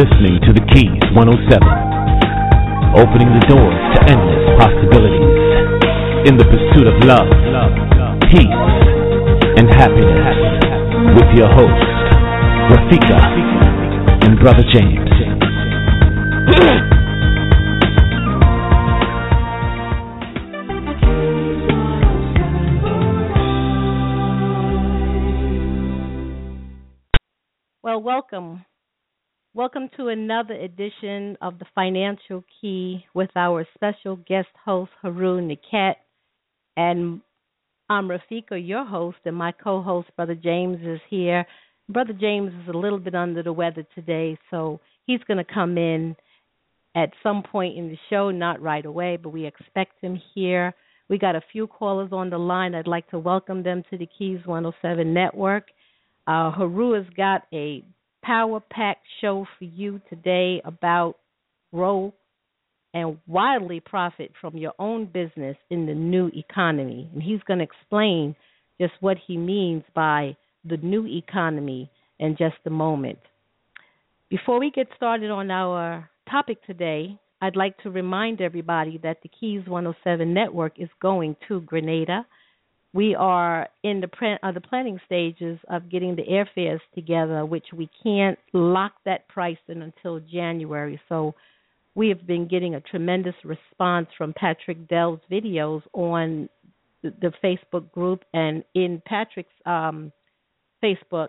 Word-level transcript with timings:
listening 0.00 0.40
to 0.40 0.52
the 0.56 0.64
Keys 0.72 1.04
107, 1.12 1.60
opening 2.96 3.28
the 3.36 3.44
doors 3.52 3.76
to 3.92 3.98
endless 4.08 4.48
possibilities. 4.56 5.28
In 6.24 6.40
the 6.40 6.44
pursuit 6.48 6.88
of 6.88 6.96
love, 7.04 7.28
peace, 8.32 8.48
and 9.60 9.68
happiness. 9.68 10.40
With 11.20 11.36
your 11.36 11.52
hosts, 11.52 11.92
Rafika 12.72 13.20
and 14.24 14.40
Brother 14.40 14.64
James. 14.72 15.10
Welcome 29.52 29.90
to 29.96 30.06
another 30.06 30.54
edition 30.54 31.36
of 31.42 31.58
the 31.58 31.64
Financial 31.74 32.44
Key 32.60 33.04
with 33.14 33.30
our 33.34 33.66
special 33.74 34.14
guest 34.14 34.46
host, 34.64 34.92
Heru 35.02 35.40
Nekhet. 35.40 35.96
And 36.76 37.20
I'm 37.88 38.08
Rafika, 38.08 38.64
your 38.64 38.84
host, 38.84 39.16
and 39.24 39.34
my 39.34 39.50
co 39.50 39.82
host, 39.82 40.08
Brother 40.14 40.36
James, 40.36 40.78
is 40.86 41.00
here. 41.10 41.44
Brother 41.88 42.12
James 42.12 42.52
is 42.62 42.72
a 42.72 42.78
little 42.78 43.00
bit 43.00 43.16
under 43.16 43.42
the 43.42 43.52
weather 43.52 43.84
today, 43.92 44.38
so 44.52 44.78
he's 45.08 45.18
going 45.26 45.44
to 45.44 45.52
come 45.52 45.76
in 45.76 46.14
at 46.94 47.10
some 47.20 47.42
point 47.42 47.76
in 47.76 47.88
the 47.88 47.98
show, 48.08 48.30
not 48.30 48.62
right 48.62 48.86
away, 48.86 49.18
but 49.20 49.30
we 49.30 49.46
expect 49.46 50.00
him 50.00 50.22
here. 50.32 50.72
We 51.08 51.18
got 51.18 51.34
a 51.34 51.42
few 51.50 51.66
callers 51.66 52.10
on 52.12 52.30
the 52.30 52.38
line. 52.38 52.76
I'd 52.76 52.86
like 52.86 53.10
to 53.10 53.18
welcome 53.18 53.64
them 53.64 53.82
to 53.90 53.98
the 53.98 54.06
Keys 54.16 54.38
107 54.44 55.12
network. 55.12 55.64
Uh, 56.28 56.52
Heru 56.52 56.92
has 56.92 57.12
got 57.16 57.48
a 57.52 57.82
power 58.22 58.60
packed 58.60 59.06
show 59.20 59.46
for 59.58 59.64
you 59.64 60.00
today 60.08 60.60
about 60.64 61.16
grow 61.72 62.12
and 62.92 63.18
wildly 63.26 63.80
profit 63.80 64.32
from 64.40 64.56
your 64.56 64.72
own 64.78 65.06
business 65.06 65.56
in 65.70 65.86
the 65.86 65.94
new 65.94 66.30
economy. 66.34 67.08
And 67.12 67.22
he's 67.22 67.40
going 67.46 67.58
to 67.58 67.64
explain 67.64 68.34
just 68.80 68.94
what 69.00 69.16
he 69.26 69.36
means 69.36 69.84
by 69.94 70.36
the 70.64 70.76
new 70.78 71.06
economy 71.06 71.90
in 72.18 72.36
just 72.36 72.56
a 72.66 72.70
moment. 72.70 73.18
Before 74.28 74.58
we 74.58 74.70
get 74.70 74.88
started 74.96 75.30
on 75.30 75.50
our 75.50 76.08
topic 76.30 76.64
today, 76.66 77.18
I'd 77.40 77.56
like 77.56 77.78
to 77.78 77.90
remind 77.90 78.40
everybody 78.40 78.98
that 79.02 79.18
the 79.22 79.28
Keys 79.28 79.66
107 79.66 80.32
network 80.32 80.78
is 80.78 80.88
going 81.00 81.36
to 81.48 81.60
Grenada 81.62 82.26
we 82.92 83.14
are 83.14 83.68
in 83.84 84.00
the 84.00 84.08
pre- 84.08 84.38
uh, 84.42 84.52
the 84.52 84.60
planning 84.60 84.98
stages 85.06 85.58
of 85.68 85.88
getting 85.88 86.16
the 86.16 86.22
airfares 86.22 86.80
together, 86.94 87.46
which 87.46 87.66
we 87.72 87.88
can't 88.02 88.38
lock 88.52 88.92
that 89.04 89.28
price 89.28 89.58
in 89.68 89.82
until 89.82 90.18
January. 90.20 91.00
So 91.08 91.34
we 91.94 92.08
have 92.08 92.26
been 92.26 92.48
getting 92.48 92.74
a 92.74 92.80
tremendous 92.80 93.34
response 93.44 94.08
from 94.18 94.32
Patrick 94.32 94.88
Dell's 94.88 95.20
videos 95.30 95.82
on 95.92 96.48
the, 97.02 97.12
the 97.20 97.32
Facebook 97.42 97.90
group 97.92 98.24
and 98.34 98.64
in 98.74 99.00
Patrick's 99.06 99.54
um, 99.66 100.12
Facebook. 100.82 101.28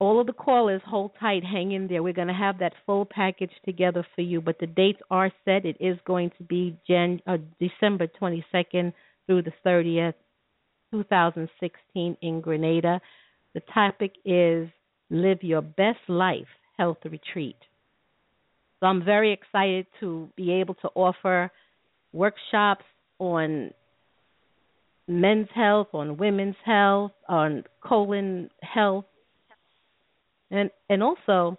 All 0.00 0.20
of 0.20 0.26
the 0.26 0.32
callers 0.32 0.82
hold 0.84 1.12
tight, 1.20 1.44
hang 1.44 1.70
in 1.70 1.86
there. 1.86 2.02
We're 2.02 2.12
going 2.12 2.28
to 2.28 2.34
have 2.34 2.58
that 2.58 2.72
full 2.84 3.06
package 3.06 3.52
together 3.64 4.04
for 4.16 4.22
you, 4.22 4.40
but 4.40 4.58
the 4.58 4.66
dates 4.66 5.00
are 5.10 5.30
set. 5.44 5.64
It 5.64 5.76
is 5.78 5.96
going 6.04 6.32
to 6.38 6.42
be 6.42 6.76
Jan- 6.86 7.22
uh, 7.28 7.38
December 7.60 8.08
22nd 8.20 8.92
through 9.26 9.42
the 9.42 9.52
30th 9.64 10.14
2016 10.94 12.16
in 12.22 12.40
Grenada. 12.40 13.00
The 13.54 13.60
topic 13.72 14.12
is 14.24 14.68
Live 15.10 15.42
Your 15.42 15.62
Best 15.62 15.98
Life 16.08 16.46
Health 16.78 16.98
Retreat. 17.04 17.56
So 18.78 18.86
I'm 18.86 19.04
very 19.04 19.32
excited 19.32 19.86
to 20.00 20.28
be 20.36 20.52
able 20.52 20.74
to 20.74 20.88
offer 20.94 21.50
workshops 22.12 22.84
on 23.18 23.72
men's 25.08 25.48
health, 25.54 25.88
on 25.94 26.16
women's 26.16 26.56
health, 26.64 27.12
on 27.28 27.64
colon 27.82 28.50
health, 28.62 29.06
and 30.50 30.70
and 30.88 31.02
also 31.02 31.58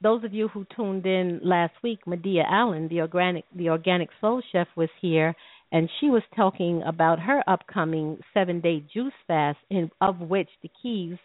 those 0.00 0.24
of 0.24 0.34
you 0.34 0.48
who 0.48 0.66
tuned 0.74 1.06
in 1.06 1.40
last 1.42 1.74
week, 1.82 2.06
Medea 2.06 2.44
Allen, 2.48 2.88
the 2.88 3.00
organic 3.00 3.44
the 3.54 3.68
organic 3.68 4.08
soul 4.20 4.42
chef, 4.50 4.66
was 4.76 4.90
here, 5.00 5.34
and 5.72 5.88
she 6.00 6.08
was 6.08 6.22
talking 6.36 6.82
about 6.86 7.18
her 7.20 7.42
upcoming 7.48 8.18
seven 8.32 8.60
day 8.60 8.84
juice 8.92 9.12
fast, 9.26 9.58
in, 9.70 9.90
of 10.00 10.20
which 10.20 10.48
the 10.62 10.70
Keys 10.82 11.16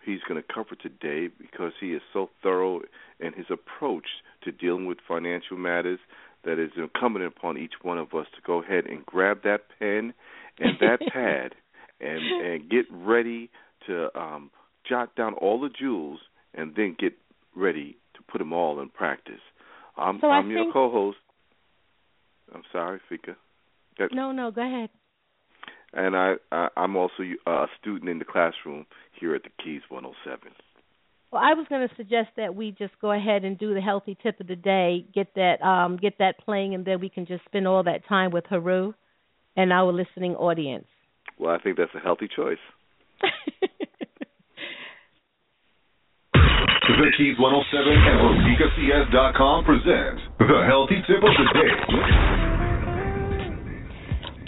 he's 0.05 0.21
going 0.29 0.43
to 0.43 0.53
cover 0.53 0.75
today 0.75 1.33
because 1.41 1.73
he 1.81 1.93
is 1.93 2.03
so 2.13 2.31
thorough 2.43 2.81
in 3.21 3.33
his 3.35 3.47
approach 3.49 4.07
to 4.43 4.51
dealing 4.51 4.87
with 4.87 4.99
financial 5.07 5.57
matters 5.57 6.01
that 6.45 6.59
is 6.59 6.73
incumbent 6.77 7.25
upon 7.25 7.57
each 7.57 7.75
one 7.83 7.99
of 7.99 8.13
us 8.15 8.27
to 8.35 8.43
go 8.45 8.61
ahead 8.61 8.87
and 8.87 9.07
grab 9.07 9.45
that 9.45 9.61
pen 9.79 10.13
and 10.59 10.77
that 10.81 10.99
pad 11.13 11.55
and 12.01 12.21
and 12.21 12.69
get 12.69 12.85
ready 12.91 13.49
to 13.87 14.09
um, 14.19 14.51
jot 14.89 15.15
down 15.15 15.35
all 15.35 15.61
the 15.61 15.69
jewels 15.69 16.19
and 16.55 16.75
then 16.75 16.97
get 16.99 17.13
ready 17.55 17.97
put 18.33 18.39
them 18.39 18.53
all 18.53 18.81
in 18.81 18.89
practice. 18.89 19.41
I'm, 19.97 20.19
so 20.21 20.29
I'm 20.29 20.51
your 20.51 20.73
co-host. 20.73 21.19
I'm 22.55 22.63
sorry, 22.73 22.99
Fika. 23.09 23.37
That, 23.99 24.09
no, 24.13 24.33
no, 24.33 24.51
go 24.51 24.63
ahead. 24.63 24.89
And 25.93 26.17
I, 26.17 26.35
I 26.51 26.69
I'm 26.77 26.97
also 26.97 27.23
a 27.47 27.67
student 27.81 28.09
in 28.11 28.19
the 28.19 28.25
classroom 28.25 28.87
here 29.21 29.35
at 29.35 29.43
the 29.43 29.51
Keys 29.63 29.83
107. 29.91 30.53
Well, 31.31 31.43
I 31.43 31.55
was 31.55 31.67
going 31.69 31.87
to 31.87 31.95
suggest 31.97 32.29
that 32.37 32.55
we 32.55 32.73
just 32.73 32.93
go 33.01 33.13
ahead 33.13 33.45
and 33.45 33.59
do 33.59 33.75
the 33.75 33.81
healthy 33.81 34.17
tip 34.23 34.41
of 34.41 34.47
the 34.47 34.57
day, 34.57 35.07
get 35.15 35.35
that 35.35 35.63
um, 35.63 35.97
get 35.97 36.19
that 36.19 36.39
playing, 36.45 36.75
and 36.75 36.85
then 36.85 37.01
we 37.01 37.09
can 37.09 37.27
just 37.27 37.45
spend 37.47 37.67
all 37.67 37.83
that 37.85 38.07
time 38.07 38.31
with 38.33 38.45
Heru 38.49 38.95
and 39.57 39.73
our 39.73 39.93
listening 39.93 40.35
audience. 40.35 40.87
Well, 41.39 41.55
I 41.55 41.59
think 41.59 41.77
that's 41.77 41.95
a 41.95 42.01
healthy 42.01 42.29
choice. 42.35 42.59
The 46.83 47.13
Keys 47.17 47.39
107 47.39 47.93
and 47.95 48.19
RafikaCS.com 48.27 49.65
present 49.65 50.19
the 50.41 50.67
Healthy 50.67 50.99
Tip 51.07 51.23
of 51.23 51.31
the 51.31 51.47
Day. 51.55 51.71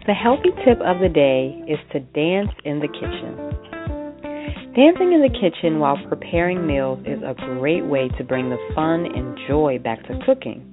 The 0.08 0.14
healthy 0.14 0.50
tip 0.66 0.80
of 0.80 0.98
the 0.98 1.08
day 1.08 1.62
is 1.68 1.78
to 1.92 2.00
dance 2.00 2.50
in 2.64 2.80
the 2.80 2.88
kitchen. 2.88 3.38
Dancing 4.74 5.12
in 5.12 5.22
the 5.22 5.30
kitchen 5.30 5.78
while 5.78 5.96
preparing 6.08 6.66
meals 6.66 6.98
is 7.06 7.22
a 7.22 7.34
great 7.56 7.86
way 7.86 8.08
to 8.18 8.24
bring 8.24 8.50
the 8.50 8.58
fun 8.74 9.06
and 9.06 9.38
joy 9.46 9.78
back 9.78 10.02
to 10.08 10.18
cooking. 10.26 10.66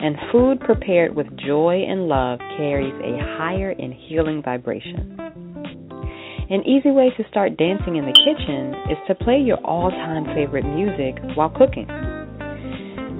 And 0.00 0.16
food 0.32 0.58
prepared 0.58 1.14
with 1.14 1.28
joy 1.46 1.84
and 1.88 2.08
love 2.08 2.40
carries 2.56 2.94
a 2.94 3.16
higher 3.38 3.70
and 3.70 3.94
healing 3.94 4.42
vibration. 4.42 5.43
An 6.54 6.62
easy 6.62 6.92
way 6.92 7.10
to 7.16 7.28
start 7.28 7.56
dancing 7.56 7.96
in 7.96 8.06
the 8.06 8.14
kitchen 8.14 8.78
is 8.86 8.98
to 9.08 9.14
play 9.16 9.42
your 9.42 9.58
all 9.66 9.90
time 9.90 10.24
favorite 10.38 10.62
music 10.62 11.18
while 11.34 11.50
cooking. 11.50 11.90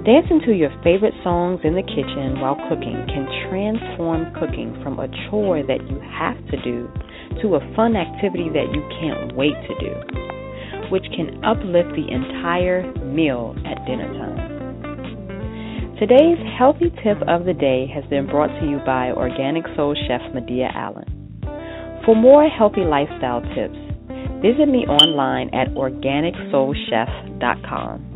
Dancing 0.07 0.39
to 0.47 0.55
your 0.55 0.71
favorite 0.87 1.13
songs 1.21 1.59
in 1.65 1.75
the 1.75 1.83
kitchen 1.83 2.39
while 2.39 2.55
cooking 2.71 2.95
can 3.11 3.27
transform 3.51 4.31
cooking 4.39 4.71
from 4.81 5.03
a 5.03 5.11
chore 5.27 5.67
that 5.67 5.83
you 5.83 5.99
have 5.99 6.39
to 6.47 6.55
do 6.63 6.87
to 7.43 7.59
a 7.59 7.75
fun 7.75 7.99
activity 7.99 8.47
that 8.55 8.71
you 8.71 8.79
can't 9.03 9.35
wait 9.35 9.59
to 9.67 9.75
do, 9.83 9.91
which 10.87 11.03
can 11.11 11.35
uplift 11.43 11.91
the 11.91 12.07
entire 12.07 12.87
meal 13.03 13.51
at 13.67 13.83
dinner 13.83 14.07
time. 14.15 15.99
Today's 15.99 16.39
healthy 16.57 16.87
tip 17.03 17.19
of 17.27 17.43
the 17.43 17.53
day 17.53 17.83
has 17.93 18.05
been 18.07 18.27
brought 18.27 18.55
to 18.61 18.65
you 18.65 18.79
by 18.85 19.11
Organic 19.11 19.65
Soul 19.75 19.93
Chef 20.07 20.23
Medea 20.33 20.71
Allen. 20.73 21.14
For 22.05 22.15
more 22.15 22.47
healthy 22.47 22.81
lifestyle 22.81 23.41
tips, 23.41 23.77
visit 24.39 24.67
me 24.67 24.85
online 24.85 25.49
at 25.55 25.69
organicsoulchef.com. 25.69 28.11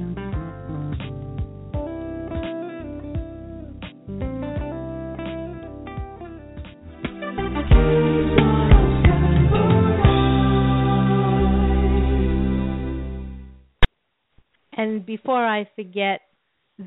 And 14.73 15.03
before 15.03 15.43
I 15.43 15.67
forget, 15.75 16.21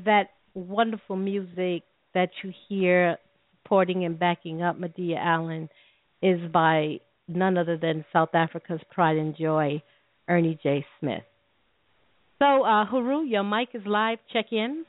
that 0.05 0.29
wonderful 0.53 1.17
music 1.17 1.83
that 2.13 2.29
you 2.41 2.53
hear 2.69 3.17
supporting 3.61 4.05
and 4.05 4.17
backing 4.17 4.61
up 4.61 4.79
Medea 4.79 5.17
Allen 5.17 5.67
is 6.23 6.39
by 6.51 6.99
none 7.27 7.57
other 7.57 7.77
than 7.77 8.05
South 8.13 8.33
Africa's 8.33 8.79
pride 8.89 9.17
and 9.17 9.35
joy, 9.35 9.83
Ernie 10.29 10.57
J. 10.63 10.85
Smith. 10.99 11.23
So, 12.39 12.63
uh, 12.63 12.85
Heru, 12.85 13.23
your 13.23 13.43
mic 13.43 13.69
is 13.73 13.81
live. 13.85 14.19
Check 14.31 14.47
in. 14.51 14.85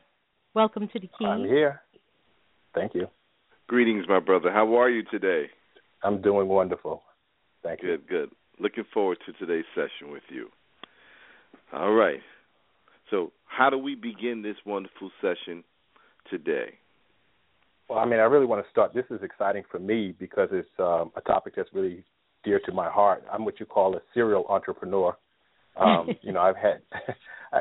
Welcome 0.55 0.89
to 0.93 1.01
the 1.01 1.09
key. 1.19 1.27
I'm 1.27 1.45
here. 1.45 1.83
Thank 2.75 2.95
you. 2.95 3.09
Greetings, 3.67 4.07
my 4.09 4.21
brother. 4.21 4.53
How 4.53 4.77
are 4.77 4.89
you 4.89 5.03
today? 5.11 5.47
I'm 6.05 6.23
doing 6.23 6.47
wonderful. 6.47 7.03
Thank 7.63 7.81
good, 7.81 7.87
you. 7.87 7.97
Good, 7.97 8.09
good. 8.09 8.31
Looking 8.61 8.85
forward 8.95 9.19
to 9.27 9.33
today's 9.33 9.65
session 9.75 10.13
with 10.13 10.23
you. 10.29 10.49
All 11.73 11.93
right. 11.93 12.21
So, 13.11 13.33
how 13.47 13.71
do 13.71 13.79
we 13.79 13.97
begin 13.97 14.43
this 14.43 14.57
wonderful 14.65 15.11
session 15.21 15.65
today? 16.31 16.75
Well, 17.89 17.99
I 17.99 18.05
mean, 18.05 18.19
I 18.19 18.25
really 18.25 18.47
want 18.47 18.65
to 18.65 18.71
start. 18.71 18.95
This 18.95 19.05
is 19.11 19.23
exciting 19.23 19.63
for 19.71 19.79
me 19.79 20.15
because 20.19 20.49
it's 20.53 20.69
um, 20.79 21.13
a 21.17 21.21
topic 21.21 21.55
that's 21.57 21.69
really 21.73 22.05
dear 22.43 22.61
to 22.67 22.73
my 22.73 22.89
heart. 22.89 23.25
I'm 23.31 23.45
what 23.45 23.61
you 23.61 23.67
call 23.67 23.97
a 23.97 24.01
serial 24.13 24.47
entrepreneur. 24.49 25.17
Um, 25.77 26.09
you 26.23 26.33
know, 26.33 26.41
I've 26.41 26.57
had, 26.57 26.81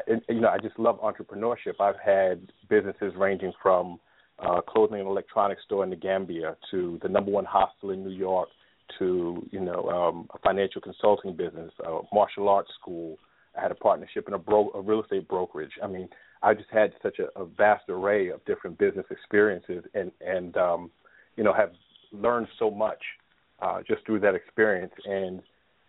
you 0.30 0.42
know, 0.42 0.50
I 0.50 0.60
just 0.60 0.80
love 0.80 1.00
entrepreneurship. 1.02 1.80
I've 1.80 2.00
had 2.04 2.52
businesses 2.70 3.14
ranging 3.18 3.52
from 3.62 4.00
uh, 4.40 4.62
clothing 4.62 5.00
and 5.00 5.08
electronics 5.08 5.64
store 5.66 5.84
in 5.84 5.90
the 5.90 5.96
Gambia 5.96 6.56
to 6.72 7.00
the 7.02 7.10
number 7.10 7.32
one 7.32 7.46
hostel 7.46 7.92
in 7.92 8.04
New 8.04 8.16
York 8.16 8.50
to 9.00 9.48
you 9.52 9.60
know 9.60 9.90
um, 9.90 10.28
a 10.34 10.40
financial 10.40 10.82
consulting 10.82 11.36
business, 11.36 11.72
a 11.86 12.00
martial 12.14 12.50
arts 12.50 12.70
school, 12.80 13.18
I 13.58 13.62
had 13.62 13.72
a 13.72 13.76
partnership 13.76 14.28
in 14.28 14.34
a, 14.34 14.40
bro- 14.40 14.72
a 14.74 14.82
real 14.82 15.02
estate 15.02 15.28
brokerage. 15.28 15.74
I 15.82 15.88
mean, 15.88 16.10
I 16.44 16.54
just 16.54 16.70
had 16.72 16.94
such 17.02 17.20
a, 17.20 17.40
a 17.40 17.46
vast 17.46 17.86
array 17.90 18.30
of 18.30 18.44
different 18.46 18.78
business 18.78 19.06
experiences, 19.10 19.84
and 19.94 20.12
and 20.22 20.56
um, 20.58 20.92
you 21.38 21.44
know 21.44 21.54
have 21.54 21.72
learned 22.12 22.48
so 22.60 22.70
much 22.70 23.02
uh, 23.62 23.80
just 23.88 24.06
through 24.06 24.20
that 24.20 24.36
experience. 24.36 24.94
And 25.06 25.42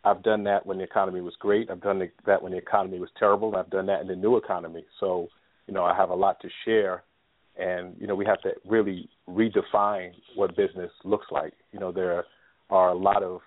I've 0.05 0.23
done 0.23 0.45
that 0.45 0.65
when 0.65 0.79
the 0.79 0.85
economy 0.85 1.21
was 1.21 1.35
great. 1.39 1.71
I've 1.71 1.83
done 1.83 2.09
that 2.27 2.43
when 2.43 2.53
the 2.53 2.59
economy 2.59 3.01
was 3.01 3.11
terrible. 3.19 3.49
And 3.49 3.57
I've 3.57 3.71
done 3.71 3.87
that 3.87 4.01
in 4.01 4.07
the 4.07 4.17
new 4.17 4.37
economy. 4.37 4.85
So 5.01 5.29
you 5.67 5.75
know 5.75 5.85
I 5.85 5.95
have 5.97 6.11
a 6.11 6.15
lot 6.15 6.41
to 6.41 6.49
share, 6.65 7.03
and 7.59 7.97
you 7.99 8.07
know 8.07 8.15
we 8.15 8.25
have 8.25 8.41
to 8.43 8.53
really 8.67 9.09
redefine 9.29 10.13
what 10.37 10.57
business 10.57 10.93
looks 11.05 11.27
like. 11.31 11.55
You 11.73 11.81
know 11.81 11.91
there 11.91 12.25
are 12.71 12.89
a 12.91 12.95
lot 12.95 13.23
of 13.23 13.41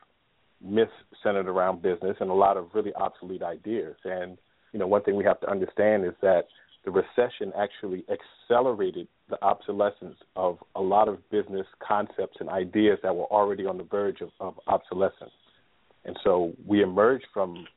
myths 0.62 0.92
centered 1.24 1.48
around 1.48 1.82
business 1.82 2.18
and 2.20 2.30
a 2.30 2.34
lot 2.34 2.58
of 2.58 2.68
really 2.74 2.94
obsolete 2.96 3.44
ideas. 3.44 3.96
And 4.04 4.38
you 4.74 4.80
know, 4.80 4.88
one 4.88 5.04
thing 5.04 5.16
we 5.16 5.24
have 5.24 5.40
to 5.42 5.50
understand 5.50 6.06
is 6.06 6.14
that 6.22 6.44
the 6.88 6.92
recession 6.92 7.52
actually 7.60 8.06
accelerated 8.08 9.10
the 9.30 9.38
obsolescence 9.44 10.16
of 10.38 10.58
a 10.74 10.82
lot 10.82 11.10
of 11.10 11.18
business 11.30 11.68
concepts 11.86 12.38
and 12.40 12.48
ideas 12.48 12.98
that 13.04 13.14
were 13.14 13.26
already 13.26 13.66
on 13.66 13.78
the 13.78 13.84
verge 13.84 14.22
of, 14.22 14.30
of 14.40 14.58
obsolescence. 14.68 15.34
And 16.06 16.18
so 16.24 16.54
we 16.66 16.82
emerged 16.82 17.26
from 17.34 17.68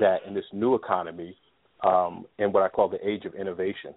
that 0.00 0.20
in 0.26 0.32
this 0.32 0.46
new 0.54 0.74
economy 0.74 1.36
um, 1.84 2.24
in 2.38 2.50
what 2.50 2.62
I 2.62 2.70
call 2.70 2.88
the 2.88 3.06
age 3.06 3.26
of 3.26 3.34
innovation. 3.34 3.92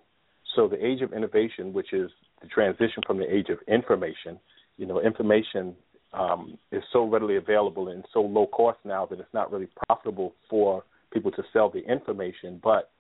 So 0.57 0.67
the 0.67 0.85
age 0.85 1.01
of 1.01 1.13
innovation, 1.13 1.71
which 1.71 1.94
is 1.94 2.12
the 2.41 2.47
transition 2.50 3.01
from 3.07 3.17
the 3.17 3.33
age 3.33 3.47
of 3.47 3.59
information, 3.65 4.38
you 4.75 4.85
know, 4.85 5.00
information 5.00 5.73
um, 6.13 6.57
is 6.73 6.83
so 6.91 7.07
readily 7.07 7.38
available 7.38 7.88
and 7.88 8.03
so 8.13 8.19
low 8.19 8.47
cost 8.47 8.79
now 8.83 9.05
that 9.05 9.21
it's 9.21 9.33
not 9.33 9.53
really 9.53 9.69
profitable 9.88 10.35
for 10.50 10.83
people 11.13 11.31
to 11.31 11.44
sell 11.53 11.69
the 11.69 11.79
information, 11.89 12.59
but 12.62 12.91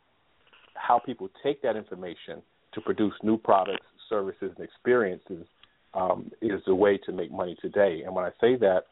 how 0.79 0.99
people 0.99 1.29
take 1.43 1.61
that 1.61 1.75
information 1.75 2.41
to 2.73 2.81
produce 2.81 3.13
new 3.23 3.37
products, 3.37 3.85
services, 4.09 4.51
and 4.55 4.65
experiences 4.65 5.45
um, 5.93 6.31
is 6.41 6.61
the 6.65 6.75
way 6.75 6.97
to 6.97 7.11
make 7.11 7.31
money 7.31 7.57
today. 7.61 8.03
And 8.05 8.15
when 8.15 8.25
I 8.25 8.31
say 8.41 8.55
that, 8.57 8.83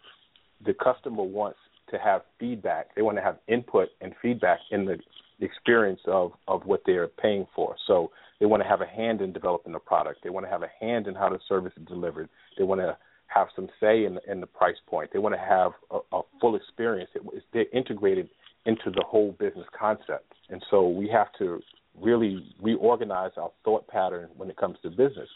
the 0.66 0.74
customer 0.74 1.24
wants 1.24 1.60
to 1.92 1.98
have 1.98 2.22
feedback. 2.40 2.94
They 2.96 3.02
want 3.02 3.18
to 3.18 3.24
have 3.24 3.38
input 3.48 3.90
and 4.02 4.14
feedback 4.22 4.60
in 4.72 4.86
the 4.86 4.98
experience 5.40 6.02
of, 6.08 6.34
of 6.48 6.66
what 6.66 6.82
they're 6.86 7.08
paying 7.08 7.46
for. 7.56 7.76
So 7.86 8.12
they 8.40 8.46
want 8.46 8.64
to 8.64 8.70
have 8.70 8.82
a 8.82 8.88
hand 8.88 9.22
in 9.22 9.32
developing 9.32 9.74
the 9.74 9.80
product. 9.80 10.24
They 10.24 10.30
want 10.30 10.46
to 10.46 10.50
have 10.50 10.64
a 10.64 10.72
hand 10.80 11.08
in 11.08 11.16
how 11.16 11.30
the 11.30 11.40
service 11.48 11.74
is 11.80 11.88
delivered. 11.88 12.30
They 12.58 12.64
want 12.64 12.82
to 12.82 12.98
have 13.28 13.48
some 13.56 13.68
say 13.80 14.06
in, 14.06 14.20
in 14.30 14.42
the 14.42 14.48
price 14.48 14.78
point. 14.88 15.12
They 15.14 15.20
want 15.20 15.36
to 15.36 15.40
have 15.40 15.72
a, 15.92 16.18
a 16.18 16.22
full 16.42 16.56
experience. 16.56 17.10
It, 17.14 17.22
they're 17.54 17.66
integrated 17.72 18.30
into 18.68 18.92
the 18.92 19.04
whole 19.08 19.32
business 19.40 19.66
concept. 19.78 20.34
And 20.50 20.64
so 20.70 20.88
we 20.88 21.08
have 21.10 21.28
to 21.40 21.62
really 22.00 22.54
reorganize 22.62 23.32
our 23.38 23.50
thought 23.64 23.88
pattern 23.88 24.30
when 24.38 24.50
it 24.50 24.58
comes 24.58 24.78
to 24.84 24.90
business. 24.90 25.30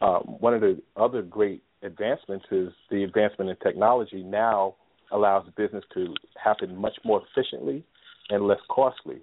Um, 0.00 0.22
one 0.40 0.54
of 0.54 0.62
the 0.62 0.82
other 0.96 1.22
great 1.22 1.62
advancements 1.82 2.46
is 2.50 2.70
the 2.90 3.04
advancement 3.04 3.50
in 3.50 3.56
technology 3.56 4.22
now 4.24 4.74
allows 5.12 5.46
business 5.56 5.84
to 5.94 6.14
happen 6.42 6.74
much 6.74 6.94
more 7.04 7.22
efficiently 7.22 7.84
and 8.30 8.48
less 8.48 8.58
costly. 8.68 9.18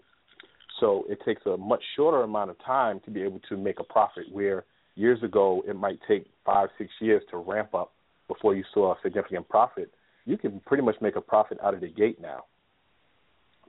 So 0.79 1.03
it 1.09 1.19
takes 1.25 1.41
a 1.45 1.57
much 1.57 1.81
shorter 1.95 2.21
amount 2.21 2.51
of 2.51 2.57
time 2.63 3.01
to 3.05 3.11
be 3.11 3.23
able 3.23 3.41
to 3.49 3.57
make 3.57 3.79
a 3.79 3.83
profit 3.83 4.25
where 4.31 4.63
years 4.95 5.21
ago 5.23 5.63
it 5.67 5.75
might 5.75 5.99
take 6.07 6.27
five, 6.45 6.69
six 6.77 6.91
years 7.01 7.23
to 7.31 7.37
ramp 7.37 7.73
up 7.73 7.91
before 8.27 8.55
you 8.55 8.63
saw 8.73 8.93
a 8.93 8.97
significant 9.03 9.49
profit, 9.49 9.91
you 10.25 10.37
can 10.37 10.61
pretty 10.65 10.83
much 10.83 10.95
make 11.01 11.15
a 11.15 11.21
profit 11.21 11.57
out 11.63 11.73
of 11.73 11.81
the 11.81 11.87
gate 11.87 12.21
now. 12.21 12.43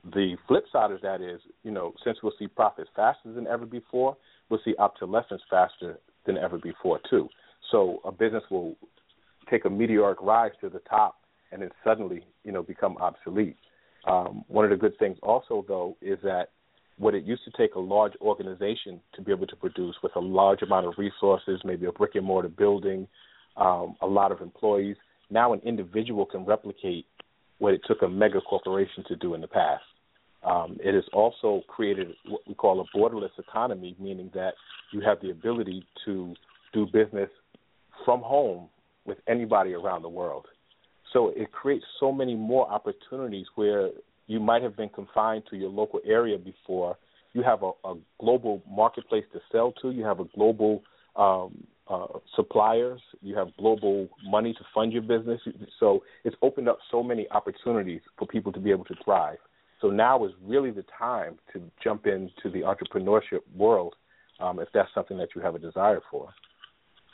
The 0.03 0.35
flip 0.47 0.65
side 0.71 0.91
of 0.91 1.01
that 1.01 1.21
is, 1.21 1.39
you 1.63 1.71
know, 1.71 1.93
since 2.03 2.17
we'll 2.23 2.33
see 2.39 2.47
profits 2.47 2.89
faster 2.95 3.31
than 3.31 3.45
ever 3.47 3.65
before, 3.65 4.17
we'll 4.49 4.61
see 4.65 4.73
obsolescence 4.79 5.41
faster 5.49 5.99
than 6.25 6.37
ever 6.37 6.57
before 6.57 6.99
too. 7.09 7.29
So 7.71 7.99
a 8.03 8.11
business 8.11 8.43
will 8.49 8.75
take 9.49 9.65
a 9.65 9.69
meteoric 9.69 10.21
rise 10.21 10.51
to 10.61 10.69
the 10.69 10.79
top 10.89 11.17
and 11.51 11.61
then 11.61 11.69
suddenly, 11.83 12.25
you 12.43 12.51
know, 12.51 12.63
become 12.63 12.97
obsolete. 12.97 13.57
Um, 14.07 14.43
one 14.47 14.65
of 14.65 14.71
the 14.71 14.77
good 14.77 14.97
things 14.97 15.17
also 15.21 15.63
though 15.67 15.97
is 16.01 16.17
that 16.23 16.49
what 16.97 17.13
it 17.13 17.23
used 17.23 17.43
to 17.45 17.51
take 17.51 17.75
a 17.75 17.79
large 17.79 18.13
organization 18.21 19.01
to 19.13 19.21
be 19.21 19.31
able 19.31 19.47
to 19.47 19.55
produce 19.55 19.95
with 20.01 20.15
a 20.15 20.19
large 20.19 20.61
amount 20.61 20.87
of 20.87 20.93
resources, 20.97 21.59
maybe 21.63 21.85
a 21.85 21.91
brick 21.91 22.15
and 22.15 22.25
mortar 22.25 22.49
building, 22.49 23.07
um, 23.57 23.95
a 24.01 24.07
lot 24.07 24.31
of 24.31 24.41
employees. 24.41 24.95
Now, 25.29 25.53
an 25.53 25.61
individual 25.63 26.25
can 26.25 26.45
replicate 26.45 27.05
what 27.59 27.73
it 27.73 27.81
took 27.87 28.01
a 28.01 28.07
mega 28.07 28.41
corporation 28.41 29.03
to 29.07 29.15
do 29.15 29.33
in 29.33 29.41
the 29.41 29.47
past. 29.47 29.83
Um, 30.43 30.77
it 30.83 30.95
has 30.95 31.03
also 31.13 31.61
created 31.67 32.13
what 32.27 32.41
we 32.47 32.55
call 32.55 32.81
a 32.81 32.97
borderless 32.97 33.37
economy, 33.37 33.95
meaning 33.99 34.31
that 34.33 34.53
you 34.91 35.01
have 35.01 35.19
the 35.21 35.29
ability 35.29 35.85
to 36.05 36.33
do 36.73 36.85
business 36.85 37.29
from 38.05 38.21
home 38.21 38.69
with 39.05 39.17
anybody 39.27 39.73
around 39.73 40.01
the 40.01 40.09
world. 40.09 40.47
So 41.13 41.29
it 41.35 41.51
creates 41.51 41.85
so 41.99 42.11
many 42.11 42.35
more 42.35 42.69
opportunities 42.71 43.45
where 43.55 43.89
you 44.27 44.39
might 44.39 44.63
have 44.63 44.77
been 44.77 44.89
confined 44.89 45.43
to 45.49 45.57
your 45.57 45.69
local 45.69 45.99
area 46.05 46.37
before. 46.37 46.97
You 47.33 47.43
have 47.43 47.63
a, 47.63 47.71
a 47.85 47.95
global 48.19 48.61
marketplace 48.69 49.25
to 49.33 49.39
sell 49.51 49.73
to. 49.81 49.91
You 49.91 50.05
have 50.05 50.19
a 50.19 50.25
global 50.35 50.83
um, 51.15 51.65
uh, 51.89 52.07
suppliers. 52.35 53.01
You 53.21 53.35
have 53.35 53.49
global 53.57 54.07
money 54.25 54.53
to 54.53 54.59
fund 54.73 54.93
your 54.93 55.01
business. 55.01 55.41
So 55.79 56.03
it's 56.23 56.35
opened 56.41 56.69
up 56.69 56.79
so 56.89 57.03
many 57.03 57.27
opportunities 57.31 58.01
for 58.17 58.25
people 58.25 58.51
to 58.53 58.59
be 58.59 58.71
able 58.71 58.85
to 58.85 58.95
thrive. 59.03 59.37
So 59.81 59.89
now 59.89 60.23
is 60.25 60.31
really 60.45 60.71
the 60.71 60.85
time 60.97 61.37
to 61.53 61.61
jump 61.83 62.05
into 62.05 62.49
the 62.51 62.61
entrepreneurship 62.61 63.41
world 63.55 63.95
um, 64.39 64.59
if 64.59 64.67
that's 64.73 64.89
something 64.93 65.17
that 65.17 65.29
you 65.35 65.41
have 65.41 65.55
a 65.55 65.59
desire 65.59 66.01
for. 66.09 66.29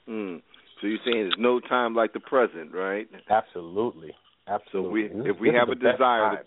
Mm. 0.07 0.41
So 0.79 0.87
you're 0.87 0.99
saying 1.03 1.23
there's 1.23 1.35
no 1.37 1.59
time 1.59 1.95
like 1.95 2.13
the 2.13 2.19
present, 2.19 2.73
right? 2.73 3.07
Absolutely, 3.29 4.13
absolutely. 4.47 5.09
So 5.09 5.23
we, 5.23 5.29
if 5.29 5.39
we 5.39 5.49
have 5.49 5.69
a 5.69 5.75
desire, 5.75 6.37
to, 6.37 6.43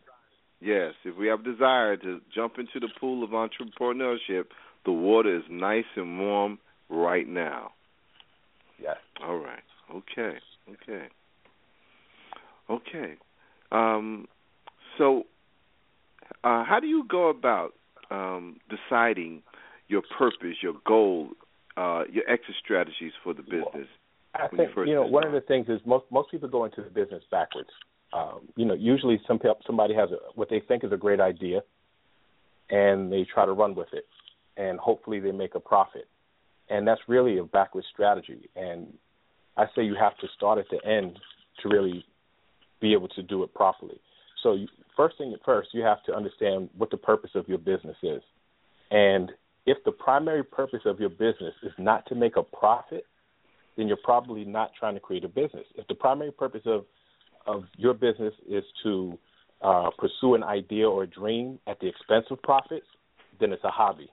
yes, 0.61 0.95
if 1.05 1.17
we 1.17 1.27
have 1.27 1.41
a 1.41 1.43
desire 1.43 1.97
to 1.97 2.21
jump 2.35 2.55
into 2.59 2.81
the 2.81 2.89
pool 2.99 3.25
of 3.25 3.31
entrepreneurship, 3.31 4.45
the 4.85 4.93
water 4.93 5.37
is 5.37 5.43
nice 5.51 5.85
and 5.97 6.19
warm 6.19 6.59
right 6.89 7.29
now. 7.29 7.73
Yes. 8.81 8.97
All 9.23 9.37
right. 9.37 9.63
Okay. 9.95 10.39
Okay. 10.71 11.09
Okay. 12.71 13.15
Um, 13.73 14.27
so, 14.97 15.25
uh, 16.45 16.65
how 16.65 16.79
do 16.81 16.87
you 16.87 17.05
go 17.09 17.29
about 17.29 17.75
um, 18.11 18.59
deciding 18.69 19.43
your 19.89 20.03
purpose, 20.19 20.57
your 20.63 20.75
goal 20.87 21.31
uh, 21.77 22.03
your 22.11 22.29
exit 22.29 22.55
strategies 22.63 23.13
for 23.23 23.33
the 23.35 23.43
business? 23.43 23.89
I 24.35 24.49
think 24.49 24.71
you, 24.77 24.85
you 24.85 24.95
know 24.95 25.07
one 25.07 25.27
of 25.27 25.33
the 25.33 25.41
things 25.41 25.67
is 25.69 25.81
most 25.85 26.05
most 26.11 26.31
people 26.31 26.49
go 26.49 26.65
into 26.65 26.83
the 26.83 26.91
business 26.91 27.23
backwards. 27.31 27.71
Um, 28.13 28.49
you 28.57 28.65
know, 28.65 28.75
usually 28.75 29.21
some 29.27 29.39
somebody 29.67 29.95
has 29.95 30.11
a, 30.11 30.17
what 30.35 30.51
they 30.51 30.61
think 30.67 30.85
is 30.85 30.93
a 30.93 30.97
great 30.97 31.21
idea, 31.21 31.61
and 32.69 33.13
they 33.13 33.25
try 33.33 33.47
to 33.47 33.53
run 33.53 33.75
with 33.75 33.89
it, 33.93 34.07
and 34.57 34.79
hopefully 34.79 35.21
they 35.21 35.33
make 35.33 35.55
a 35.55 35.61
profit, 35.61 36.09
and 36.69 36.87
that's 36.87 37.01
really 37.09 37.39
a 37.39 37.45
backward 37.45 37.85
strategy. 37.93 38.49
And 38.57 38.93
I 39.57 39.67
say 39.75 39.83
you 39.83 39.97
have 39.99 40.17
to 40.19 40.29
start 40.37 40.59
at 40.59 40.67
the 40.71 40.85
end 40.89 41.19
to 41.63 41.69
really 41.69 42.05
be 42.81 42.93
able 42.93 43.09
to 43.09 43.23
do 43.23 43.43
it 43.43 43.55
properly. 43.55 44.01
So 44.43 44.55
you, 44.55 44.69
first 44.97 45.19
thing 45.19 45.35
first, 45.45 45.71
you 45.73 45.83
have 45.83 46.03
to 46.05 46.15
understand 46.15 46.71
what 46.77 46.91
the 46.91 46.97
purpose 46.97 47.31
of 47.35 47.49
your 47.49 47.59
business 47.59 47.97
is, 48.03 48.23
and 48.91 49.33
if 49.67 49.79
the 49.85 49.93
primary 49.93 50.43
purpose 50.43 50.81
of 50.85 50.99
your 50.99 51.11
business 51.11 51.55
is 51.63 51.73
not 51.79 52.07
to 52.07 52.15
make 52.15 52.37
a 52.37 52.43
profit, 52.43 53.05
then 53.77 53.89
you're 53.89 53.99
probably 54.03 54.45
not 54.45 54.71
trying 54.79 54.95
to 54.95 55.01
create 55.01 55.25
a 55.25 55.29
business. 55.29 55.65
If 55.77 55.87
the 55.87 55.95
primary 55.95 56.33
purpose 56.33 56.63
of 56.67 56.85
of 57.47 57.65
your 57.77 57.95
business 57.95 58.35
is 58.49 58.65
to 58.83 59.19
uh, 59.63 59.91
pursue 59.99 60.35
an 60.35 60.43
idea 60.43 60.89
or 60.89 61.05
a 61.05 61.07
dream 61.07 61.59
at 61.67 61.81
the 61.81 61.87
expense 61.87 62.27
of 62.31 62.41
profits, 62.43 62.87
then 63.41 63.53
it's 63.53 63.65
a 63.65 63.71
hobby. 63.71 64.11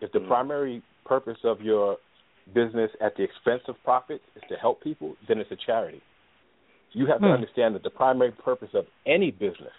If 0.00 0.12
the 0.12 0.18
mm-hmm. 0.18 0.28
primary 0.28 0.82
purpose 1.04 1.38
of 1.44 1.60
your 1.60 1.96
business 2.54 2.90
at 3.00 3.16
the 3.16 3.22
expense 3.22 3.62
of 3.68 3.76
profits 3.84 4.24
is 4.36 4.42
to 4.48 4.56
help 4.56 4.82
people, 4.82 5.16
then 5.28 5.38
it's 5.38 5.50
a 5.50 5.56
charity. 5.66 6.02
You 6.92 7.06
have 7.06 7.16
mm-hmm. 7.16 7.24
to 7.24 7.30
hmm. 7.30 7.34
understand 7.34 7.74
that 7.74 7.82
the 7.82 7.90
primary 7.90 8.32
purpose 8.32 8.70
of 8.74 8.86
any 9.06 9.30
business 9.30 9.72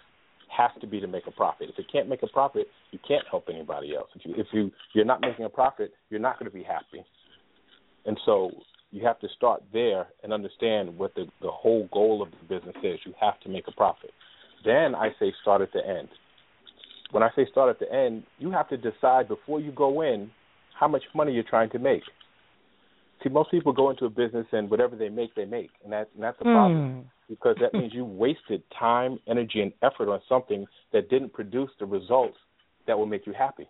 has 0.56 0.70
to 0.80 0.86
be 0.86 1.00
to 1.00 1.06
make 1.06 1.26
a 1.26 1.30
profit. 1.30 1.68
If 1.70 1.78
it 1.78 1.86
can't 1.90 2.08
make 2.08 2.22
a 2.22 2.28
profit, 2.28 2.66
you 2.92 2.98
can't 3.06 3.24
help 3.30 3.48
anybody 3.48 3.94
else. 3.94 4.08
If 4.14 4.24
you 4.24 4.34
if 4.36 4.46
you 4.52 4.70
you're 4.94 5.04
not 5.04 5.20
making 5.20 5.44
a 5.44 5.48
profit, 5.48 5.92
you're 6.10 6.20
not 6.20 6.38
going 6.38 6.50
to 6.50 6.56
be 6.56 6.62
happy. 6.62 7.04
And 8.06 8.18
so 8.24 8.50
you 8.90 9.04
have 9.04 9.18
to 9.20 9.28
start 9.36 9.62
there 9.72 10.06
and 10.22 10.32
understand 10.32 10.96
what 10.96 11.14
the, 11.14 11.26
the 11.42 11.50
whole 11.50 11.88
goal 11.92 12.22
of 12.22 12.30
the 12.30 12.54
business 12.54 12.76
is. 12.82 13.00
You 13.04 13.12
have 13.20 13.40
to 13.40 13.48
make 13.48 13.66
a 13.66 13.72
profit. 13.72 14.10
Then 14.64 14.94
I 14.94 15.08
say 15.18 15.32
start 15.42 15.62
at 15.62 15.72
the 15.72 15.86
end. 15.86 16.08
When 17.10 17.22
I 17.22 17.30
say 17.34 17.46
start 17.50 17.70
at 17.70 17.80
the 17.80 17.92
end, 17.92 18.24
you 18.38 18.50
have 18.52 18.68
to 18.68 18.76
decide 18.76 19.28
before 19.28 19.60
you 19.60 19.72
go 19.72 20.02
in 20.02 20.30
how 20.78 20.88
much 20.88 21.02
money 21.14 21.32
you're 21.32 21.42
trying 21.42 21.70
to 21.70 21.78
make. 21.78 22.02
See, 23.22 23.30
most 23.30 23.50
people 23.50 23.72
go 23.72 23.90
into 23.90 24.04
a 24.04 24.10
business 24.10 24.46
and 24.52 24.70
whatever 24.70 24.96
they 24.96 25.08
make, 25.08 25.34
they 25.34 25.44
make, 25.44 25.70
and 25.82 25.92
that's 25.92 26.10
and 26.14 26.22
that's 26.22 26.36
a 26.40 26.44
problem 26.44 26.90
mm. 26.90 27.04
because 27.28 27.56
that 27.60 27.72
means 27.72 27.94
you 27.94 28.04
wasted 28.04 28.62
time, 28.78 29.18
energy, 29.28 29.60
and 29.62 29.72
effort 29.82 30.12
on 30.12 30.20
something 30.28 30.66
that 30.92 31.08
didn't 31.08 31.32
produce 31.32 31.70
the 31.78 31.86
results 31.86 32.36
that 32.86 32.98
will 32.98 33.06
make 33.06 33.26
you 33.26 33.32
happy. 33.32 33.66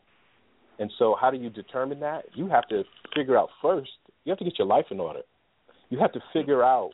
And 0.81 0.91
so, 0.99 1.17
how 1.21 1.31
do 1.31 1.37
you 1.37 1.51
determine 1.51 2.01
that? 2.01 2.25
You 2.35 2.49
have 2.49 2.67
to 2.69 2.83
figure 3.15 3.39
out 3.39 3.49
first 3.63 3.91
you 4.25 4.31
have 4.31 4.39
to 4.39 4.45
get 4.45 4.59
your 4.59 4.67
life 4.67 4.87
in 4.91 5.01
order. 5.01 5.21
You 5.91 5.99
have 5.99 6.13
to 6.13 6.21
figure 6.33 6.63
out 6.63 6.93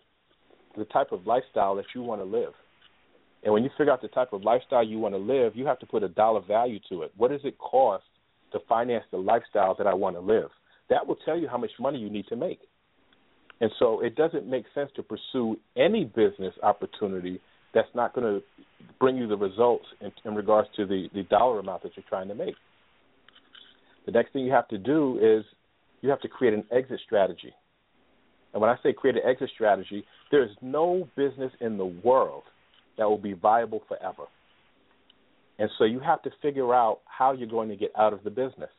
the 0.77 0.85
type 0.87 1.13
of 1.13 1.27
lifestyle 1.27 1.75
that 1.77 1.87
you 1.95 2.03
want 2.03 2.21
to 2.21 2.25
live. 2.25 2.53
And 3.43 3.55
when 3.55 3.65
you 3.65 3.71
figure 3.79 3.93
out 3.93 4.03
the 4.03 4.09
type 4.09 4.33
of 4.33 4.43
lifestyle 4.43 4.85
you 4.85 4.99
want 4.99 5.15
to 5.15 5.19
live, 5.19 5.57
you 5.57 5.67
have 5.67 5.79
to 5.79 5.87
put 5.87 6.03
a 6.03 6.09
dollar 6.09 6.41
value 6.41 6.79
to 6.91 7.03
it. 7.03 7.13
What 7.17 7.31
does 7.31 7.41
it 7.45 7.57
cost 7.59 8.05
to 8.53 8.59
finance 8.69 9.05
the 9.11 9.17
lifestyle 9.17 9.75
that 9.77 9.87
I 9.87 9.95
want 9.95 10.17
to 10.17 10.21
live? 10.21 10.51
That 10.91 11.07
will 11.07 11.17
tell 11.25 11.39
you 11.39 11.49
how 11.49 11.57
much 11.57 11.71
money 11.79 11.99
you 11.99 12.11
need 12.11 12.27
to 12.29 12.37
make. 12.37 12.61
And 13.61 13.71
so 13.79 14.01
it 14.01 14.17
doesn't 14.17 14.47
make 14.47 14.65
sense 14.75 14.91
to 14.97 15.03
pursue 15.03 15.57
any 15.77 16.05
business 16.05 16.55
opportunity 16.63 17.41
that's 17.75 17.89
not 17.95 18.15
going 18.15 18.27
to 18.27 18.43
bring 18.99 19.17
you 19.17 19.29
the 19.29 19.37
results 19.37 19.85
in, 20.01 20.11
in 20.25 20.35
regards 20.35 20.69
to 20.77 20.87
the, 20.87 21.09
the 21.15 21.23
dollar 21.25 21.61
amount 21.61 21.83
that 21.83 21.93
you're 21.97 22.05
trying 22.09 22.29
to 22.29 22.35
make. 22.35 22.55
The 24.07 24.13
next 24.13 24.33
thing 24.33 24.45
you 24.45 24.53
have 24.53 24.69
to 24.69 24.79
do 24.79 25.19
is 25.23 25.45
you 26.01 26.09
have 26.11 26.21
to 26.23 26.29
create 26.29 26.55
an 26.55 26.65
exit 26.73 27.01
strategy. 27.05 27.53
And 28.53 28.61
when 28.61 28.71
I 28.71 28.77
say 28.83 28.93
create 28.93 29.17
an 29.17 29.23
exit 29.25 29.51
strategy, 29.55 30.05
there 30.31 30.43
is 30.43 30.51
no 30.61 31.09
business 31.17 31.53
in 31.61 31.77
the 31.77 31.87
world 31.87 32.43
that 32.99 33.09
will 33.09 33.19
be 33.19 33.35
viable 33.35 33.83
forever. 33.87 34.25
And 35.59 35.71
so 35.79 35.85
you 35.85 36.01
have 36.01 36.23
to 36.23 36.31
figure 36.41 36.75
out 36.75 37.01
how 37.05 37.33
you're 37.33 37.49
going 37.49 37.69
to 37.69 37.77
get 37.77 37.93
out 37.97 38.13
of 38.13 38.25
the 38.25 38.31
business. 38.31 38.71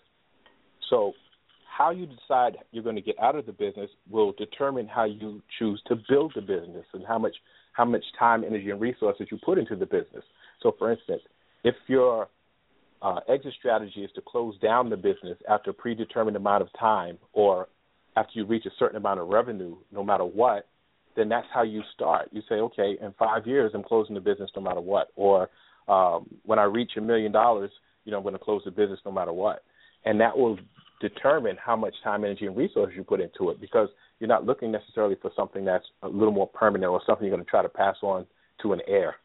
So, 0.89 1.13
how 1.81 1.89
you 1.89 2.05
decide 2.05 2.57
you're 2.71 2.83
going 2.83 2.95
to 2.95 3.01
get 3.01 3.15
out 3.19 3.35
of 3.35 3.47
the 3.47 3.51
business 3.51 3.89
will 4.07 4.33
determine 4.33 4.87
how 4.87 5.03
you 5.03 5.41
choose 5.57 5.81
to 5.87 5.95
build 6.07 6.31
the 6.35 6.41
business 6.41 6.85
and 6.93 7.03
how 7.07 7.17
much 7.17 7.35
how 7.73 7.85
much 7.85 8.03
time, 8.19 8.43
energy, 8.43 8.69
and 8.69 8.81
resources 8.81 9.27
you 9.31 9.39
put 9.43 9.57
into 9.57 9.75
the 9.75 9.85
business. 9.85 10.23
So, 10.61 10.75
for 10.77 10.91
instance, 10.91 11.21
if 11.63 11.73
you're 11.87 12.27
uh, 13.01 13.21
exit 13.27 13.53
strategy 13.57 14.03
is 14.03 14.11
to 14.13 14.21
close 14.21 14.59
down 14.59 14.89
the 14.89 14.97
business 14.97 15.37
after 15.49 15.71
a 15.71 15.73
predetermined 15.73 16.37
amount 16.37 16.61
of 16.61 16.67
time 16.79 17.17
or 17.33 17.67
after 18.15 18.33
you 18.35 18.45
reach 18.45 18.65
a 18.67 18.71
certain 18.77 18.97
amount 18.97 19.19
of 19.19 19.29
revenue, 19.29 19.75
no 19.91 20.03
matter 20.03 20.25
what, 20.25 20.67
then 21.15 21.29
that's 21.29 21.47
how 21.51 21.63
you 21.63 21.81
start. 21.95 22.29
You 22.31 22.41
say, 22.47 22.55
okay, 22.55 22.97
in 23.01 23.13
five 23.17 23.47
years, 23.47 23.71
I'm 23.73 23.83
closing 23.83 24.13
the 24.13 24.21
business 24.21 24.51
no 24.55 24.61
matter 24.61 24.81
what. 24.81 25.07
Or 25.15 25.49
um, 25.87 26.27
when 26.43 26.59
I 26.59 26.63
reach 26.63 26.91
a 26.97 27.01
million 27.01 27.31
dollars, 27.31 27.71
you 28.05 28.11
know, 28.11 28.17
I'm 28.17 28.23
going 28.23 28.37
to 28.37 28.39
close 28.39 28.61
the 28.65 28.71
business 28.71 28.99
no 29.03 29.11
matter 29.11 29.33
what. 29.33 29.63
And 30.05 30.19
that 30.19 30.37
will 30.37 30.57
determine 31.01 31.57
how 31.63 31.75
much 31.75 31.95
time, 32.03 32.23
energy, 32.23 32.45
and 32.45 32.55
resources 32.55 32.95
you 32.95 33.03
put 33.03 33.19
into 33.19 33.49
it 33.49 33.59
because 33.59 33.89
you're 34.19 34.27
not 34.27 34.45
looking 34.45 34.71
necessarily 34.71 35.15
for 35.21 35.31
something 35.35 35.65
that's 35.65 35.85
a 36.03 36.07
little 36.07 36.31
more 36.31 36.47
permanent 36.47 36.91
or 36.91 37.01
something 37.05 37.25
you're 37.25 37.35
going 37.35 37.43
to 37.43 37.49
try 37.49 37.61
to 37.61 37.69
pass 37.69 37.97
on 38.01 38.25
to 38.61 38.73
an 38.73 38.81
heir. 38.87 39.15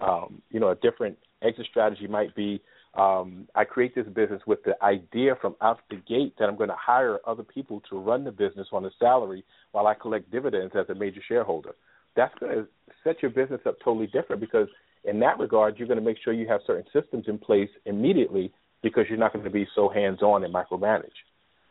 Um, 0.00 0.42
you 0.50 0.58
know, 0.58 0.70
a 0.70 0.74
different 0.76 1.16
exit 1.42 1.66
strategy 1.70 2.06
might 2.06 2.34
be 2.34 2.62
um, 2.94 3.48
I 3.54 3.64
create 3.64 3.94
this 3.94 4.06
business 4.06 4.42
with 4.46 4.62
the 4.64 4.74
idea 4.82 5.34
from 5.40 5.56
out 5.62 5.80
the 5.88 5.96
gate 5.96 6.34
that 6.38 6.48
I'm 6.48 6.56
going 6.56 6.68
to 6.68 6.76
hire 6.78 7.20
other 7.26 7.42
people 7.42 7.82
to 7.88 7.98
run 7.98 8.24
the 8.24 8.32
business 8.32 8.68
on 8.72 8.84
a 8.84 8.90
salary 8.98 9.44
while 9.72 9.86
I 9.86 9.94
collect 9.94 10.30
dividends 10.30 10.74
as 10.78 10.88
a 10.90 10.94
major 10.94 11.20
shareholder. 11.26 11.74
That's 12.16 12.34
going 12.38 12.54
to 12.54 12.66
set 13.02 13.22
your 13.22 13.30
business 13.30 13.62
up 13.66 13.76
totally 13.82 14.08
different 14.08 14.40
because 14.40 14.68
in 15.04 15.18
that 15.20 15.38
regard, 15.38 15.78
you're 15.78 15.88
going 15.88 15.98
to 15.98 16.04
make 16.04 16.18
sure 16.22 16.34
you 16.34 16.46
have 16.48 16.60
certain 16.66 16.84
systems 16.92 17.24
in 17.28 17.38
place 17.38 17.70
immediately 17.86 18.52
because 18.82 19.04
you're 19.08 19.18
not 19.18 19.32
going 19.32 19.44
to 19.44 19.50
be 19.50 19.66
so 19.74 19.88
hands-on 19.88 20.44
and 20.44 20.54
micromanage. 20.54 21.10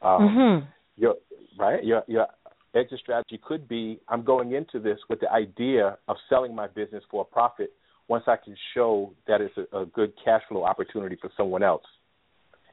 Um, 0.02 0.22
mm-hmm. 0.22 0.66
Your 0.98 1.16
right, 1.58 1.84
your 1.84 2.04
your 2.08 2.28
exit 2.76 3.00
strategy 3.00 3.40
could 3.44 3.68
be: 3.68 4.00
I'm 4.08 4.24
going 4.24 4.54
into 4.54 4.80
this 4.80 4.98
with 5.10 5.20
the 5.20 5.32
idea 5.32 5.98
of 6.08 6.16
selling 6.30 6.56
my 6.56 6.68
business 6.68 7.04
for 7.10 7.22
a 7.22 7.26
profit 7.26 7.72
once 8.08 8.24
I 8.28 8.36
can 8.36 8.56
show 8.74 9.14
that 9.28 9.42
it's 9.42 9.56
a, 9.58 9.78
a 9.82 9.86
good 9.86 10.14
cash 10.24 10.42
flow 10.50 10.64
opportunity 10.64 11.18
for 11.22 11.30
someone 11.38 11.64
else. 11.64 11.84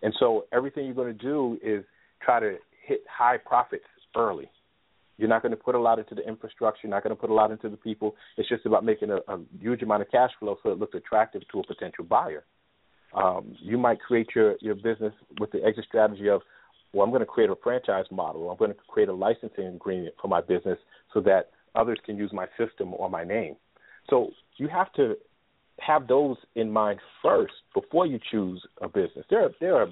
And 0.03 0.15
so 0.19 0.47
everything 0.53 0.87
you're 0.87 0.95
going 0.95 1.17
to 1.17 1.25
do 1.25 1.59
is 1.63 1.85
try 2.23 2.41
to 2.41 2.57
hit 2.87 3.03
high 3.09 3.37
profits 3.37 3.85
early. 4.17 4.51
You're 5.17 5.29
not 5.29 5.43
going 5.43 5.51
to 5.51 5.57
put 5.57 5.75
a 5.75 5.81
lot 5.81 5.99
into 5.99 6.15
the 6.15 6.27
infrastructure. 6.27 6.81
You're 6.85 6.95
not 6.95 7.03
going 7.03 7.15
to 7.15 7.21
put 7.21 7.31
a 7.31 7.35
lot 7.35 7.51
into 7.51 7.69
the 7.69 7.77
people. 7.77 8.15
It's 8.37 8.49
just 8.49 8.67
about 8.67 8.85
making 8.85 9.11
a, 9.11 9.17
a 9.33 9.41
huge 9.61 9.83
amount 9.83 10.03
of 10.03 10.11
cash 10.11 10.31
flow 10.39 10.57
so 10.63 10.71
it 10.71 10.79
looks 10.79 10.95
attractive 10.95 11.43
to 11.53 11.61
a 11.61 11.67
potential 11.67 12.05
buyer. 12.05 12.45
Um, 13.15 13.55
you 13.61 13.79
might 13.79 14.01
create 14.01 14.29
your, 14.35 14.57
your 14.61 14.75
business 14.75 15.15
with 15.41 15.51
the 15.53 15.65
exit 15.65 15.85
strategy 15.89 16.29
of, 16.29 16.43
well, 16.93 17.05
I'm 17.05 17.11
going 17.11 17.21
to 17.21 17.27
create 17.27 17.51
a 17.51 17.57
franchise 17.63 18.07
model. 18.11 18.51
I'm 18.51 18.57
going 18.57 18.71
to 18.71 18.77
create 18.87 19.09
a 19.09 19.15
licensing 19.15 19.67
agreement 19.67 20.15
for 20.21 20.29
my 20.29 20.41
business 20.41 20.79
so 21.13 21.21
that 21.23 21.51
others 21.75 21.99
can 22.05 22.17
use 22.17 22.33
my 22.33 22.47
system 22.59 22.95
or 22.95 23.11
my 23.11 23.25
name. 23.25 23.57
So 24.11 24.31
you 24.57 24.69
have 24.69 24.93
to 24.95 25.17
have 25.81 26.09
those 26.09 26.37
in 26.55 26.71
mind 26.71 26.99
first 27.23 27.53
before 27.75 28.07
you 28.07 28.19
choose 28.31 28.65
a 28.83 28.89
business. 28.89 29.25
There 29.31 29.45
are, 29.45 29.51
there 29.61 29.77
are 29.77 29.87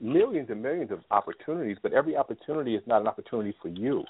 millions 0.00 0.48
and 0.50 0.62
millions 0.62 0.90
of 0.90 1.00
opportunities, 1.10 1.76
but 1.82 1.92
every 1.92 2.16
opportunity 2.16 2.74
is 2.74 2.82
not 2.86 3.00
an 3.00 3.06
opportunity 3.06 3.54
for 3.60 3.68
you. 3.68 4.04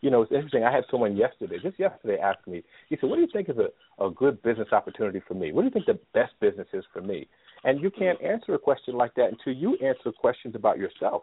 You 0.00 0.10
know, 0.10 0.22
it's 0.22 0.32
interesting. 0.32 0.64
I 0.64 0.72
had 0.72 0.84
someone 0.90 1.16
yesterday, 1.16 1.58
just 1.62 1.78
yesterday, 1.78 2.18
ask 2.18 2.44
me. 2.48 2.64
He 2.88 2.96
said, 3.00 3.08
"What 3.08 3.16
do 3.16 3.22
you 3.22 3.28
think 3.32 3.48
is 3.48 3.56
a, 3.56 4.04
a 4.04 4.10
good 4.10 4.42
business 4.42 4.68
opportunity 4.72 5.22
for 5.28 5.34
me? 5.34 5.52
What 5.52 5.62
do 5.62 5.66
you 5.66 5.70
think 5.70 5.86
the 5.86 6.00
best 6.12 6.32
business 6.40 6.66
is 6.72 6.84
for 6.92 7.00
me?" 7.00 7.28
And 7.64 7.80
you 7.80 7.90
can't 7.90 8.20
answer 8.22 8.54
a 8.54 8.58
question 8.58 8.96
like 8.96 9.14
that 9.14 9.30
until 9.30 9.52
you 9.52 9.76
answer 9.76 10.10
questions 10.12 10.54
about 10.54 10.78
yourself. 10.78 11.22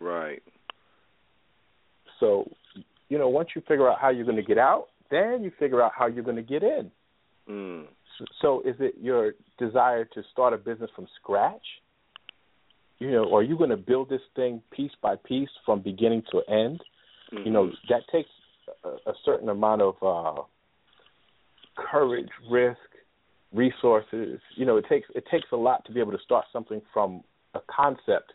Right. 0.00 0.42
So, 2.20 2.50
you 3.08 3.18
know, 3.18 3.28
once 3.28 3.50
you 3.54 3.62
figure 3.62 3.90
out 3.90 3.98
how 4.00 4.10
you're 4.10 4.24
going 4.24 4.36
to 4.36 4.42
get 4.42 4.58
out, 4.58 4.86
then 5.10 5.42
you 5.42 5.52
figure 5.58 5.82
out 5.82 5.92
how 5.96 6.06
you're 6.06 6.24
going 6.24 6.36
to 6.36 6.42
get 6.42 6.62
in. 6.62 6.90
Mm. 7.48 7.84
So, 8.40 8.62
is 8.64 8.76
it 8.78 8.94
your 9.00 9.32
desire 9.58 10.04
to 10.04 10.22
start 10.32 10.54
a 10.54 10.56
business 10.56 10.90
from 10.94 11.06
scratch? 11.20 11.66
You 12.98 13.10
know, 13.10 13.34
are 13.34 13.42
you 13.42 13.58
going 13.58 13.70
to 13.70 13.76
build 13.76 14.08
this 14.08 14.22
thing 14.36 14.62
piece 14.70 14.92
by 15.02 15.16
piece 15.16 15.50
from 15.66 15.82
beginning 15.82 16.22
to 16.30 16.40
end? 16.48 16.80
Mm-hmm. 17.32 17.46
You 17.46 17.52
know, 17.52 17.64
mm-hmm. 17.64 17.92
that 17.92 18.02
takes 18.10 18.30
a, 18.84 19.10
a 19.10 19.14
certain 19.24 19.48
amount 19.48 19.82
of 19.82 19.94
uh, 20.00 20.42
courage, 21.76 22.28
risk, 22.50 22.78
resources. 23.54 24.40
You 24.56 24.66
know, 24.66 24.76
it 24.76 24.86
takes 24.88 25.08
it 25.14 25.24
takes 25.30 25.46
a 25.52 25.56
lot 25.56 25.84
to 25.86 25.92
be 25.92 26.00
able 26.00 26.12
to 26.12 26.22
start 26.24 26.46
something 26.52 26.82
from 26.92 27.22
a 27.54 27.60
concept 27.74 28.32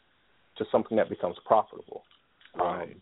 to 0.58 0.66
something 0.72 0.98
that 0.98 1.10
becomes 1.10 1.36
profitable. 1.46 2.04
Right. 2.58 2.84
Um, 2.84 2.96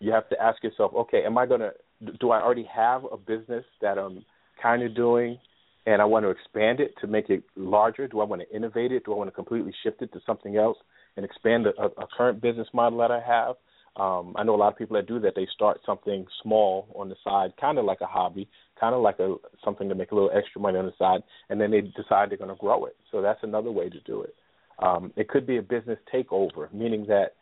you 0.00 0.12
have 0.12 0.28
to 0.28 0.40
ask 0.40 0.62
yourself, 0.62 0.92
okay, 0.94 1.22
am 1.24 1.38
I 1.38 1.46
going 1.46 1.60
to 1.60 1.72
do 2.20 2.30
I 2.30 2.42
already 2.42 2.68
have 2.74 3.04
a 3.10 3.16
business 3.16 3.64
that 3.80 3.98
I'm 3.98 4.24
kind 4.60 4.82
of 4.82 4.94
doing 4.94 5.38
and 5.86 6.02
I 6.02 6.04
want 6.04 6.24
to 6.24 6.30
expand 6.30 6.80
it 6.80 6.94
to 7.00 7.06
make 7.06 7.30
it 7.30 7.44
larger? 7.56 8.08
Do 8.08 8.20
I 8.20 8.24
want 8.24 8.42
to 8.42 8.56
innovate 8.56 8.92
it? 8.92 9.04
Do 9.04 9.12
I 9.12 9.16
want 9.16 9.28
to 9.28 9.34
completely 9.34 9.72
shift 9.82 10.02
it 10.02 10.12
to 10.12 10.20
something 10.26 10.56
else? 10.56 10.76
and 11.16 11.24
expand 11.24 11.66
a, 11.66 11.70
a 12.00 12.06
current 12.16 12.40
business 12.40 12.68
model 12.72 12.98
that 12.98 13.10
I 13.10 13.20
have. 13.20 13.56
Um, 13.96 14.34
I 14.36 14.42
know 14.42 14.56
a 14.56 14.56
lot 14.56 14.72
of 14.72 14.78
people 14.78 14.96
that 14.96 15.06
do 15.06 15.20
that. 15.20 15.34
They 15.36 15.46
start 15.54 15.80
something 15.86 16.26
small 16.42 16.88
on 16.96 17.08
the 17.08 17.16
side, 17.22 17.52
kind 17.60 17.78
of 17.78 17.84
like 17.84 18.00
a 18.00 18.06
hobby, 18.06 18.48
kind 18.78 18.94
of 18.94 19.02
like 19.02 19.20
a 19.20 19.36
something 19.64 19.88
to 19.88 19.94
make 19.94 20.10
a 20.10 20.14
little 20.14 20.32
extra 20.34 20.60
money 20.60 20.78
on 20.78 20.86
the 20.86 20.92
side, 20.98 21.22
and 21.48 21.60
then 21.60 21.70
they 21.70 21.80
decide 21.80 22.30
they're 22.30 22.38
going 22.38 22.50
to 22.50 22.56
grow 22.56 22.86
it. 22.86 22.96
So 23.12 23.22
that's 23.22 23.42
another 23.42 23.70
way 23.70 23.88
to 23.88 24.00
do 24.00 24.22
it. 24.22 24.34
Um, 24.80 25.12
it 25.16 25.28
could 25.28 25.46
be 25.46 25.58
a 25.58 25.62
business 25.62 25.98
takeover, 26.12 26.72
meaning 26.72 27.06
that 27.06 27.34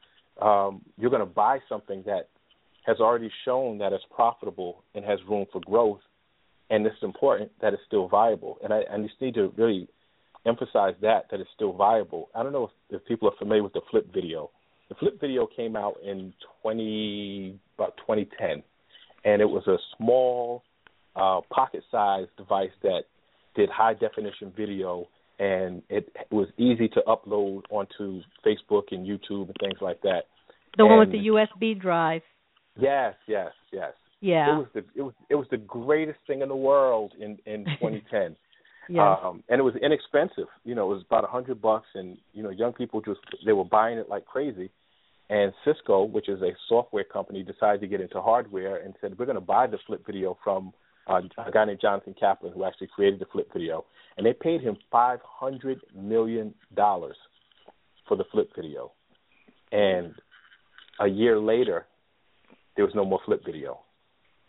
um, 0.45 0.83
you're 0.99 1.11
going 1.11 1.21
to 1.21 1.27
buy 1.27 1.59
something 1.69 2.03
that 2.05 2.29
has 2.85 2.99
already 3.01 3.31
shown 3.45 3.79
that 3.79 3.93
it's 3.93 4.05
profitable 4.15 4.85
and 4.95 5.05
has 5.05 5.19
room 5.29 5.47
for 5.53 5.61
growth, 5.63 6.01
and 6.69 6.87
it's 6.87 6.97
important 7.03 7.51
that 7.63 7.73
it's 7.73 7.83
still 7.87 8.09
viable. 8.09 8.59
And 8.63 8.75
I, 8.75 8.83
I 8.93 8.99
just 8.99 9.21
need 9.21 9.35
to 9.35 9.53
really 9.57 9.89
emphasize 10.45 10.95
that 11.01 11.27
that 11.31 11.41
it's 11.41 11.51
still 11.55 11.73
viable. 11.73 12.29
I 12.35 12.43
don't 12.43 12.53
know 12.53 12.65
if, 12.65 13.01
if 13.01 13.07
people 13.07 13.29
are 13.29 13.37
familiar 13.39 13.63
with 13.63 13.73
the 13.73 13.81
Flip 13.91 14.13
video. 14.13 14.51
The 14.93 14.99
Flip 14.99 15.21
video 15.23 15.47
came 15.47 15.75
out 15.75 15.95
in 16.05 16.35
20 16.61 17.59
about 17.79 17.97
2010, 17.97 18.63
and 19.25 19.41
it 19.41 19.47
was 19.47 19.67
a 19.67 19.79
small 19.97 20.65
uh, 21.17 21.41
pocket-sized 21.51 22.29
device 22.37 22.73
that 22.83 23.05
did 23.57 23.71
high 23.71 23.95
definition 23.95 24.53
video, 24.55 25.09
and 25.39 25.83
it, 25.89 26.15
was 26.31 26.49
easy 26.59 26.89
to 26.89 27.01
upload 27.09 27.63
onto 27.71 28.21
Facebook 28.45 28.83
and 28.91 29.07
YouTube 29.07 29.47
and 29.47 29.57
things 29.61 29.79
like 29.81 30.03
that. 30.03 30.25
The 30.77 30.85
and 30.85 30.91
one 30.91 30.99
with 30.99 31.13
the 31.13 31.27
USB 31.29 31.81
drive. 31.81 32.21
Yes, 32.79 33.15
yes, 33.27 33.53
yes. 33.73 33.93
Yeah. 34.21 34.55
It 34.55 34.59
was 34.59 34.67
the 34.75 34.85
it 34.95 35.03
was 35.03 35.15
it 35.31 35.35
was 35.37 35.47
the 35.51 35.57
greatest 35.57 36.19
thing 36.27 36.43
in 36.43 36.51
the 36.51 36.57
world 36.57 37.13
in 37.19 37.39
in 37.47 37.65
2010. 37.81 38.37
yes. 38.91 39.19
Um, 39.25 39.43
and 39.49 39.59
it 39.59 39.63
was 39.63 39.75
inexpensive. 39.77 40.49
You 40.65 40.75
know, 40.75 40.93
it 40.93 40.97
was 40.97 41.05
about 41.07 41.25
a 41.25 41.29
hundred 41.29 41.63
bucks, 41.63 41.89
and 41.95 42.19
you 42.35 42.43
know, 42.43 42.51
young 42.51 42.75
people 42.75 43.01
just 43.01 43.21
they 43.47 43.53
were 43.53 43.65
buying 43.65 43.97
it 43.97 44.11
like 44.11 44.27
crazy. 44.27 44.71
And 45.33 45.55
Cisco, 45.65 46.05
which 46.05 46.29
is 46.29 46.43
a 46.43 46.51
software 46.69 47.05
company, 47.05 47.43
decided 47.43 47.81
to 47.81 47.87
get 47.87 48.03
into 48.03 48.21
hardware 48.21 48.77
and 48.77 48.93
said, 49.01 49.19
"We're 49.19 49.25
going 49.25 49.37
to 49.37 49.41
buy 49.41 49.67
the 49.67 49.79
flip 49.87 50.05
video 50.05 50.37
from 50.45 50.75
uh, 51.07 51.23
a 51.39 51.51
guy 51.51 51.65
named 51.65 51.81
Jonathan 51.81 52.15
Kaplan, 52.21 52.53
who 52.53 52.65
actually 52.65 52.89
created 52.89 53.19
the 53.19 53.25
flip 53.33 53.51
video." 53.51 53.87
And 54.19 54.27
they 54.27 54.35
paid 54.35 54.61
him 54.61 54.77
five 54.91 55.21
hundred 55.25 55.81
million 55.97 56.53
dollars 56.77 57.17
for 58.07 58.19
the 58.19 58.25
flip 58.31 58.51
video. 58.55 58.93
And 59.73 60.13
a 61.01 61.07
year 61.07 61.39
later, 61.39 61.87
there 62.77 62.85
was 62.85 62.95
no 62.95 63.07
more 63.07 63.21
flip 63.25 63.41
video 63.43 63.81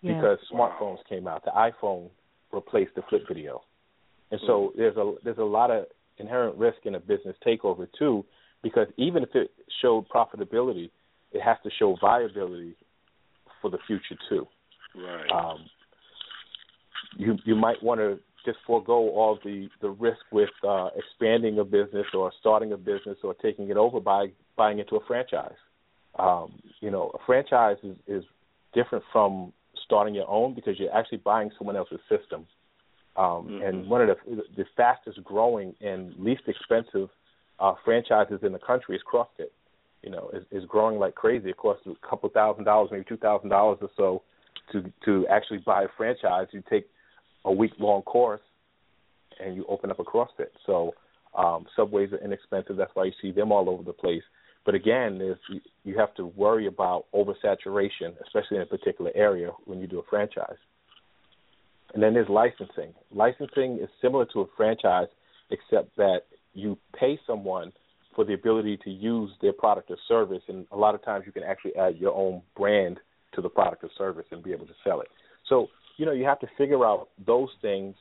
yeah. 0.01 0.15
because 0.15 0.37
smartphones 0.51 0.97
came 1.07 1.29
out. 1.29 1.45
The 1.45 1.51
iPhone 1.51 2.09
replaced 2.51 2.95
the 2.95 3.03
flip 3.07 3.23
video. 3.25 3.61
And 4.31 4.41
so 4.45 4.73
there's 4.75 4.97
a 4.97 5.13
there's 5.23 5.37
a 5.37 5.45
lot 5.45 5.71
of 5.71 5.85
inherent 6.17 6.57
risk 6.57 6.79
in 6.83 6.95
a 6.95 6.99
business 6.99 7.37
takeover 7.47 7.87
too, 7.97 8.25
because 8.63 8.87
even 8.97 9.21
if 9.23 9.29
it 9.35 9.51
showed 9.81 10.07
profitability, 10.09 10.89
it 11.31 11.41
has 11.41 11.57
to 11.63 11.69
show 11.77 11.95
viability 11.99 12.75
for 13.61 13.69
the 13.69 13.77
future 13.85 14.15
too. 14.29 14.47
Right. 14.95 15.29
Um, 15.31 15.65
you 17.17 17.37
you 17.45 17.55
might 17.55 17.81
want 17.83 17.99
to 17.99 18.19
just 18.45 18.57
forego 18.65 18.93
all 18.93 19.37
the 19.43 19.69
the 19.81 19.89
risk 19.89 20.21
with 20.31 20.49
uh, 20.67 20.89
expanding 20.95 21.59
a 21.59 21.63
business 21.63 22.05
or 22.13 22.31
starting 22.39 22.71
a 22.71 22.77
business 22.77 23.17
or 23.23 23.33
taking 23.35 23.69
it 23.69 23.77
over 23.77 23.99
by 23.99 24.27
buying 24.55 24.79
into 24.79 24.95
a 24.95 25.05
franchise. 25.05 25.55
Um, 26.17 26.61
you 26.79 26.91
know, 26.91 27.11
a 27.15 27.25
franchise 27.25 27.77
is, 27.83 27.97
is 28.07 28.23
different 28.73 29.03
from 29.11 29.51
starting 29.85 30.13
your 30.13 30.29
own 30.29 30.53
because 30.53 30.79
you're 30.79 30.95
actually 30.95 31.17
buying 31.19 31.51
someone 31.57 31.75
else's 31.75 31.99
system. 32.07 32.45
Um, 33.15 33.47
Mhm. 33.47 33.67
And 33.67 33.89
one 33.89 34.01
of 34.01 34.07
the 34.07 34.43
the 34.55 34.65
fastest 34.75 35.23
growing 35.23 35.75
and 35.81 36.15
least 36.17 36.43
expensive 36.47 37.09
uh, 37.63 37.73
franchises 37.85 38.39
in 38.47 38.51
the 38.51 38.59
country 38.59 38.95
is 38.95 39.03
CrossFit. 39.11 39.51
You 40.05 40.11
know, 40.11 40.29
is, 40.37 40.43
is 40.51 40.65
growing 40.67 40.97
like 40.99 41.15
crazy. 41.15 41.49
It 41.49 41.57
costs 41.57 41.85
a 41.87 42.07
couple 42.07 42.29
thousand 42.29 42.65
dollars, 42.65 42.89
maybe 42.91 43.05
two 43.07 43.21
thousand 43.27 43.49
dollars 43.57 43.79
or 43.81 43.91
so, 43.95 44.21
to 44.71 44.77
to 45.05 45.25
actually 45.35 45.61
buy 45.71 45.83
a 45.83 45.91
franchise. 45.97 46.47
You 46.51 46.61
take 46.69 46.85
a 47.45 47.53
week 47.61 47.71
long 47.79 48.01
course, 48.01 48.45
and 49.39 49.55
you 49.55 49.65
open 49.69 49.89
up 49.91 49.99
a 49.99 50.03
CrossFit. 50.03 50.51
So 50.65 50.93
um, 51.41 51.65
subways 51.75 52.11
are 52.11 52.23
inexpensive. 52.23 52.75
That's 52.75 52.91
why 52.93 53.05
you 53.05 53.13
see 53.21 53.31
them 53.31 53.51
all 53.51 53.69
over 53.69 53.83
the 53.83 53.93
place. 53.93 54.23
But 54.65 54.75
again, 54.75 55.17
there's, 55.17 55.37
you, 55.49 55.59
you 55.83 55.97
have 55.97 56.13
to 56.15 56.25
worry 56.25 56.67
about 56.67 57.05
oversaturation, 57.13 58.09
especially 58.25 58.57
in 58.57 58.63
a 58.63 58.65
particular 58.65 59.11
area 59.13 59.51
when 59.65 59.79
you 59.81 59.87
do 59.87 59.99
a 59.99 60.03
franchise. 60.09 60.61
And 61.93 62.01
then 62.01 62.13
there's 62.13 62.29
licensing. 62.29 62.93
Licensing 63.11 63.79
is 63.83 63.89
similar 64.01 64.25
to 64.33 64.41
a 64.41 64.45
franchise, 64.55 65.09
except 65.49 65.95
that 65.97 66.21
you 66.53 66.77
pay 66.97 67.19
someone 67.25 67.71
for 68.15 68.23
the 68.23 68.33
ability 68.33 68.77
to 68.83 68.89
use 68.89 69.31
their 69.41 69.53
product 69.53 69.89
or 69.89 69.97
service, 70.07 70.43
and 70.47 70.65
a 70.71 70.77
lot 70.77 70.95
of 70.95 71.03
times 71.03 71.23
you 71.25 71.31
can 71.31 71.43
actually 71.43 71.75
add 71.75 71.97
your 71.97 72.13
own 72.13 72.41
brand 72.55 72.99
to 73.33 73.41
the 73.41 73.49
product 73.49 73.83
or 73.83 73.89
service 73.97 74.25
and 74.31 74.43
be 74.43 74.51
able 74.51 74.67
to 74.67 74.73
sell 74.83 75.01
it. 75.01 75.07
So, 75.49 75.67
you 75.97 76.05
know, 76.05 76.11
you 76.11 76.25
have 76.25 76.39
to 76.39 76.47
figure 76.57 76.85
out 76.85 77.09
those 77.25 77.49
things 77.61 77.95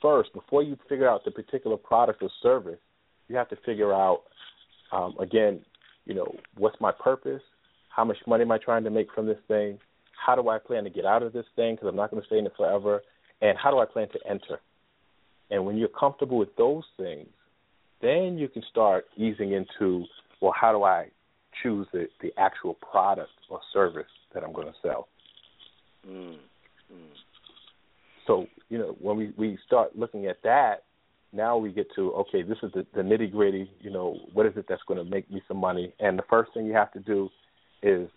first 0.00 0.32
before 0.34 0.62
you 0.62 0.76
figure 0.88 1.08
out 1.08 1.24
the 1.24 1.30
particular 1.30 1.76
product 1.76 2.22
or 2.22 2.30
service. 2.42 2.78
You 3.28 3.36
have 3.36 3.48
to 3.50 3.56
figure 3.64 3.92
out, 3.92 4.22
um, 4.92 5.14
again, 5.18 5.60
you 6.04 6.14
know, 6.14 6.34
what's 6.58 6.78
my 6.80 6.92
purpose? 6.92 7.42
How 7.94 8.04
much 8.04 8.16
money 8.26 8.42
am 8.42 8.52
I 8.52 8.58
trying 8.58 8.84
to 8.84 8.90
make 8.90 9.12
from 9.14 9.26
this 9.26 9.38
thing? 9.48 9.78
How 10.24 10.34
do 10.34 10.48
I 10.48 10.58
plan 10.58 10.84
to 10.84 10.90
get 10.90 11.04
out 11.04 11.22
of 11.22 11.32
this 11.32 11.46
thing? 11.56 11.74
Because 11.74 11.88
I'm 11.88 11.96
not 11.96 12.10
going 12.10 12.22
to 12.22 12.26
stay 12.26 12.38
in 12.38 12.46
it 12.46 12.52
forever. 12.56 13.02
And 13.40 13.56
how 13.58 13.70
do 13.70 13.78
I 13.78 13.86
plan 13.86 14.08
to 14.10 14.18
enter? 14.28 14.60
And 15.50 15.64
when 15.64 15.76
you're 15.76 15.88
comfortable 15.88 16.38
with 16.38 16.54
those 16.56 16.84
things, 16.96 17.28
then 18.02 18.36
you 18.36 18.48
can 18.48 18.62
start 18.70 19.06
easing 19.16 19.52
into, 19.52 20.04
well, 20.40 20.52
how 20.58 20.72
do 20.72 20.82
I 20.82 21.08
choose 21.62 21.86
the, 21.92 22.08
the 22.20 22.32
actual 22.36 22.74
product 22.74 23.30
or 23.48 23.60
service 23.72 24.10
that 24.34 24.42
I'm 24.42 24.52
going 24.52 24.66
to 24.66 24.74
sell? 24.82 25.08
Mm. 26.06 26.36
Mm. 26.92 27.12
So, 28.26 28.46
you 28.68 28.78
know, 28.78 28.96
when 29.00 29.16
we, 29.16 29.32
we 29.36 29.58
start 29.66 29.96
looking 29.96 30.26
at 30.26 30.42
that, 30.42 30.84
now 31.32 31.56
we 31.56 31.72
get 31.72 31.86
to, 31.96 32.12
okay, 32.12 32.42
this 32.42 32.58
is 32.62 32.72
the, 32.72 32.84
the 32.94 33.02
nitty 33.02 33.32
gritty, 33.32 33.70
you 33.80 33.90
know, 33.90 34.18
what 34.34 34.46
is 34.46 34.52
it 34.56 34.66
that's 34.68 34.82
going 34.86 35.02
to 35.02 35.10
make 35.10 35.30
me 35.30 35.40
some 35.48 35.56
money? 35.56 35.94
And 35.98 36.18
the 36.18 36.24
first 36.28 36.52
thing 36.52 36.66
you 36.66 36.74
have 36.74 36.92
to 36.92 37.00
do 37.00 37.30
is 37.82 38.08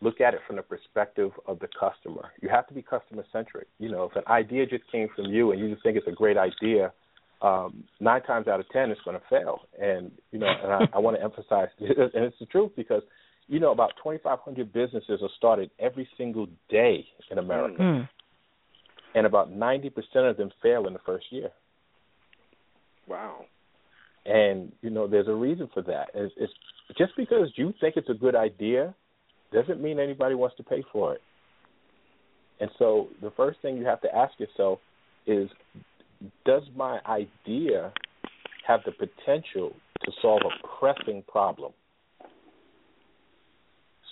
look 0.00 0.20
at 0.20 0.34
it 0.34 0.40
from 0.46 0.56
the 0.56 0.62
perspective 0.62 1.30
of 1.46 1.58
the 1.58 1.68
customer. 1.78 2.30
You 2.40 2.48
have 2.48 2.66
to 2.68 2.74
be 2.74 2.82
customer 2.82 3.24
centric. 3.32 3.66
You 3.78 3.90
know, 3.90 4.04
if 4.04 4.16
an 4.16 4.22
idea 4.28 4.64
just 4.66 4.90
came 4.90 5.08
from 5.14 5.26
you 5.26 5.52
and 5.52 5.60
you 5.60 5.70
just 5.70 5.82
think 5.82 5.96
it's 5.96 6.06
a 6.06 6.12
great 6.12 6.36
idea, 6.36 6.92
um, 7.40 7.84
nine 8.00 8.22
times 8.22 8.48
out 8.48 8.60
of 8.60 8.68
ten 8.70 8.90
it's 8.90 9.00
going 9.04 9.16
to 9.16 9.22
fail. 9.30 9.60
And 9.80 10.10
you 10.32 10.38
know, 10.38 10.46
and 10.48 10.72
I, 10.72 10.96
I 10.96 10.98
want 10.98 11.16
to 11.16 11.22
emphasize, 11.22 11.68
and 11.80 12.24
it's 12.24 12.38
the 12.40 12.46
truth 12.46 12.72
because 12.76 13.02
you 13.46 13.60
know 13.60 13.72
about 13.72 13.92
2,500 14.02 14.72
businesses 14.72 15.20
are 15.22 15.30
started 15.36 15.70
every 15.78 16.08
single 16.18 16.46
day 16.68 17.06
in 17.30 17.38
America, 17.38 17.80
Mm. 17.80 18.08
and 19.14 19.26
about 19.26 19.50
90% 19.52 19.90
of 20.30 20.36
them 20.36 20.50
fail 20.62 20.86
in 20.86 20.92
the 20.92 20.98
first 21.06 21.26
year. 21.30 21.50
Wow. 23.06 23.44
And 24.26 24.72
you 24.82 24.90
know, 24.90 25.06
there's 25.06 25.28
a 25.28 25.34
reason 25.34 25.68
for 25.72 25.82
that. 25.82 26.08
It's, 26.14 26.34
it's 26.36 26.52
just 26.98 27.12
because 27.16 27.50
you 27.56 27.72
think 27.80 27.96
it's 27.96 28.10
a 28.10 28.14
good 28.14 28.34
idea 28.34 28.94
doesn't 29.52 29.80
mean 29.80 29.98
anybody 29.98 30.34
wants 30.34 30.56
to 30.56 30.62
pay 30.62 30.84
for 30.92 31.14
it. 31.14 31.22
And 32.60 32.70
so 32.78 33.08
the 33.22 33.30
first 33.30 33.60
thing 33.62 33.76
you 33.78 33.86
have 33.86 34.00
to 34.02 34.14
ask 34.14 34.38
yourself 34.38 34.80
is 35.26 35.48
does 36.44 36.62
my 36.74 37.00
idea 37.06 37.92
have 38.66 38.80
the 38.84 38.92
potential 38.92 39.74
to 40.04 40.12
solve 40.20 40.42
a 40.44 40.68
pressing 40.78 41.22
problem? 41.28 41.72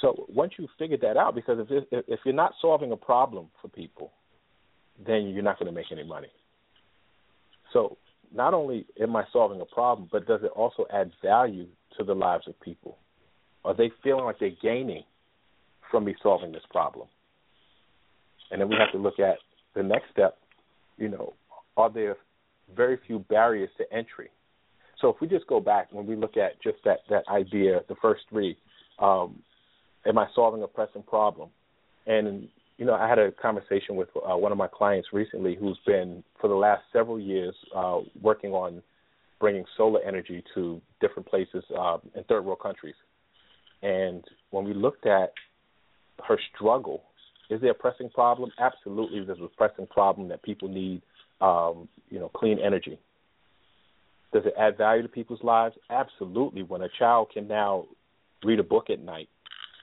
So 0.00 0.26
once 0.28 0.52
you 0.58 0.68
figure 0.78 0.98
that 0.98 1.16
out, 1.16 1.34
because 1.34 1.66
if 1.70 1.84
if 1.90 2.20
you're 2.24 2.34
not 2.34 2.52
solving 2.60 2.92
a 2.92 2.96
problem 2.96 3.48
for 3.62 3.68
people, 3.68 4.12
then 5.04 5.28
you're 5.28 5.42
not 5.42 5.58
going 5.58 5.66
to 5.66 5.74
make 5.74 5.90
any 5.90 6.04
money. 6.04 6.28
So 7.72 7.96
not 8.34 8.54
only 8.54 8.86
am 9.00 9.16
I 9.16 9.24
solving 9.32 9.60
a 9.60 9.64
problem, 9.64 10.08
but 10.12 10.26
does 10.26 10.40
it 10.42 10.50
also 10.54 10.86
add 10.92 11.12
value 11.22 11.66
to 11.96 12.04
the 12.04 12.14
lives 12.14 12.46
of 12.46 12.60
people? 12.60 12.98
Are 13.64 13.74
they 13.74 13.90
feeling 14.02 14.24
like 14.24 14.38
they're 14.38 14.50
gaining 14.62 15.02
from 15.90 16.04
me 16.04 16.14
solving 16.22 16.52
this 16.52 16.62
problem? 16.70 17.08
And 18.50 18.60
then 18.60 18.68
we 18.68 18.76
have 18.76 18.92
to 18.92 18.98
look 18.98 19.18
at 19.18 19.38
the 19.74 19.82
next 19.82 20.10
step. 20.12 20.36
You 20.98 21.08
know, 21.08 21.34
are 21.76 21.90
there 21.90 22.16
very 22.74 22.98
few 23.06 23.20
barriers 23.20 23.70
to 23.78 23.84
entry? 23.92 24.30
So 25.00 25.08
if 25.10 25.20
we 25.20 25.28
just 25.28 25.46
go 25.46 25.60
back 25.60 25.88
when 25.92 26.06
we 26.06 26.16
look 26.16 26.36
at 26.36 26.60
just 26.62 26.78
that 26.84 27.00
that 27.10 27.28
idea, 27.28 27.80
the 27.88 27.96
first 28.00 28.22
three, 28.30 28.56
um, 28.98 29.42
am 30.06 30.18
I 30.18 30.26
solving 30.34 30.62
a 30.62 30.66
pressing 30.66 31.02
problem? 31.02 31.50
And 32.06 32.48
you 32.78 32.84
know, 32.84 32.94
I 32.94 33.08
had 33.08 33.18
a 33.18 33.32
conversation 33.32 33.96
with 33.96 34.08
uh, 34.16 34.36
one 34.36 34.52
of 34.52 34.58
my 34.58 34.68
clients 34.68 35.08
recently 35.12 35.54
who's 35.54 35.78
been 35.86 36.22
for 36.40 36.48
the 36.48 36.54
last 36.54 36.82
several 36.92 37.18
years 37.18 37.54
uh, 37.74 38.00
working 38.20 38.52
on 38.52 38.82
bringing 39.40 39.64
solar 39.76 40.00
energy 40.02 40.42
to 40.54 40.80
different 41.00 41.28
places 41.28 41.62
uh, 41.78 41.98
in 42.14 42.24
third 42.24 42.44
world 42.44 42.60
countries. 42.62 42.94
And 43.82 44.24
when 44.50 44.64
we 44.64 44.74
looked 44.74 45.06
at 45.06 45.32
her 46.26 46.38
struggle, 46.54 47.02
is 47.50 47.60
there 47.60 47.70
a 47.70 47.74
pressing 47.74 48.10
problem? 48.10 48.50
Absolutely, 48.58 49.24
there's 49.24 49.38
a 49.40 49.48
pressing 49.56 49.86
problem 49.86 50.28
that 50.28 50.42
people 50.42 50.68
need, 50.68 51.02
um, 51.40 51.88
you 52.08 52.18
know, 52.18 52.28
clean 52.28 52.58
energy. 52.58 52.98
Does 54.32 54.44
it 54.44 54.54
add 54.58 54.76
value 54.76 55.02
to 55.02 55.08
people's 55.08 55.42
lives? 55.42 55.76
Absolutely. 55.90 56.62
When 56.62 56.82
a 56.82 56.88
child 56.98 57.30
can 57.32 57.48
now 57.48 57.86
read 58.44 58.58
a 58.58 58.64
book 58.64 58.90
at 58.90 59.00
night, 59.00 59.28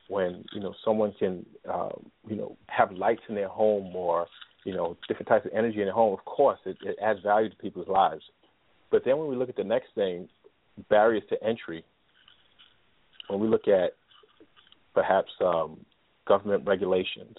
when 0.10 0.46
you 0.54 0.60
know 0.60 0.74
someone 0.84 1.14
can 1.18 1.46
uh, 1.72 1.90
you 2.28 2.36
know 2.36 2.58
have 2.68 2.92
lights 2.92 3.22
in 3.30 3.36
their 3.36 3.48
home 3.48 3.96
or 3.96 4.28
you 4.66 4.74
know 4.74 4.98
different 5.08 5.28
types 5.28 5.46
of 5.46 5.52
energy 5.54 5.80
in 5.80 5.86
their 5.86 5.94
home, 5.94 6.14
of 6.14 6.24
course 6.26 6.60
it, 6.66 6.78
it 6.84 6.98
adds 7.02 7.20
value 7.22 7.50
to 7.50 7.56
people's 7.56 7.88
lives. 7.88 8.24
But 8.92 9.04
then 9.06 9.18
when 9.18 9.28
we 9.28 9.36
look 9.36 9.50
at 9.50 9.56
the 9.56 9.64
next 9.64 9.88
thing, 9.96 10.28
barriers 10.90 11.24
to 11.30 11.44
entry, 11.44 11.84
when 13.28 13.40
we 13.40 13.48
look 13.48 13.68
at 13.68 13.94
perhaps 14.94 15.32
um, 15.44 15.80
government 16.28 16.64
regulations, 16.68 17.38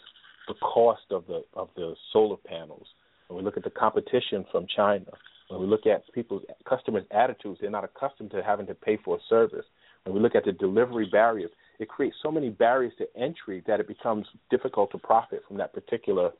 the 0.48 0.54
cost 0.54 1.02
of 1.10 1.26
the 1.26 1.42
of 1.54 1.68
the 1.76 1.94
solar 2.12 2.36
panels, 2.36 2.86
when 3.34 3.42
we 3.42 3.46
look 3.46 3.56
at 3.56 3.64
the 3.64 3.70
competition 3.70 4.44
from 4.52 4.66
China, 4.74 5.06
when 5.48 5.60
we 5.60 5.66
look 5.66 5.86
at 5.86 6.10
people's 6.12 6.42
customers' 6.68 7.04
attitudes, 7.10 7.58
they're 7.60 7.70
not 7.70 7.84
accustomed 7.84 8.30
to 8.30 8.42
having 8.42 8.66
to 8.66 8.74
pay 8.74 8.96
for 9.04 9.16
a 9.16 9.20
service. 9.28 9.64
When 10.04 10.14
we 10.14 10.20
look 10.20 10.36
at 10.36 10.44
the 10.44 10.52
delivery 10.52 11.08
barriers, 11.10 11.50
it 11.80 11.88
creates 11.88 12.16
so 12.22 12.30
many 12.30 12.50
barriers 12.50 12.92
to 12.98 13.06
entry 13.20 13.62
that 13.66 13.80
it 13.80 13.88
becomes 13.88 14.26
difficult 14.50 14.92
to 14.92 14.98
profit 14.98 15.42
from 15.48 15.56
that 15.58 15.72
particular 15.72 16.30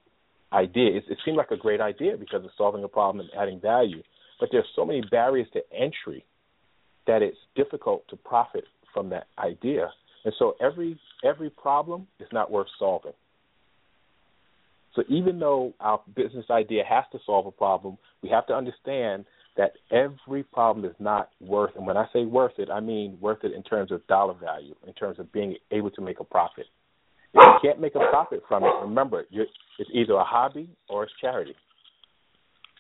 idea. 0.53 0.97
It, 0.97 1.05
it 1.09 1.19
seemed 1.25 1.37
like 1.37 1.51
a 1.51 1.57
great 1.57 1.81
idea 1.81 2.17
because 2.17 2.43
it's 2.45 2.55
solving 2.57 2.85
a 2.85 2.89
problem 2.89 3.27
and 3.27 3.31
adding 3.41 3.61
value, 3.61 4.03
but 4.39 4.51
there's 4.53 4.65
so 4.77 4.85
many 4.85 5.03
barriers 5.11 5.49
to 5.55 5.61
entry 5.77 6.25
that 7.07 7.23
it's 7.23 7.39
difficult 7.57 8.07
to 8.09 8.17
profit 8.17 8.65
from 8.93 9.11
that 9.11 9.27
idea. 9.39 9.91
And 10.25 10.33
so 10.39 10.55
every 10.61 10.99
every 11.25 11.51
problem 11.51 12.07
is 12.21 12.29
not 12.33 12.51
worth 12.51 12.69
solving. 12.79 13.13
So 14.95 15.03
even 15.09 15.39
though 15.39 15.75
our 15.81 16.01
business 16.15 16.47
idea 16.51 16.85
has 16.89 17.05
to 17.13 17.19
solve 17.27 17.47
a 17.47 17.51
problem, 17.51 17.99
we 18.23 18.29
have 18.29 18.47
to 18.47 18.55
understand 18.55 19.25
that 19.57 19.73
every 19.91 20.43
problem 20.43 20.85
is 20.85 20.97
not 20.99 21.31
worth 21.41 21.71
and 21.77 21.87
when 21.87 21.97
I 21.97 22.07
say 22.13 22.25
worth 22.25 22.59
it, 22.59 22.71
I 22.71 22.81
mean 22.81 23.19
worth 23.21 23.45
it 23.45 23.53
in 23.53 23.63
terms 23.63 23.93
of 23.93 24.07
dollar 24.07 24.35
value, 24.35 24.75
in 24.87 24.93
terms 24.95 25.19
of 25.19 25.33
being 25.33 25.57
able 25.71 25.91
to 25.93 26.01
make 26.01 26.21
a 26.21 26.25
profit. 26.25 26.67
If 27.35 27.43
you 27.43 27.69
can't 27.69 27.81
make 27.81 27.95
a 27.97 28.11
profit 28.11 28.43
from 28.49 28.63
it, 28.63 28.71
remember, 28.81 29.25
it's 29.31 29.91
either 29.93 30.15
a 30.15 30.25
hobby 30.25 30.69
or 30.89 31.05
it's 31.05 31.13
charity. 31.21 31.55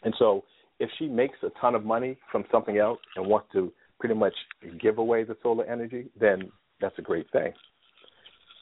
And 0.05 0.15
so 0.19 0.45
if 0.79 0.91
she 0.99 1.07
makes 1.07 1.39
a 1.43 1.51
ton 1.61 1.75
of 1.75 1.85
money 1.85 2.17
from 2.31 2.45
something 2.51 2.79
else 2.79 3.01
and 3.17 3.27
wants 3.27 3.49
to 3.53 3.73
pretty 3.99 4.15
much 4.15 4.35
give 4.81 4.99
away 4.99 5.25
the 5.25 5.37
solar 5.43 5.65
energy, 5.65 6.07
then 6.19 6.51
that's 6.81 6.99
a 6.99 7.03
great 7.03 7.27
thing. 7.33 7.53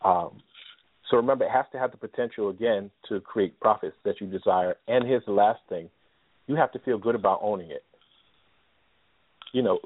Um, 0.04 0.40
so 1.12 1.18
remember, 1.18 1.44
it 1.44 1.50
has 1.50 1.66
to 1.72 1.78
have 1.78 1.90
the 1.90 1.98
potential 1.98 2.48
again 2.48 2.90
to 3.10 3.20
create 3.20 3.60
profits 3.60 3.96
that 4.04 4.18
you 4.18 4.26
desire. 4.26 4.76
And 4.88 5.06
here's 5.06 5.24
the 5.26 5.32
last 5.32 5.60
thing: 5.68 5.90
you 6.46 6.56
have 6.56 6.72
to 6.72 6.78
feel 6.78 6.96
good 6.96 7.14
about 7.14 7.40
owning 7.42 7.70
it. 7.70 7.84
You 9.52 9.60
know, 9.60 9.78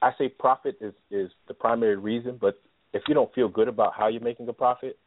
I 0.00 0.12
say 0.16 0.30
profit 0.30 0.78
is 0.80 0.94
is 1.10 1.30
the 1.46 1.52
primary 1.52 1.96
reason, 1.96 2.38
but 2.40 2.58
if 2.94 3.02
you 3.06 3.12
don't 3.12 3.32
feel 3.34 3.48
good 3.48 3.68
about 3.68 3.92
how 3.94 4.08
you're 4.08 4.22
making 4.22 4.48
a 4.48 4.54
profit, 4.54 4.98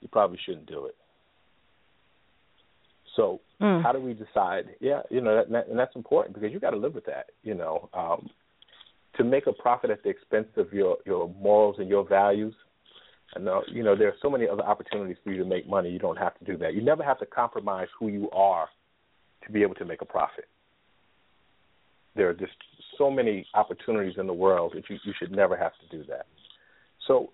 you 0.00 0.08
probably 0.08 0.38
shouldn't 0.46 0.66
do 0.66 0.86
it. 0.86 0.96
So 3.14 3.40
mm. 3.60 3.82
how 3.82 3.92
do 3.92 4.00
we 4.00 4.14
decide? 4.14 4.70
Yeah, 4.80 5.02
you 5.10 5.20
know, 5.20 5.44
that, 5.50 5.68
and 5.68 5.78
that's 5.78 5.94
important 5.96 6.34
because 6.34 6.50
you 6.50 6.60
got 6.60 6.70
to 6.70 6.78
live 6.78 6.94
with 6.94 7.04
that. 7.04 7.26
You 7.42 7.54
know, 7.54 7.90
um, 7.92 8.30
to 9.18 9.24
make 9.24 9.46
a 9.46 9.52
profit 9.52 9.90
at 9.90 10.02
the 10.02 10.08
expense 10.08 10.48
of 10.56 10.72
your 10.72 10.96
your 11.04 11.28
morals 11.38 11.76
and 11.78 11.90
your 11.90 12.08
values. 12.08 12.54
I 13.36 13.40
know, 13.40 13.58
uh, 13.58 13.62
you 13.68 13.82
know, 13.82 13.94
there 13.94 14.08
are 14.08 14.16
so 14.22 14.30
many 14.30 14.48
other 14.48 14.62
opportunities 14.62 15.16
for 15.22 15.30
you 15.30 15.38
to 15.38 15.48
make 15.48 15.68
money. 15.68 15.90
You 15.90 15.98
don't 15.98 16.18
have 16.18 16.38
to 16.38 16.44
do 16.44 16.56
that. 16.58 16.74
You 16.74 16.82
never 16.82 17.02
have 17.02 17.18
to 17.18 17.26
compromise 17.26 17.88
who 17.98 18.08
you 18.08 18.30
are 18.30 18.68
to 19.44 19.52
be 19.52 19.62
able 19.62 19.74
to 19.76 19.84
make 19.84 20.02
a 20.02 20.06
profit. 20.06 20.46
There 22.16 22.28
are 22.28 22.34
just 22.34 22.52
so 22.96 23.10
many 23.10 23.46
opportunities 23.54 24.14
in 24.18 24.26
the 24.26 24.32
world 24.32 24.72
that 24.74 24.88
you, 24.88 24.96
you 25.04 25.12
should 25.18 25.30
never 25.30 25.56
have 25.56 25.72
to 25.72 25.96
do 25.96 26.04
that. 26.08 26.26
So, 27.06 27.30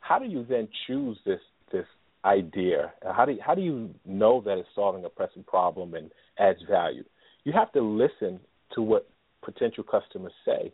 how 0.00 0.18
do 0.18 0.26
you 0.26 0.44
then 0.48 0.68
choose 0.86 1.18
this 1.26 1.40
this 1.72 1.86
idea? 2.24 2.92
How 3.02 3.24
do 3.24 3.32
you, 3.32 3.38
how 3.44 3.54
do 3.54 3.62
you 3.62 3.90
know 4.06 4.40
that 4.42 4.58
it's 4.58 4.68
solving 4.74 5.04
a 5.04 5.08
pressing 5.08 5.44
problem 5.44 5.94
and 5.94 6.10
adds 6.38 6.60
value? 6.70 7.04
You 7.44 7.52
have 7.52 7.72
to 7.72 7.80
listen 7.80 8.40
to 8.74 8.82
what 8.82 9.08
potential 9.42 9.84
customers 9.84 10.32
say 10.44 10.72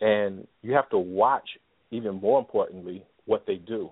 and 0.00 0.46
you 0.62 0.72
have 0.74 0.88
to 0.90 0.98
watch 0.98 1.48
even 1.90 2.16
more 2.16 2.38
importantly 2.38 3.02
what 3.26 3.44
they 3.46 3.56
do 3.56 3.90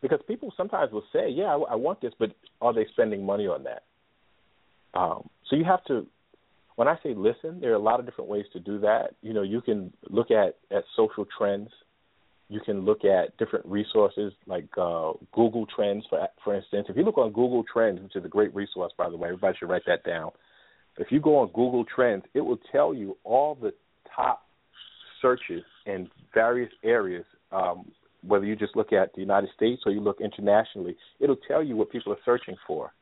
because 0.00 0.20
people 0.26 0.52
sometimes 0.56 0.92
will 0.92 1.04
say 1.12 1.28
yeah 1.28 1.54
i, 1.54 1.72
I 1.72 1.74
want 1.74 2.00
this 2.00 2.12
but 2.18 2.30
are 2.60 2.72
they 2.72 2.86
spending 2.92 3.24
money 3.24 3.46
on 3.46 3.64
that 3.64 3.82
um, 4.94 5.28
so 5.48 5.56
you 5.56 5.64
have 5.64 5.84
to 5.84 6.06
when 6.76 6.88
i 6.88 6.96
say 7.02 7.14
listen 7.14 7.60
there 7.60 7.72
are 7.72 7.76
a 7.76 7.78
lot 7.78 8.00
of 8.00 8.06
different 8.06 8.30
ways 8.30 8.46
to 8.52 8.60
do 8.60 8.78
that 8.80 9.14
you 9.22 9.32
know 9.32 9.42
you 9.42 9.60
can 9.60 9.92
look 10.08 10.30
at 10.30 10.56
at 10.70 10.84
social 10.96 11.26
trends 11.36 11.70
you 12.50 12.60
can 12.60 12.80
look 12.80 13.04
at 13.04 13.36
different 13.38 13.64
resources 13.64 14.32
like 14.46 14.66
uh, 14.76 15.12
Google 15.32 15.66
Trends, 15.74 16.04
for 16.10 16.26
for 16.42 16.54
instance. 16.56 16.88
If 16.90 16.96
you 16.96 17.04
look 17.04 17.16
on 17.16 17.28
Google 17.28 17.64
Trends, 17.72 18.02
which 18.02 18.16
is 18.16 18.24
a 18.24 18.28
great 18.28 18.52
resource, 18.52 18.92
by 18.98 19.08
the 19.08 19.16
way, 19.16 19.28
everybody 19.28 19.56
should 19.56 19.70
write 19.70 19.84
that 19.86 20.02
down. 20.02 20.32
If 20.98 21.12
you 21.12 21.20
go 21.20 21.38
on 21.38 21.46
Google 21.54 21.84
Trends, 21.84 22.24
it 22.34 22.40
will 22.40 22.58
tell 22.72 22.92
you 22.92 23.16
all 23.22 23.54
the 23.54 23.72
top 24.14 24.42
searches 25.22 25.62
in 25.86 26.10
various 26.34 26.70
areas, 26.82 27.24
um, 27.52 27.92
whether 28.26 28.44
you 28.44 28.56
just 28.56 28.76
look 28.76 28.92
at 28.92 29.14
the 29.14 29.20
United 29.20 29.50
States 29.56 29.82
or 29.86 29.92
you 29.92 30.00
look 30.00 30.20
internationally, 30.20 30.96
it'll 31.20 31.38
tell 31.48 31.62
you 31.62 31.76
what 31.76 31.90
people 31.90 32.12
are 32.12 32.18
searching 32.24 32.56
for. 32.66 32.92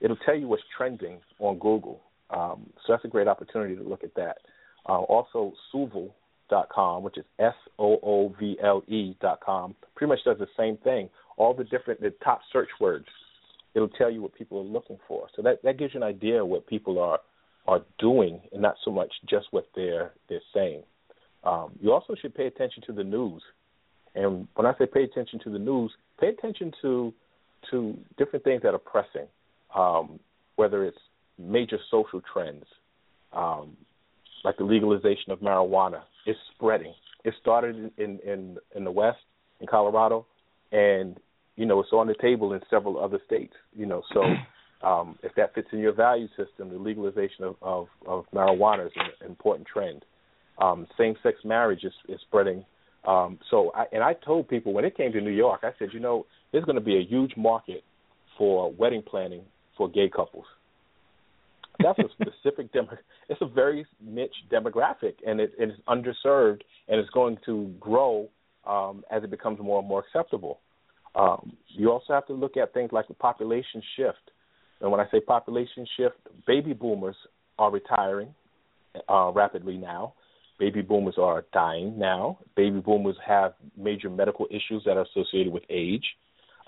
It'll 0.00 0.16
tell 0.16 0.34
you 0.34 0.48
what's 0.48 0.62
trending 0.76 1.18
on 1.38 1.58
Google. 1.58 2.00
Um, 2.30 2.70
so 2.86 2.92
that's 2.92 3.04
a 3.04 3.08
great 3.08 3.28
opportunity 3.28 3.76
to 3.76 3.82
look 3.82 4.04
at 4.04 4.14
that. 4.14 4.38
Uh, 4.88 5.00
also, 5.00 5.52
Soovle.com, 5.74 7.02
which 7.02 7.18
is 7.18 7.24
S 7.38 7.54
O 7.78 7.98
O 8.02 8.34
V 8.38 8.56
L 8.62 8.82
E 8.88 9.14
dot 9.20 9.40
pretty 9.94 10.08
much 10.08 10.20
does 10.24 10.38
the 10.38 10.46
same 10.56 10.76
thing. 10.78 11.08
All 11.36 11.54
the 11.54 11.64
different 11.64 12.00
the 12.00 12.12
top 12.24 12.40
search 12.52 12.68
words, 12.80 13.06
it'll 13.74 13.88
tell 13.88 14.10
you 14.10 14.22
what 14.22 14.34
people 14.34 14.58
are 14.58 14.64
looking 14.64 14.98
for. 15.06 15.28
So 15.36 15.42
that 15.42 15.62
that 15.64 15.78
gives 15.78 15.94
you 15.94 16.00
an 16.00 16.06
idea 16.06 16.42
of 16.42 16.48
what 16.48 16.66
people 16.66 16.98
are 16.98 17.20
are 17.66 17.82
doing, 17.98 18.40
and 18.52 18.62
not 18.62 18.76
so 18.84 18.90
much 18.90 19.12
just 19.28 19.46
what 19.50 19.68
they're 19.74 20.12
they're 20.28 20.40
saying. 20.54 20.82
Um, 21.44 21.72
you 21.80 21.92
also 21.92 22.14
should 22.20 22.34
pay 22.34 22.46
attention 22.46 22.82
to 22.86 22.92
the 22.92 23.04
news. 23.04 23.42
And 24.14 24.48
when 24.54 24.66
I 24.66 24.74
say 24.78 24.86
pay 24.86 25.04
attention 25.04 25.40
to 25.44 25.50
the 25.50 25.58
news, 25.58 25.92
pay 26.20 26.28
attention 26.28 26.72
to 26.82 27.12
to 27.70 27.96
different 28.16 28.44
things 28.44 28.62
that 28.62 28.74
are 28.74 28.78
pressing, 28.78 29.26
um, 29.76 30.18
whether 30.56 30.84
it's 30.84 30.98
major 31.38 31.78
social 31.90 32.22
trends, 32.32 32.64
um, 33.32 33.76
like 34.44 34.56
the 34.56 34.64
legalization 34.64 35.30
of 35.30 35.40
marijuana. 35.40 36.02
It's 36.26 36.38
spreading. 36.54 36.94
It 37.24 37.34
started 37.40 37.92
in, 37.98 38.18
in 38.20 38.58
in 38.74 38.84
the 38.84 38.90
West, 38.90 39.18
in 39.60 39.66
Colorado, 39.66 40.26
and 40.72 41.18
you 41.56 41.66
know 41.66 41.80
it's 41.80 41.92
on 41.92 42.06
the 42.06 42.14
table 42.20 42.52
in 42.52 42.60
several 42.70 43.02
other 43.02 43.20
states. 43.26 43.54
You 43.76 43.86
know, 43.86 44.02
so 44.12 44.22
um, 44.86 45.18
if 45.22 45.34
that 45.36 45.54
fits 45.54 45.68
in 45.72 45.78
your 45.78 45.92
value 45.92 46.28
system, 46.36 46.70
the 46.70 46.78
legalization 46.78 47.44
of, 47.44 47.56
of, 47.62 47.88
of 48.06 48.24
marijuana 48.34 48.86
is 48.86 48.92
an 48.96 49.28
important 49.28 49.68
trend 49.68 50.04
um, 50.60 50.86
same-sex 50.98 51.38
marriage 51.44 51.84
is, 51.84 51.92
is 52.08 52.20
spreading. 52.22 52.64
Um, 53.04 53.38
so, 53.50 53.72
I, 53.74 53.84
and 53.92 54.02
I 54.02 54.14
told 54.14 54.48
people 54.48 54.72
when 54.72 54.84
it 54.84 54.96
came 54.96 55.12
to 55.12 55.20
New 55.20 55.30
York, 55.30 55.60
I 55.62 55.70
said, 55.78 55.88
you 55.92 56.00
know, 56.00 56.26
there's 56.52 56.64
going 56.64 56.76
to 56.76 56.82
be 56.82 56.98
a 56.98 57.02
huge 57.02 57.32
market 57.36 57.82
for 58.36 58.72
wedding 58.72 59.02
planning 59.02 59.42
for 59.76 59.88
gay 59.88 60.08
couples. 60.08 60.44
That's 61.82 61.98
a 61.98 62.04
specific 62.20 62.72
demo. 62.72 62.90
It's 63.28 63.40
a 63.40 63.46
very 63.46 63.86
niche 64.00 64.34
demographic, 64.52 65.14
and 65.26 65.40
it, 65.40 65.52
it 65.58 65.70
is 65.70 65.76
underserved, 65.88 66.60
and 66.88 67.00
it's 67.00 67.10
going 67.10 67.38
to 67.46 67.72
grow 67.80 68.28
um, 68.66 69.04
as 69.10 69.24
it 69.24 69.30
becomes 69.30 69.58
more 69.60 69.78
and 69.78 69.88
more 69.88 70.00
acceptable. 70.00 70.60
Um, 71.14 71.56
you 71.68 71.90
also 71.90 72.12
have 72.12 72.26
to 72.26 72.34
look 72.34 72.56
at 72.56 72.72
things 72.72 72.90
like 72.92 73.08
the 73.08 73.14
population 73.14 73.82
shift. 73.96 74.30
And 74.80 74.90
when 74.90 75.00
I 75.00 75.06
say 75.10 75.20
population 75.20 75.86
shift, 75.96 76.16
baby 76.46 76.72
boomers 76.72 77.16
are 77.58 77.70
retiring 77.70 78.34
uh, 79.08 79.30
rapidly 79.34 79.76
now. 79.76 80.14
Baby 80.60 80.82
boomers 80.82 81.14
are 81.18 81.46
dying 81.54 81.98
now. 81.98 82.38
Baby 82.54 82.80
boomers 82.80 83.16
have 83.26 83.54
major 83.78 84.10
medical 84.10 84.46
issues 84.50 84.82
that 84.84 84.98
are 84.98 85.06
associated 85.06 85.54
with 85.54 85.62
age. 85.70 86.04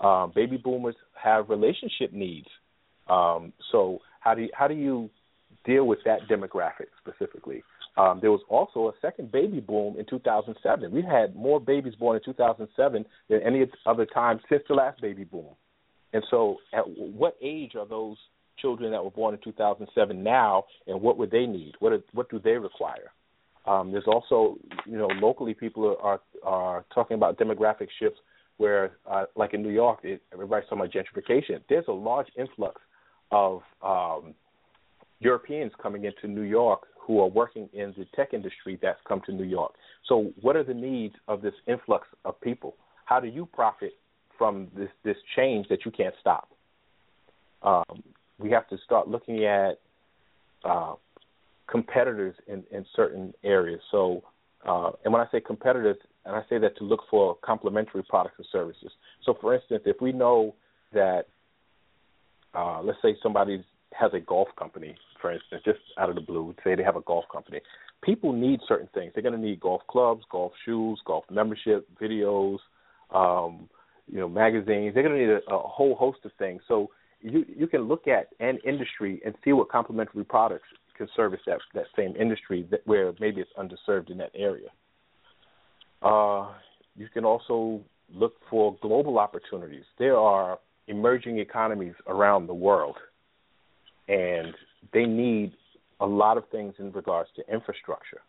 Um, 0.01 0.31
baby 0.33 0.57
boomers 0.57 0.95
have 1.13 1.47
relationship 1.47 2.11
needs. 2.11 2.47
Um, 3.07 3.53
so 3.71 3.99
how 4.19 4.33
do 4.33 4.41
you, 4.41 4.49
how 4.53 4.67
do 4.67 4.73
you 4.73 5.11
deal 5.63 5.85
with 5.85 5.99
that 6.05 6.21
demographic 6.27 6.87
specifically? 6.99 7.63
Um, 7.95 8.17
there 8.19 8.31
was 8.31 8.41
also 8.49 8.87
a 8.87 8.93
second 8.99 9.31
baby 9.31 9.59
boom 9.59 9.97
in 9.99 10.05
2007. 10.09 10.91
We 10.91 11.03
had 11.03 11.35
more 11.35 11.59
babies 11.59 11.93
born 11.93 12.17
in 12.17 12.23
2007 12.25 13.05
than 13.29 13.41
any 13.43 13.63
other 13.85 14.07
time 14.07 14.39
since 14.49 14.63
the 14.67 14.73
last 14.73 14.99
baby 15.01 15.23
boom. 15.23 15.53
And 16.13 16.23
so, 16.31 16.57
at 16.73 16.83
what 16.87 17.37
age 17.43 17.73
are 17.75 17.85
those 17.85 18.17
children 18.57 18.91
that 18.91 19.03
were 19.03 19.11
born 19.11 19.35
in 19.35 19.41
2007 19.43 20.23
now, 20.23 20.63
and 20.87 20.99
what 20.99 21.19
would 21.19 21.29
they 21.29 21.45
need? 21.45 21.73
What 21.77 21.93
are, 21.93 21.99
what 22.13 22.31
do 22.31 22.39
they 22.39 22.53
require? 22.53 23.11
Um, 23.65 23.91
there's 23.91 24.07
also, 24.07 24.57
you 24.85 24.97
know, 24.97 25.07
locally 25.07 25.53
people 25.53 25.95
are 26.01 26.19
are 26.43 26.85
talking 26.93 27.15
about 27.15 27.37
demographic 27.37 27.87
shifts 27.99 28.19
where, 28.57 28.97
uh, 29.09 29.25
like 29.35 29.53
in 29.53 29.63
New 29.63 29.71
York, 29.71 29.99
it, 30.03 30.21
everybody's 30.31 30.67
talking 30.69 30.79
about 30.79 30.91
gentrification. 30.91 31.61
There's 31.69 31.85
a 31.87 31.93
large 31.93 32.27
influx 32.37 32.81
of 33.31 33.61
um, 33.81 34.33
Europeans 35.19 35.71
coming 35.81 36.05
into 36.05 36.27
New 36.27 36.41
York 36.41 36.87
who 36.99 37.19
are 37.19 37.27
working 37.27 37.69
in 37.73 37.93
the 37.97 38.05
tech 38.15 38.33
industry 38.33 38.77
that's 38.81 38.99
come 39.07 39.21
to 39.25 39.31
New 39.31 39.43
York. 39.43 39.73
So, 40.07 40.31
what 40.41 40.55
are 40.55 40.63
the 40.63 40.73
needs 40.73 41.15
of 41.27 41.41
this 41.41 41.53
influx 41.67 42.07
of 42.25 42.39
people? 42.41 42.75
How 43.05 43.19
do 43.19 43.27
you 43.27 43.45
profit 43.45 43.93
from 44.37 44.67
this 44.75 44.89
this 45.03 45.17
change 45.35 45.67
that 45.69 45.85
you 45.85 45.91
can't 45.91 46.15
stop? 46.19 46.49
Um, 47.61 48.03
we 48.39 48.51
have 48.51 48.67
to 48.69 48.77
start 48.85 49.07
looking 49.07 49.45
at 49.45 49.79
uh, 50.65 50.93
competitors 51.69 52.35
in, 52.47 52.63
in 52.71 52.85
certain 52.95 53.33
areas. 53.43 53.81
So, 53.91 54.23
uh, 54.67 54.91
and 55.03 55.13
when 55.13 55.21
I 55.21 55.27
say 55.31 55.39
competitors, 55.39 55.97
and 56.25 56.35
I 56.35 56.41
say 56.49 56.57
that 56.59 56.77
to 56.77 56.83
look 56.83 57.01
for 57.09 57.35
complementary 57.43 58.03
products 58.03 58.35
and 58.37 58.47
services. 58.51 58.91
So, 59.25 59.37
for 59.41 59.53
instance, 59.53 59.83
if 59.85 59.99
we 59.99 60.11
know 60.11 60.55
that, 60.93 61.25
uh, 62.53 62.81
let's 62.81 62.99
say 63.01 63.15
somebody 63.21 63.63
has 63.93 64.11
a 64.13 64.19
golf 64.19 64.47
company, 64.57 64.95
for 65.21 65.31
instance, 65.31 65.61
just 65.65 65.79
out 65.97 66.09
of 66.09 66.15
the 66.15 66.21
blue, 66.21 66.53
say 66.63 66.75
they 66.75 66.83
have 66.83 66.95
a 66.95 67.01
golf 67.01 67.25
company, 67.31 67.59
people 68.03 68.31
need 68.31 68.59
certain 68.67 68.89
things. 68.93 69.11
They're 69.13 69.23
going 69.23 69.35
to 69.35 69.41
need 69.41 69.59
golf 69.59 69.81
clubs, 69.89 70.23
golf 70.31 70.53
shoes, 70.65 70.99
golf 71.05 71.25
membership, 71.29 71.87
videos, 71.99 72.59
um, 73.13 73.69
you 74.11 74.19
know, 74.19 74.29
magazines. 74.29 74.93
They're 74.93 75.03
going 75.03 75.15
to 75.15 75.25
need 75.25 75.41
a, 75.47 75.53
a 75.53 75.59
whole 75.59 75.95
host 75.95 76.19
of 76.25 76.31
things. 76.37 76.61
So 76.67 76.89
you 77.21 77.45
you 77.47 77.67
can 77.67 77.83
look 77.83 78.07
at 78.07 78.29
an 78.39 78.59
industry 78.65 79.21
and 79.25 79.33
see 79.43 79.53
what 79.53 79.69
complementary 79.69 80.25
products 80.25 80.67
can 80.95 81.07
service 81.15 81.39
that 81.45 81.59
that 81.73 81.85
same 81.95 82.15
industry 82.15 82.67
that 82.71 82.81
where 82.85 83.13
maybe 83.19 83.41
it's 83.41 83.51
underserved 83.57 84.09
in 84.09 84.17
that 84.17 84.31
area. 84.35 84.69
Uh, 86.01 86.49
you 86.95 87.07
can 87.13 87.25
also 87.25 87.81
look 88.13 88.33
for 88.49 88.75
global 88.81 89.17
opportunities. 89.19 89.85
There 89.97 90.17
are 90.17 90.59
emerging 90.87 91.39
economies 91.39 91.93
around 92.07 92.47
the 92.47 92.53
world, 92.53 92.97
and 94.07 94.53
they 94.93 95.05
need 95.05 95.53
a 95.99 96.05
lot 96.05 96.37
of 96.37 96.43
things 96.49 96.75
in 96.79 96.91
regards 96.91 97.29
to 97.37 97.53
infrastructure. 97.53 98.21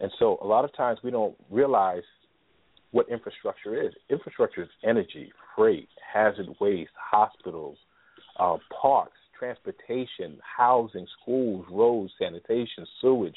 And 0.00 0.10
so, 0.18 0.38
a 0.42 0.46
lot 0.46 0.64
of 0.64 0.74
times 0.74 0.98
we 1.04 1.10
don't 1.10 1.36
realize 1.50 2.02
what 2.90 3.08
infrastructure 3.08 3.80
is. 3.80 3.92
Infrastructure 4.10 4.62
is 4.62 4.68
energy, 4.82 5.32
freight, 5.56 5.88
hazard 6.12 6.48
waste, 6.60 6.90
hospitals, 6.96 7.76
uh, 8.38 8.56
parks, 8.80 9.18
transportation, 9.38 10.38
housing, 10.56 11.06
schools, 11.20 11.66
roads, 11.70 12.12
sanitation, 12.18 12.86
sewage, 13.00 13.36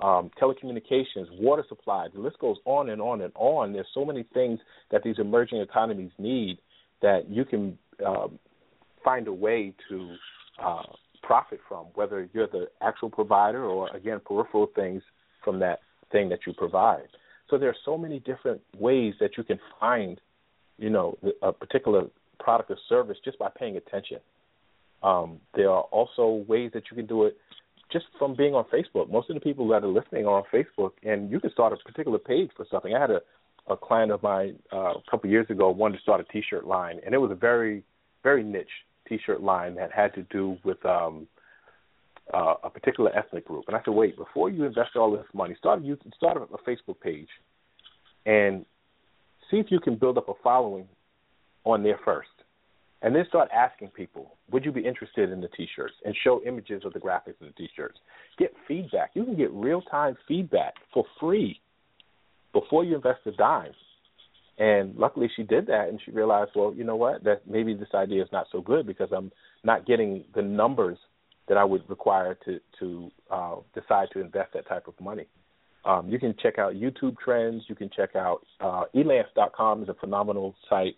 um, 0.00 0.30
telecommunications, 0.40 1.26
water 1.38 1.64
supply. 1.68 2.08
The 2.12 2.20
list 2.20 2.38
goes 2.38 2.56
on 2.64 2.90
and 2.90 3.00
on 3.00 3.20
and 3.20 3.32
on. 3.36 3.72
There's 3.72 3.86
so 3.94 4.04
many 4.04 4.24
things 4.34 4.58
that 4.90 5.02
these 5.02 5.16
emerging 5.18 5.60
economies 5.60 6.10
need 6.18 6.58
that 7.02 7.28
you 7.28 7.44
can 7.44 7.78
um, 8.04 8.38
find 9.04 9.28
a 9.28 9.32
way 9.32 9.74
to 9.88 10.14
uh, 10.62 10.82
profit 11.22 11.60
from, 11.68 11.86
whether 11.94 12.28
you're 12.32 12.48
the 12.48 12.66
actual 12.80 13.10
provider 13.10 13.64
or, 13.64 13.94
again, 13.94 14.20
peripheral 14.24 14.68
things 14.74 15.02
from 15.44 15.58
that 15.60 15.80
thing 16.10 16.28
that 16.28 16.40
you 16.46 16.52
provide. 16.52 17.08
So 17.48 17.58
there 17.58 17.68
are 17.68 17.76
so 17.84 17.98
many 17.98 18.18
different 18.20 18.60
ways 18.78 19.14
that 19.20 19.36
you 19.36 19.44
can 19.44 19.60
find, 19.78 20.20
you 20.78 20.90
know, 20.90 21.18
a 21.42 21.52
particular 21.52 22.04
product 22.38 22.70
or 22.70 22.78
service 22.88 23.18
just 23.24 23.38
by 23.38 23.48
paying 23.56 23.76
attention. 23.76 24.18
Um, 25.02 25.40
there 25.54 25.70
are 25.70 25.82
also 25.82 26.44
ways 26.46 26.70
that 26.74 26.84
you 26.90 26.96
can 26.96 27.06
do 27.06 27.24
it 27.24 27.36
just 27.92 28.06
from 28.18 28.34
being 28.34 28.54
on 28.54 28.64
Facebook. 28.72 29.10
Most 29.10 29.28
of 29.28 29.34
the 29.34 29.40
people 29.40 29.68
that 29.68 29.84
are 29.84 29.88
listening 29.88 30.26
are 30.26 30.38
on 30.38 30.44
Facebook, 30.52 30.92
and 31.02 31.30
you 31.30 31.40
can 31.40 31.50
start 31.52 31.72
a 31.72 31.76
particular 31.76 32.18
page 32.18 32.50
for 32.56 32.66
something. 32.70 32.94
I 32.94 33.00
had 33.00 33.10
a, 33.10 33.20
a 33.68 33.76
client 33.76 34.12
of 34.12 34.22
mine 34.22 34.58
uh, 34.72 34.94
a 34.94 35.02
couple 35.10 35.28
of 35.28 35.32
years 35.32 35.46
ago 35.50 35.70
wanted 35.70 35.96
to 35.96 36.02
start 36.02 36.20
a 36.20 36.32
T-shirt 36.32 36.66
line, 36.66 37.00
and 37.04 37.14
it 37.14 37.18
was 37.18 37.30
a 37.30 37.34
very, 37.34 37.82
very 38.22 38.42
niche 38.42 38.66
T-shirt 39.08 39.42
line 39.42 39.74
that 39.74 39.92
had 39.92 40.14
to 40.14 40.22
do 40.24 40.56
with 40.64 40.84
um, 40.86 41.26
uh, 42.32 42.54
a 42.64 42.70
particular 42.70 43.14
ethnic 43.16 43.46
group. 43.46 43.64
And 43.66 43.76
I 43.76 43.80
said, 43.84 43.92
wait, 43.94 44.16
before 44.16 44.48
you 44.48 44.64
invest 44.64 44.96
all 44.96 45.12
this 45.12 45.26
money, 45.34 45.54
start 45.58 45.82
a, 45.82 45.96
start 46.16 46.38
a 46.38 46.70
Facebook 46.70 47.00
page, 47.00 47.28
and 48.24 48.64
see 49.50 49.58
if 49.58 49.66
you 49.70 49.80
can 49.80 49.96
build 49.96 50.16
up 50.16 50.28
a 50.28 50.34
following 50.42 50.88
on 51.64 51.82
there 51.82 52.00
first 52.04 52.28
and 53.02 53.14
then 53.14 53.24
start 53.28 53.48
asking 53.52 53.88
people, 53.88 54.36
would 54.50 54.64
you 54.64 54.72
be 54.72 54.86
interested 54.86 55.30
in 55.30 55.40
the 55.40 55.48
T-shirts, 55.48 55.94
and 56.04 56.14
show 56.22 56.40
images 56.46 56.82
of 56.84 56.92
the 56.92 57.00
graphics 57.00 57.40
of 57.40 57.48
the 57.48 57.54
T-shirts. 57.56 57.98
Get 58.38 58.52
feedback. 58.68 59.10
You 59.14 59.24
can 59.24 59.36
get 59.36 59.50
real-time 59.52 60.16
feedback 60.28 60.74
for 60.94 61.04
free 61.18 61.60
before 62.52 62.84
you 62.84 62.94
invest 62.94 63.20
a 63.26 63.32
dime. 63.32 63.72
And 64.58 64.94
luckily, 64.96 65.28
she 65.34 65.42
did 65.42 65.66
that, 65.66 65.88
and 65.88 66.00
she 66.04 66.12
realized, 66.12 66.52
well, 66.54 66.72
you 66.76 66.84
know 66.84 66.94
what? 66.94 67.24
That 67.24 67.42
maybe 67.48 67.74
this 67.74 67.88
idea 67.94 68.22
is 68.22 68.28
not 68.30 68.46
so 68.52 68.60
good 68.60 68.86
because 68.86 69.08
I'm 69.10 69.32
not 69.64 69.86
getting 69.86 70.24
the 70.34 70.42
numbers 70.42 70.98
that 71.48 71.56
I 71.56 71.64
would 71.64 71.88
require 71.88 72.36
to 72.44 72.60
to 72.78 73.10
uh, 73.30 73.56
decide 73.74 74.08
to 74.12 74.20
invest 74.20 74.52
that 74.54 74.68
type 74.68 74.86
of 74.86 74.94
money. 75.00 75.26
Um, 75.84 76.08
you 76.08 76.18
can 76.18 76.34
check 76.40 76.58
out 76.58 76.74
YouTube 76.74 77.16
trends. 77.18 77.64
You 77.66 77.74
can 77.74 77.90
check 77.94 78.14
out 78.14 78.42
uh, 78.60 78.84
elance.com 78.94 79.82
is 79.82 79.88
a 79.88 79.94
phenomenal 79.94 80.54
site 80.68 80.96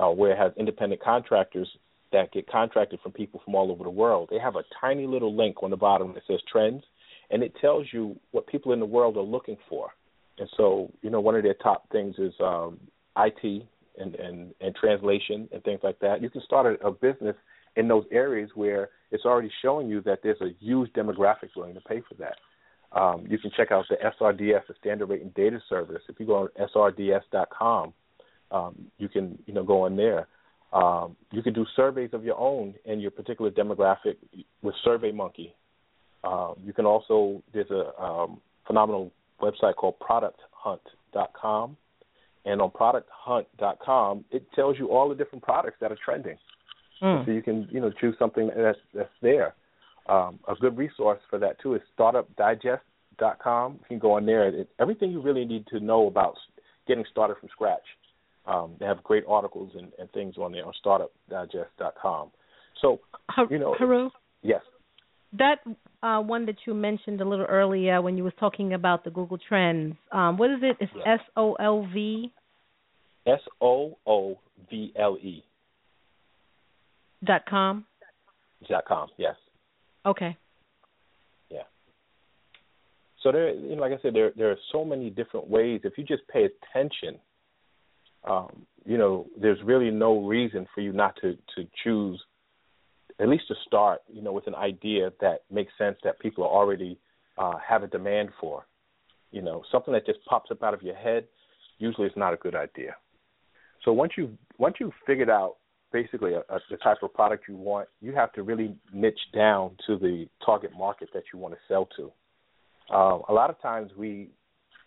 uh, 0.00 0.08
where 0.08 0.32
it 0.32 0.38
has 0.38 0.52
independent 0.56 1.02
contractors 1.02 1.68
that 2.12 2.32
get 2.32 2.46
contracted 2.48 3.00
from 3.02 3.12
people 3.12 3.40
from 3.44 3.54
all 3.54 3.70
over 3.70 3.84
the 3.84 3.90
world. 3.90 4.28
They 4.30 4.38
have 4.38 4.56
a 4.56 4.64
tiny 4.80 5.06
little 5.06 5.34
link 5.34 5.62
on 5.62 5.70
the 5.70 5.76
bottom 5.76 6.12
that 6.14 6.22
says 6.26 6.40
trends, 6.50 6.82
and 7.30 7.42
it 7.42 7.54
tells 7.60 7.86
you 7.92 8.18
what 8.30 8.46
people 8.46 8.72
in 8.72 8.80
the 8.80 8.86
world 8.86 9.16
are 9.16 9.22
looking 9.22 9.56
for. 9.68 9.90
And 10.38 10.48
so, 10.56 10.90
you 11.02 11.10
know, 11.10 11.20
one 11.20 11.36
of 11.36 11.42
their 11.42 11.54
top 11.54 11.90
things 11.90 12.16
is 12.18 12.32
um, 12.40 12.78
IT 13.16 13.66
and, 13.98 14.14
and, 14.14 14.54
and 14.60 14.74
translation 14.74 15.48
and 15.52 15.62
things 15.62 15.80
like 15.82 15.98
that. 16.00 16.22
You 16.22 16.30
can 16.30 16.42
start 16.42 16.80
a, 16.80 16.86
a 16.86 16.90
business 16.90 17.36
in 17.76 17.88
those 17.88 18.04
areas 18.10 18.50
where 18.54 18.90
it's 19.10 19.24
already 19.24 19.50
showing 19.62 19.88
you 19.88 20.00
that 20.02 20.20
there's 20.22 20.40
a 20.40 20.54
huge 20.60 20.92
demographic 20.92 21.50
willing 21.56 21.74
to 21.74 21.80
pay 21.80 22.02
for 22.08 22.14
that. 22.14 22.36
Um, 22.98 23.24
you 23.28 23.38
can 23.38 23.50
check 23.56 23.72
out 23.72 23.86
the 23.88 23.96
SRDS, 23.96 24.66
the 24.68 24.74
Standard 24.80 25.06
Rate 25.06 25.22
and 25.22 25.32
Data 25.34 25.60
Service. 25.68 26.02
If 26.08 26.20
you 26.20 26.26
go 26.26 26.36
on 26.36 26.48
srds.com, 26.74 27.94
um, 28.52 28.74
you 28.98 29.08
can 29.08 29.38
you 29.46 29.54
know 29.54 29.64
go 29.64 29.86
in 29.86 29.96
there. 29.96 30.28
Um, 30.72 31.16
you 31.30 31.42
can 31.42 31.52
do 31.52 31.66
surveys 31.76 32.10
of 32.12 32.24
your 32.24 32.38
own 32.38 32.74
in 32.84 33.00
your 33.00 33.10
particular 33.10 33.50
demographic 33.50 34.16
with 34.62 34.74
SurveyMonkey. 34.86 35.52
Um, 36.24 36.54
you 36.64 36.72
can 36.72 36.86
also 36.86 37.42
there's 37.52 37.70
a 37.70 38.00
um, 38.02 38.40
phenomenal 38.66 39.10
website 39.40 39.74
called 39.76 39.96
ProductHunt.com, 40.00 41.76
and 42.44 42.62
on 42.62 42.70
ProductHunt.com 42.70 44.24
it 44.30 44.46
tells 44.54 44.78
you 44.78 44.90
all 44.90 45.08
the 45.08 45.14
different 45.14 45.42
products 45.42 45.76
that 45.80 45.90
are 45.90 45.98
trending. 46.04 46.38
Mm. 47.02 47.24
So 47.26 47.32
you 47.32 47.42
can 47.42 47.68
you 47.70 47.80
know 47.80 47.90
choose 48.00 48.14
something 48.18 48.50
that's 48.56 48.78
that's 48.94 49.10
there. 49.20 49.54
Um, 50.08 50.40
a 50.48 50.54
good 50.54 50.76
resource 50.76 51.20
for 51.30 51.38
that 51.38 51.60
too 51.60 51.74
is 51.74 51.82
StartupDigest.com. 51.98 53.72
You 53.72 53.86
can 53.88 53.98
go 53.98 54.12
on 54.12 54.26
there. 54.26 54.48
It, 54.48 54.68
everything 54.80 55.10
you 55.10 55.20
really 55.20 55.44
need 55.44 55.66
to 55.68 55.80
know 55.80 56.06
about 56.06 56.34
getting 56.88 57.04
started 57.10 57.36
from 57.38 57.48
scratch 57.50 57.82
um, 58.46 58.74
they 58.80 58.86
have 58.86 59.02
great 59.02 59.24
articles 59.28 59.72
and, 59.76 59.92
and 59.98 60.10
things 60.12 60.36
on 60.36 60.52
there 60.52 60.64
on 60.66 60.72
startupdigest.com. 60.84 62.30
So, 62.80 63.00
you 63.50 63.58
know, 63.58 63.74
Heru? 63.78 64.10
Yes. 64.42 64.60
That 65.38 65.56
uh, 66.02 66.20
one 66.20 66.46
that 66.46 66.56
you 66.66 66.74
mentioned 66.74 67.20
a 67.20 67.24
little 67.24 67.46
earlier 67.46 68.02
when 68.02 68.16
you 68.16 68.24
was 68.24 68.32
talking 68.38 68.74
about 68.74 69.04
the 69.04 69.10
Google 69.10 69.38
Trends, 69.38 69.94
um, 70.10 70.36
what 70.36 70.50
is 70.50 70.58
it? 70.62 70.76
It's 70.80 70.92
S 71.06 71.20
O 71.36 71.54
L 71.54 71.88
V. 71.92 72.32
S 73.26 73.40
O 73.60 73.96
O 74.06 74.38
V 74.68 74.92
L 74.98 75.16
E. 75.22 75.44
Dot 77.24 77.42
com. 77.48 77.86
Dot 78.68 78.84
com. 78.86 79.08
Yes. 79.16 79.36
Okay. 80.04 80.36
Yeah. 81.48 81.62
So 83.22 83.30
there, 83.30 83.54
you 83.54 83.76
know, 83.76 83.82
like 83.82 83.92
I 83.92 84.02
said, 84.02 84.14
there 84.14 84.32
there 84.36 84.50
are 84.50 84.58
so 84.72 84.84
many 84.84 85.08
different 85.08 85.48
ways. 85.48 85.80
If 85.84 85.96
you 85.96 86.04
just 86.04 86.26
pay 86.28 86.46
attention 86.46 87.18
um, 88.24 88.66
you 88.84 88.98
know, 88.98 89.26
there's 89.40 89.58
really 89.64 89.90
no 89.90 90.26
reason 90.26 90.66
for 90.74 90.80
you 90.80 90.92
not 90.92 91.16
to 91.22 91.36
to 91.56 91.66
choose 91.84 92.22
at 93.20 93.28
least 93.28 93.44
to 93.48 93.54
start, 93.66 94.00
you 94.12 94.22
know, 94.22 94.32
with 94.32 94.46
an 94.46 94.54
idea 94.54 95.12
that 95.20 95.42
makes 95.50 95.72
sense 95.78 95.96
that 96.02 96.18
people 96.18 96.44
already 96.44 96.98
uh, 97.38 97.52
have 97.66 97.82
a 97.82 97.86
demand 97.86 98.30
for. 98.40 98.66
You 99.30 99.42
know, 99.42 99.62
something 99.70 99.94
that 99.94 100.06
just 100.06 100.18
pops 100.26 100.50
up 100.50 100.62
out 100.62 100.74
of 100.74 100.82
your 100.82 100.96
head 100.96 101.24
usually 101.78 102.06
is 102.06 102.12
not 102.16 102.34
a 102.34 102.36
good 102.36 102.54
idea. 102.54 102.96
So 103.84 103.92
once 103.92 104.12
you 104.16 104.36
once 104.58 104.76
you've 104.80 104.92
figured 105.06 105.30
out 105.30 105.56
basically 105.92 106.34
a, 106.34 106.40
a, 106.48 106.60
the 106.70 106.76
type 106.78 106.98
of 107.02 107.12
product 107.14 107.44
you 107.48 107.56
want, 107.56 107.88
you 108.00 108.14
have 108.14 108.32
to 108.32 108.42
really 108.42 108.74
niche 108.92 109.14
down 109.34 109.72
to 109.86 109.98
the 109.98 110.26
target 110.44 110.70
market 110.76 111.08
that 111.14 111.24
you 111.32 111.38
want 111.38 111.54
to 111.54 111.60
sell 111.68 111.88
to. 111.96 112.04
Um, 112.94 113.22
a 113.28 113.32
lot 113.32 113.50
of 113.50 113.60
times 113.60 113.90
we 113.96 114.30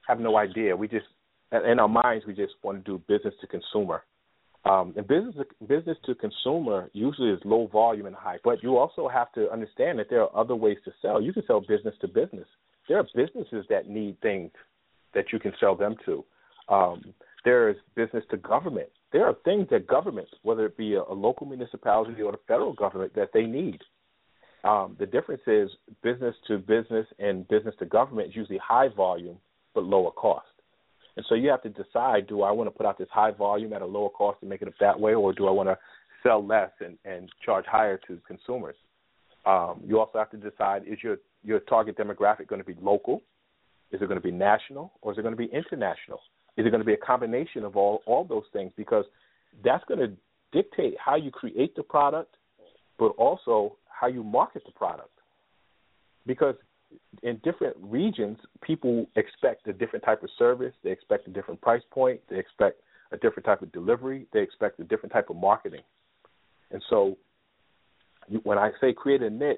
have 0.07 0.19
no 0.19 0.37
idea. 0.37 0.75
We 0.75 0.87
just 0.87 1.05
in 1.63 1.79
our 1.79 1.87
minds, 1.87 2.25
we 2.25 2.33
just 2.33 2.53
want 2.63 2.83
to 2.83 2.91
do 2.91 3.01
business 3.07 3.33
to 3.41 3.47
consumer. 3.47 4.03
Um, 4.65 4.95
and 4.97 5.07
business 5.07 5.35
business 5.67 5.97
to 6.05 6.15
consumer 6.15 6.89
usually 6.93 7.29
is 7.29 7.39
low 7.45 7.67
volume 7.67 8.07
and 8.07 8.15
high, 8.15 8.37
but 8.43 8.63
you 8.63 8.77
also 8.77 9.07
have 9.07 9.31
to 9.33 9.51
understand 9.51 9.99
that 9.99 10.07
there 10.09 10.23
are 10.23 10.35
other 10.35 10.55
ways 10.55 10.77
to 10.85 10.91
sell. 11.01 11.21
You 11.21 11.33
can 11.33 11.43
sell 11.45 11.61
business 11.61 11.93
to 12.01 12.07
business. 12.07 12.47
There 12.89 12.97
are 12.97 13.07
businesses 13.15 13.65
that 13.69 13.87
need 13.87 14.19
things 14.21 14.51
that 15.13 15.25
you 15.31 15.39
can 15.39 15.53
sell 15.59 15.75
them 15.75 15.95
to. 16.05 16.25
Um, 16.67 17.13
there 17.43 17.69
is 17.69 17.75
business 17.95 18.23
to 18.31 18.37
government. 18.37 18.89
There 19.11 19.27
are 19.27 19.35
things 19.45 19.67
that 19.69 19.85
governments, 19.85 20.31
whether 20.41 20.65
it 20.65 20.77
be 20.77 20.95
a, 20.95 21.01
a 21.03 21.13
local 21.13 21.45
municipality 21.45 22.21
or 22.23 22.31
the 22.31 22.39
federal 22.47 22.73
government, 22.73 23.13
that 23.15 23.29
they 23.33 23.43
need. 23.43 23.79
Um, 24.63 24.95
the 24.99 25.05
difference 25.05 25.43
is 25.45 25.69
business 26.01 26.35
to 26.47 26.57
business 26.57 27.05
and 27.19 27.47
business 27.47 27.75
to 27.77 27.85
government 27.85 28.29
is 28.29 28.35
usually 28.35 28.57
high 28.57 28.87
volume 28.89 29.37
but 29.75 29.83
lower 29.83 30.09
cost. 30.11 30.47
And 31.17 31.25
so 31.29 31.35
you 31.35 31.49
have 31.49 31.63
to 31.63 31.69
decide: 31.69 32.27
Do 32.27 32.41
I 32.41 32.51
want 32.51 32.67
to 32.67 32.71
put 32.71 32.85
out 32.85 32.97
this 32.97 33.07
high 33.11 33.31
volume 33.31 33.73
at 33.73 33.81
a 33.81 33.85
lower 33.85 34.09
cost 34.09 34.39
and 34.41 34.49
make 34.49 34.61
it 34.61 34.67
up 34.67 34.73
that 34.79 34.99
way, 34.99 35.13
or 35.13 35.33
do 35.33 35.47
I 35.47 35.51
want 35.51 35.69
to 35.69 35.77
sell 36.23 36.45
less 36.45 36.71
and, 36.79 36.97
and 37.05 37.29
charge 37.43 37.65
higher 37.65 37.99
to 38.07 38.19
consumers? 38.27 38.75
Um, 39.45 39.81
you 39.85 39.99
also 39.99 40.17
have 40.17 40.31
to 40.31 40.37
decide: 40.37 40.83
Is 40.87 40.99
your 41.01 41.17
your 41.43 41.59
target 41.61 41.97
demographic 41.97 42.47
going 42.47 42.61
to 42.61 42.65
be 42.65 42.75
local? 42.81 43.21
Is 43.91 44.01
it 44.01 44.07
going 44.07 44.19
to 44.19 44.23
be 44.23 44.31
national, 44.31 44.93
or 45.01 45.11
is 45.11 45.17
it 45.17 45.21
going 45.21 45.33
to 45.33 45.37
be 45.37 45.49
international? 45.53 46.19
Is 46.57 46.65
it 46.65 46.69
going 46.69 46.81
to 46.81 46.85
be 46.85 46.93
a 46.93 46.97
combination 46.97 47.63
of 47.63 47.77
all 47.77 48.01
all 48.05 48.25
those 48.25 48.45
things? 48.51 48.71
Because 48.75 49.05
that's 49.63 49.83
going 49.85 49.99
to 49.99 50.11
dictate 50.51 50.95
how 51.03 51.15
you 51.15 51.31
create 51.31 51.75
the 51.75 51.83
product, 51.83 52.35
but 52.97 53.09
also 53.17 53.77
how 53.87 54.07
you 54.07 54.23
market 54.23 54.63
the 54.65 54.71
product. 54.71 55.09
Because 56.25 56.55
in 57.23 57.39
different 57.43 57.75
regions, 57.79 58.37
people 58.61 59.07
expect 59.15 59.67
a 59.67 59.73
different 59.73 60.03
type 60.05 60.23
of 60.23 60.29
service. 60.37 60.73
They 60.83 60.91
expect 60.91 61.27
a 61.27 61.31
different 61.31 61.61
price 61.61 61.81
point. 61.91 62.21
They 62.29 62.37
expect 62.37 62.81
a 63.11 63.17
different 63.17 63.45
type 63.45 63.61
of 63.61 63.71
delivery. 63.71 64.27
They 64.33 64.41
expect 64.41 64.79
a 64.79 64.83
different 64.83 65.13
type 65.13 65.29
of 65.29 65.35
marketing. 65.35 65.83
And 66.71 66.81
so, 66.89 67.17
you, 68.27 68.41
when 68.43 68.57
I 68.57 68.71
say 68.81 68.93
create 68.93 69.21
a 69.21 69.29
niche, 69.29 69.57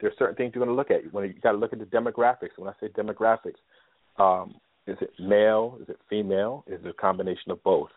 there 0.00 0.10
are 0.10 0.14
certain 0.18 0.36
things 0.36 0.52
you're 0.54 0.64
going 0.64 0.74
to 0.74 0.78
look 0.78 0.90
at. 0.90 1.12
When 1.12 1.24
you 1.24 1.34
got 1.40 1.52
to 1.52 1.58
look 1.58 1.72
at 1.72 1.78
the 1.78 1.84
demographics. 1.84 2.56
When 2.56 2.68
I 2.68 2.72
say 2.80 2.88
demographics, 2.88 3.58
um, 4.18 4.56
is 4.86 4.96
it 5.00 5.10
male? 5.18 5.78
Is 5.82 5.88
it 5.88 5.98
female? 6.08 6.64
Is 6.66 6.80
it 6.84 6.88
a 6.88 6.92
combination 6.94 7.50
of 7.50 7.62
both? 7.62 7.90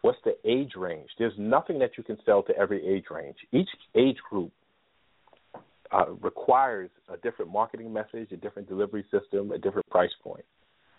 What's 0.00 0.18
the 0.24 0.34
age 0.44 0.72
range? 0.76 1.08
There's 1.18 1.34
nothing 1.38 1.78
that 1.78 1.92
you 1.96 2.02
can 2.02 2.18
sell 2.26 2.42
to 2.44 2.56
every 2.56 2.84
age 2.86 3.04
range. 3.10 3.36
Each 3.52 3.68
age 3.94 4.16
group 4.28 4.50
uh, 5.92 6.06
requires 6.20 6.90
a 7.12 7.16
different 7.18 7.50
marketing 7.50 7.92
message, 7.92 8.32
a 8.32 8.36
different 8.36 8.68
delivery 8.68 9.04
system, 9.10 9.52
a 9.52 9.58
different 9.58 9.88
price 9.90 10.10
point. 10.22 10.44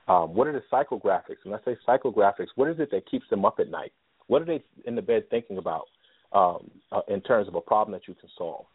Um, 0.08 0.34
what 0.34 0.48
are 0.48 0.54
the 0.54 0.64
psychographics? 0.72 1.44
When 1.44 1.54
I 1.54 1.64
say 1.64 1.78
psychographics, 1.88 2.50
what 2.56 2.70
is 2.70 2.80
it 2.80 2.92
that 2.92 3.10
keeps 3.10 3.26
them 3.30 3.46
up 3.46 3.60
at 3.60 3.70
night? 3.70 3.94
What 4.28 4.42
are 4.42 4.46
they 4.46 4.64
in 4.86 4.96
the 4.96 5.02
bed 5.02 5.30
thinking 5.30 5.58
about 5.58 5.86
um, 6.34 6.70
uh, 6.92 7.02
in 7.08 7.22
terms 7.22 7.48
of 7.48 7.56
a 7.56 7.62
problem 7.62 7.94
that 7.94 8.08
you 8.08 8.16
can 8.16 8.30
solve? 8.38 8.66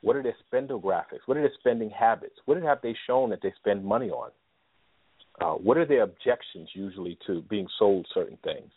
What 0.00 0.16
are 0.16 0.22
their 0.22 0.36
spendographics? 0.52 1.26
What 1.26 1.36
are 1.36 1.42
their 1.42 1.52
spending 1.58 1.90
habits? 1.90 2.36
What 2.44 2.62
have 2.62 2.78
they 2.82 2.94
shown 3.06 3.30
that 3.30 3.40
they 3.42 3.52
spend 3.58 3.84
money 3.84 4.10
on? 4.10 4.30
Uh, 5.40 5.54
what 5.54 5.76
are 5.76 5.86
their 5.86 6.02
objections 6.02 6.68
usually 6.72 7.18
to 7.26 7.42
being 7.42 7.66
sold 7.78 8.06
certain 8.14 8.38
things? 8.44 8.70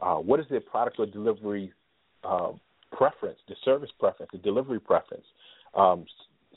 Uh, 0.00 0.16
what 0.16 0.40
is 0.40 0.46
their 0.50 0.60
product 0.60 0.98
or 0.98 1.06
delivery 1.06 1.72
uh, 2.24 2.52
preference, 2.92 3.38
the 3.48 3.54
service 3.64 3.90
preference, 3.98 4.30
the 4.32 4.38
delivery 4.38 4.80
preference? 4.80 5.24
Um, 5.74 6.06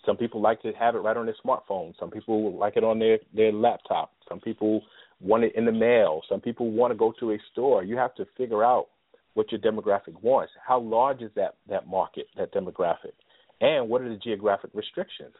some 0.06 0.18
people 0.18 0.42
like 0.42 0.62
to 0.64 0.72
have 0.74 0.96
it 0.96 1.00
right 1.00 1.16
on 1.16 1.26
their 1.26 1.36
smartphone. 1.46 1.94
Some 2.00 2.10
people 2.10 2.58
like 2.58 2.76
it 2.76 2.84
on 2.84 3.00
their 3.00 3.20
their 3.34 3.52
laptop. 3.52 4.12
Some 4.28 4.40
people 4.40 4.82
want 5.20 5.44
it 5.44 5.54
in 5.56 5.66
the 5.66 5.72
mail. 5.72 6.22
Some 6.28 6.42
people 6.42 6.72
want 6.72 6.92
to 6.92 6.98
go 6.98 7.14
to 7.20 7.32
a 7.32 7.38
store. 7.52 7.84
You 7.84 7.98
have 7.98 8.16
to 8.16 8.26
figure 8.38 8.64
out 8.64 8.88
what 9.34 9.52
your 9.52 9.62
demographic 9.62 10.22
wants. 10.22 10.52
How 10.66 10.80
large 10.80 11.22
is 11.22 11.32
that 11.36 11.56
that 11.70 11.88
market, 11.88 12.28
that 12.38 12.54
demographic, 12.54 13.14
and 13.60 13.88
what 13.88 14.02
are 14.02 14.10
the 14.10 14.18
geographic 14.18 14.72
restrictions? 14.74 15.34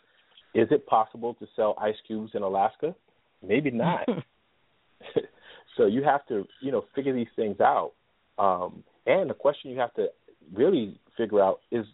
Is 0.54 0.68
it 0.70 0.86
possible 0.86 1.34
to 1.36 1.48
sell 1.56 1.76
ice 1.80 1.96
cubes 2.06 2.32
in 2.36 2.44
Alaska? 2.44 2.96
Maybe 3.46 3.72
not. 3.72 4.08
so 5.78 5.86
you 5.86 6.04
have 6.04 6.26
to, 6.28 6.48
you 6.62 6.72
know, 6.72 6.86
figure 6.94 7.14
these 7.14 7.28
things 7.36 7.60
out. 7.60 7.94
Um, 8.38 8.84
and 9.06 9.30
the 9.30 9.34
question 9.34 9.72
you 9.72 9.80
have 9.80 9.94
to 9.96 10.08
really 10.54 11.00
figure 11.18 11.42
out 11.42 11.60
is, 11.72 11.86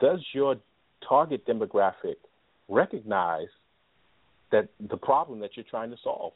does 0.00 0.20
your 0.32 0.56
target 1.08 1.46
demographic 1.46 2.16
recognize 2.68 3.48
that 4.50 4.68
the 4.90 4.96
problem 4.96 5.40
that 5.40 5.50
you're 5.56 5.66
trying 5.68 5.90
to 5.90 5.96
solve? 6.02 6.32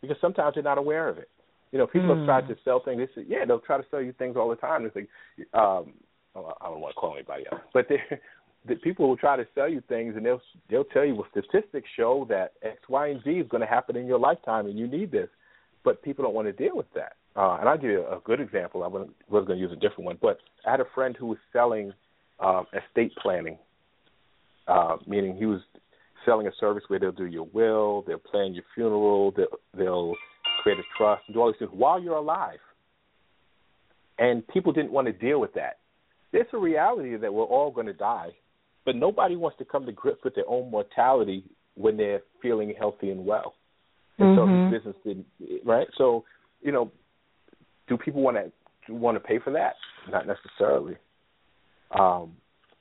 Because 0.00 0.16
sometimes 0.20 0.54
they're 0.54 0.62
not 0.62 0.78
aware 0.78 1.08
of 1.08 1.18
it. 1.18 1.28
You 1.72 1.78
know, 1.78 1.86
people 1.86 2.08
mm. 2.08 2.18
have 2.18 2.26
tried 2.26 2.48
to 2.48 2.56
sell 2.64 2.82
things. 2.84 2.98
They 2.98 3.22
say, 3.22 3.26
yeah, 3.28 3.44
they'll 3.44 3.60
try 3.60 3.78
to 3.78 3.84
sell 3.90 4.02
you 4.02 4.12
things 4.12 4.36
all 4.36 4.48
the 4.48 4.56
time. 4.56 4.84
It's 4.84 4.96
like, 4.96 5.08
um, 5.54 5.92
I 6.34 6.68
don't 6.68 6.80
want 6.80 6.94
to 6.94 7.00
call 7.00 7.14
anybody 7.14 7.44
out, 7.52 7.62
but 7.72 7.86
they 7.88 7.98
the 8.66 8.74
people 8.76 9.08
will 9.08 9.16
try 9.16 9.36
to 9.36 9.46
sell 9.54 9.68
you 9.68 9.82
things 9.88 10.16
and 10.16 10.24
they'll 10.24 10.40
they'll 10.68 10.84
tell 10.84 11.04
you 11.04 11.14
well 11.14 11.26
statistics 11.30 11.88
show 11.96 12.26
that 12.28 12.52
X, 12.62 12.76
Y, 12.88 13.08
and 13.08 13.22
Z 13.24 13.30
is 13.30 13.48
going 13.48 13.62
to 13.62 13.66
happen 13.66 13.96
in 13.96 14.06
your 14.06 14.18
lifetime 14.18 14.66
and 14.66 14.78
you 14.78 14.86
need 14.86 15.10
this, 15.10 15.28
but 15.84 16.02
people 16.02 16.24
don't 16.24 16.34
want 16.34 16.46
to 16.46 16.52
deal 16.52 16.76
with 16.76 16.92
that. 16.94 17.14
Uh, 17.36 17.56
and 17.60 17.68
I'll 17.68 17.78
give 17.78 17.90
you 17.90 18.00
a 18.00 18.20
good 18.24 18.40
example. 18.40 18.82
I 18.82 18.88
was 18.88 19.08
going 19.30 19.46
to 19.46 19.56
use 19.56 19.72
a 19.72 19.76
different 19.76 20.04
one, 20.04 20.18
but 20.20 20.38
I 20.66 20.72
had 20.72 20.80
a 20.80 20.86
friend 20.94 21.16
who 21.16 21.26
was 21.26 21.38
selling 21.52 21.92
um, 22.40 22.66
estate 22.74 23.12
planning, 23.22 23.56
uh, 24.70 24.96
meaning 25.06 25.36
he 25.36 25.46
was 25.46 25.60
selling 26.24 26.46
a 26.46 26.52
service 26.60 26.84
where 26.88 26.98
they'll 26.98 27.12
do 27.12 27.26
your 27.26 27.48
will, 27.52 28.04
they'll 28.06 28.18
plan 28.18 28.54
your 28.54 28.64
funeral, 28.74 29.32
they'll, 29.36 29.46
they'll 29.76 30.14
create 30.62 30.78
a 30.78 30.82
trust, 30.96 31.22
and 31.26 31.34
do 31.34 31.40
all 31.40 31.48
these 31.48 31.58
things 31.58 31.70
while 31.72 32.00
you're 32.00 32.16
alive. 32.16 32.58
And 34.18 34.46
people 34.48 34.72
didn't 34.72 34.92
want 34.92 35.06
to 35.06 35.12
deal 35.12 35.40
with 35.40 35.54
that. 35.54 35.78
It's 36.32 36.50
a 36.52 36.58
reality 36.58 37.16
that 37.16 37.32
we're 37.32 37.44
all 37.44 37.70
going 37.70 37.86
to 37.86 37.94
die 37.94 38.30
but 38.84 38.96
nobody 38.96 39.36
wants 39.36 39.58
to 39.58 39.64
come 39.64 39.86
to 39.86 39.92
grips 39.92 40.24
with 40.24 40.34
their 40.34 40.48
own 40.48 40.70
mortality 40.70 41.44
when 41.74 41.96
they're 41.96 42.22
feeling 42.42 42.74
healthy 42.78 43.10
and 43.10 43.24
well. 43.24 43.54
And 44.18 44.36
mm-hmm. 44.36 44.70
so 44.70 44.70
this 44.70 44.82
business 44.82 44.96
didn't 45.04 45.64
right. 45.64 45.86
So, 45.96 46.24
you 46.62 46.72
know, 46.72 46.90
do 47.88 47.96
people 47.96 48.22
want 48.22 48.36
to 48.36 48.94
want 48.94 49.16
to 49.16 49.20
pay 49.20 49.38
for 49.38 49.52
that? 49.52 49.74
Not 50.10 50.26
necessarily. 50.26 50.96
Um, 51.98 52.32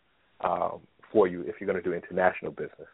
um, 0.41 0.81
for 1.13 1.27
you 1.27 1.43
if 1.43 1.57
you're 1.61 1.67
going 1.67 1.83
to 1.83 1.89
do 1.89 1.95
international 1.95 2.53
business. 2.53 2.89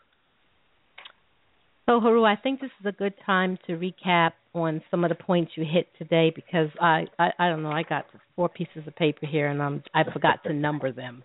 So, 1.87 2.01
Heru, 2.01 2.25
I 2.25 2.37
think 2.37 2.61
this 2.61 2.71
is 2.81 2.87
a 2.87 2.93
good 2.93 3.15
time 3.27 3.59
to 3.67 3.73
recap 3.73 4.33
on 4.55 4.83
some 4.91 5.05
of 5.05 5.09
the 5.09 5.17
points 5.17 5.53
you 5.57 5.65
hit 5.65 5.89
today 5.99 6.33
because 6.35 6.69
I, 6.81 7.07
I, 7.19 7.31
I 7.39 7.49
don't 7.49 7.63
know, 7.63 7.73
I 7.73 7.83
got 7.83 8.07
four 8.37 8.49
pieces 8.49 8.87
of 8.87 8.95
paper 8.95 9.27
here 9.27 9.49
and 9.49 9.61
I'm, 9.61 9.83
I 9.93 10.05
forgot 10.11 10.45
to 10.45 10.53
number 10.53 10.93
them. 10.93 11.25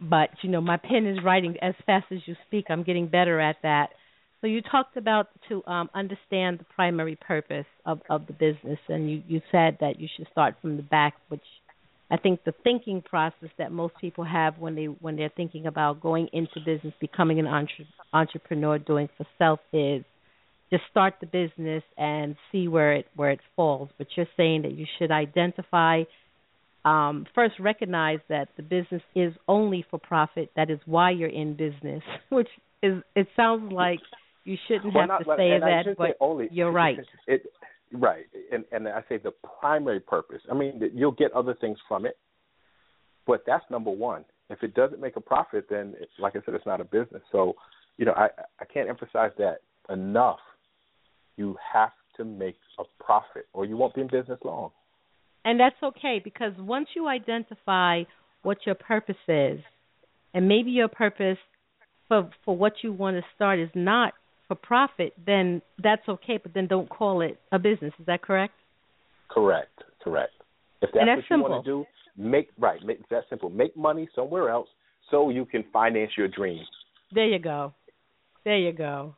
But, 0.00 0.30
you 0.42 0.50
know, 0.50 0.60
my 0.60 0.76
pen 0.76 1.06
is 1.06 1.18
writing 1.24 1.56
as 1.62 1.74
fast 1.86 2.06
as 2.10 2.18
you 2.26 2.34
speak. 2.48 2.66
I'm 2.68 2.82
getting 2.82 3.06
better 3.06 3.40
at 3.40 3.56
that. 3.62 3.90
So 4.40 4.48
you 4.48 4.60
talked 4.60 4.96
about 4.96 5.28
to 5.48 5.64
um, 5.66 5.88
understand 5.94 6.58
the 6.58 6.64
primary 6.74 7.14
purpose 7.14 7.66
of, 7.86 8.00
of 8.10 8.26
the 8.26 8.32
business, 8.32 8.80
and 8.88 9.08
you, 9.08 9.22
you 9.28 9.40
said 9.52 9.78
that 9.80 10.00
you 10.00 10.08
should 10.16 10.26
start 10.32 10.56
from 10.60 10.76
the 10.76 10.82
back, 10.82 11.14
which 11.28 11.44
I 12.12 12.18
think 12.18 12.44
the 12.44 12.52
thinking 12.62 13.00
process 13.00 13.48
that 13.56 13.72
most 13.72 13.94
people 13.98 14.22
have 14.22 14.58
when 14.58 14.74
they 14.74 14.84
when 14.84 15.16
they're 15.16 15.32
thinking 15.34 15.66
about 15.66 16.02
going 16.02 16.28
into 16.34 16.60
business, 16.64 16.92
becoming 17.00 17.40
an 17.40 17.46
entre- 17.46 17.86
entrepreneur, 18.12 18.78
doing 18.78 19.08
for 19.16 19.26
self 19.38 19.60
is 19.72 20.04
just 20.70 20.82
start 20.90 21.14
the 21.20 21.26
business 21.26 21.82
and 21.96 22.36
see 22.52 22.68
where 22.68 22.92
it 22.92 23.06
where 23.16 23.30
it 23.30 23.40
falls. 23.56 23.88
But 23.96 24.08
you're 24.14 24.26
saying 24.36 24.62
that 24.62 24.72
you 24.72 24.84
should 24.98 25.10
identify 25.10 26.02
um, 26.84 27.26
first 27.34 27.54
recognize 27.58 28.18
that 28.28 28.48
the 28.58 28.62
business 28.62 29.02
is 29.14 29.32
only 29.48 29.86
for 29.90 29.98
profit. 29.98 30.50
That 30.54 30.68
is 30.68 30.80
why 30.84 31.12
you're 31.12 31.30
in 31.30 31.54
business, 31.54 32.02
which 32.28 32.48
is 32.82 33.02
it 33.16 33.28
sounds 33.36 33.72
like 33.72 34.00
you 34.44 34.58
shouldn't 34.68 34.92
well, 34.92 35.04
have 35.04 35.08
not, 35.08 35.18
to 35.20 35.36
say 35.38 35.58
that, 35.58 35.94
but 35.96 36.16
only, 36.20 36.48
you're 36.52 36.72
right. 36.72 36.98
It, 37.26 37.42
right, 37.92 38.26
and 38.50 38.64
and 38.72 38.88
I 38.88 39.02
say 39.08 39.18
the 39.18 39.32
primary 39.60 40.00
purpose. 40.00 40.42
I 40.50 40.54
mean, 40.54 40.80
you'll 40.94 41.12
get 41.12 41.32
other 41.32 41.54
things 41.54 41.78
from 41.88 42.06
it, 42.06 42.18
but 43.26 43.42
that's 43.46 43.64
number 43.70 43.90
one. 43.90 44.24
If 44.50 44.62
it 44.62 44.74
doesn't 44.74 45.00
make 45.00 45.16
a 45.16 45.20
profit, 45.20 45.66
then 45.70 45.94
like 46.18 46.36
I 46.36 46.40
said, 46.44 46.54
it's 46.54 46.66
not 46.66 46.80
a 46.80 46.84
business. 46.84 47.22
So, 47.30 47.54
you 47.96 48.04
know, 48.04 48.12
I 48.12 48.28
I 48.60 48.64
can't 48.64 48.88
emphasize 48.88 49.30
that 49.38 49.58
enough. 49.88 50.40
You 51.36 51.56
have 51.72 51.92
to 52.16 52.24
make 52.24 52.56
a 52.78 52.84
profit, 53.02 53.46
or 53.52 53.64
you 53.64 53.76
won't 53.76 53.94
be 53.94 54.02
in 54.02 54.08
business 54.08 54.38
long. 54.44 54.70
And 55.44 55.58
that's 55.58 55.82
okay 55.82 56.20
because 56.22 56.52
once 56.58 56.88
you 56.94 57.08
identify 57.08 58.04
what 58.42 58.58
your 58.66 58.74
purpose 58.74 59.16
is, 59.28 59.60
and 60.34 60.48
maybe 60.48 60.70
your 60.70 60.88
purpose 60.88 61.38
for 62.08 62.30
for 62.44 62.56
what 62.56 62.74
you 62.82 62.92
want 62.92 63.16
to 63.16 63.22
start 63.34 63.58
is 63.58 63.70
not 63.74 64.14
for 64.52 64.66
profit, 64.66 65.14
then 65.24 65.62
that's 65.82 66.06
okay. 66.08 66.38
But 66.42 66.54
then 66.54 66.66
don't 66.66 66.88
call 66.88 67.22
it 67.22 67.38
a 67.50 67.58
business. 67.58 67.92
Is 67.98 68.06
that 68.06 68.22
correct? 68.22 68.54
Correct. 69.30 69.82
Correct. 70.02 70.32
If 70.82 70.90
that's, 70.92 71.06
that's 71.06 71.16
what 71.16 71.24
simple. 71.28 71.48
you 71.48 71.54
want 71.54 71.64
to 71.64 71.70
do, 71.70 71.84
make 72.16 72.48
right. 72.58 72.80
Make 72.84 73.08
that 73.08 73.24
simple. 73.30 73.50
Make 73.50 73.76
money 73.76 74.08
somewhere 74.14 74.50
else 74.50 74.68
so 75.10 75.30
you 75.30 75.44
can 75.44 75.64
finance 75.72 76.12
your 76.16 76.28
dreams. 76.28 76.66
There 77.12 77.26
you 77.26 77.38
go. 77.38 77.72
There 78.44 78.58
you 78.58 78.72
go. 78.72 79.14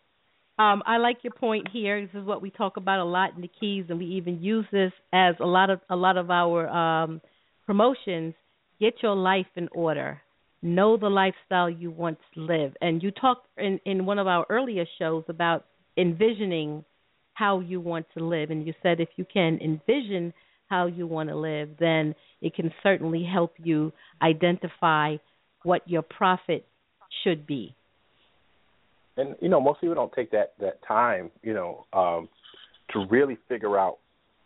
Um, 0.59 0.83
I 0.87 0.99
like 0.99 1.19
your 1.23 1.33
point 1.33 1.69
here. 1.73 2.01
This 2.01 2.21
is 2.21 2.27
what 2.27 2.41
we 2.41 2.51
talk 2.51 2.77
about 2.77 3.01
a 3.01 3.05
lot 3.05 3.35
in 3.35 3.41
the 3.41 3.51
keys, 3.61 3.87
and 3.89 3.99
we 3.99 4.07
even 4.07 4.41
use 4.41 4.67
this 4.71 4.93
as 5.13 5.35
a 5.41 5.47
lot 5.47 5.71
of 5.71 5.81
a 5.91 5.97
lot 5.97 6.17
of 6.17 6.31
our 6.31 6.69
um, 6.69 7.21
promotions. 7.67 8.35
Get 8.81 8.95
your 9.03 9.17
life 9.17 9.47
in 9.57 9.69
order. 9.73 10.21
Know 10.65 10.97
the 10.97 11.09
lifestyle 11.09 11.71
you 11.71 11.91
want 11.91 12.19
to 12.35 12.41
live. 12.41 12.73
And 12.81 13.03
you 13.03 13.11
talked 13.11 13.47
in 13.59 13.79
in 13.85 14.07
one 14.07 14.19
of 14.19 14.27
our 14.27 14.47
earlier 14.49 14.87
shows 14.99 15.25
about 15.29 15.67
envisioning 15.97 16.85
how 17.35 17.61
you 17.61 17.81
want 17.81 18.07
to 18.17 18.25
live, 18.25 18.51
and 18.51 18.67
you 18.67 18.75
said 18.83 18.99
if 18.99 19.11
you 19.17 19.25
can 19.33 19.59
envision 19.63 20.33
how 20.69 20.87
you 20.87 21.07
want 21.07 21.29
to 21.29 21.37
live, 21.37 21.69
then 21.79 22.15
it 22.41 22.55
can 22.55 22.73
certainly 22.83 23.23
help 23.25 23.55
you 23.63 23.93
identify 24.23 25.17
what 25.63 25.83
your 25.87 26.03
profit 26.03 26.67
should 27.23 27.47
be 27.47 27.75
and 29.17 29.35
you 29.41 29.49
know 29.49 29.61
most 29.61 29.81
people 29.81 29.95
don't 29.95 30.13
take 30.13 30.31
that 30.31 30.55
that 30.61 30.81
time 30.87 31.31
you 31.43 31.53
know 31.53 31.85
um 31.93 32.29
to 32.91 33.07
really 33.11 33.39
figure 33.49 33.79
out 33.79 33.99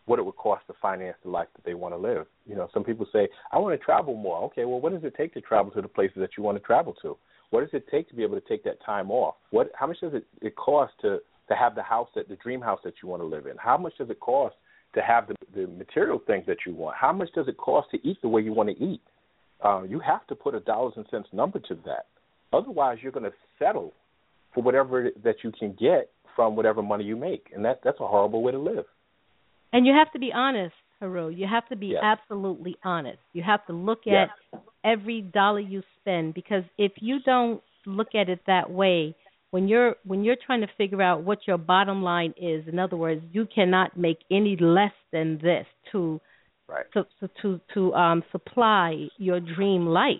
what 0.08 0.18
it 0.18 0.24
would 0.24 0.36
cost 0.36 0.66
to 0.66 0.74
finance 0.80 1.16
the 1.22 1.30
life 1.30 1.48
that 1.54 1.64
they 1.64 1.74
want 1.74 1.94
to 1.94 1.98
live. 1.98 2.26
You 2.46 2.56
know 2.56 2.68
some 2.72 2.84
people 2.84 3.06
say 3.12 3.28
i 3.52 3.58
want 3.58 3.78
to 3.78 3.84
travel 3.84 4.14
more. 4.14 4.42
Okay 4.44 4.64
well 4.64 4.80
what 4.80 4.92
does 4.92 5.04
it 5.04 5.14
take 5.16 5.34
to 5.34 5.40
travel 5.40 5.70
to 5.72 5.82
the 5.82 5.88
places 5.88 6.16
that 6.18 6.30
you 6.36 6.42
want 6.42 6.56
to 6.56 6.64
travel 6.64 6.94
to? 7.02 7.16
What 7.50 7.60
does 7.60 7.70
it 7.72 7.86
take 7.90 8.08
to 8.08 8.14
be 8.14 8.22
able 8.22 8.40
to 8.40 8.48
take 8.48 8.64
that 8.64 8.84
time 8.84 9.10
off? 9.10 9.36
What 9.50 9.70
how 9.74 9.86
much 9.86 10.00
does 10.00 10.14
it, 10.14 10.24
it 10.42 10.56
cost 10.56 10.94
to 11.02 11.18
to 11.48 11.54
have 11.54 11.74
the 11.74 11.82
house 11.82 12.08
that 12.14 12.28
the 12.28 12.36
dream 12.36 12.60
house 12.60 12.80
that 12.84 12.94
you 13.02 13.08
want 13.08 13.22
to 13.22 13.26
live 13.26 13.46
in? 13.46 13.56
How 13.58 13.76
much 13.76 13.96
does 13.98 14.10
it 14.10 14.20
cost 14.20 14.56
to 14.94 15.02
have 15.02 15.28
the 15.28 15.34
the 15.54 15.66
material 15.66 16.20
things 16.26 16.44
that 16.46 16.58
you 16.66 16.74
want? 16.74 16.96
How 16.96 17.12
much 17.12 17.30
does 17.34 17.48
it 17.48 17.56
cost 17.56 17.90
to 17.92 18.08
eat 18.08 18.18
the 18.22 18.28
way 18.28 18.42
you 18.42 18.52
want 18.52 18.70
to 18.70 18.84
eat? 18.84 19.02
Uh, 19.64 19.82
you 19.82 19.98
have 20.00 20.26
to 20.28 20.34
put 20.34 20.54
a 20.54 20.60
dollars 20.60 20.94
and 20.96 21.06
cents 21.10 21.28
number 21.32 21.58
to 21.58 21.74
that. 21.84 22.06
Otherwise 22.52 22.98
you're 23.02 23.12
going 23.12 23.24
to 23.24 23.36
settle 23.58 23.92
for 24.54 24.62
whatever 24.62 25.10
that 25.22 25.36
you 25.42 25.52
can 25.52 25.72
get 25.78 26.10
from 26.34 26.54
whatever 26.54 26.82
money 26.82 27.04
you 27.04 27.16
make, 27.16 27.50
and 27.54 27.64
that 27.64 27.80
that's 27.82 28.00
a 28.00 28.06
horrible 28.06 28.42
way 28.42 28.52
to 28.52 28.58
live. 28.58 28.84
And 29.72 29.86
you 29.86 29.92
have 29.92 30.12
to 30.12 30.18
be 30.18 30.32
honest, 30.34 30.74
Heru. 31.00 31.28
You 31.28 31.46
have 31.46 31.68
to 31.68 31.76
be 31.76 31.88
yes. 31.88 32.02
absolutely 32.02 32.76
honest. 32.84 33.18
You 33.32 33.42
have 33.42 33.64
to 33.66 33.72
look 33.72 34.00
yes. 34.04 34.28
at 34.52 34.60
every 34.84 35.22
dollar 35.22 35.60
you 35.60 35.82
spend 36.00 36.34
because 36.34 36.64
if 36.76 36.92
you 37.00 37.18
don't 37.24 37.62
look 37.86 38.14
at 38.14 38.28
it 38.28 38.40
that 38.46 38.70
way, 38.70 39.14
when 39.50 39.68
you're 39.68 39.96
when 40.04 40.24
you're 40.24 40.36
trying 40.44 40.60
to 40.60 40.68
figure 40.76 41.02
out 41.02 41.24
what 41.24 41.46
your 41.46 41.58
bottom 41.58 42.02
line 42.02 42.34
is, 42.36 42.66
in 42.68 42.78
other 42.78 42.96
words, 42.96 43.22
you 43.32 43.46
cannot 43.52 43.96
make 43.96 44.18
any 44.30 44.56
less 44.60 44.92
than 45.12 45.38
this 45.42 45.66
to 45.92 46.20
right. 46.68 46.84
to 46.92 47.06
to 47.20 47.30
to, 47.42 47.60
to 47.74 47.94
um, 47.94 48.22
supply 48.30 49.06
your 49.16 49.40
dream 49.40 49.86
life. 49.86 50.16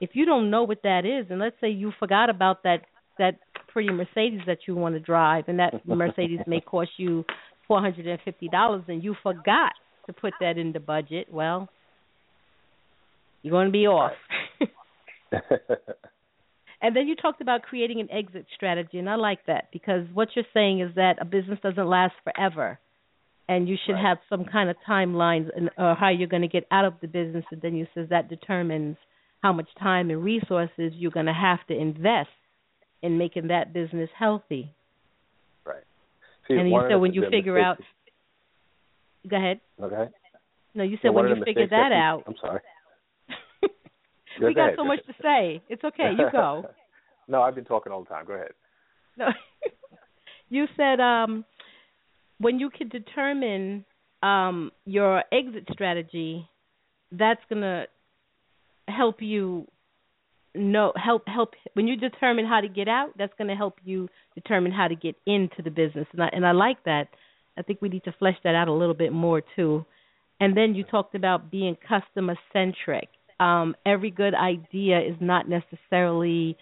If 0.00 0.10
you 0.14 0.24
don't 0.24 0.50
know 0.50 0.64
what 0.64 0.82
that 0.82 1.04
is, 1.04 1.30
and 1.30 1.38
let's 1.38 1.56
say 1.60 1.68
you 1.70 1.92
forgot 1.98 2.30
about 2.30 2.62
that 2.64 2.82
that 3.18 3.38
pretty 3.68 3.90
Mercedes 3.90 4.40
that 4.46 4.58
you 4.66 4.74
want 4.74 4.94
to 4.94 5.00
drive, 5.00 5.44
and 5.48 5.58
that 5.58 5.74
Mercedes 5.86 6.40
may 6.46 6.60
cost 6.60 6.90
you 6.96 7.24
four 7.72 7.80
hundred 7.80 8.06
and 8.06 8.20
fifty 8.22 8.48
dollars, 8.48 8.82
and 8.86 9.02
you 9.02 9.16
forgot 9.22 9.72
to 10.06 10.12
put 10.12 10.34
that 10.40 10.58
in 10.58 10.72
the 10.72 10.80
budget. 10.80 11.28
Well, 11.32 11.70
you're 13.40 13.52
going 13.52 13.68
to 13.68 13.72
be 13.72 13.86
off. 13.86 14.12
and 16.82 16.94
then 16.94 17.08
you 17.08 17.16
talked 17.16 17.40
about 17.40 17.62
creating 17.62 18.00
an 18.00 18.10
exit 18.10 18.44
strategy, 18.54 18.98
and 18.98 19.08
I 19.08 19.14
like 19.14 19.46
that 19.46 19.68
because 19.72 20.06
what 20.12 20.28
you're 20.34 20.44
saying 20.52 20.80
is 20.80 20.94
that 20.96 21.14
a 21.18 21.24
business 21.24 21.60
doesn't 21.62 21.86
last 21.86 22.12
forever, 22.24 22.78
and 23.48 23.66
you 23.66 23.76
should 23.86 23.94
right. 23.94 24.04
have 24.04 24.18
some 24.28 24.44
kind 24.44 24.68
of 24.68 24.76
timelines 24.86 25.48
and 25.56 25.70
or 25.78 25.94
how 25.94 26.10
you're 26.10 26.28
going 26.28 26.42
to 26.42 26.48
get 26.48 26.66
out 26.70 26.84
of 26.84 26.92
the 27.00 27.08
business. 27.08 27.46
And 27.50 27.62
then 27.62 27.74
you 27.74 27.86
says 27.94 28.08
that 28.10 28.28
determines 28.28 28.98
how 29.42 29.54
much 29.54 29.68
time 29.80 30.10
and 30.10 30.22
resources 30.22 30.92
you're 30.96 31.10
going 31.10 31.24
to 31.24 31.32
have 31.32 31.66
to 31.68 31.74
invest 31.74 32.28
in 33.00 33.16
making 33.16 33.48
that 33.48 33.72
business 33.72 34.10
healthy. 34.18 34.74
See, 36.52 36.58
and 36.58 36.70
you 36.70 36.80
said 36.88 36.96
when 36.96 37.12
you 37.14 37.24
figure 37.30 37.58
out. 37.58 37.78
Go 39.28 39.36
ahead. 39.36 39.60
Okay. 39.80 40.10
No, 40.74 40.84
you 40.84 40.98
said 41.00 41.10
when 41.10 41.28
you 41.28 41.44
figure 41.44 41.66
that, 41.68 41.90
that 41.90 41.92
out. 41.92 42.24
I'm 42.26 42.34
sorry. 42.40 42.60
we 44.40 44.54
got 44.54 44.64
ahead. 44.64 44.74
so 44.76 44.84
much 44.84 45.00
to 45.06 45.12
say. 45.22 45.62
It's 45.68 45.84
okay. 45.84 46.12
You 46.18 46.26
go. 46.32 46.64
no, 47.28 47.42
I've 47.42 47.54
been 47.54 47.64
talking 47.64 47.92
all 47.92 48.02
the 48.02 48.08
time. 48.08 48.24
Go 48.26 48.34
ahead. 48.34 48.52
No. 49.16 49.28
you 50.48 50.66
said 50.76 51.00
um, 51.00 51.44
when 52.38 52.58
you 52.58 52.70
can 52.70 52.88
determine 52.88 53.84
um, 54.22 54.72
your 54.84 55.22
exit 55.32 55.68
strategy, 55.72 56.48
that's 57.12 57.40
going 57.48 57.62
to 57.62 57.84
help 58.88 59.16
you 59.20 59.66
know 60.54 60.92
help 60.96 61.26
help 61.26 61.54
when 61.74 61.86
you 61.88 61.96
determine 61.96 62.46
how 62.46 62.60
to 62.60 62.68
get 62.68 62.88
out 62.88 63.10
that's 63.16 63.32
going 63.38 63.48
to 63.48 63.54
help 63.54 63.78
you 63.84 64.08
determine 64.34 64.72
how 64.72 64.88
to 64.88 64.94
get 64.94 65.16
into 65.26 65.62
the 65.62 65.70
business. 65.70 66.06
And 66.12 66.22
I, 66.22 66.28
and 66.32 66.46
I 66.46 66.52
like 66.52 66.84
that. 66.84 67.08
I 67.56 67.62
think 67.62 67.80
we 67.82 67.88
need 67.88 68.04
to 68.04 68.12
flesh 68.18 68.36
that 68.44 68.54
out 68.54 68.68
a 68.68 68.72
little 68.72 68.94
bit 68.94 69.12
more 69.12 69.42
too. 69.56 69.84
And 70.40 70.56
then 70.56 70.74
you 70.74 70.84
talked 70.84 71.14
about 71.14 71.50
being 71.50 71.76
customer 71.88 72.36
centric 72.52 73.08
um, 73.42 73.74
every 73.84 74.10
good 74.10 74.34
idea 74.34 75.00
is 75.00 75.16
not 75.20 75.46
necessarily 75.48 76.56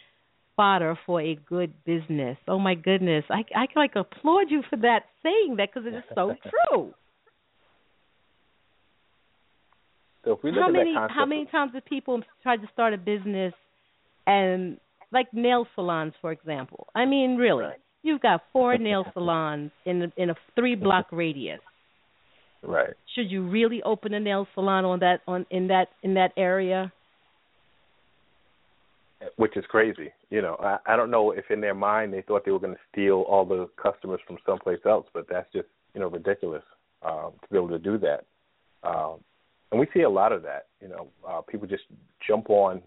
fodder 0.57 0.99
for 1.05 1.20
a 1.20 1.38
good 1.47 1.72
business. 1.84 2.38
Oh 2.49 2.59
my 2.59 2.74
goodness. 2.74 3.24
I 3.28 3.45
I 3.55 3.66
can 3.66 3.76
like 3.76 3.97
applaud 3.97 4.51
you 4.51 4.62
for 4.68 4.76
that 4.76 5.01
saying 5.22 5.57
that 5.59 5.68
because 5.72 5.86
it 5.86 5.95
is 5.95 6.05
so 6.14 6.34
true. 6.72 6.95
So 10.24 10.32
if 10.32 10.43
we 10.43 10.53
look 10.53 10.61
how 10.61 10.68
at 10.68 10.72
many 10.72 10.93
that 10.95 11.01
concept 11.01 11.18
how 11.18 11.26
many 11.26 11.47
times 11.47 11.72
have 11.74 11.84
people 11.84 12.22
tried 12.43 12.59
to 12.59 12.68
start 12.72 12.95
a 12.95 12.99
business 12.99 13.53
and 14.31 14.78
like 15.12 15.26
nail 15.33 15.66
salons, 15.74 16.12
for 16.20 16.31
example. 16.31 16.87
I 16.95 17.05
mean, 17.05 17.37
really, 17.37 17.64
right. 17.64 17.81
you've 18.03 18.20
got 18.20 18.43
four 18.53 18.78
nail 18.78 19.05
salons 19.12 19.72
in 19.85 20.03
a, 20.03 20.12
in 20.16 20.31
a 20.31 20.35
three 20.55 20.76
block 20.76 21.07
radius. 21.11 21.61
Right. 22.62 22.95
Should 23.14 23.31
you 23.31 23.49
really 23.49 23.83
open 23.83 24.14
a 24.14 24.20
nail 24.20 24.47
salon 24.55 24.85
on 24.85 25.01
that 25.01 25.20
on 25.26 25.47
in 25.51 25.66
that 25.68 25.89
in 26.03 26.14
that 26.14 26.33
area? 26.37 26.93
Which 29.37 29.57
is 29.57 29.64
crazy. 29.68 30.11
You 30.31 30.41
know, 30.43 30.57
I, 30.61 30.78
I 30.87 30.97
don't 30.97 31.11
know 31.11 31.33
if 31.33 31.51
in 31.51 31.61
their 31.61 31.74
mind 31.74 32.12
they 32.12 32.22
thought 32.22 32.45
they 32.45 32.53
were 32.53 32.59
going 32.59 32.74
to 32.74 32.81
steal 32.93 33.22
all 33.28 33.45
the 33.45 33.68
customers 33.83 34.20
from 34.26 34.39
someplace 34.47 34.78
else, 34.87 35.07
but 35.12 35.26
that's 35.28 35.51
just 35.53 35.68
you 35.95 36.01
know 36.01 36.09
ridiculous 36.09 36.62
um, 37.03 37.33
to 37.43 37.49
be 37.51 37.57
able 37.57 37.68
to 37.70 37.78
do 37.78 37.99
that. 37.99 38.24
Um, 38.85 39.16
and 39.72 39.81
we 39.81 39.87
see 39.93 40.03
a 40.03 40.11
lot 40.11 40.33
of 40.33 40.43
that. 40.43 40.66
You 40.81 40.89
know, 40.89 41.09
uh, 41.28 41.41
people 41.41 41.66
just 41.66 41.85
jump 42.26 42.49
on 42.51 42.83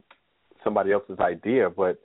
somebody 0.64 0.92
else's 0.92 1.20
idea, 1.20 1.70
but 1.70 2.00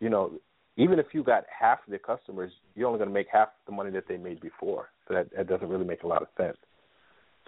you 0.00 0.10
know, 0.10 0.32
even 0.76 0.98
if 0.98 1.06
you 1.12 1.22
got 1.22 1.44
half 1.48 1.78
of 1.86 1.90
the 1.90 1.98
customers, 1.98 2.52
you're 2.74 2.86
only 2.86 2.98
going 2.98 3.08
to 3.08 3.14
make 3.14 3.28
half 3.32 3.48
the 3.66 3.72
money 3.72 3.90
that 3.90 4.04
they 4.08 4.16
made 4.16 4.40
before. 4.40 4.90
So 5.08 5.14
that, 5.14 5.30
that 5.34 5.48
doesn't 5.48 5.68
really 5.68 5.86
make 5.86 6.02
a 6.02 6.06
lot 6.06 6.22
of 6.22 6.28
sense. 6.36 6.58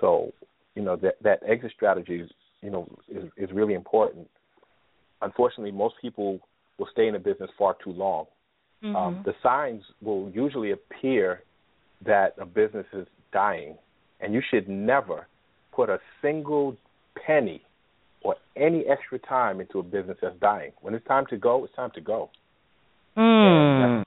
So, 0.01 0.33
you 0.75 0.83
know, 0.83 0.97
that 0.97 1.17
that 1.23 1.41
exit 1.47 1.73
strategy 1.75 2.21
is, 2.21 2.31
you 2.63 2.71
know, 2.71 2.89
is, 3.09 3.25
is 3.37 3.51
really 3.53 3.75
important. 3.75 4.29
Unfortunately, 5.21 5.73
most 5.73 5.97
people 6.01 6.41
will 6.79 6.89
stay 6.93 7.09
in 7.09 7.17
a 7.17 7.19
business 7.19 7.51
far 7.59 7.77
too 7.83 7.91
long. 7.91 8.27
Mm-hmm. 8.83 8.97
Um, 8.97 9.23
the 9.25 9.35
signs 9.43 9.83
will 10.01 10.31
usually 10.31 10.71
appear 10.71 11.43
that 12.07 12.35
a 12.41 12.47
business 12.47 12.87
is 12.93 13.07
dying, 13.33 13.77
and 14.21 14.33
you 14.33 14.41
should 14.51 14.69
never 14.69 15.27
put 15.73 15.91
a 15.91 15.99
single 16.23 16.77
penny 17.27 17.63
or 18.23 18.37
any 18.57 18.85
extra 18.87 19.19
time 19.19 19.61
into 19.61 19.79
a 19.79 19.83
business 19.83 20.19
that's 20.21 20.39
dying. 20.41 20.73
When 20.81 20.95
it's 20.95 21.07
time 21.07 21.27
to 21.31 21.37
go, 21.37 21.65
it's 21.65 21.75
time 21.75 21.91
to 21.95 22.01
go. 22.01 22.31
Mm. 23.17 24.05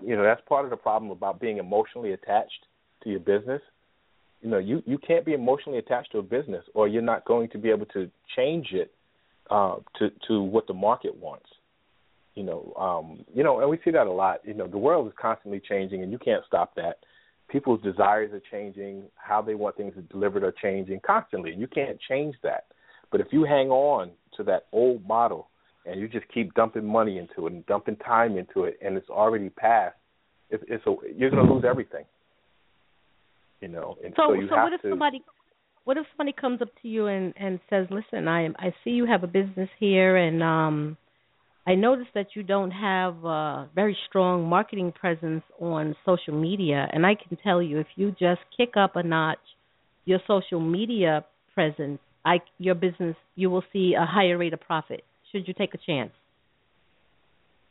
you 0.00 0.14
know 0.14 0.22
that's 0.22 0.40
part 0.48 0.64
of 0.64 0.70
the 0.70 0.76
problem 0.76 1.10
about 1.10 1.40
being 1.40 1.58
emotionally 1.58 2.12
attached 2.12 2.66
to 3.02 3.10
your 3.10 3.20
business. 3.20 3.60
You 4.42 4.50
know, 4.50 4.58
you 4.58 4.82
you 4.86 4.98
can't 4.98 5.24
be 5.24 5.32
emotionally 5.32 5.78
attached 5.78 6.12
to 6.12 6.18
a 6.18 6.22
business, 6.22 6.64
or 6.74 6.86
you're 6.86 7.02
not 7.02 7.24
going 7.24 7.48
to 7.50 7.58
be 7.58 7.70
able 7.70 7.86
to 7.86 8.10
change 8.36 8.68
it 8.72 8.92
uh, 9.50 9.76
to 9.98 10.10
to 10.28 10.42
what 10.42 10.66
the 10.66 10.74
market 10.74 11.16
wants. 11.16 11.46
You 12.34 12.42
know, 12.42 12.74
um, 12.78 13.24
you 13.34 13.44
know, 13.44 13.60
and 13.60 13.70
we 13.70 13.78
see 13.84 13.90
that 13.92 14.06
a 14.06 14.12
lot. 14.12 14.40
You 14.44 14.54
know, 14.54 14.66
the 14.66 14.78
world 14.78 15.06
is 15.06 15.12
constantly 15.20 15.60
changing, 15.66 16.02
and 16.02 16.12
you 16.12 16.18
can't 16.18 16.44
stop 16.46 16.74
that. 16.76 16.98
People's 17.48 17.82
desires 17.82 18.32
are 18.32 18.42
changing, 18.50 19.04
how 19.16 19.40
they 19.40 19.54
want 19.54 19.76
things 19.76 19.94
delivered 20.10 20.42
are 20.42 20.54
changing 20.62 21.00
constantly. 21.06 21.54
You 21.54 21.66
can't 21.66 21.98
change 22.08 22.34
that. 22.42 22.64
But 23.10 23.20
if 23.20 23.28
you 23.30 23.44
hang 23.44 23.70
on 23.70 24.10
to 24.36 24.42
that 24.44 24.66
old 24.72 25.06
model 25.06 25.48
and 25.86 26.00
you 26.00 26.08
just 26.08 26.26
keep 26.32 26.54
dumping 26.54 26.84
money 26.84 27.18
into 27.18 27.46
it 27.46 27.52
and 27.52 27.66
dumping 27.66 27.96
time 27.96 28.36
into 28.38 28.64
it, 28.64 28.78
and 28.84 28.96
it's 28.96 29.08
already 29.08 29.50
passed, 29.50 29.96
it's, 30.50 30.64
it's 30.68 30.84
a, 30.86 30.94
you're 31.16 31.30
going 31.30 31.46
to 31.46 31.52
lose 31.52 31.64
everything. 31.68 32.04
You 33.60 33.68
know, 33.68 33.96
and 34.04 34.12
so, 34.16 34.24
so, 34.28 34.32
you 34.34 34.48
so 34.48 34.56
have 34.56 34.64
what 34.64 34.72
if 34.74 34.82
to. 34.82 34.90
somebody 34.90 35.22
what 35.84 35.96
if 35.96 36.04
somebody 36.16 36.34
comes 36.38 36.60
up 36.60 36.68
to 36.82 36.88
you 36.88 37.06
and 37.06 37.32
and 37.38 37.60
says, 37.70 37.86
"Listen, 37.90 38.28
I 38.28 38.48
I 38.58 38.74
see 38.82 38.90
you 38.90 39.06
have 39.06 39.22
a 39.22 39.26
business 39.26 39.70
here, 39.78 40.16
and 40.18 40.42
um, 40.42 40.98
I 41.66 41.74
noticed 41.74 42.10
that 42.14 42.28
you 42.34 42.42
don't 42.42 42.72
have 42.72 43.24
a 43.24 43.70
very 43.74 43.96
strong 44.06 44.44
marketing 44.50 44.92
presence 44.92 45.44
on 45.58 45.96
social 46.04 46.34
media, 46.38 46.86
and 46.92 47.06
I 47.06 47.14
can 47.14 47.38
tell 47.42 47.62
you, 47.62 47.78
if 47.78 47.86
you 47.96 48.10
just 48.10 48.40
kick 48.54 48.76
up 48.76 48.96
a 48.96 49.02
notch 49.02 49.38
your 50.04 50.20
social 50.26 50.60
media 50.60 51.24
presence, 51.54 52.00
I 52.24 52.40
your 52.58 52.74
business 52.74 53.16
you 53.34 53.50
will 53.50 53.64
see 53.72 53.94
a 53.94 54.04
higher 54.06 54.38
rate 54.38 54.52
of 54.52 54.60
profit. 54.60 55.04
Should 55.32 55.46
you 55.48 55.54
take 55.54 55.74
a 55.74 55.78
chance? 55.78 56.12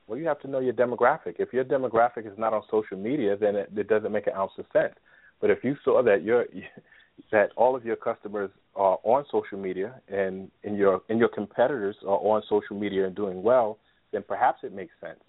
Well, 0.08 0.20
you 0.20 0.28
have 0.28 0.42
to 0.42 0.50
know 0.50 0.60
your 0.60 0.74
demographic. 0.74 1.36
If 1.40 1.54
your 1.54 1.64
demographic 1.64 2.28
is 2.28 2.38
not 2.38 2.54
on 2.54 2.64
social 2.70 2.98
media, 2.98 3.38
then 3.40 3.56
it, 3.56 3.70
it 3.76 3.88
doesn't 3.88 4.12
make 4.12 4.28
an 4.28 4.34
ounce 4.36 4.52
of 4.58 4.66
sense. 4.74 4.94
But 5.40 5.50
if 5.50 5.64
you 5.64 5.76
saw 5.84 6.04
that 6.04 6.24
your 6.24 6.46
that 7.32 7.52
all 7.56 7.76
of 7.76 7.86
your 7.86 7.96
customers 7.96 8.50
are 8.76 8.98
on 9.04 9.24
social 9.32 9.58
media 9.58 10.02
and, 10.08 10.50
and 10.64 10.78
your 10.78 11.02
and 11.10 11.20
your 11.20 11.30
competitors 11.30 11.96
are 12.04 12.18
on 12.18 12.44
social 12.50 12.76
media 12.76 13.06
and 13.06 13.16
doing 13.16 13.44
well, 13.44 13.78
then 14.12 14.24
perhaps 14.28 14.60
it 14.64 14.74
makes 14.74 14.94
sense. 15.02 15.20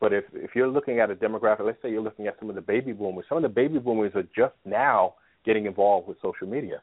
But 0.00 0.12
if 0.12 0.24
if 0.32 0.50
you're 0.54 0.68
looking 0.68 1.00
at 1.00 1.10
a 1.10 1.14
demographic, 1.14 1.64
let's 1.64 1.80
say 1.82 1.90
you're 1.90 2.02
looking 2.02 2.26
at 2.26 2.38
some 2.38 2.48
of 2.48 2.54
the 2.54 2.60
baby 2.60 2.92
boomers, 2.92 3.26
some 3.28 3.38
of 3.38 3.42
the 3.42 3.48
baby 3.48 3.78
boomers 3.78 4.12
are 4.14 4.24
just 4.36 4.54
now 4.64 5.14
getting 5.44 5.66
involved 5.66 6.08
with 6.08 6.16
social 6.22 6.46
media, 6.46 6.80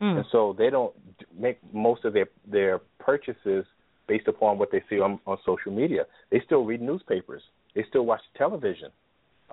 Mm. 0.00 0.18
and 0.18 0.26
so 0.30 0.54
they 0.56 0.70
don't 0.70 0.94
make 1.36 1.58
most 1.72 2.04
of 2.04 2.12
their 2.12 2.28
their 2.46 2.78
purchases 3.00 3.64
based 4.06 4.28
upon 4.28 4.56
what 4.58 4.70
they 4.70 4.82
see 4.88 5.00
on 5.00 5.18
on 5.26 5.38
social 5.44 5.72
media. 5.72 6.06
They 6.30 6.40
still 6.46 6.64
read 6.64 6.80
newspapers. 6.80 7.42
They 7.74 7.84
still 7.88 8.06
watch 8.06 8.20
television. 8.36 8.90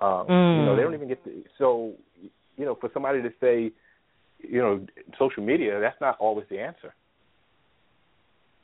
Um, 0.00 0.26
Mm. 0.28 0.58
You 0.58 0.64
know, 0.66 0.76
they 0.76 0.82
don't 0.82 0.94
even 0.94 1.08
get 1.08 1.24
to, 1.24 1.44
so. 1.58 1.94
You 2.58 2.64
know, 2.64 2.74
for 2.74 2.88
somebody 2.94 3.20
to 3.20 3.30
say, 3.38 3.70
you 4.40 4.60
know, 4.62 4.86
social 5.18 5.42
media, 5.42 5.78
that's 5.78 6.00
not 6.00 6.16
always 6.18 6.46
the 6.48 6.58
answer. 6.58 6.94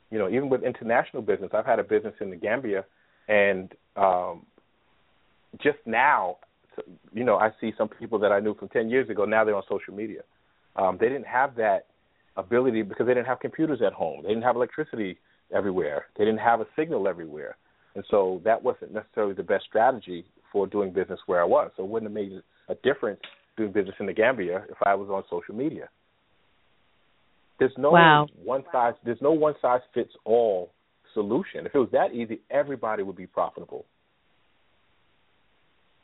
You 0.09 0.17
know, 0.17 0.27
even 0.29 0.49
with 0.49 0.63
international 0.63 1.21
business, 1.21 1.51
I've 1.53 1.67
had 1.67 1.77
a 1.77 1.83
business 1.83 2.15
in 2.19 2.31
the 2.31 2.35
Gambia, 2.35 2.85
and 3.27 3.71
um, 3.95 4.47
just 5.61 5.77
now, 5.85 6.37
you 7.13 7.23
know, 7.23 7.37
I 7.37 7.51
see 7.61 7.71
some 7.77 7.87
people 7.87 8.17
that 8.19 8.31
I 8.31 8.39
knew 8.39 8.55
from 8.55 8.69
ten 8.69 8.89
years 8.89 9.09
ago. 9.09 9.25
Now 9.25 9.43
they're 9.43 9.55
on 9.55 9.63
social 9.69 9.93
media. 9.93 10.21
Um, 10.75 10.97
they 10.99 11.07
didn't 11.09 11.27
have 11.27 11.55
that 11.55 11.85
ability 12.37 12.81
because 12.81 13.05
they 13.05 13.13
didn't 13.13 13.27
have 13.27 13.39
computers 13.39 13.81
at 13.85 13.93
home. 13.93 14.23
They 14.23 14.29
didn't 14.29 14.43
have 14.43 14.55
electricity 14.55 15.17
everywhere. 15.53 16.05
They 16.17 16.25
didn't 16.25 16.39
have 16.39 16.61
a 16.61 16.65
signal 16.75 17.07
everywhere, 17.07 17.57
and 17.95 18.03
so 18.09 18.41
that 18.43 18.61
wasn't 18.63 18.93
necessarily 18.93 19.33
the 19.33 19.43
best 19.43 19.65
strategy 19.65 20.25
for 20.51 20.67
doing 20.67 20.91
business 20.91 21.19
where 21.25 21.41
I 21.41 21.45
was. 21.45 21.71
So 21.77 21.83
it 21.83 21.89
wouldn't 21.89 22.11
have 22.11 22.15
made 22.15 22.41
a 22.69 22.75
difference 22.75 23.19
doing 23.57 23.71
business 23.71 23.95
in 23.99 24.05
the 24.07 24.13
Gambia 24.13 24.63
if 24.69 24.77
I 24.85 24.95
was 24.95 25.09
on 25.09 25.23
social 25.29 25.55
media. 25.55 25.89
There's 27.59 27.77
no 27.77 27.91
Wow. 27.91 28.27
one 28.43 28.63
size. 28.71 28.95
There's 29.03 29.21
no 29.21 29.31
one 29.31 29.55
size 29.61 29.81
fits 29.93 30.13
all 30.25 30.71
solution. 31.13 31.65
If 31.65 31.75
it 31.75 31.79
was 31.79 31.91
that 31.91 32.13
easy, 32.13 32.41
everybody 32.49 33.03
would 33.03 33.15
be 33.15 33.27
profitable. 33.27 33.85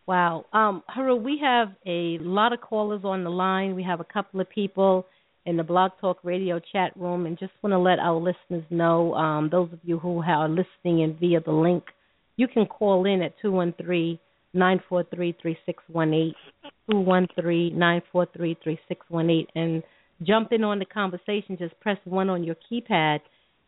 Wow. 0.10 0.46
Um, 0.54 0.82
Heru, 0.88 1.18
we 1.18 1.40
have 1.44 1.68
a 1.86 2.18
lot 2.22 2.52
of 2.52 2.62
callers 2.62 3.02
on 3.04 3.24
the 3.24 3.30
line. 3.30 3.76
We 3.76 3.84
have 3.84 4.00
a 4.00 4.04
couple 4.04 4.42
of 4.42 4.50
people 4.50 5.06
in 5.46 5.56
the 5.56 5.62
Blog 5.62 5.92
Talk 6.02 6.18
Radio 6.24 6.60
chat 6.72 6.98
room, 6.98 7.28
and 7.28 7.38
just 7.38 7.52
want 7.62 7.74
to 7.74 7.78
let 7.78 8.00
our 8.00 8.16
listeners 8.16 8.64
know, 8.72 9.14
um, 9.14 9.50
those 9.52 9.72
of 9.72 9.78
you 9.84 10.00
who 10.00 10.24
are 10.24 10.50
listening 10.50 11.02
in 11.02 11.16
via 11.20 11.42
the 11.42 11.52
link, 11.52 11.84
you 12.38 12.48
can 12.48 12.66
call 12.66 13.06
in 13.06 13.22
at 13.22 13.36
213 13.40 14.18
943 14.56 15.38
3618, 15.40 16.34
213 16.90 17.78
943 17.78 18.58
3618, 18.64 19.46
and 19.54 19.84
jump 20.24 20.52
in 20.52 20.64
on 20.64 20.80
the 20.80 20.86
conversation. 20.86 21.56
Just 21.56 21.80
press 21.82 22.00
1 22.06 22.32
on 22.32 22.44
your 22.44 22.56
keypad 22.56 23.20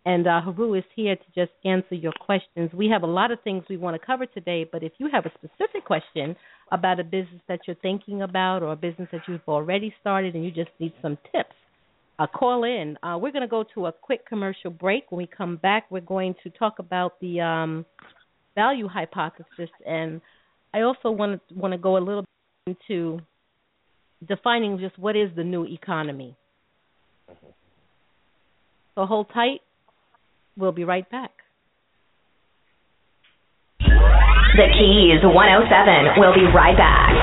and 0.06 0.28
uh, 0.28 0.42
Heru 0.42 0.74
is 0.74 0.84
here 0.96 1.16
to 1.16 1.24
just 1.36 1.52
answer 1.64 1.96
your 1.96 2.14
questions. 2.20 2.72
We 2.74 2.90
have 2.90 3.04
a 3.04 3.08
lot 3.08 3.32
of 3.32 3.40
things 3.44 3.64
we 3.70 3.78
want 3.78 4.00
to 4.00 4.06
cover 4.06 4.26
today, 4.26 4.68
but 4.70 4.82
if 4.84 4.94
you 4.98 5.10
have 5.12 5.26
a 5.26 5.32
specific 5.38 5.86
question 5.86 6.36
about 6.72 7.00
a 7.00 7.04
business 7.04 7.42
that 7.48 7.60
you're 7.68 7.76
thinking 7.78 8.24
about 8.24 8.64
or 8.64 8.72
a 8.72 8.76
business 8.76 9.10
that 9.12 9.22
you've 9.28 9.42
already 9.48 9.94
started 10.02 10.34
and 10.34 10.44
you 10.44 10.52
just 10.52 10.72
need 10.80 10.94
some 11.02 11.18
tips, 11.32 11.54
uh, 12.18 12.28
call 12.28 12.64
in. 12.64 12.98
Uh, 13.04 13.18
we're 13.18 13.32
going 13.32 13.42
to 13.42 13.48
go 13.48 13.64
to 13.76 13.88
a 13.88 13.92
quick 13.92 14.28
commercial 14.28 14.72
break. 14.72 15.12
When 15.12 15.18
we 15.18 15.28
come 15.28 15.58
back, 15.58 15.86
we're 15.90 16.02
going 16.02 16.36
to 16.44 16.50
talk 16.50 16.80
about 16.80 17.20
the 17.20 17.42
um, 17.42 17.86
value 18.56 18.88
hypothesis, 18.88 19.70
and 19.88 20.22
I 20.74 20.82
also 20.82 21.12
want 21.12 21.42
to 21.50 21.56
want 21.56 21.74
to 21.74 21.78
go 21.78 21.98
a 21.98 22.00
little 22.00 22.24
bit 22.66 22.78
into 22.84 23.22
defining 24.28 24.78
just 24.80 24.98
what 25.00 25.16
is 25.16 25.30
the 25.36 25.44
new 25.44 25.66
economy. 25.66 26.36
So 28.96 29.06
hold 29.06 29.28
tight. 29.34 29.62
We'll 30.62 30.72
be 30.72 30.84
right 30.84 31.10
back. 31.10 31.32
The 33.80 34.68
Keys 34.78 35.24
107. 35.24 36.22
We'll 36.22 36.36
be 36.36 36.46
right 36.54 36.78
back. 36.78 37.16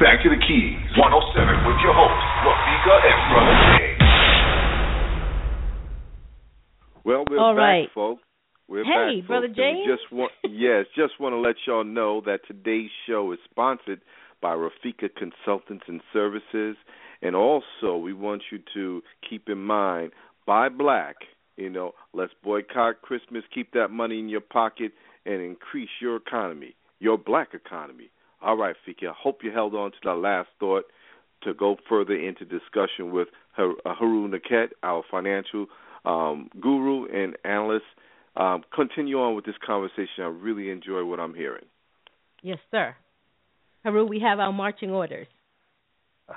Back 0.00 0.22
to 0.24 0.30
the 0.30 0.40
Keys 0.48 0.80
107 0.96 1.68
with 1.68 1.76
your 1.84 1.92
hosts, 1.92 2.24
Rafika 2.40 2.94
and 3.04 3.20
Brother 3.28 3.56
J. 3.68 4.00
Well, 7.04 7.24
we're 7.28 7.38
All 7.38 7.52
back, 7.52 7.60
right. 7.60 7.88
folks. 7.94 8.22
We're 8.66 8.84
Hey, 8.84 9.20
back, 9.20 9.28
Brother 9.28 9.48
folks, 9.48 9.58
and 9.58 9.76
we 9.76 9.84
James. 9.84 10.00
Just 10.00 10.10
want, 10.10 10.32
yes, 10.48 10.86
just 10.96 11.20
want 11.20 11.34
to 11.34 11.36
let 11.38 11.56
y'all 11.66 11.84
know 11.84 12.22
that 12.24 12.40
today's 12.48 12.88
show 13.06 13.30
is 13.32 13.38
sponsored 13.44 14.00
by 14.40 14.54
Rafika 14.54 15.10
Consultants 15.14 15.84
and 15.86 16.00
Services, 16.14 16.76
and 17.20 17.36
also 17.36 17.98
we 17.98 18.14
want 18.14 18.44
you 18.50 18.58
to 18.72 19.02
keep 19.28 19.50
in 19.50 19.58
mind, 19.58 20.12
buy 20.46 20.70
black. 20.70 21.16
You 21.58 21.68
know, 21.68 21.92
let's 22.14 22.32
boycott 22.42 23.02
Christmas. 23.02 23.44
Keep 23.54 23.72
that 23.72 23.88
money 23.90 24.18
in 24.18 24.30
your 24.30 24.40
pocket 24.40 24.92
and 25.26 25.42
increase 25.42 25.90
your 26.00 26.16
economy, 26.16 26.74
your 27.00 27.18
black 27.18 27.48
economy. 27.52 28.10
All 28.42 28.56
right, 28.56 28.76
Fika. 28.84 29.08
I 29.08 29.14
hope 29.16 29.40
you 29.42 29.50
held 29.52 29.74
on 29.74 29.92
to 29.92 29.96
that 30.04 30.14
last 30.14 30.48
thought 30.58 30.84
to 31.42 31.54
go 31.54 31.76
further 31.88 32.14
into 32.14 32.44
discussion 32.44 33.12
with 33.12 33.28
Har- 33.52 33.74
uh, 33.84 33.94
Haroon 33.94 34.32
Nekhet, 34.32 34.68
our 34.82 35.02
financial 35.10 35.66
um, 36.04 36.48
guru 36.60 37.06
and 37.06 37.36
analyst. 37.44 37.84
Um, 38.36 38.62
continue 38.74 39.18
on 39.18 39.34
with 39.34 39.44
this 39.44 39.56
conversation. 39.64 40.20
I 40.20 40.24
really 40.24 40.70
enjoy 40.70 41.04
what 41.04 41.20
I'm 41.20 41.34
hearing. 41.34 41.64
Yes, 42.42 42.58
sir. 42.70 42.94
Heru, 43.84 44.06
we 44.06 44.20
have 44.20 44.38
our 44.38 44.52
marching 44.52 44.90
orders. 44.90 45.26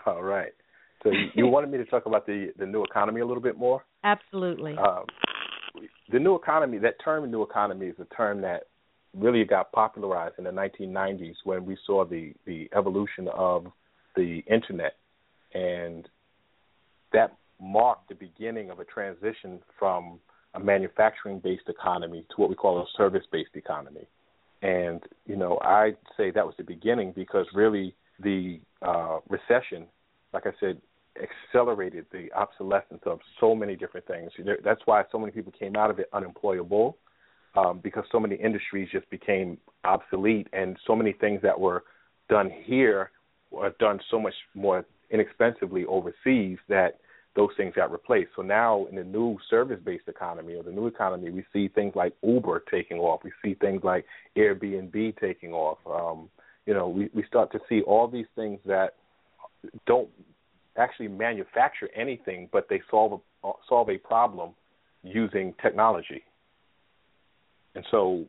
All 0.06 0.24
right. 0.24 0.54
So 1.04 1.12
you, 1.12 1.28
you 1.36 1.48
wanted 1.48 1.70
me 1.70 1.78
to 1.78 1.86
talk 1.86 2.06
about 2.06 2.26
the 2.26 2.52
the 2.58 2.66
new 2.66 2.84
economy 2.84 3.22
a 3.22 3.26
little 3.26 3.44
bit 3.44 3.58
more. 3.58 3.84
Absolutely. 4.04 4.76
Um, 4.78 5.06
the 6.12 6.20
new 6.20 6.36
economy, 6.36 6.78
that 6.80 6.96
term 7.04 7.30
"new 7.30 7.44
economy" 7.44 7.88
is 7.88 7.96
a 8.00 8.16
term 8.16 8.42
that 8.42 8.64
really 9.16 9.44
got 9.46 9.72
popularized 9.72 10.36
in 10.38 10.44
the 10.44 10.50
1990s 10.50 11.36
when 11.44 11.66
we 11.66 11.78
saw 11.86 12.06
the 12.06 12.34
the 12.46 12.70
evolution 12.76 13.28
of 13.34 13.68
the 14.16 14.44
internet, 14.48 14.96
and 15.54 16.08
that 17.12 17.36
marked 17.60 18.10
the 18.10 18.16
beginning 18.16 18.70
of 18.70 18.80
a 18.80 18.86
transition 18.86 19.60
from 19.78 20.20
a 20.56 20.60
manufacturing-based 20.60 21.68
economy 21.68 22.26
to 22.30 22.36
what 22.38 22.50
we 22.50 22.56
call 22.56 22.80
a 22.80 22.86
service-based 22.98 23.56
economy. 23.56 24.08
And 24.62 25.02
you 25.26 25.36
know, 25.36 25.60
I'd 25.62 25.98
say 26.18 26.32
that 26.32 26.46
was 26.46 26.56
the 26.58 26.64
beginning 26.64 27.14
because 27.16 27.46
really 27.54 27.96
the 28.20 28.60
uh, 28.82 29.20
recession, 29.30 29.86
like 30.34 30.46
I 30.46 30.52
said, 30.60 30.82
accelerated 31.22 32.06
the 32.12 32.32
obsolescence 32.34 33.02
of 33.06 33.20
so 33.40 33.54
many 33.54 33.76
different 33.76 34.08
things. 34.08 34.32
That's 34.64 34.82
why 34.86 35.04
so 35.12 35.20
many 35.20 35.32
people 35.32 35.54
came 35.58 35.76
out 35.76 35.92
of 35.92 36.00
it 36.00 36.10
unemployable 36.12 36.98
um, 37.56 37.80
because 37.84 38.04
so 38.12 38.20
many 38.20 38.36
industries 38.36 38.90
just 38.92 39.10
became 39.10 39.58
obsolete, 39.84 40.48
and 40.54 40.78
so 40.88 40.96
many 40.96 41.14
things 41.14 41.42
that 41.42 41.60
were 41.60 41.84
done 42.30 42.50
here 42.64 43.12
were 43.52 43.74
done 43.80 44.00
so 44.10 44.20
much 44.20 44.34
more 44.56 44.86
inexpensively 45.12 45.86
overseas 45.86 46.58
that 46.70 47.00
those 47.36 47.50
things 47.58 47.74
got 47.76 47.92
replaced. 47.92 48.30
So 48.36 48.42
now 48.42 48.86
in 48.90 48.96
the 48.96 49.04
new 49.04 49.38
service-based 49.50 50.08
economy 50.08 50.54
or 50.54 50.64
the 50.64 50.72
new 50.72 50.88
economy, 50.88 51.32
we 51.32 51.44
see 51.52 51.68
things 51.68 51.94
like 51.96 52.14
Uber 52.24 52.64
taking 52.70 52.98
off. 52.98 53.22
We 53.24 53.32
see 53.44 53.56
things 53.56 53.82
like 53.84 54.06
Airbnb 54.38 55.20
taking 55.20 55.52
off. 55.52 55.80
Um, 55.88 56.30
you 56.66 56.74
know, 56.74 56.88
we, 56.88 57.10
we 57.14 57.24
start 57.24 57.52
to 57.52 57.60
see 57.68 57.82
all 57.82 58.08
these 58.08 58.28
things 58.36 58.60
that 58.66 58.96
don't 59.86 60.10
actually 60.78 61.08
manufacture 61.08 61.90
anything, 61.96 62.50
but 62.52 62.68
they 62.70 62.82
solve 62.90 63.22
a, 63.44 63.52
solve 63.68 63.90
a 63.90 63.98
problem 63.98 64.52
using 65.04 65.54
technology. 65.62 66.24
And 67.76 67.86
so 67.92 68.26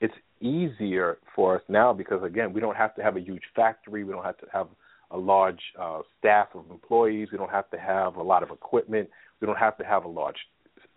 it's 0.00 0.14
easier 0.40 1.18
for 1.34 1.56
us 1.56 1.62
now 1.68 1.92
because 1.92 2.22
again, 2.22 2.52
we 2.52 2.60
don't 2.60 2.76
have 2.76 2.94
to 2.96 3.02
have 3.02 3.16
a 3.16 3.20
huge 3.20 3.42
factory. 3.56 4.04
We 4.04 4.12
don't 4.12 4.24
have 4.24 4.38
to 4.38 4.46
have 4.52 4.68
a 5.10 5.18
large 5.18 5.60
uh, 5.80 6.00
staff 6.18 6.48
of 6.54 6.64
employees. 6.70 7.28
We 7.32 7.38
don't 7.38 7.50
have 7.50 7.70
to 7.70 7.78
have 7.78 8.16
a 8.16 8.22
lot 8.22 8.42
of 8.42 8.50
equipment. 8.50 9.08
We 9.40 9.46
don't 9.46 9.58
have 9.58 9.78
to 9.78 9.84
have 9.84 10.04
a 10.04 10.08
large 10.08 10.36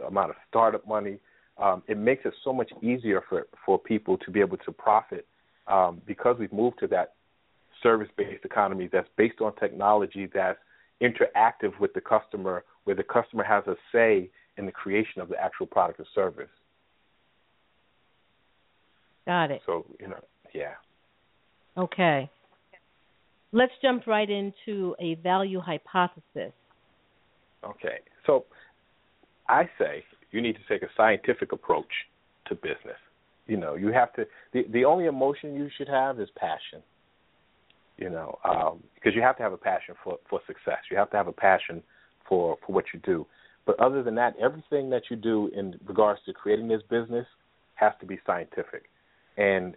amount 0.05 0.31
of 0.31 0.35
startup 0.49 0.87
money. 0.87 1.17
Um, 1.57 1.83
it 1.87 1.97
makes 1.97 2.25
it 2.25 2.33
so 2.43 2.53
much 2.53 2.71
easier 2.81 3.21
for 3.29 3.47
for 3.65 3.77
people 3.77 4.17
to 4.19 4.31
be 4.31 4.39
able 4.39 4.57
to 4.57 4.71
profit 4.71 5.27
um, 5.67 6.01
because 6.05 6.37
we've 6.39 6.53
moved 6.53 6.79
to 6.79 6.87
that 6.87 7.13
service-based 7.83 8.45
economy 8.45 8.89
that's 8.91 9.07
based 9.17 9.41
on 9.41 9.55
technology 9.55 10.29
that's 10.33 10.59
interactive 11.01 11.77
with 11.79 11.93
the 11.93 12.01
customer, 12.01 12.63
where 12.83 12.95
the 12.95 13.03
customer 13.03 13.43
has 13.43 13.63
a 13.67 13.75
say 13.91 14.29
in 14.57 14.65
the 14.65 14.71
creation 14.71 15.21
of 15.21 15.29
the 15.29 15.41
actual 15.41 15.65
product 15.65 15.99
or 15.99 16.05
service. 16.13 16.49
Got 19.31 19.51
it. 19.51 19.61
So 19.65 19.85
you 19.97 20.09
know, 20.09 20.19
yeah. 20.53 20.73
Okay. 21.77 22.29
Let's 23.53 23.71
jump 23.81 24.05
right 24.05 24.29
into 24.29 24.93
a 24.99 25.15
value 25.15 25.61
hypothesis. 25.61 26.51
Okay. 27.63 27.99
So 28.25 28.43
I 29.47 29.69
say 29.79 30.03
you 30.31 30.41
need 30.41 30.57
to 30.57 30.61
take 30.67 30.81
a 30.83 30.91
scientific 30.97 31.53
approach 31.53 31.87
to 32.47 32.55
business. 32.55 32.99
You 33.47 33.55
know, 33.55 33.75
you 33.75 33.93
have 33.93 34.11
to 34.15 34.25
the 34.51 34.65
the 34.73 34.83
only 34.83 35.05
emotion 35.05 35.55
you 35.55 35.69
should 35.77 35.87
have 35.87 36.19
is 36.19 36.27
passion. 36.35 36.83
You 37.97 38.09
know, 38.09 38.37
um, 38.43 38.83
because 38.95 39.15
you 39.15 39.21
have 39.21 39.37
to 39.37 39.43
have 39.43 39.53
a 39.53 39.63
passion 39.71 39.95
for 40.03 40.17
for 40.29 40.41
success. 40.45 40.79
You 40.91 40.97
have 40.97 41.09
to 41.11 41.15
have 41.15 41.29
a 41.29 41.31
passion 41.47 41.81
for 42.27 42.57
for 42.67 42.73
what 42.73 42.83
you 42.93 42.99
do. 42.99 43.25
But 43.65 43.79
other 43.79 44.03
than 44.03 44.15
that, 44.15 44.35
everything 44.41 44.89
that 44.89 45.03
you 45.09 45.15
do 45.15 45.49
in 45.55 45.79
regards 45.87 46.19
to 46.25 46.33
creating 46.33 46.67
this 46.67 46.81
business 46.89 47.27
has 47.75 47.93
to 48.01 48.05
be 48.05 48.19
scientific. 48.25 48.90
And 49.37 49.75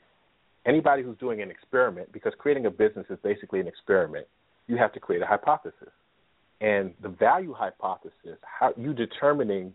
anybody 0.66 1.02
who's 1.02 1.18
doing 1.18 1.42
an 1.42 1.50
experiment, 1.50 2.12
because 2.12 2.32
creating 2.38 2.66
a 2.66 2.70
business 2.70 3.06
is 3.10 3.18
basically 3.22 3.60
an 3.60 3.66
experiment, 3.66 4.26
you 4.66 4.76
have 4.76 4.92
to 4.92 5.00
create 5.00 5.22
a 5.22 5.26
hypothesis. 5.26 5.92
And 6.60 6.94
the 7.02 7.08
value 7.08 7.52
hypothesis, 7.52 8.38
how 8.42 8.72
you 8.76 8.94
determining 8.94 9.72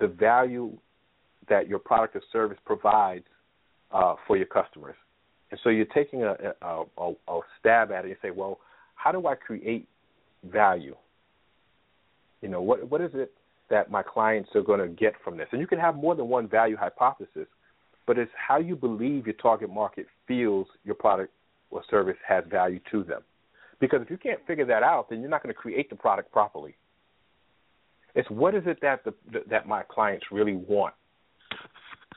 the 0.00 0.06
value 0.06 0.76
that 1.48 1.68
your 1.68 1.78
product 1.78 2.16
or 2.16 2.22
service 2.32 2.58
provides 2.64 3.24
uh, 3.90 4.14
for 4.26 4.36
your 4.36 4.46
customers. 4.46 4.94
And 5.50 5.60
so 5.62 5.70
you're 5.70 5.84
taking 5.86 6.22
a, 6.22 6.34
a, 6.62 6.84
a, 6.96 7.12
a 7.28 7.40
stab 7.60 7.92
at 7.92 8.04
it 8.04 8.08
and 8.08 8.16
say, 8.22 8.30
well, 8.30 8.58
how 8.94 9.12
do 9.12 9.26
I 9.26 9.34
create 9.34 9.86
value? 10.44 10.96
You 12.40 12.48
know, 12.48 12.62
what 12.62 12.88
what 12.88 13.00
is 13.00 13.10
it 13.14 13.32
that 13.70 13.90
my 13.90 14.02
clients 14.02 14.50
are 14.54 14.62
going 14.62 14.80
to 14.80 14.88
get 14.88 15.14
from 15.22 15.36
this? 15.36 15.48
And 15.52 15.60
you 15.60 15.66
can 15.66 15.78
have 15.78 15.96
more 15.96 16.14
than 16.14 16.28
one 16.28 16.48
value 16.48 16.76
hypothesis, 16.76 17.46
but 18.06 18.18
it's 18.18 18.30
how 18.36 18.58
you 18.58 18.76
believe 18.76 19.26
your 19.26 19.34
target 19.34 19.70
market 19.70 20.06
feels 20.26 20.66
your 20.84 20.94
product 20.94 21.32
or 21.70 21.82
service 21.90 22.16
has 22.26 22.44
value 22.50 22.80
to 22.90 23.02
them. 23.02 23.22
Because 23.80 24.00
if 24.02 24.10
you 24.10 24.16
can't 24.16 24.44
figure 24.46 24.66
that 24.66 24.82
out, 24.82 25.08
then 25.10 25.20
you're 25.20 25.30
not 25.30 25.42
going 25.42 25.54
to 25.54 25.58
create 25.58 25.90
the 25.90 25.96
product 25.96 26.30
properly. 26.32 26.76
It's 28.14 28.28
what 28.30 28.54
is 28.54 28.62
it 28.66 28.78
that 28.82 29.04
the 29.04 29.14
that 29.48 29.66
my 29.66 29.82
clients 29.82 30.26
really 30.30 30.54
want. 30.54 30.94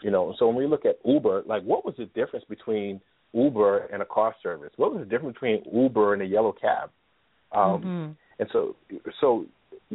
You 0.01 0.11
know, 0.11 0.36
so 0.38 0.47
when 0.47 0.57
we 0.57 0.67
look 0.67 0.86
at 0.86 0.99
Uber, 1.05 1.43
like 1.45 1.63
what 1.63 1.86
was 1.86 1.95
the 1.97 2.05
difference 2.07 2.45
between 2.49 2.99
Uber 3.33 3.88
and 3.93 4.01
a 4.01 4.05
car 4.05 4.36
service? 4.43 4.71
What 4.75 4.93
was 4.93 4.99
the 4.99 5.05
difference 5.05 5.36
between 5.36 5.63
Uber 5.73 6.13
and 6.13 6.21
a 6.21 6.25
yellow 6.25 6.51
cab? 6.51 6.89
Um, 7.51 7.81
Mm-hmm. 7.81 8.11
And 8.39 8.49
so, 8.51 8.75
so 9.21 9.45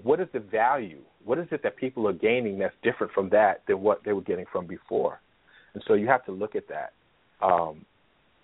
what 0.03 0.21
is 0.21 0.29
the 0.33 0.41
value? 0.41 1.01
What 1.25 1.39
is 1.39 1.47
it 1.51 1.63
that 1.63 1.77
people 1.77 2.09
are 2.09 2.13
gaining 2.13 2.59
that's 2.59 2.75
different 2.83 3.13
from 3.13 3.29
that 3.31 3.63
than 3.69 3.83
what 3.83 4.03
they 4.05 4.13
were 4.13 4.23
getting 4.23 4.47
from 4.51 4.67
before? 4.67 5.21
And 5.75 5.83
so 5.87 5.95
you 5.95 6.07
have 6.09 6.25
to 6.27 6.33
look 6.33 6.55
at 6.57 6.65
that. 6.69 6.93
Um, 7.45 7.85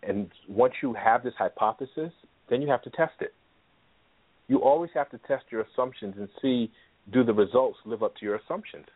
and 0.03 0.31
once 0.49 0.75
you 0.83 0.95
have 0.95 1.23
this 1.23 1.35
hypothesis, 1.39 2.13
then 2.49 2.63
you 2.63 2.69
have 2.69 2.83
to 2.83 2.91
test 2.91 3.15
it. 3.21 3.35
You 4.49 4.59
always 4.59 4.91
have 4.95 5.11
to 5.11 5.19
test 5.27 5.45
your 5.51 5.63
assumptions 5.63 6.15
and 6.17 6.29
see 6.41 6.71
do 7.13 7.25
the 7.25 7.33
results 7.33 7.79
live 7.85 8.03
up 8.03 8.17
to 8.17 8.25
your 8.25 8.37
assumptions. 8.37 8.87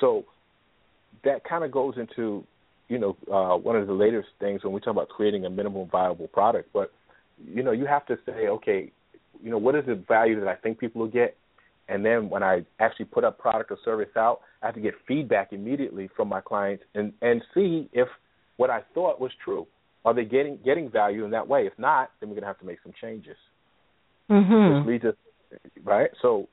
So 0.00 0.24
that 1.24 1.44
kind 1.44 1.64
of 1.64 1.70
goes 1.70 1.94
into, 1.96 2.44
you 2.88 2.98
know, 2.98 3.16
uh, 3.32 3.56
one 3.56 3.76
of 3.76 3.86
the 3.86 3.92
latest 3.92 4.28
things 4.40 4.64
when 4.64 4.72
we 4.72 4.80
talk 4.80 4.92
about 4.92 5.08
creating 5.08 5.46
a 5.46 5.50
minimum 5.50 5.88
viable 5.90 6.28
product. 6.28 6.70
But 6.72 6.92
you 7.44 7.62
know, 7.62 7.72
you 7.72 7.86
have 7.86 8.06
to 8.06 8.16
say, 8.26 8.48
okay, 8.48 8.90
you 9.42 9.50
know, 9.50 9.58
what 9.58 9.74
is 9.74 9.84
the 9.86 9.94
value 9.94 10.40
that 10.40 10.48
I 10.48 10.54
think 10.54 10.78
people 10.78 11.02
will 11.02 11.08
get, 11.08 11.36
and 11.88 12.04
then 12.04 12.28
when 12.28 12.42
I 12.42 12.64
actually 12.80 13.06
put 13.06 13.24
a 13.24 13.30
product 13.30 13.70
or 13.70 13.78
service 13.84 14.08
out, 14.16 14.40
I 14.62 14.66
have 14.66 14.74
to 14.74 14.80
get 14.80 14.94
feedback 15.06 15.52
immediately 15.52 16.08
from 16.16 16.28
my 16.28 16.40
clients 16.40 16.84
and 16.94 17.12
and 17.22 17.42
see 17.54 17.88
if 17.92 18.08
what 18.56 18.70
I 18.70 18.80
thought 18.94 19.20
was 19.20 19.30
true. 19.44 19.66
Are 20.04 20.14
they 20.14 20.24
getting 20.24 20.58
getting 20.64 20.90
value 20.90 21.24
in 21.24 21.30
that 21.32 21.46
way? 21.46 21.66
If 21.66 21.78
not, 21.78 22.10
then 22.20 22.28
we're 22.28 22.36
gonna 22.36 22.46
have 22.46 22.58
to 22.60 22.66
make 22.66 22.78
some 22.82 22.92
changes. 23.00 23.36
Mm-hmm. 24.30 24.78
Which 24.78 24.86
leads 24.86 25.04
us 25.04 25.14
right. 25.84 26.10
So, 26.22 26.48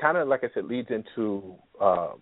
kind 0.00 0.16
of 0.16 0.28
like 0.28 0.44
I 0.44 0.48
said, 0.54 0.64
leads 0.64 0.88
into. 0.90 1.54
Uh, 1.80 2.12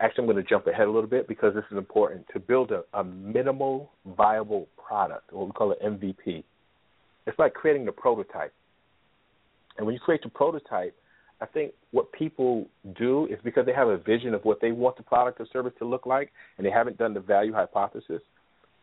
actually, 0.00 0.22
I'm 0.24 0.30
going 0.30 0.42
to 0.42 0.48
jump 0.48 0.66
ahead 0.66 0.86
a 0.86 0.90
little 0.90 1.08
bit 1.08 1.28
because 1.28 1.54
this 1.54 1.64
is 1.70 1.78
important 1.78 2.26
to 2.32 2.40
build 2.40 2.72
a, 2.72 2.82
a 2.98 3.04
minimal 3.04 3.90
viable 4.16 4.68
product, 4.76 5.32
what 5.32 5.46
we 5.46 5.52
call 5.52 5.74
an 5.80 5.98
MVP. 5.98 6.44
It's 7.26 7.38
like 7.38 7.54
creating 7.54 7.84
the 7.84 7.92
prototype. 7.92 8.52
And 9.80 9.86
when 9.86 9.94
you 9.94 9.98
create 10.00 10.22
the 10.22 10.28
prototype, 10.28 10.94
I 11.40 11.46
think 11.46 11.72
what 11.92 12.12
people 12.12 12.66
do 12.98 13.24
is 13.30 13.38
because 13.42 13.64
they 13.64 13.72
have 13.72 13.88
a 13.88 13.96
vision 13.96 14.34
of 14.34 14.44
what 14.44 14.60
they 14.60 14.72
want 14.72 14.98
the 14.98 15.02
product 15.02 15.40
or 15.40 15.46
service 15.50 15.72
to 15.78 15.86
look 15.86 16.04
like, 16.04 16.32
and 16.58 16.66
they 16.66 16.70
haven't 16.70 16.98
done 16.98 17.14
the 17.14 17.20
value 17.20 17.54
hypothesis. 17.54 18.20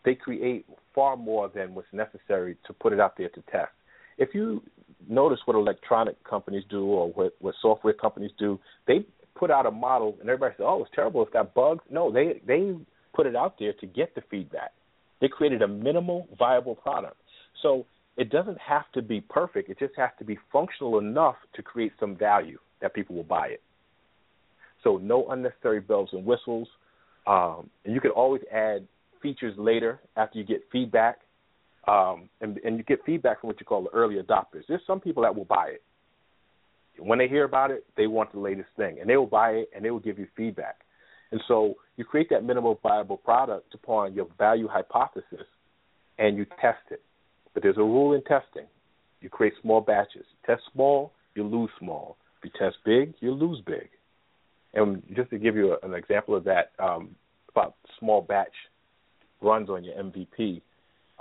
they 0.04 0.16
create 0.16 0.66
far 0.95 1.16
more 1.16 1.52
than 1.54 1.76
what's 1.76 1.88
necessary 1.93 2.58
to 2.66 2.74
put 2.74 2.93
it 2.93 3.00
out 3.00 3.16
there 3.16 3.30
to 3.30 3.41
test. 3.52 3.70
If 4.18 4.34
you 4.34 4.64
notice 5.08 5.38
what 5.45 5.56
electronic 5.56 6.16
companies 6.24 6.64
do 6.68 6.86
or 6.86 7.10
what, 7.10 7.36
what 7.41 7.54
software 7.62 7.93
companies 7.93 8.32
do, 8.39 8.60
they 8.88 9.06
put 9.36 9.52
out 9.52 9.68
a 9.68 9.72
model 9.72 10.18
and 10.20 10.28
everybody 10.28 10.56
says, 10.58 10.66
"Oh, 10.68 10.82
it's 10.82 10.95
terrible. 10.95 11.22
It's 11.22 11.32
got 11.32 11.54
bugs." 11.54 11.84
No, 11.91 12.12
they 12.12 12.41
they 12.48 12.76
put 13.14 13.28
it 13.28 13.36
out 13.36 13.60
there 13.60 13.74
to 13.74 13.86
get 13.86 14.16
the 14.16 14.22
feedback. 14.32 14.72
They 15.22 15.28
created 15.28 15.62
a 15.62 15.68
minimal 15.68 16.28
viable 16.39 16.74
product. 16.74 17.18
So 17.62 17.86
it 18.18 18.32
doesn't 18.32 18.57
have 18.59 18.91
to 18.93 19.01
be 19.01 19.22
perfect. 19.22 19.70
It 19.70 19.78
just 19.80 19.93
has 19.95 20.09
to 20.18 20.26
be 20.26 20.38
functional 20.51 20.97
enough 20.97 21.36
to 21.55 21.61
create 21.61 21.93
some 21.99 22.15
value 22.15 22.57
that 22.82 22.93
people 22.93 23.15
will 23.15 23.24
buy 23.24 23.47
it. 23.47 23.61
So 24.84 24.97
no 24.97 25.28
unnecessary 25.30 25.80
bells 25.80 26.09
and 26.11 26.26
whistles. 26.26 26.68
Um, 27.28 27.70
and 27.86 27.93
you 27.93 28.01
can 28.01 28.11
always 28.11 28.41
add 28.51 28.88
features 29.22 29.53
later 29.57 29.99
after 30.15 30.39
you 30.39 30.45
get 30.45 30.63
feedback. 30.72 31.20
Um, 31.88 32.30
and, 32.41 32.57
and 32.65 32.78
you 32.78 32.84
get 32.84 32.99
feedback 33.05 33.39
from 33.39 33.49
what 33.49 33.59
you 33.59 33.65
call 33.65 33.84
the 33.84 33.89
early 33.91 34.15
adopters. 34.15 34.63
There's 34.68 34.82
some 34.86 34.99
people 34.99 35.24
that 35.24 35.36
will 35.36 35.45
buy 35.45 35.68
it. 35.68 35.84
When 36.99 37.20
they 37.20 37.28
hear 37.28 37.43
about 37.43 37.70
it, 37.72 37.86
they 37.95 38.07
want 38.07 38.32
the 38.34 38.39
latest 38.39 38.70
thing, 38.76 38.97
and 38.99 39.07
they 39.07 39.18
will 39.18 39.28
buy 39.28 39.51
it 39.51 39.70
and 39.76 39.86
they 39.86 39.91
will 39.91 39.99
give 39.99 40.18
you 40.18 40.28
feedback. 40.36 40.80
And 41.32 41.39
so 41.47 41.76
you 41.95 42.03
create 42.03 42.30
that 42.32 42.43
minimal 42.43 42.80
viable 42.82 43.18
product 43.18 43.74
upon 43.76 44.13
your 44.15 44.28
value 44.38 44.68
hypothesis, 44.68 45.45
and 46.18 46.36
you 46.38 46.45
test 46.59 46.80
it. 46.89 47.01
But 47.58 47.64
there's 47.64 47.78
a 47.78 47.82
rule 47.82 48.14
in 48.14 48.22
testing. 48.22 48.68
You 49.20 49.30
create 49.30 49.53
small 49.64 49.82
batches. 49.82 50.26
Test 50.45 50.62
small, 50.72 51.12
you 51.34 51.43
lose 51.43 51.72
small. 51.80 52.16
If 52.38 52.51
you 52.53 52.60
test 52.60 52.78
big, 52.86 53.16
you 53.20 53.32
lose 53.32 53.64
big. 53.66 53.89
And 54.76 55.01
just 55.16 55.32
to 55.32 55.39
give 55.39 55.55
you 55.55 55.74
a, 55.74 55.84
an 55.84 55.95
example 55.95 56.36
of 56.36 56.43
that, 56.43 56.74
um, 56.78 57.16
about 57.49 57.74
small 57.97 58.22
batch 58.22 58.53
runs 59.41 59.72
on 59.72 59.84
your 59.84 59.95
MVP, 59.95 60.62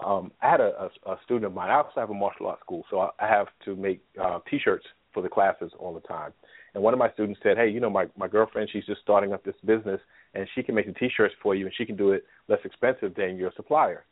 um, 0.05 0.30
I 0.43 0.51
had 0.51 0.61
a, 0.61 0.91
a, 1.07 1.12
a 1.12 1.18
student 1.24 1.47
of 1.47 1.55
mine. 1.55 1.70
I 1.70 1.76
also 1.76 1.93
have 1.97 2.11
a 2.11 2.14
martial 2.14 2.49
arts 2.49 2.61
school, 2.61 2.84
so 2.91 3.01
I, 3.01 3.09
I 3.18 3.28
have 3.28 3.47
to 3.64 3.74
make 3.74 4.03
uh, 4.22 4.41
T-shirts 4.51 4.84
for 5.14 5.22
the 5.22 5.30
classes 5.30 5.72
all 5.78 5.95
the 5.95 6.07
time. 6.07 6.34
And 6.74 6.82
one 6.82 6.93
of 6.93 6.99
my 6.99 7.11
students 7.12 7.41
said, 7.43 7.57
"Hey, 7.57 7.70
you 7.70 7.80
know, 7.80 7.89
my 7.89 8.09
my 8.14 8.28
girlfriend, 8.28 8.68
she's 8.70 8.84
just 8.84 9.01
starting 9.01 9.32
up 9.32 9.43
this 9.43 9.55
business, 9.64 10.03
and 10.34 10.47
she 10.55 10.62
can 10.62 10.74
make 10.74 10.84
the 10.84 10.93
T-shirts 10.93 11.34
for 11.43 11.55
you, 11.55 11.64
and 11.64 11.74
she 11.74 11.87
can 11.87 11.97
do 11.97 12.11
it 12.12 12.24
less 12.47 12.61
expensive 12.62 13.14
than 13.14 13.39
your 13.39 13.53
supplier." 13.57 14.05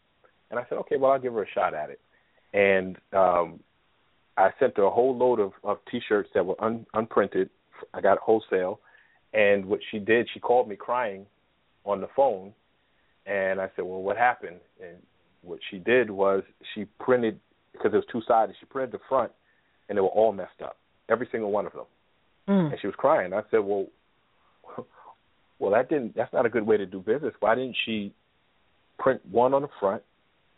And 0.50 0.58
I 0.58 0.64
said, 0.70 0.78
"Okay, 0.78 0.96
well, 0.96 1.10
I'll 1.10 1.20
give 1.20 1.34
her 1.34 1.42
a 1.42 1.50
shot 1.54 1.74
at 1.74 1.90
it." 1.90 2.00
And 2.54 2.96
um, 3.12 3.60
I 4.36 4.50
sent 4.58 4.76
her 4.76 4.84
a 4.84 4.90
whole 4.90 5.16
load 5.16 5.40
of, 5.40 5.52
of 5.64 5.78
T-shirts 5.90 6.30
that 6.34 6.46
were 6.46 6.62
un, 6.62 6.86
unprinted. 6.94 7.50
I 7.92 8.00
got 8.00 8.18
wholesale, 8.18 8.80
and 9.34 9.66
what 9.66 9.80
she 9.90 9.98
did, 9.98 10.28
she 10.32 10.40
called 10.40 10.68
me 10.68 10.76
crying 10.76 11.26
on 11.84 12.00
the 12.00 12.06
phone, 12.14 12.52
and 13.26 13.60
I 13.60 13.68
said, 13.74 13.84
"Well, 13.84 14.00
what 14.00 14.16
happened?" 14.16 14.60
And 14.80 14.96
what 15.42 15.58
she 15.70 15.78
did 15.78 16.10
was 16.10 16.44
she 16.74 16.86
printed 17.00 17.40
because 17.72 17.92
it 17.92 17.96
was 17.96 18.04
two 18.10 18.22
sided. 18.26 18.54
She 18.60 18.66
printed 18.66 18.92
the 18.92 19.02
front, 19.08 19.32
and 19.88 19.98
they 19.98 20.00
were 20.00 20.08
all 20.08 20.32
messed 20.32 20.62
up, 20.62 20.76
every 21.08 21.28
single 21.32 21.50
one 21.50 21.66
of 21.66 21.72
them. 21.72 21.86
Mm. 22.48 22.70
And 22.70 22.80
she 22.80 22.86
was 22.86 22.96
crying. 22.96 23.32
I 23.32 23.42
said, 23.50 23.58
"Well, 23.58 23.86
well, 25.58 25.72
that 25.72 25.88
didn't. 25.88 26.14
That's 26.14 26.32
not 26.32 26.46
a 26.46 26.50
good 26.50 26.66
way 26.66 26.76
to 26.76 26.86
do 26.86 27.00
business. 27.00 27.34
Why 27.40 27.56
didn't 27.56 27.76
she 27.84 28.14
print 28.98 29.20
one 29.30 29.52
on 29.52 29.62
the 29.62 29.68
front, 29.80 30.02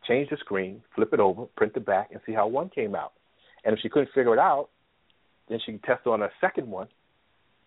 change 0.08 0.30
the 0.30 0.36
screen, 0.38 0.82
flip 0.94 1.12
it 1.12 1.20
over, 1.20 1.46
print 1.56 1.74
the 1.74 1.80
back, 1.80 2.10
and 2.12 2.20
see 2.26 2.32
how 2.32 2.46
one 2.46 2.68
came 2.68 2.94
out? 2.94 3.12
And 3.64 3.74
if 3.74 3.80
she 3.80 3.88
couldn't 3.88 4.10
figure 4.14 4.32
it 4.32 4.38
out, 4.38 4.68
then 5.48 5.58
she 5.64 5.72
could 5.72 5.84
test 5.84 6.06
on 6.06 6.22
a 6.22 6.28
second 6.40 6.68
one 6.68 6.88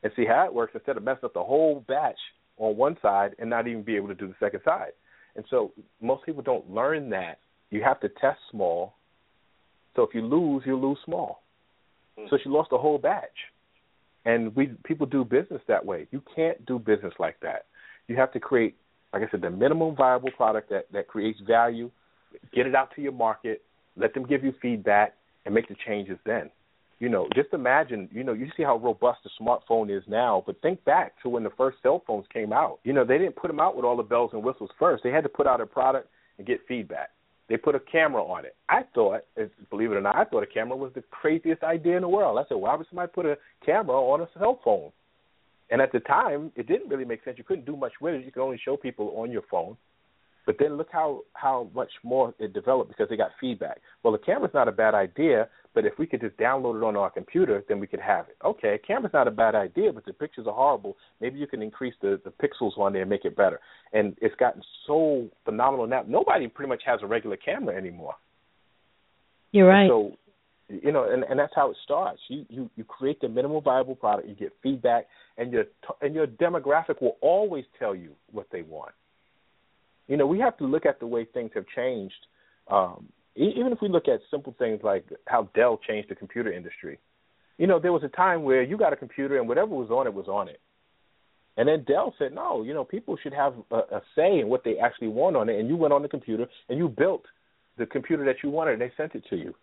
and 0.04 0.12
see 0.16 0.26
how 0.26 0.46
it 0.46 0.54
works 0.54 0.74
instead 0.76 0.98
of 0.98 1.04
messing 1.04 1.26
up 1.26 1.34
the 1.34 1.44
whole 1.44 1.84
batch 1.88 2.18
on 2.58 2.78
one 2.78 2.98
side 3.02 3.36
and 3.40 3.50
not 3.50 3.68
even 3.68 3.84
be 3.84 3.96
able 3.96 4.08
to 4.08 4.16
do 4.16 4.28
the 4.28 4.36
second 4.40 4.62
side. 4.64 4.92
And 5.36 5.46
so 5.50 5.72
most 6.02 6.26
people 6.26 6.42
don't 6.42 6.70
learn 6.70 7.10
that. 7.12 7.40
You 7.70 7.84
have 7.84 8.00
to 8.02 8.10
test 8.10 8.40
small. 8.52 8.96
So 9.96 10.04
if 10.04 10.14
you 10.14 10.22
lose, 10.22 10.64
you 10.66 10.78
lose 10.78 10.98
small. 11.06 11.42
So 12.30 12.38
she 12.44 12.50
lost 12.50 12.70
the 12.70 12.78
whole 12.78 12.98
batch. 12.98 13.30
And 14.26 14.54
we 14.56 14.72
people 14.84 15.06
do 15.06 15.24
business 15.24 15.62
that 15.68 15.86
way. 15.86 16.08
You 16.12 16.22
can't 16.36 16.66
do 16.66 16.78
business 16.78 17.14
like 17.20 17.40
that. 17.42 17.66
You 18.08 18.18
have 18.18 18.34
to 18.34 18.40
create, 18.40 18.76
like 19.14 19.24
I 19.24 19.32
said, 19.32 19.42
the 19.42 19.50
minimum 19.50 19.96
viable 19.96 20.32
product 20.32 20.70
that, 20.72 20.92
that 20.92 21.08
creates 21.08 21.40
value, 21.48 21.90
get 22.54 22.68
it 22.68 22.76
out 22.76 22.90
to 22.96 23.02
your 23.02 23.12
market, 23.12 23.62
let 23.98 24.14
them 24.14 24.26
give 24.26 24.44
you 24.44 24.54
feedback, 24.62 25.14
and 25.46 25.54
make 25.54 25.68
the 25.68 25.76
changes 25.86 26.18
then. 26.26 26.50
You 27.00 27.08
know, 27.08 27.30
just 27.34 27.54
imagine, 27.54 28.10
you 28.12 28.26
know, 28.26 28.34
you 28.34 28.48
see 28.58 28.64
how 28.64 28.78
robust 28.78 29.20
the 29.24 29.30
smartphone 29.40 29.96
is 29.96 30.04
now, 30.08 30.44
but 30.46 30.62
think 30.62 30.84
back 30.84 31.14
to 31.24 31.30
when 31.30 31.44
the 31.44 31.50
first 31.52 31.78
cell 31.82 32.04
phones 32.06 32.26
came 32.34 32.52
out. 32.52 32.80
You 32.84 32.92
know, 32.92 33.06
they 33.06 33.18
didn't 33.18 33.38
put 33.38 33.48
them 33.48 33.60
out 33.60 33.76
with 33.76 33.86
all 33.86 33.96
the 33.96 34.04
bells 34.04 34.32
and 34.34 34.44
whistles 34.44 34.70
first. 34.78 35.04
They 35.04 35.12
had 35.12 35.24
to 35.24 35.30
put 35.30 35.48
out 35.48 35.62
a 35.62 35.66
product 35.66 36.10
and 36.38 36.46
get 36.46 36.60
feedback. 36.68 37.12
They 37.48 37.56
put 37.58 37.74
a 37.74 37.80
camera 37.80 38.24
on 38.24 38.46
it. 38.46 38.56
I 38.68 38.82
thought, 38.94 39.22
believe 39.70 39.92
it 39.92 39.96
or 39.96 40.02
not, 40.02 40.18
I 40.18 40.26
thought 40.26 40.44
a 40.44 40.48
camera 40.48 40.76
was 40.76 40.92
the 40.94 41.02
craziest 41.10 41.64
idea 41.64 41.96
in 41.96 42.02
the 42.02 42.10
world. 42.10 42.38
I 42.38 42.48
said, 42.48 42.58
why 42.58 42.76
would 42.76 42.86
somebody 42.90 43.12
put 43.14 43.26
a 43.26 43.38
camera 43.66 43.96
on 43.96 44.22
a 44.22 44.28
cell 44.38 44.60
phone? 44.64 44.92
And 45.72 45.82
at 45.82 45.92
the 45.92 46.00
time, 46.02 46.52
it 46.56 46.68
didn't 46.68 46.90
really 46.90 47.06
make 47.06 47.24
sense. 47.24 47.38
You 47.38 47.44
couldn't 47.44 47.66
do 47.66 47.78
much 47.78 47.94
with 48.02 48.16
it. 48.16 48.26
You 48.26 48.32
could 48.32 48.44
only 48.44 48.60
show 48.64 48.76
people 48.76 49.14
on 49.16 49.32
your 49.32 49.44
phone. 49.50 49.78
But 50.46 50.56
then 50.58 50.78
look 50.78 50.88
how 50.92 51.22
how 51.34 51.70
much 51.76 51.92
more 52.04 52.34
it 52.40 52.54
developed 52.54 52.90
because 52.90 53.08
they 53.10 53.18
got 53.18 53.32
feedback. 53.40 53.82
Well, 54.04 54.14
the 54.14 54.20
camera's 54.20 54.54
not 54.54 54.68
a 54.68 54.72
bad 54.72 54.96
idea, 54.96 55.48
but 55.76 55.86
if 55.86 55.94
we 56.00 56.08
could 56.08 56.22
just 56.22 56.38
download 56.38 56.78
it 56.78 56.84
on 56.84 56.96
our 56.96 57.10
computer, 57.10 57.64
then 57.68 57.80
we 57.80 57.88
could 57.88 58.00
have 58.00 58.26
it. 58.30 58.38
Okay, 58.44 58.80
camera's 58.86 59.14
not 59.14 59.28
a 59.28 59.32
bad 59.32 59.54
idea, 59.54 59.94
but 59.94 60.06
the 60.06 60.14
pictures 60.14 60.48
are 60.48 60.54
horrible. 60.54 60.98
Maybe 61.22 61.38
you 61.40 61.48
can 61.48 61.62
increase 61.62 61.94
the 62.02 62.20
the 62.24 62.32
pixels 62.32 62.78
on 62.78 62.94
there 62.94 63.02
and 63.04 63.10
make 63.10 63.26
it 63.26 63.36
better. 63.36 63.60
And 63.94 64.16
it's 64.22 64.36
gotten 64.36 64.62
so 64.88 65.30
phenomenal 65.46 65.88
now. 65.88 66.04
Nobody 66.08 66.48
pretty 66.48 66.70
much 66.70 66.82
has 66.86 67.00
a 67.04 67.08
regular 67.08 67.38
camera 67.38 67.76
anymore. 67.76 68.16
You're 69.52 69.68
right. 69.68 69.90
So, 69.90 70.14
you 70.70 70.92
know, 70.92 71.12
and, 71.12 71.24
and 71.24 71.40
that's 71.40 71.54
how 71.56 71.72
it 71.72 71.78
starts. 71.84 72.22
You, 72.28 72.46
you 72.50 72.70
you 72.76 72.84
create 72.84 73.20
the 73.22 73.30
minimal 73.30 73.62
viable 73.62 73.96
product. 73.96 74.28
You 74.28 74.36
get 74.36 74.54
feedback, 74.62 75.08
and 75.38 75.52
your 75.52 75.66
and 76.02 76.14
your 76.14 76.28
demographic 76.28 77.02
will 77.02 77.18
always 77.22 77.66
tell 77.78 77.96
you 77.96 78.12
what 78.32 78.48
they 78.52 78.62
want. 78.62 78.94
You 80.10 80.18
know, 80.18 80.28
we 80.28 80.40
have 80.40 80.58
to 80.58 80.66
look 80.66 80.86
at 80.86 81.00
the 81.00 81.08
way 81.08 81.24
things 81.24 81.52
have 81.56 81.66
changed. 81.74 82.28
Um, 82.70 83.08
e- 83.38 83.54
even 83.56 83.72
if 83.72 83.80
we 83.82 83.88
look 83.88 84.10
at 84.10 84.20
simple 84.30 84.54
things 84.60 84.82
like 84.84 85.06
how 85.28 85.50
Dell 85.56 85.80
changed 85.88 86.10
the 86.10 86.16
computer 86.16 86.52
industry. 86.52 87.00
You 87.58 87.68
know, 87.68 87.80
there 87.80 87.94
was 87.94 88.04
a 88.04 88.10
time 88.10 88.44
where 88.44 88.62
you 88.62 88.78
got 88.78 88.92
a 88.92 88.98
computer 88.98 89.38
and 89.38 89.48
whatever 89.48 89.74
was 89.76 89.90
on 89.90 90.08
it 90.08 90.14
was 90.14 90.28
on 90.28 90.50
it. 90.50 90.60
And 91.58 91.68
then 91.68 91.84
Dell 91.88 92.14
said, 92.18 92.34
no, 92.34 92.64
you 92.64 92.74
know, 92.74 92.84
people 92.84 93.18
should 93.22 93.34
have 93.34 93.54
a, 93.72 93.78
a 93.78 94.02
say 94.16 94.40
in 94.40 94.48
what 94.48 94.64
they 94.64 94.78
actually 94.78 95.10
want 95.10 95.36
on 95.36 95.50
it. 95.50 95.60
And 95.60 95.68
you 95.70 95.76
went 95.76 95.94
on 95.94 96.02
the 96.02 96.08
computer 96.08 96.48
and 96.70 96.78
you 96.78 96.90
built 96.90 97.26
the 97.78 97.86
computer 97.86 98.26
that 98.26 98.38
you 98.44 98.50
wanted 98.50 98.74
and 98.74 98.82
they 98.82 98.92
sent 98.98 99.16
it 99.16 99.24
to 99.30 99.36
you. 99.36 99.54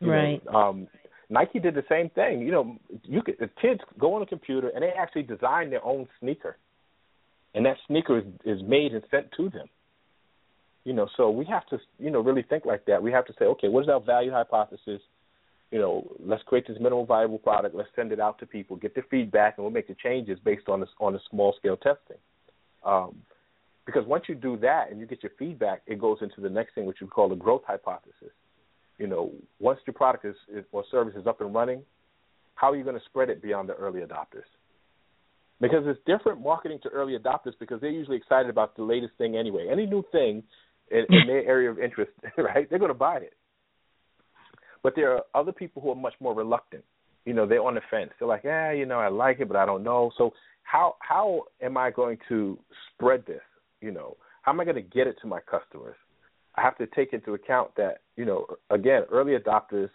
you 0.00 0.10
right. 0.10 0.44
Know, 0.44 0.52
um, 0.52 0.88
Nike 1.32 1.58
did 1.58 1.74
the 1.74 1.84
same 1.88 2.10
thing. 2.10 2.42
You 2.42 2.52
know, 2.52 2.76
you 3.04 3.22
could 3.22 3.36
the 3.40 3.48
kids 3.60 3.80
go 3.98 4.14
on 4.14 4.22
a 4.22 4.26
computer 4.26 4.68
and 4.68 4.82
they 4.82 4.90
actually 4.90 5.22
design 5.22 5.70
their 5.70 5.84
own 5.84 6.06
sneaker, 6.20 6.58
and 7.54 7.64
that 7.64 7.76
sneaker 7.86 8.18
is, 8.18 8.24
is 8.44 8.62
made 8.62 8.92
and 8.92 9.02
sent 9.10 9.32
to 9.38 9.48
them. 9.48 9.66
You 10.84 10.92
know, 10.92 11.08
so 11.16 11.30
we 11.30 11.44
have 11.44 11.66
to, 11.66 11.78
you 11.98 12.10
know, 12.10 12.20
really 12.20 12.42
think 12.42 12.64
like 12.64 12.84
that. 12.86 13.02
We 13.02 13.12
have 13.12 13.26
to 13.26 13.32
say, 13.38 13.44
okay, 13.44 13.68
what 13.68 13.84
is 13.84 13.88
our 13.88 14.00
value 14.00 14.32
hypothesis? 14.32 15.00
You 15.70 15.78
know, 15.78 16.10
let's 16.18 16.42
create 16.42 16.66
this 16.66 16.76
minimal 16.78 17.06
viable 17.06 17.38
product. 17.38 17.74
Let's 17.74 17.88
send 17.94 18.12
it 18.12 18.20
out 18.20 18.38
to 18.40 18.46
people, 18.46 18.76
get 18.76 18.94
their 18.94 19.06
feedback, 19.10 19.56
and 19.56 19.64
we'll 19.64 19.72
make 19.72 19.88
the 19.88 19.94
changes 20.02 20.38
based 20.44 20.68
on 20.68 20.80
this 20.80 20.88
on 21.00 21.12
the 21.12 21.20
small 21.30 21.54
scale 21.58 21.76
testing. 21.76 22.18
Um, 22.84 23.16
because 23.86 24.06
once 24.06 24.24
you 24.28 24.34
do 24.34 24.56
that 24.58 24.90
and 24.90 25.00
you 25.00 25.06
get 25.06 25.22
your 25.22 25.32
feedback, 25.38 25.82
it 25.86 26.00
goes 26.00 26.18
into 26.20 26.40
the 26.40 26.50
next 26.50 26.74
thing, 26.74 26.84
which 26.84 27.00
we 27.00 27.06
call 27.06 27.28
the 27.28 27.34
growth 27.34 27.62
hypothesis. 27.66 28.32
You 28.98 29.06
know, 29.06 29.32
once 29.58 29.80
your 29.86 29.94
product 29.94 30.24
is, 30.24 30.36
is 30.52 30.64
or 30.72 30.84
service 30.90 31.14
is 31.16 31.26
up 31.26 31.40
and 31.40 31.54
running, 31.54 31.82
how 32.54 32.70
are 32.70 32.76
you 32.76 32.84
going 32.84 32.98
to 32.98 33.04
spread 33.06 33.30
it 33.30 33.42
beyond 33.42 33.68
the 33.68 33.74
early 33.74 34.00
adopters? 34.00 34.46
Because 35.60 35.84
it's 35.86 35.98
different 36.06 36.40
marketing 36.40 36.78
to 36.82 36.88
early 36.90 37.18
adopters 37.18 37.54
because 37.58 37.80
they're 37.80 37.90
usually 37.90 38.16
excited 38.16 38.50
about 38.50 38.76
the 38.76 38.82
latest 38.82 39.14
thing 39.18 39.36
anyway. 39.36 39.68
Any 39.70 39.86
new 39.86 40.04
thing 40.12 40.42
in, 40.90 41.04
in 41.08 41.26
their 41.26 41.46
area 41.46 41.70
of 41.70 41.78
interest, 41.78 42.12
right? 42.38 42.68
They're 42.68 42.78
going 42.78 42.90
to 42.90 42.94
buy 42.94 43.18
it. 43.18 43.34
But 44.82 44.94
there 44.96 45.12
are 45.12 45.22
other 45.34 45.52
people 45.52 45.80
who 45.80 45.90
are 45.90 45.96
much 45.96 46.14
more 46.20 46.34
reluctant. 46.34 46.84
You 47.24 47.34
know, 47.34 47.46
they're 47.46 47.62
on 47.62 47.74
the 47.74 47.80
fence. 47.90 48.10
They're 48.18 48.28
like, 48.28 48.42
yeah, 48.44 48.72
you 48.72 48.84
know, 48.84 48.98
I 48.98 49.08
like 49.08 49.38
it, 49.40 49.48
but 49.48 49.56
I 49.56 49.64
don't 49.64 49.84
know. 49.84 50.10
So 50.18 50.32
how 50.64 50.96
how 51.00 51.42
am 51.60 51.76
I 51.76 51.90
going 51.90 52.18
to 52.28 52.58
spread 52.88 53.24
this? 53.26 53.42
You 53.80 53.92
know, 53.92 54.16
how 54.42 54.52
am 54.52 54.60
I 54.60 54.64
going 54.64 54.76
to 54.76 54.82
get 54.82 55.06
it 55.06 55.16
to 55.22 55.28
my 55.28 55.38
customers? 55.40 55.94
I 56.56 56.62
have 56.62 56.76
to 56.78 56.86
take 56.86 57.12
into 57.12 57.34
account 57.34 57.70
that 57.76 57.98
you 58.16 58.24
know, 58.24 58.46
again, 58.70 59.02
early 59.10 59.36
adopters 59.38 59.90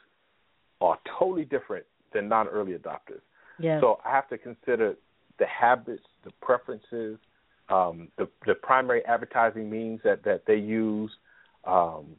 are 0.79 0.97
totally 1.19 1.43
different 1.43 1.85
than 2.13 2.29
non-early 2.29 2.73
adopters. 2.73 3.21
Yeah. 3.59 3.81
So 3.81 3.99
I 4.05 4.11
have 4.11 4.29
to 4.29 4.37
consider 4.37 4.95
the 5.39 5.45
habits, 5.45 6.03
the 6.23 6.31
preferences, 6.41 7.17
um, 7.69 8.07
the 8.17 8.27
the 8.45 8.55
primary 8.55 9.05
advertising 9.05 9.69
means 9.69 10.01
that 10.03 10.23
that 10.23 10.43
they 10.47 10.55
use. 10.55 11.11
Um, 11.65 12.15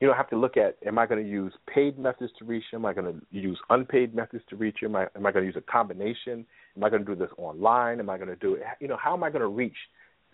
you 0.00 0.06
know, 0.06 0.12
I 0.12 0.16
have 0.16 0.30
to 0.30 0.38
look 0.38 0.56
at: 0.56 0.76
Am 0.86 0.98
I 0.98 1.06
going 1.06 1.22
to 1.22 1.28
use 1.28 1.52
paid 1.72 1.98
methods 1.98 2.32
to 2.38 2.44
reach 2.44 2.64
them? 2.70 2.84
Am 2.84 2.86
I 2.86 2.92
going 2.92 3.14
to 3.14 3.22
use 3.30 3.58
unpaid 3.70 4.14
methods 4.14 4.44
to 4.50 4.56
reach 4.56 4.78
them? 4.82 4.94
Am 4.94 5.08
I, 5.14 5.18
am 5.18 5.26
I 5.26 5.32
going 5.32 5.42
to 5.44 5.46
use 5.46 5.56
a 5.56 5.72
combination? 5.72 6.44
Am 6.76 6.84
I 6.84 6.90
going 6.90 7.04
to 7.04 7.14
do 7.14 7.18
this 7.18 7.30
online? 7.38 8.00
Am 8.00 8.10
I 8.10 8.16
going 8.16 8.28
to 8.28 8.36
do 8.36 8.54
it? 8.54 8.62
You 8.80 8.88
know, 8.88 8.98
how 9.02 9.14
am 9.14 9.22
I 9.22 9.30
going 9.30 9.42
to 9.42 9.48
reach 9.48 9.76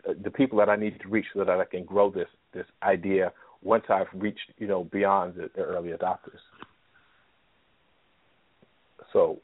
uh, 0.09 0.15
the 0.23 0.31
people 0.31 0.59
that 0.59 0.69
I 0.69 0.77
need 0.77 1.01
to 1.01 1.09
reach 1.09 1.27
so 1.33 1.45
that 1.45 1.61
I 1.61 1.65
can 1.65 1.85
grow 1.85 2.11
this 2.11 2.29
this 2.53 2.67
idea 2.83 3.33
once 3.63 3.85
I've 3.89 4.09
reached 4.15 4.53
you 4.59 4.67
know 4.67 4.85
beyond 4.85 5.35
the, 5.35 5.51
the 5.55 5.63
early 5.63 5.91
adopters. 5.91 6.41
So 9.13 9.41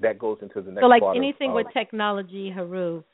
that 0.00 0.18
goes 0.18 0.38
into 0.42 0.60
the 0.60 0.70
next. 0.70 0.82
So, 0.82 0.88
like 0.88 1.02
anything 1.16 1.50
of, 1.50 1.56
with 1.56 1.66
technology, 1.72 2.50
Heru, 2.50 3.04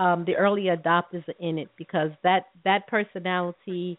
um, 0.00 0.24
the 0.24 0.34
early 0.34 0.64
adopters 0.64 1.28
are 1.28 1.34
in 1.40 1.58
it 1.58 1.68
because 1.76 2.10
that 2.24 2.46
that 2.64 2.86
personality, 2.88 3.98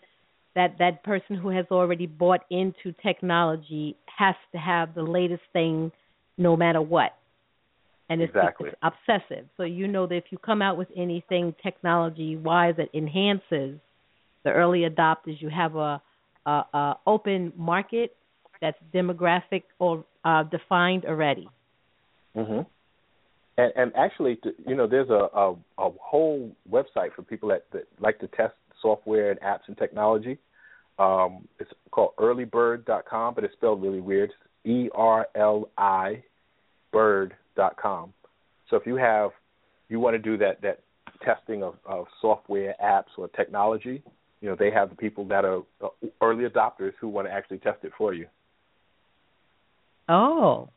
that 0.55 0.75
that 0.79 1.03
person 1.03 1.35
who 1.35 1.49
has 1.49 1.65
already 1.69 2.07
bought 2.07 2.41
into 2.49 2.91
technology 3.03 3.95
has 4.17 4.33
to 4.51 4.57
have 4.57 4.95
the 4.95 5.03
latest 5.03 5.43
thing, 5.53 5.91
no 6.39 6.57
matter 6.57 6.81
what. 6.81 7.15
And 8.09 8.19
it's, 8.19 8.33
Exactly. 8.35 8.69
it's 8.69 8.77
obsessive. 8.81 9.45
So 9.57 9.63
you 9.63 9.87
know 9.87 10.07
that 10.07 10.15
if 10.15 10.23
you 10.31 10.39
come 10.39 10.61
out 10.61 10.75
with 10.75 10.87
anything 10.97 11.53
technology 11.61 12.35
wise 12.35 12.73
that 12.77 12.89
enhances 12.95 13.79
the 14.43 14.49
early 14.49 14.81
adopters, 14.89 15.39
you 15.39 15.49
have 15.49 15.75
a, 15.75 16.01
a, 16.47 16.51
a 16.73 16.97
open 17.05 17.53
market 17.55 18.15
that's 18.59 18.77
demographic 18.93 19.63
or 19.77 20.03
uh, 20.25 20.43
defined 20.43 21.05
already. 21.05 21.47
hmm 22.35 22.61
And, 23.57 23.73
and 23.75 23.91
actually, 23.95 24.39
you 24.65 24.75
know, 24.75 24.87
there's 24.87 25.09
a, 25.09 25.27
a 25.33 25.55
a 25.77 25.89
whole 26.01 26.51
website 26.69 27.13
for 27.15 27.21
people 27.23 27.49
that, 27.49 27.65
that 27.73 27.87
like 27.99 28.19
to 28.19 28.27
test 28.27 28.53
software 28.81 29.31
and 29.31 29.39
apps 29.41 29.67
and 29.67 29.77
technology. 29.77 30.37
Um, 30.99 31.47
it's 31.59 31.71
called 31.91 32.15
erlibird.com, 32.17 33.35
but 33.35 33.43
it's 33.43 33.53
spelled 33.53 33.81
really 33.81 33.99
weird. 33.99 34.31
E 34.65 34.89
R 34.93 35.27
L 35.35 35.69
I 35.77 36.23
bird.com. 36.91 38.13
So 38.69 38.77
if 38.77 38.85
you 38.85 38.95
have 38.95 39.31
you 39.89 39.99
want 39.99 40.15
to 40.15 40.19
do 40.19 40.37
that 40.37 40.61
that 40.61 40.79
testing 41.23 41.63
of, 41.63 41.75
of 41.85 42.05
software, 42.21 42.75
apps, 42.83 43.17
or 43.17 43.27
technology, 43.29 44.01
you 44.41 44.49
know, 44.49 44.55
they 44.57 44.71
have 44.71 44.89
the 44.89 44.95
people 44.95 45.25
that 45.25 45.45
are 45.45 45.61
uh, 45.83 45.89
early 46.21 46.47
adopters 46.47 46.93
who 46.99 47.07
want 47.07 47.27
to 47.27 47.33
actually 47.33 47.59
test 47.59 47.79
it 47.83 47.91
for 47.97 48.13
you. 48.13 48.25
Oh. 50.09 50.69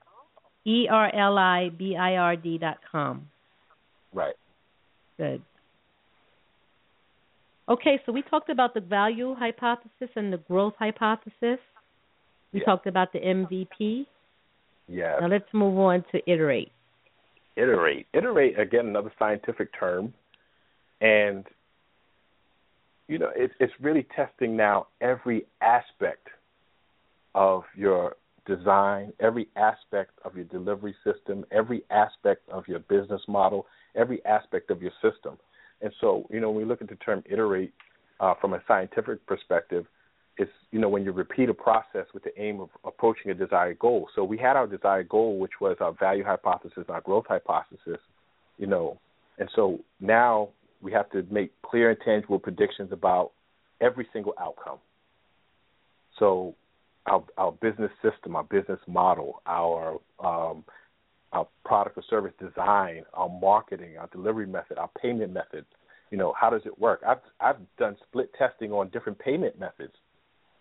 E 0.66 0.86
R 0.90 1.14
L 1.14 1.38
I 1.38 1.70
B 1.76 1.96
I 1.96 2.16
R 2.16 2.36
D 2.36 2.58
dot 2.58 2.78
com. 2.90 3.28
Right. 4.12 4.34
Good. 5.16 5.42
Okay, 7.68 8.00
so 8.04 8.12
we 8.12 8.22
talked 8.22 8.50
about 8.50 8.74
the 8.74 8.80
value 8.80 9.34
hypothesis 9.34 10.10
and 10.16 10.32
the 10.32 10.36
growth 10.36 10.74
hypothesis. 10.78 11.58
We 12.52 12.60
talked 12.60 12.86
about 12.86 13.12
the 13.12 13.18
MVP. 13.18 14.06
Yeah. 14.86 15.16
Now 15.20 15.28
let's 15.28 15.48
move 15.52 15.78
on 15.78 16.04
to 16.12 16.20
iterate. 16.30 16.70
iterate. 17.56 18.06
Iterate 18.12 18.58
again, 18.58 18.86
another 18.86 19.12
scientific 19.18 19.68
term, 19.78 20.12
and 21.00 21.44
you 23.08 23.18
know 23.18 23.30
it's 23.34 23.54
it's 23.60 23.72
really 23.80 24.06
testing 24.14 24.56
now 24.56 24.86
every 25.00 25.46
aspect 25.62 26.28
of 27.34 27.64
your 27.74 28.16
design, 28.46 29.12
every 29.20 29.48
aspect 29.56 30.12
of 30.24 30.36
your 30.36 30.44
delivery 30.44 30.94
system, 31.04 31.44
every 31.50 31.82
aspect 31.90 32.48
of 32.50 32.66
your 32.68 32.80
business 32.80 33.22
model, 33.28 33.66
every 33.94 34.24
aspect 34.24 34.70
of 34.70 34.82
your 34.82 34.92
system. 35.02 35.38
And 35.80 35.92
so, 36.00 36.26
you 36.30 36.40
know, 36.40 36.50
when 36.50 36.62
we 36.62 36.64
look 36.64 36.82
at 36.82 36.88
the 36.88 36.96
term 36.96 37.22
iterate 37.30 37.72
uh, 38.20 38.34
from 38.40 38.54
a 38.54 38.60
scientific 38.66 39.24
perspective, 39.26 39.86
it's 40.36 40.50
you 40.72 40.80
know 40.80 40.88
when 40.88 41.04
you 41.04 41.12
repeat 41.12 41.48
a 41.48 41.54
process 41.54 42.06
with 42.12 42.24
the 42.24 42.40
aim 42.40 42.60
of 42.60 42.68
approaching 42.84 43.30
a 43.30 43.34
desired 43.34 43.78
goal. 43.78 44.08
So 44.16 44.24
we 44.24 44.36
had 44.36 44.56
our 44.56 44.66
desired 44.66 45.08
goal, 45.08 45.38
which 45.38 45.52
was 45.60 45.76
our 45.80 45.92
value 45.92 46.24
hypothesis, 46.24 46.84
our 46.88 47.00
growth 47.00 47.26
hypothesis, 47.28 48.00
you 48.58 48.66
know, 48.66 48.98
and 49.38 49.48
so 49.54 49.78
now 50.00 50.48
we 50.82 50.92
have 50.92 51.10
to 51.10 51.24
make 51.30 51.50
clear 51.62 51.90
and 51.90 51.98
tangible 52.04 52.38
predictions 52.38 52.90
about 52.92 53.30
every 53.80 54.06
single 54.12 54.34
outcome. 54.40 54.78
So 56.18 56.54
our 57.06 57.24
our 57.36 57.52
business 57.52 57.90
system, 58.02 58.36
our 58.36 58.44
business 58.44 58.80
model, 58.86 59.42
our 59.46 59.98
um, 60.20 60.64
our 61.32 61.46
product 61.64 61.98
or 61.98 62.04
service 62.08 62.32
design, 62.40 63.02
our 63.12 63.28
marketing, 63.28 63.98
our 63.98 64.08
delivery 64.08 64.46
method, 64.46 64.78
our 64.78 64.90
payment 65.00 65.32
method. 65.32 65.64
You 66.10 66.18
know, 66.18 66.32
how 66.38 66.50
does 66.50 66.62
it 66.64 66.78
work? 66.78 67.02
I've 67.06 67.18
I've 67.40 67.56
done 67.78 67.96
split 68.08 68.30
testing 68.38 68.72
on 68.72 68.88
different 68.90 69.18
payment 69.18 69.58
methods 69.58 69.92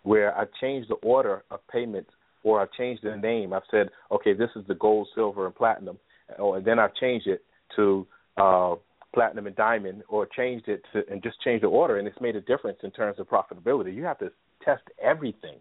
where 0.04 0.38
I 0.38 0.46
changed 0.60 0.90
the 0.90 0.96
order 0.96 1.44
of 1.50 1.66
payments 1.72 2.12
or 2.44 2.62
I've 2.62 2.72
changed 2.74 3.04
the 3.04 3.16
name. 3.16 3.54
I've 3.54 3.64
said, 3.72 3.90
okay, 4.12 4.34
this 4.34 4.50
is 4.56 4.64
the 4.68 4.76
gold, 4.76 5.08
silver, 5.16 5.46
and 5.46 5.56
platinum, 5.56 5.98
or 6.38 6.58
and 6.58 6.66
then 6.66 6.78
I've 6.80 6.94
changed 6.96 7.28
it 7.28 7.44
to 7.76 8.06
uh, 8.38 8.76
platinum 9.14 9.48
and 9.48 9.56
diamond, 9.56 10.04
or 10.10 10.26
changed 10.26 10.68
it 10.68 10.84
to 10.92 11.04
and 11.10 11.24
just 11.24 11.42
changed 11.42 11.64
the 11.64 11.68
order, 11.68 11.98
and 11.98 12.08
it's 12.08 12.20
made 12.20 12.36
a 12.36 12.42
difference 12.42 12.80
in 12.84 12.92
terms 12.92 13.20
of 13.20 13.28
profitability. 13.30 13.96
You 13.96 14.04
have 14.04 14.20
to 14.20 14.32
test 14.64 14.84
everything, 15.02 15.58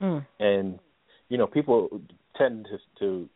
Mm. 0.00 0.26
and 0.38 0.78
you 1.28 1.36
know 1.36 1.46
people 1.46 2.00
tend 2.36 2.66
to, 2.70 2.78
to 2.98 3.28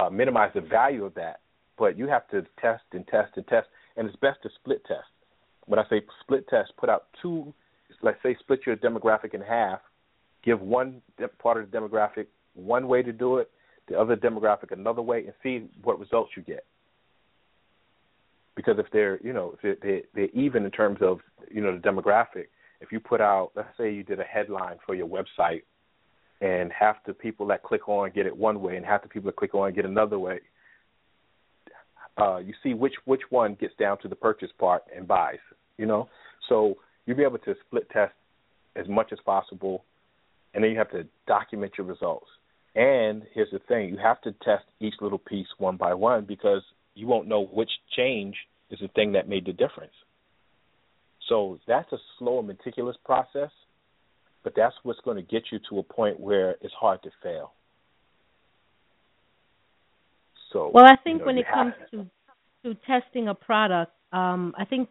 uh, 0.00 0.10
minimize 0.10 0.52
the 0.54 0.60
value 0.60 1.04
of 1.04 1.14
that, 1.14 1.40
but 1.76 1.98
you 1.98 2.06
have 2.06 2.28
to 2.28 2.42
test 2.60 2.84
and 2.92 3.06
test 3.08 3.32
and 3.36 3.46
test, 3.48 3.66
and 3.96 4.06
it's 4.06 4.16
best 4.16 4.42
to 4.42 4.50
split 4.60 4.84
test. 4.86 5.08
When 5.66 5.80
I 5.80 5.84
say 5.90 6.02
split 6.20 6.48
test, 6.48 6.72
put 6.76 6.88
out 6.88 7.06
two. 7.20 7.52
Let's 8.02 8.18
say 8.22 8.36
split 8.40 8.60
your 8.66 8.76
demographic 8.76 9.34
in 9.34 9.40
half. 9.40 9.80
Give 10.44 10.60
one 10.60 11.02
part 11.38 11.60
of 11.60 11.70
the 11.70 11.76
demographic 11.76 12.26
one 12.54 12.88
way 12.88 13.02
to 13.02 13.12
do 13.12 13.38
it, 13.38 13.50
the 13.88 13.98
other 13.98 14.16
demographic 14.16 14.72
another 14.72 15.02
way, 15.02 15.24
and 15.24 15.32
see 15.42 15.68
what 15.82 15.98
results 15.98 16.32
you 16.36 16.42
get. 16.42 16.64
Because 18.54 18.78
if 18.78 18.86
they're, 18.92 19.20
you 19.22 19.32
know, 19.32 19.56
if 19.62 19.80
they're, 19.80 20.02
they're 20.14 20.28
even 20.30 20.64
in 20.64 20.70
terms 20.70 20.98
of, 21.02 21.20
you 21.50 21.60
know, 21.60 21.76
the 21.76 21.82
demographic. 21.82 22.46
If 22.80 22.92
you 22.92 23.00
put 23.00 23.20
out, 23.20 23.52
let's 23.54 23.68
say 23.78 23.92
you 23.92 24.02
did 24.02 24.20
a 24.20 24.24
headline 24.24 24.76
for 24.84 24.94
your 24.94 25.08
website, 25.08 25.62
and 26.40 26.70
half 26.72 26.96
the 27.06 27.14
people 27.14 27.46
that 27.46 27.62
click 27.62 27.88
on 27.88 28.10
get 28.14 28.26
it 28.26 28.36
one 28.36 28.60
way, 28.60 28.76
and 28.76 28.84
half 28.84 29.02
the 29.02 29.08
people 29.08 29.30
that 29.30 29.36
click 29.36 29.54
on 29.54 29.72
get 29.72 29.84
another 29.84 30.18
way. 30.18 30.40
Uh, 32.18 32.38
you 32.38 32.54
see 32.62 32.74
which 32.74 32.94
which 33.04 33.22
one 33.30 33.54
gets 33.54 33.74
down 33.78 33.98
to 33.98 34.08
the 34.08 34.16
purchase 34.16 34.50
part 34.58 34.82
and 34.94 35.06
buys. 35.06 35.38
You 35.78 35.86
know, 35.86 36.08
so 36.48 36.76
you'll 37.04 37.16
be 37.16 37.22
able 37.22 37.38
to 37.38 37.54
split 37.66 37.88
test 37.90 38.14
as 38.74 38.88
much 38.88 39.12
as 39.12 39.18
possible, 39.24 39.84
and 40.54 40.62
then 40.62 40.70
you 40.70 40.78
have 40.78 40.90
to 40.90 41.06
document 41.26 41.72
your 41.78 41.86
results. 41.86 42.28
And 42.74 43.22
here's 43.32 43.50
the 43.50 43.60
thing: 43.60 43.88
you 43.88 43.98
have 43.98 44.20
to 44.22 44.32
test 44.44 44.64
each 44.80 44.94
little 45.00 45.18
piece 45.18 45.48
one 45.58 45.76
by 45.76 45.94
one 45.94 46.24
because 46.24 46.62
you 46.94 47.06
won't 47.06 47.28
know 47.28 47.46
which 47.46 47.70
change 47.96 48.36
is 48.70 48.78
the 48.80 48.88
thing 48.88 49.12
that 49.12 49.28
made 49.28 49.46
the 49.46 49.52
difference. 49.52 49.92
So 51.28 51.58
that's 51.66 51.90
a 51.92 51.98
slow 52.18 52.38
and 52.38 52.48
meticulous 52.48 52.96
process, 53.04 53.50
but 54.44 54.54
that's 54.56 54.74
what's 54.82 55.00
going 55.00 55.16
to 55.16 55.22
get 55.22 55.44
you 55.50 55.58
to 55.70 55.78
a 55.78 55.82
point 55.82 56.20
where 56.20 56.56
it's 56.60 56.74
hard 56.74 57.02
to 57.02 57.10
fail. 57.22 57.52
So 60.52 60.70
Well, 60.72 60.86
I 60.86 60.96
think 60.96 61.16
you 61.16 61.18
know, 61.20 61.26
when 61.26 61.38
it 61.38 61.46
comes 61.52 61.74
to 61.90 62.06
to 62.64 62.74
testing 62.86 63.28
a 63.28 63.34
product, 63.34 63.92
um, 64.12 64.54
I 64.58 64.64
think 64.64 64.88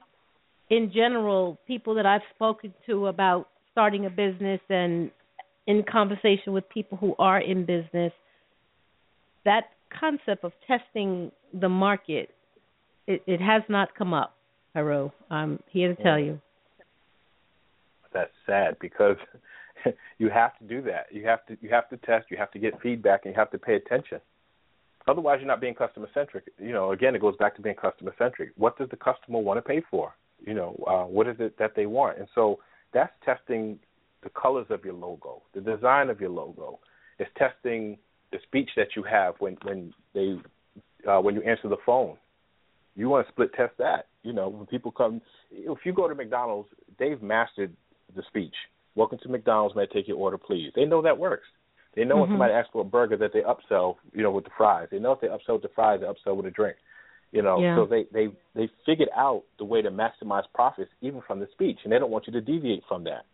in 0.69 0.91
general, 0.93 1.59
people 1.67 1.95
that 1.95 2.05
I've 2.05 2.21
spoken 2.33 2.73
to 2.87 3.07
about 3.07 3.49
starting 3.71 4.05
a 4.05 4.09
business 4.09 4.61
and 4.69 5.11
in 5.67 5.83
conversation 5.83 6.53
with 6.53 6.67
people 6.69 6.97
who 6.97 7.15
are 7.19 7.41
in 7.41 7.65
business, 7.65 8.13
that 9.43 9.71
concept 9.99 10.43
of 10.43 10.53
testing 10.67 11.31
the 11.53 11.69
market, 11.69 12.29
it, 13.07 13.23
it 13.27 13.41
has 13.41 13.63
not 13.69 13.93
come 13.95 14.13
up, 14.13 14.34
Heru. 14.75 15.09
I'm 15.31 15.59
here 15.69 15.95
to 15.95 16.03
tell 16.03 16.19
you. 16.19 16.39
that's 18.13 18.31
sad 18.45 18.75
because 18.81 19.15
you 20.19 20.29
have 20.29 20.57
to 20.59 20.65
do 20.65 20.81
that. 20.83 21.07
You 21.11 21.25
have 21.25 21.45
to 21.47 21.57
you 21.61 21.69
have 21.69 21.89
to 21.89 21.97
test, 21.97 22.25
you 22.29 22.37
have 22.37 22.51
to 22.51 22.59
get 22.59 22.79
feedback 22.81 23.21
and 23.25 23.33
you 23.33 23.39
have 23.39 23.51
to 23.51 23.57
pay 23.57 23.75
attention. 23.75 24.19
Otherwise 25.07 25.37
you're 25.39 25.47
not 25.47 25.61
being 25.61 25.75
customer 25.75 26.09
centric. 26.13 26.43
You 26.59 26.73
know, 26.73 26.91
again 26.91 27.15
it 27.15 27.21
goes 27.21 27.37
back 27.37 27.55
to 27.55 27.61
being 27.61 27.75
customer 27.75 28.13
centric. 28.17 28.51
What 28.57 28.77
does 28.77 28.89
the 28.89 28.97
customer 28.97 29.39
want 29.39 29.57
to 29.57 29.61
pay 29.61 29.81
for? 29.89 30.13
You 30.45 30.53
know, 30.53 30.83
uh, 30.85 31.05
what 31.05 31.27
is 31.27 31.37
it 31.39 31.57
that 31.57 31.71
they 31.75 31.85
want? 31.85 32.17
And 32.17 32.27
so 32.35 32.59
that's 32.93 33.13
testing 33.23 33.79
the 34.23 34.29
colors 34.29 34.67
of 34.69 34.83
your 34.83 34.93
logo, 34.93 35.41
the 35.53 35.61
design 35.61 36.09
of 36.09 36.19
your 36.19 36.31
logo. 36.31 36.79
It's 37.17 37.31
testing 37.37 37.97
the 38.33 38.39
speech 38.43 38.71
that 38.75 38.89
you 38.97 39.03
have 39.03 39.35
when 39.39 39.55
when 39.63 39.93
they 40.13 40.37
uh, 41.09 41.21
when 41.21 41.33
you 41.33 41.41
answer 41.43 41.69
the 41.69 41.77
phone. 41.85 42.17
You 42.95 43.09
want 43.09 43.27
to 43.27 43.33
split 43.33 43.53
test 43.53 43.73
that. 43.77 44.07
You 44.23 44.33
know, 44.33 44.47
when 44.49 44.65
people 44.65 44.91
come, 44.91 45.21
if 45.51 45.79
you 45.83 45.93
go 45.93 46.07
to 46.07 46.15
McDonald's, 46.15 46.69
they've 46.97 47.21
mastered 47.21 47.73
the 48.15 48.23
speech. 48.27 48.55
Welcome 48.95 49.19
to 49.23 49.29
McDonald's. 49.29 49.75
May 49.75 49.83
I 49.83 49.87
take 49.93 50.07
your 50.07 50.17
order, 50.17 50.37
please? 50.37 50.71
They 50.75 50.85
know 50.85 51.01
that 51.01 51.17
works. 51.17 51.47
They 51.95 52.03
know 52.05 52.17
when 52.17 52.27
Mhm. 52.29 52.33
somebody 52.33 52.53
asks 52.53 52.71
for 52.71 52.81
a 52.81 52.85
burger 52.85 53.17
that 53.17 53.33
they 53.33 53.41
upsell, 53.41 53.97
you 54.13 54.23
know, 54.23 54.31
with 54.31 54.45
the 54.45 54.49
fries. 54.51 54.89
They 54.89 54.99
know 54.99 55.11
if 55.11 55.19
they 55.19 55.27
upsell 55.27 55.53
with 55.53 55.63
the 55.63 55.69
fries, 55.69 56.01
they 56.01 56.07
upsell 56.07 56.35
with 56.35 56.45
a 56.45 56.51
drink. 56.51 56.77
You 57.31 57.41
know, 57.41 57.59
Yeah. 57.59 57.75
so 57.75 57.85
they 57.85 58.03
they 58.05 58.31
they 58.53 58.67
figured 58.85 59.09
out 59.13 59.43
the 59.57 59.65
way 59.65 59.81
to 59.81 59.91
maximize 59.91 60.45
profits 60.53 60.91
even 61.01 61.21
from 61.21 61.39
the 61.39 61.47
speech, 61.47 61.83
and 61.83 61.91
they 61.91 61.99
don't 61.99 62.11
want 62.11 62.27
you 62.27 62.33
to 62.33 62.41
deviate 62.41 62.85
from 62.85 63.03
that. 63.05 63.25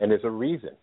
And 0.00 0.10
there's 0.10 0.24
a 0.24 0.30
reason. 0.30 0.76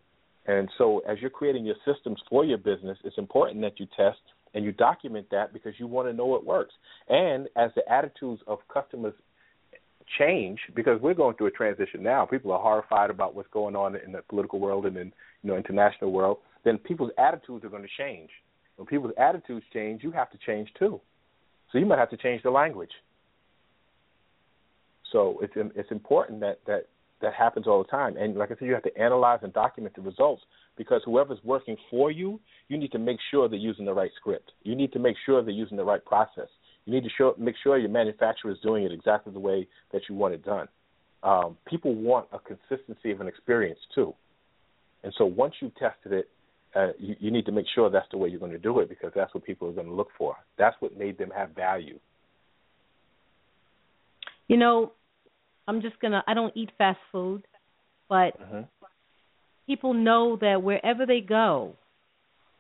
And 0.46 0.70
so, 0.78 1.00
as 1.00 1.22
you're 1.22 1.30
creating 1.30 1.66
your 1.66 1.78
systems 1.86 2.22
for 2.30 2.44
your 2.44 2.58
business, 2.58 2.98
it's 3.04 3.18
important 3.18 3.62
that 3.62 3.80
you 3.80 3.86
test 3.88 4.22
and 4.56 4.66
you 4.66 4.72
document 4.72 5.28
that 5.30 5.54
because 5.54 5.74
you 5.78 5.86
want 5.86 6.08
to 6.08 6.14
know 6.14 6.36
it 6.36 6.44
works. 6.44 6.74
And 7.10 7.48
as 7.56 7.70
the 7.76 7.88
attitudes 7.92 8.42
of 8.48 8.60
customers 8.74 9.14
change 10.18 10.60
because 10.76 11.02
we're 11.02 11.14
going 11.14 11.36
through 11.36 11.48
a 11.48 11.52
transition 11.52 12.04
now. 12.04 12.26
People 12.26 12.52
are 12.52 12.62
horrified 12.62 13.10
about 13.10 13.36
what's 13.36 13.50
going 13.52 13.76
on 13.76 13.96
in 13.96 14.12
the 14.12 14.22
political 14.30 14.60
world 14.60 14.86
and 14.86 14.98
in 14.98 15.12
you 15.44 15.50
know 15.50 15.58
international 15.58 16.12
world. 16.12 16.38
Then 16.64 16.78
people's 16.78 17.12
attitudes 17.18 17.64
are 17.66 17.70
going 17.70 17.84
to 17.84 17.90
change. 17.98 18.30
When 18.78 18.86
people's 18.86 19.14
attitudes 19.18 19.66
change, 19.74 20.04
you 20.04 20.12
have 20.12 20.32
to 20.32 20.38
change 20.46 20.70
too. 20.78 21.00
So 21.72 21.78
you 21.78 21.86
might 21.86 22.00
have 22.00 22.10
to 22.12 22.18
change 22.18 22.44
the 22.44 22.52
language. 22.52 22.92
So 25.12 25.40
it's 25.42 25.54
it's 25.76 25.92
important 25.92 26.40
that 26.42 26.60
that 26.68 26.88
that 27.22 27.34
happens 27.34 27.68
all 27.68 27.82
the 27.82 27.90
time. 27.90 28.18
And 28.18 28.36
like 28.36 28.52
I 28.52 28.56
said, 28.56 28.68
you 28.68 28.74
have 28.74 28.84
to 28.84 28.98
analyze 28.98 29.40
and 29.44 29.54
document 29.54 29.96
the 29.96 30.02
results 30.02 30.44
because 30.78 31.02
whoever's 31.06 31.40
working 31.44 31.78
for 31.90 32.12
you, 32.12 32.40
you 32.68 32.78
need 32.78 32.92
to 32.92 33.00
make 33.00 33.18
sure 33.32 33.48
they're 33.48 33.58
using 33.58 33.86
the 33.86 33.94
right 33.94 34.12
script. 34.16 34.52
You 34.64 34.76
need 34.76 34.92
to 34.94 35.00
make 35.00 35.16
sure 35.26 35.42
they're 35.42 35.54
using 35.54 35.78
the 35.78 35.86
right 35.86 36.04
process. 36.04 36.48
You 36.86 36.94
need 36.94 37.04
to 37.04 37.10
show, 37.18 37.34
make 37.38 37.56
sure 37.64 37.78
your 37.78 37.90
manufacturer 37.90 38.52
is 38.52 38.58
doing 38.62 38.84
it 38.84 38.92
exactly 38.92 39.34
the 39.34 39.40
way 39.40 39.68
that 39.92 40.04
you 40.10 40.16
want 40.16 40.34
it 40.34 40.46
done. 40.46 40.68
Um, 41.24 41.58
people 41.66 41.96
want 41.96 42.28
a 42.32 42.40
consistency 42.40 43.12
of 43.12 43.22
an 43.22 43.28
experience 43.28 43.80
too. 43.94 44.14
And 45.04 45.14
so 45.18 45.26
once 45.26 45.56
you've 45.62 45.76
tested 45.76 46.12
it, 46.12 46.30
uh, 46.76 46.90
you, 47.00 47.16
you 47.20 47.32
need 47.32 47.46
to 47.46 47.52
make 47.52 47.66
sure 47.74 47.90
that's 47.90 48.08
the 48.12 48.18
way 48.18 48.30
you're 48.30 48.40
going 48.40 48.52
to 48.52 48.58
do 48.58 48.80
it 48.80 48.90
because 48.90 49.12
that's 49.16 49.34
what 49.34 49.44
people 49.44 49.68
are 49.70 49.72
going 49.72 49.88
to 49.88 49.94
look 49.94 50.10
for. 50.18 50.36
That's 50.58 50.76
what 50.82 50.98
made 50.98 51.18
them 51.18 51.32
have 51.36 51.52
value. 51.52 52.00
You 54.48 54.58
know, 54.58 54.92
I'm 55.68 55.82
just 55.82 56.00
gonna. 56.00 56.24
I 56.28 56.36
don't 56.36 56.56
eat 56.56 56.70
fast 56.78 57.00
food, 57.12 57.48
but 58.08 58.40
Mm-hmm. 58.40 58.62
People 59.66 59.94
know 59.94 60.38
that 60.42 60.62
wherever 60.62 61.06
they 61.06 61.22
go, 61.22 61.76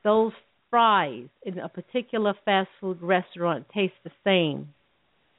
those 0.04 0.34
fries 0.70 1.28
in 1.44 1.60
a 1.60 1.70
particular 1.70 2.34
fast 2.46 2.70
food 2.80 3.02
restaurant 3.02 3.66
taste 3.74 3.94
the 4.04 4.12
same 4.24 4.74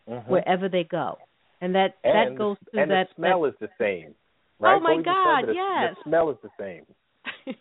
Mhm. 0.08 0.26
wherever 0.28 0.68
they 0.68 0.84
go, 0.84 1.18
and 1.60 1.74
that 1.74 1.96
and 2.04 2.14
that 2.14 2.36
goes 2.36 2.56
through 2.70 2.82
and 2.82 2.90
that. 2.90 3.08
the 3.08 3.14
smell 3.14 3.42
that, 3.42 3.48
is 3.48 3.58
the 3.58 3.70
same, 3.78 4.14
right? 4.58 4.76
Oh, 4.76 4.80
my 4.80 5.02
God, 5.02 5.48
the, 5.48 5.54
yes. 5.54 5.96
The 5.96 6.02
smell 6.04 6.30
is 6.30 6.36
the 6.42 6.50
same. 6.58 6.86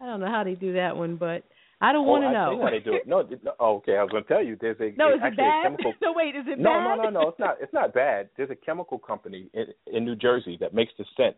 I 0.00 0.06
don't 0.06 0.20
know 0.20 0.30
how 0.30 0.42
they 0.44 0.54
do 0.54 0.72
that 0.72 0.96
one, 0.96 1.16
but 1.16 1.44
I 1.82 1.92
don't 1.92 2.06
Oh, 2.06 2.10
want 2.10 2.22
to 2.24 2.30
know. 2.32 2.56
tell 2.56 2.64
how 2.64 2.70
they 2.70 2.78
do 2.78 2.94
it. 2.94 3.06
No, 3.08 3.22
no, 3.42 3.52
oh, 3.58 3.76
okay. 3.78 3.96
I 3.96 4.02
was 4.02 4.10
going 4.12 4.22
to 4.22 4.28
tell 4.28 4.42
you. 4.42 4.56
There's 4.60 4.78
a 4.80 4.94
no, 4.96 5.08
is 5.12 5.20
it 5.22 5.36
bad? 5.36 5.64
chemical. 5.64 5.92
no, 6.02 6.12
wait, 6.14 6.36
is 6.36 6.44
it 6.46 6.58
no, 6.58 6.70
bad? 6.70 6.96
no, 6.96 7.02
no, 7.02 7.10
no. 7.10 7.28
It's 7.28 7.38
not. 7.40 7.56
It's 7.60 7.72
not 7.72 7.92
bad. 7.92 8.28
There's 8.36 8.50
a 8.50 8.54
chemical 8.54 8.98
company 8.98 9.50
in, 9.52 9.66
in 9.92 10.04
New 10.04 10.14
Jersey 10.16 10.56
that 10.60 10.72
makes 10.72 10.92
the 10.96 11.04
scent 11.16 11.36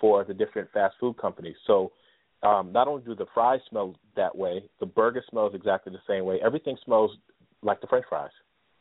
for 0.00 0.24
the 0.24 0.34
different 0.34 0.68
fast 0.72 0.94
food 1.00 1.16
companies. 1.16 1.56
So, 1.66 1.92
um, 2.42 2.70
not 2.72 2.86
only 2.86 3.02
do 3.02 3.14
the 3.14 3.26
fries 3.32 3.60
smell 3.70 3.94
that 4.16 4.36
way, 4.36 4.64
the 4.78 4.86
burger 4.86 5.24
smells 5.30 5.54
exactly 5.54 5.92
the 5.92 6.02
same 6.12 6.24
way. 6.24 6.38
Everything 6.44 6.76
smells 6.84 7.12
like 7.62 7.80
the 7.80 7.86
French 7.86 8.04
fries. 8.08 8.30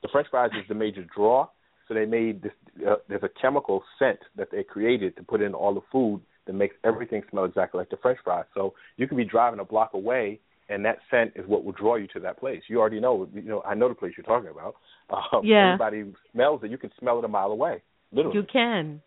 The 0.02 0.10
French 0.12 0.28
fries 0.30 0.50
is 0.60 0.68
the 0.68 0.76
major 0.76 1.06
draw. 1.16 1.48
So 1.88 1.94
they 1.94 2.06
made 2.06 2.42
this. 2.42 2.52
Uh, 2.86 2.96
there's 3.08 3.24
a 3.24 3.30
chemical 3.42 3.84
scent 3.98 4.20
that 4.36 4.50
they 4.52 4.64
created 4.64 5.16
to 5.18 5.24
put 5.24 5.42
in 5.42 5.54
all 5.54 5.74
the 5.74 5.82
food 5.92 6.22
that 6.48 6.54
makes 6.54 6.76
everything 6.84 7.22
smell 7.30 7.46
exactly 7.46 7.78
like 7.80 7.89
the 7.89 7.98
French 7.98 8.20
fries. 8.24 8.46
So 8.54 8.74
you 8.98 9.08
can 9.08 9.16
be 9.18 9.26
driving 9.26 9.60
a 9.60 9.66
block 9.66 9.94
away, 9.94 10.39
and 10.72 10.86
that 10.86 10.99
scent 11.09 11.34
is 11.36 11.45
what 11.47 11.63
will 11.63 11.74
draw 11.74 11.95
you 11.95 12.07
to 12.07 12.19
that 12.22 12.39
place. 12.39 12.61
You 12.67 12.80
already 12.80 12.99
know. 12.99 13.28
You 13.34 13.41
know, 13.41 13.61
I 13.63 13.76
know 13.76 13.89
the 13.89 13.95
place 13.95 14.13
you're 14.17 14.26
talking 14.26 14.49
about. 14.49 14.76
Um, 15.11 15.41
Yeah. 15.43 15.74
Everybody 15.74 16.13
smells 16.32 16.61
it. 16.63 16.72
You 16.72 16.78
can 16.78 16.89
smell 16.97 17.19
it 17.19 17.26
a 17.26 17.28
mile 17.28 17.51
away. 17.51 17.84
Literally. 18.13 18.38
You 18.38 18.43
can. 18.49 19.01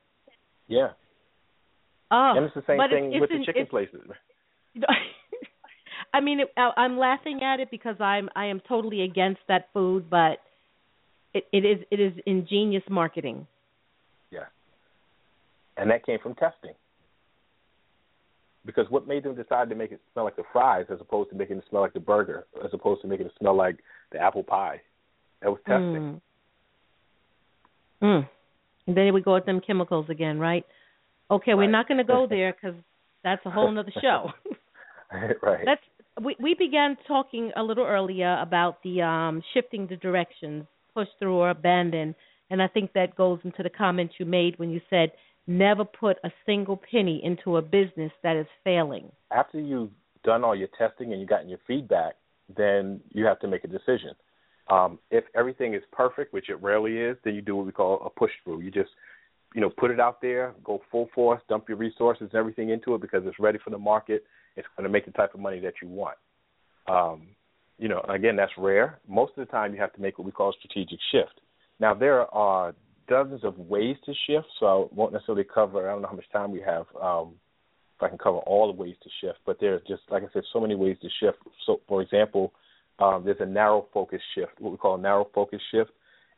yeah. 0.69 0.89
Oh, 2.11 2.35
and 2.37 2.45
it's 2.45 2.55
the 2.55 2.63
same 2.67 2.79
thing 2.91 3.15
it's, 3.15 3.21
with 3.23 3.31
it's 3.31 3.41
the 3.41 3.47
chicken 3.47 3.67
places. 3.67 4.03
I 6.13 6.21
mean, 6.21 6.41
it, 6.41 6.49
I'm 6.59 6.99
laughing 6.99 7.41
at 7.43 7.61
it 7.61 7.71
because 7.71 7.97
I'm 8.01 8.29
I 8.37 8.47
am 8.47 8.61
totally 8.69 9.01
against 9.01 9.41
that 9.49 9.69
food, 9.73 10.11
but 10.11 10.41
it, 11.33 11.45
it 11.53 11.65
is 11.65 11.79
it 11.91 12.01
is 12.01 12.13
ingenious 12.27 12.85
marketing. 12.91 13.47
Yeah. 14.31 14.45
And 15.79 15.91
that 15.91 16.05
came 16.05 16.19
from 16.23 16.35
testing. 16.35 16.75
Because 18.67 18.87
what 18.89 19.07
made 19.07 19.25
them 19.25 19.35
decide 19.35 19.69
to 19.69 19.75
make 19.75 19.93
it 19.93 20.01
smell 20.13 20.25
like 20.25 20.37
the 20.37 20.45
fries 20.53 20.87
as 20.91 20.99
opposed 21.01 21.31
to 21.31 21.37
making 21.37 21.59
it 21.59 21.65
smell 21.69 21.83
like 21.83 21.93
the 21.93 22.01
burger, 22.01 22.47
as 22.65 22.71
opposed 22.73 23.03
to 23.03 23.09
making 23.09 23.27
it 23.27 23.33
smell 23.39 23.57
like 23.57 23.77
the 24.13 24.19
apple 24.19 24.43
pie? 24.43 24.81
That 25.43 25.51
was 25.51 25.61
testing. 25.67 26.21
Mm. 28.03 28.23
Mm. 28.23 28.29
And 28.87 28.97
then 28.97 29.13
we 29.13 29.21
go 29.21 29.35
with 29.35 29.47
them 29.47 29.61
chemicals 29.61 30.07
again, 30.09 30.39
right? 30.39 30.65
Okay, 31.31 31.55
we're 31.55 31.71
not 31.71 31.89
going 31.89 31.99
to 31.99 32.05
go 32.05 32.27
there 32.31 32.53
because 32.53 32.77
that's 33.23 33.45
a 33.45 33.51
whole 33.51 33.79
other 33.79 33.93
show. 34.01 34.31
right. 35.43 35.65
Let's 35.67 35.83
we 36.23 36.37
we 36.41 36.55
began 36.55 36.97
talking 37.09 37.51
a 37.57 37.63
little 37.63 37.85
earlier 37.85 38.39
about 38.41 38.83
the 38.83 39.03
um 39.03 39.43
shifting 39.53 39.87
the 39.87 39.97
directions, 39.97 40.65
push 40.95 41.09
through 41.19 41.37
or 41.37 41.51
abandon, 41.51 42.15
and 42.51 42.63
I 42.63 42.69
think 42.69 42.93
that 42.93 43.17
goes 43.17 43.41
into 43.45 43.63
the 43.63 43.71
comment 43.71 44.13
you 44.19 44.27
made 44.27 44.59
when 44.59 44.71
you 44.71 44.81
said 44.91 45.13
never 45.47 45.85
put 45.85 46.17
a 46.25 46.31
single 46.47 46.81
penny 46.91 47.21
into 47.23 47.57
a 47.57 47.63
business 47.63 48.13
that 48.23 48.37
is 48.37 48.47
failing. 48.63 49.11
After 49.31 49.61
you've 49.61 49.91
done 50.25 50.45
all 50.45 50.57
your 50.57 50.69
testing 50.79 51.13
and 51.13 51.21
you've 51.21 51.29
gotten 51.29 51.49
your 51.49 51.59
feedback, 51.67 52.15
then 52.57 53.01
you 53.11 53.25
have 53.27 53.41
to 53.41 53.49
make 53.49 53.65
a 53.65 53.69
decision. 53.69 54.11
Um, 54.71 54.99
if 55.11 55.25
everything 55.37 55.75
is 55.75 55.83
perfect, 55.93 56.33
which 56.33 56.49
it 56.49 56.61
rarely 56.63 56.97
is, 56.97 57.17
then 57.25 57.35
you 57.35 57.43
do 57.43 57.57
what 57.57 57.67
we 57.67 57.73
call 57.73 58.03
a 58.05 58.11
push 58.11 58.31
through. 58.43 58.63
You 58.63 58.71
just, 58.71 58.91
you 59.55 59.61
know, 59.61 59.71
put 59.71 59.91
it 59.91 60.01
out 60.01 60.23
there, 60.23 60.55
go 60.65 60.81
full 60.91 61.09
force, 61.15 61.41
dump 61.49 61.69
your 61.69 61.77
resources 61.77 62.29
and 62.33 62.35
everything 62.35 62.71
into 62.71 62.95
it 62.95 63.01
because 63.01 63.23
it's 63.27 63.39
ready 63.39 63.59
for 63.63 63.71
the 63.71 63.79
market. 63.79 64.25
It's 64.57 64.67
going 64.77 64.85
to 64.85 64.91
make 64.91 65.05
the 65.05 65.13
type 65.13 65.35
of 65.35 65.41
money 65.41 65.61
that 65.61 65.75
you 65.83 65.89
want. 65.89 66.17
Um, 66.89 67.29
you 67.79 67.89
know, 67.89 68.01
again, 68.09 68.37
that's 68.37 68.53
rare. 68.57 69.01
Most 69.07 69.33
of 69.37 69.47
the 69.47 69.51
time, 69.51 69.75
you 69.75 69.81
have 69.81 69.93
to 69.95 70.01
make 70.01 70.19
what 70.19 70.25
we 70.25 70.33
call 70.33 70.51
a 70.51 70.53
strategic 70.59 70.99
shift. 71.13 71.41
Now, 71.81 71.93
there 71.93 72.33
are 72.35 72.75
dozens 73.09 73.45
of 73.45 73.59
ways 73.59 73.97
to 74.07 74.13
shift, 74.27 74.47
so 74.59 74.67
I 74.67 74.95
won't 74.95 75.13
necessarily 75.13 75.45
cover. 75.45 75.89
I 75.89 75.93
don't 75.93 76.03
know 76.03 76.09
how 76.09 76.17
much 76.17 76.31
time 76.33 76.51
we 76.51 76.61
have. 76.61 76.87
Um, 77.01 77.35
if 77.97 78.03
I 78.03 78.09
can 78.09 78.19
cover 78.19 78.39
all 78.39 78.73
the 78.73 78.81
ways 78.81 78.97
to 79.03 79.11
shift, 79.21 79.39
but 79.47 79.59
there's 79.61 79.83
just 79.87 80.03
like 80.11 80.23
I 80.23 80.27
said, 80.33 80.43
so 80.53 80.61
many 80.61 80.75
ways 80.75 80.97
to 81.03 81.09
shift. 81.21 81.39
So, 81.67 81.81
for 81.89 82.03
example, 82.03 82.53
um, 82.99 83.23
there's 83.25 83.41
a 83.41 83.47
narrow 83.47 83.87
focus 83.93 84.21
shift, 84.35 84.53
what 84.59 84.71
we 84.71 84.79
call 84.79 84.97
a 84.97 85.01
narrow 85.01 85.29
focus 85.35 85.61
shift, 85.71 85.91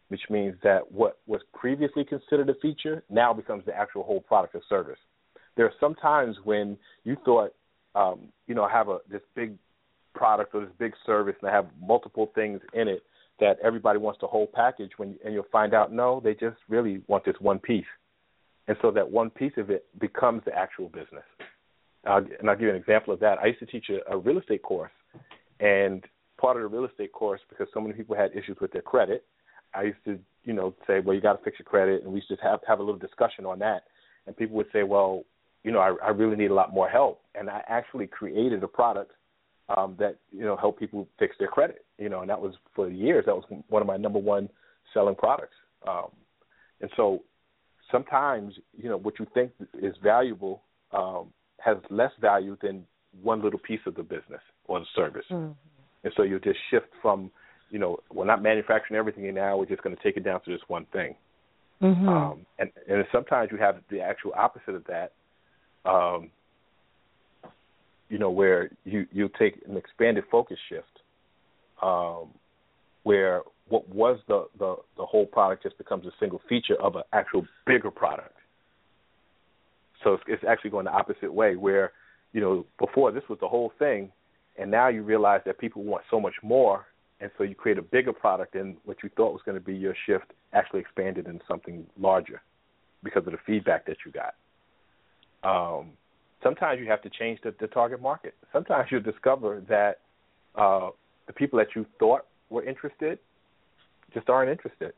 which 0.08 0.20
means 0.30 0.54
that 0.62 0.90
what 0.90 1.18
was 1.26 1.40
previously 1.54 2.04
considered 2.04 2.48
a 2.50 2.54
feature 2.60 3.02
now 3.10 3.32
becomes 3.32 3.64
the 3.64 3.74
actual 3.74 4.02
whole 4.02 4.20
product 4.20 4.54
or 4.54 4.62
service. 4.68 4.98
There 5.56 5.66
are 5.66 5.72
some 5.80 5.94
times 5.94 6.36
when 6.44 6.76
you 7.04 7.16
thought, 7.24 7.54
um, 7.94 8.28
you 8.46 8.54
know, 8.54 8.64
I 8.64 8.70
have 8.70 8.88
a 8.88 8.98
this 9.10 9.22
big 9.34 9.54
product 10.14 10.54
or 10.54 10.60
this 10.60 10.74
big 10.78 10.92
service 11.04 11.36
and 11.40 11.50
I 11.50 11.54
have 11.54 11.66
multiple 11.80 12.30
things 12.34 12.60
in 12.74 12.88
it 12.88 13.02
that 13.40 13.58
everybody 13.62 13.98
wants 13.98 14.20
the 14.20 14.26
whole 14.26 14.46
package 14.46 14.92
when 14.96 15.16
and 15.24 15.34
you'll 15.34 15.46
find 15.52 15.74
out 15.74 15.92
no, 15.92 16.20
they 16.22 16.34
just 16.34 16.56
really 16.68 17.02
want 17.06 17.24
this 17.24 17.36
one 17.40 17.58
piece. 17.58 17.84
And 18.68 18.76
so 18.82 18.90
that 18.90 19.08
one 19.08 19.30
piece 19.30 19.52
of 19.56 19.70
it 19.70 19.86
becomes 20.00 20.42
the 20.44 20.56
actual 20.56 20.88
business. 20.88 21.24
And 22.04 22.48
I'll 22.48 22.54
give 22.54 22.62
you 22.62 22.70
an 22.70 22.76
example 22.76 23.12
of 23.12 23.20
that. 23.20 23.38
I 23.38 23.46
used 23.46 23.60
to 23.60 23.66
teach 23.66 23.90
a, 23.90 24.12
a 24.12 24.16
real 24.16 24.38
estate 24.38 24.62
course, 24.62 24.92
and 25.60 26.04
part 26.38 26.56
of 26.56 26.62
the 26.62 26.68
real 26.68 26.88
estate 26.88 27.12
course, 27.12 27.40
because 27.48 27.66
so 27.74 27.80
many 27.80 27.94
people 27.94 28.14
had 28.16 28.30
issues 28.32 28.56
with 28.60 28.72
their 28.72 28.82
credit, 28.82 29.24
I 29.74 29.82
used 29.82 30.04
to, 30.04 30.18
you 30.44 30.52
know, 30.52 30.74
say, 30.86 31.00
well, 31.00 31.14
you 31.14 31.20
got 31.20 31.34
to 31.34 31.44
fix 31.44 31.58
your 31.58 31.64
credit, 31.64 32.02
and 32.02 32.12
we 32.12 32.18
used 32.18 32.28
to 32.28 32.36
have 32.42 32.60
have 32.66 32.78
a 32.78 32.82
little 32.82 32.98
discussion 32.98 33.44
on 33.44 33.58
that. 33.60 33.84
And 34.26 34.36
people 34.36 34.56
would 34.56 34.68
say, 34.72 34.82
well, 34.84 35.24
you 35.64 35.72
know, 35.72 35.80
I, 35.80 35.94
I 36.04 36.10
really 36.10 36.36
need 36.36 36.50
a 36.50 36.54
lot 36.54 36.72
more 36.72 36.88
help, 36.88 37.22
and 37.34 37.50
I 37.50 37.62
actually 37.68 38.06
created 38.06 38.62
a 38.62 38.68
product 38.68 39.12
um, 39.74 39.96
that 39.98 40.16
you 40.32 40.44
know 40.44 40.56
help 40.56 40.78
people 40.78 41.08
fix 41.18 41.36
their 41.38 41.48
credit. 41.48 41.84
You 41.98 42.08
know, 42.08 42.20
and 42.20 42.30
that 42.30 42.40
was 42.40 42.54
for 42.74 42.88
years. 42.90 43.24
That 43.26 43.34
was 43.34 43.44
one 43.68 43.82
of 43.82 43.88
my 43.88 43.96
number 43.96 44.18
one 44.18 44.48
selling 44.92 45.14
products. 45.14 45.54
Um, 45.86 46.10
and 46.80 46.90
so 46.96 47.22
sometimes, 47.90 48.54
you 48.76 48.88
know, 48.88 48.96
what 48.98 49.18
you 49.18 49.26
think 49.34 49.52
is 49.80 49.94
valuable 50.02 50.62
um, 50.92 51.32
has 51.58 51.76
less 51.90 52.12
value 52.20 52.56
than 52.62 52.84
one 53.22 53.42
little 53.42 53.58
piece 53.58 53.80
of 53.86 53.94
the 53.94 54.02
business 54.02 54.40
or 54.66 54.80
the 54.80 54.86
service. 54.94 55.24
Mm. 55.30 55.54
And 56.04 56.12
so 56.16 56.22
you 56.22 56.38
just 56.38 56.58
shift 56.70 56.86
from, 57.00 57.30
you 57.70 57.78
know, 57.78 57.98
we're 58.12 58.26
not 58.26 58.42
manufacturing 58.42 58.98
everything 58.98 59.32
now. 59.34 59.56
We're 59.56 59.66
just 59.66 59.82
going 59.82 59.96
to 59.96 60.02
take 60.02 60.16
it 60.16 60.24
down 60.24 60.40
to 60.44 60.50
this 60.50 60.60
one 60.68 60.86
thing. 60.92 61.14
Mm-hmm. 61.82 62.08
Um, 62.08 62.46
and 62.58 62.70
and 62.88 63.04
sometimes 63.12 63.50
you 63.52 63.58
have 63.58 63.76
the 63.90 64.00
actual 64.00 64.32
opposite 64.34 64.74
of 64.74 64.84
that. 64.84 65.12
Um, 65.84 66.30
you 68.08 68.18
know, 68.18 68.30
where 68.30 68.70
you 68.84 69.06
you 69.12 69.28
take 69.38 69.60
an 69.68 69.76
expanded 69.76 70.24
focus 70.30 70.58
shift, 70.68 71.00
um, 71.82 72.28
where 73.02 73.42
what 73.68 73.88
was 73.88 74.18
the, 74.28 74.46
the 74.58 74.76
the 74.96 75.04
whole 75.04 75.26
product 75.26 75.62
just 75.62 75.76
becomes 75.78 76.06
a 76.06 76.12
single 76.20 76.40
feature 76.48 76.80
of 76.80 76.96
an 76.96 77.02
actual 77.12 77.46
bigger 77.66 77.90
product. 77.90 78.34
So 80.04 80.14
it's, 80.14 80.22
it's 80.28 80.44
actually 80.48 80.70
going 80.70 80.84
the 80.84 80.92
opposite 80.92 81.32
way, 81.32 81.56
where 81.56 81.92
you 82.32 82.40
know 82.40 82.66
before 82.78 83.10
this 83.12 83.24
was 83.28 83.38
the 83.40 83.48
whole 83.48 83.72
thing, 83.78 84.12
and 84.56 84.70
now 84.70 84.88
you 84.88 85.02
realize 85.02 85.40
that 85.46 85.58
people 85.58 85.82
want 85.82 86.04
so 86.10 86.20
much 86.20 86.34
more, 86.42 86.86
and 87.20 87.30
so 87.36 87.44
you 87.44 87.54
create 87.54 87.78
a 87.78 87.82
bigger 87.82 88.12
product, 88.12 88.54
and 88.54 88.76
what 88.84 88.98
you 89.02 89.10
thought 89.16 89.32
was 89.32 89.42
going 89.44 89.58
to 89.58 89.64
be 89.64 89.74
your 89.74 89.94
shift 90.06 90.26
actually 90.52 90.80
expanded 90.80 91.26
into 91.26 91.44
something 91.48 91.84
larger 91.98 92.40
because 93.02 93.26
of 93.26 93.32
the 93.32 93.38
feedback 93.46 93.84
that 93.86 93.96
you 94.04 94.12
got. 94.12 94.34
Um, 95.42 95.90
sometimes 96.42 96.80
you 96.80 96.86
have 96.86 97.02
to 97.02 97.10
change 97.10 97.40
the, 97.42 97.54
the 97.60 97.66
target 97.66 98.00
market. 98.00 98.34
Sometimes 98.52 98.88
you'll 98.90 99.00
discover 99.02 99.62
that 99.68 99.98
uh, 100.54 100.90
the 101.26 101.32
people 101.32 101.58
that 101.58 101.68
you 101.74 101.86
thought 101.98 102.26
were 102.50 102.64
interested 102.64 103.18
just 104.14 104.28
aren't 104.28 104.50
interested. 104.50 104.92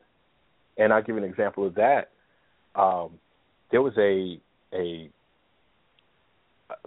And 0.77 0.93
I'll 0.93 1.01
give 1.01 1.15
you 1.15 1.23
an 1.23 1.29
example 1.29 1.65
of 1.65 1.75
that. 1.75 2.11
Um, 2.75 3.11
there 3.71 3.81
was 3.81 3.93
a 3.97 4.39
a 4.73 5.09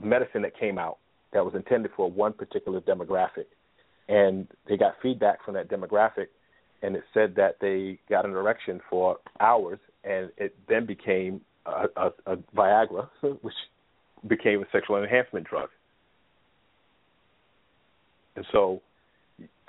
medicine 0.01 0.43
that 0.43 0.59
came 0.59 0.79
out 0.79 0.99
that 1.33 1.45
was 1.45 1.55
intended 1.55 1.91
for 1.97 2.11
one 2.11 2.33
particular 2.33 2.81
demographic, 2.81 3.47
and 4.09 4.47
they 4.69 4.77
got 4.77 4.95
feedback 5.03 5.45
from 5.45 5.55
that 5.55 5.69
demographic, 5.69 6.29
and 6.83 6.95
it 6.95 7.03
said 7.13 7.35
that 7.37 7.57
they 7.61 7.99
got 8.09 8.25
an 8.25 8.33
erection 8.33 8.81
for 8.89 9.19
hours, 9.41 9.81
and 10.05 10.31
it 10.37 10.55
then 10.69 10.87
became 10.87 11.41
a, 11.67 11.87
a, 11.97 12.11
a 12.27 12.37
Viagra, 12.55 13.09
which 13.43 13.55
became 14.27 14.63
a 14.63 14.67
sexual 14.73 15.03
enhancement 15.03 15.47
drug. 15.49 15.69
And 18.37 18.47
so 18.53 18.81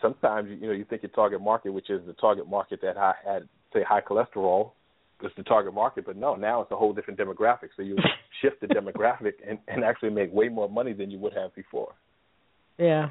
sometimes 0.01 0.49
you 0.49 0.67
know 0.67 0.73
you 0.73 0.85
think 0.85 1.03
your 1.03 1.11
target 1.11 1.41
market, 1.41 1.71
which 1.71 1.89
is 1.89 2.01
the 2.05 2.13
target 2.13 2.47
market 2.47 2.79
that 2.81 2.95
had 2.97 3.47
say 3.73 3.83
high 3.83 4.01
cholesterol, 4.01 4.71
is 5.23 5.31
the 5.37 5.43
target 5.43 5.73
market, 5.73 6.05
but 6.05 6.15
no, 6.15 6.35
now 6.35 6.61
it's 6.61 6.71
a 6.71 6.75
whole 6.75 6.93
different 6.93 7.19
demographic. 7.19 7.69
So 7.75 7.81
you 7.83 7.97
shift 8.41 8.61
the 8.61 8.67
demographic 8.67 9.33
and, 9.47 9.57
and 9.67 9.83
actually 9.83 10.09
make 10.09 10.33
way 10.33 10.49
more 10.49 10.69
money 10.69 10.93
than 10.93 11.09
you 11.09 11.19
would 11.19 11.33
have 11.33 11.53
before. 11.55 11.93
Yeah. 12.77 13.09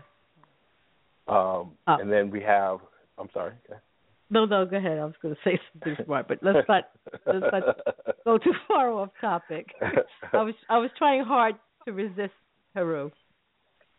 Um, 1.28 1.72
Oh. 1.86 1.96
And 1.98 2.12
then 2.12 2.30
we 2.30 2.40
have. 2.42 2.80
I'm 3.18 3.28
sorry. 3.32 3.52
Okay. 3.68 3.78
No, 4.32 4.46
no, 4.46 4.64
go 4.64 4.78
ahead. 4.78 4.98
I 4.98 5.04
was 5.04 5.14
going 5.20 5.34
to 5.34 5.40
say 5.44 5.60
something 5.72 6.04
smart, 6.06 6.26
but 6.26 6.38
let's 6.40 6.66
not 6.66 6.84
let's 7.26 7.44
not 7.52 7.76
go 8.24 8.38
too 8.38 8.54
far 8.66 8.90
off 8.90 9.10
topic. 9.20 9.66
I 10.32 10.42
was 10.42 10.54
I 10.70 10.78
was 10.78 10.90
trying 10.96 11.22
hard 11.22 11.56
to 11.84 11.92
resist 11.92 12.32
Heru. 12.74 13.10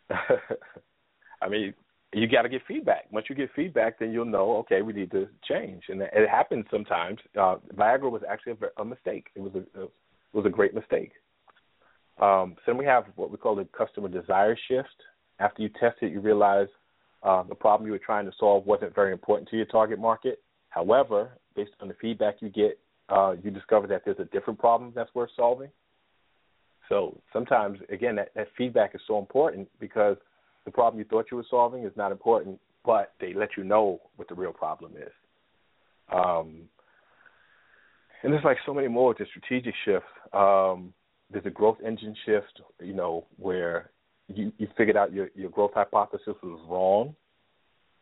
I 0.10 1.50
mean, 1.50 1.76
you 2.14 2.28
got 2.28 2.42
to 2.42 2.50
get 2.50 2.64
feedback. 2.68 3.06
Once 3.12 3.28
you 3.30 3.36
get 3.36 3.52
feedback, 3.56 4.00
then 4.00 4.12
you'll 4.12 4.26
know. 4.26 4.58
Okay, 4.58 4.82
we 4.82 4.92
need 4.92 5.12
to 5.12 5.28
change, 5.48 5.84
and 5.90 6.02
it 6.02 6.30
happens 6.30 6.66
sometimes. 6.72 7.20
Uh, 7.40 7.58
Viagra 7.76 8.10
was 8.10 8.24
actually 8.28 8.54
a, 8.54 8.82
a 8.82 8.86
mistake. 8.86 9.28
It 9.36 9.42
was 9.42 9.54
a 9.54 9.84
it 9.84 9.92
was 10.34 10.48
a 10.48 10.50
great 10.50 10.74
mistake. 10.74 11.12
Um, 12.20 12.56
so 12.58 12.72
then 12.72 12.78
we 12.78 12.86
have 12.86 13.06
what 13.16 13.30
we 13.30 13.38
call 13.38 13.56
the 13.56 13.68
customer 13.78 14.10
desire 14.10 14.58
shift. 14.68 14.88
After 15.40 15.62
you 15.62 15.70
test 15.80 15.98
it, 16.02 16.12
you 16.12 16.22
realize 16.22 16.68
uh, 17.24 17.44
the 17.44 17.56
problem 17.56 17.86
you 17.88 17.94
were 17.94 18.00
trying 18.00 18.26
to 18.26 18.32
solve 18.38 18.66
wasn't 18.66 18.94
very 18.94 19.12
important 19.12 19.50
to 19.50 19.56
your 19.58 19.66
target 19.66 20.00
market. 20.00 20.40
However, 20.70 21.32
based 21.56 21.72
on 21.80 21.88
the 21.88 21.94
feedback 22.02 22.36
you 22.42 22.50
get, 22.50 22.80
uh, 23.10 23.36
you 23.42 23.52
discover 23.52 23.88
that 23.88 24.04
there's 24.04 24.20
a 24.20 24.26
different 24.26 24.60
problem 24.60 24.92
that's 24.96 25.14
worth 25.16 25.30
solving. 25.36 25.70
So 26.90 27.20
sometimes, 27.32 27.80
again, 27.90 28.16
that, 28.18 28.32
that 28.36 28.48
feedback 28.58 28.94
is 28.94 29.02
so 29.08 29.18
important 29.18 29.70
because 29.80 30.18
the 30.66 30.72
problem 30.72 31.00
you 31.00 31.06
thought 31.06 31.28
you 31.32 31.38
were 31.38 31.46
solving 31.50 31.84
is 31.84 31.94
not 31.96 32.12
important, 32.12 32.60
but 32.86 33.14
they 33.22 33.34
let 33.34 33.50
you 33.58 33.64
know 33.64 34.02
what 34.18 34.28
the 34.28 34.36
real 34.36 34.52
problem 34.52 34.94
is. 34.98 35.12
Um, 36.14 36.64
and 38.22 38.32
there's 38.32 38.44
like 38.44 38.58
so 38.66 38.74
many 38.74 38.88
more 38.88 39.10
with 39.10 39.18
the 39.18 39.26
strategic 39.30 39.74
shift. 39.86 40.06
Um, 40.34 40.94
there's 41.32 41.46
a 41.46 41.50
growth 41.50 41.78
engine 41.86 42.16
shift, 42.26 42.62
you 42.82 42.94
know, 42.94 43.26
where 43.38 43.90
you, 44.28 44.52
you 44.58 44.68
figured 44.78 44.98
out 44.98 45.14
your, 45.14 45.30
your 45.36 45.50
growth 45.50 45.72
hypothesis 45.74 46.36
was 46.42 46.60
wrong, 46.68 47.16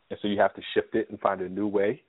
and 0.10 0.20
so 0.22 0.28
you 0.28 0.40
have 0.40 0.54
to 0.56 0.62
shift 0.74 0.96
it 0.96 1.10
and 1.10 1.20
find 1.20 1.42
a 1.42 1.50
new 1.50 1.68
way. 1.68 2.02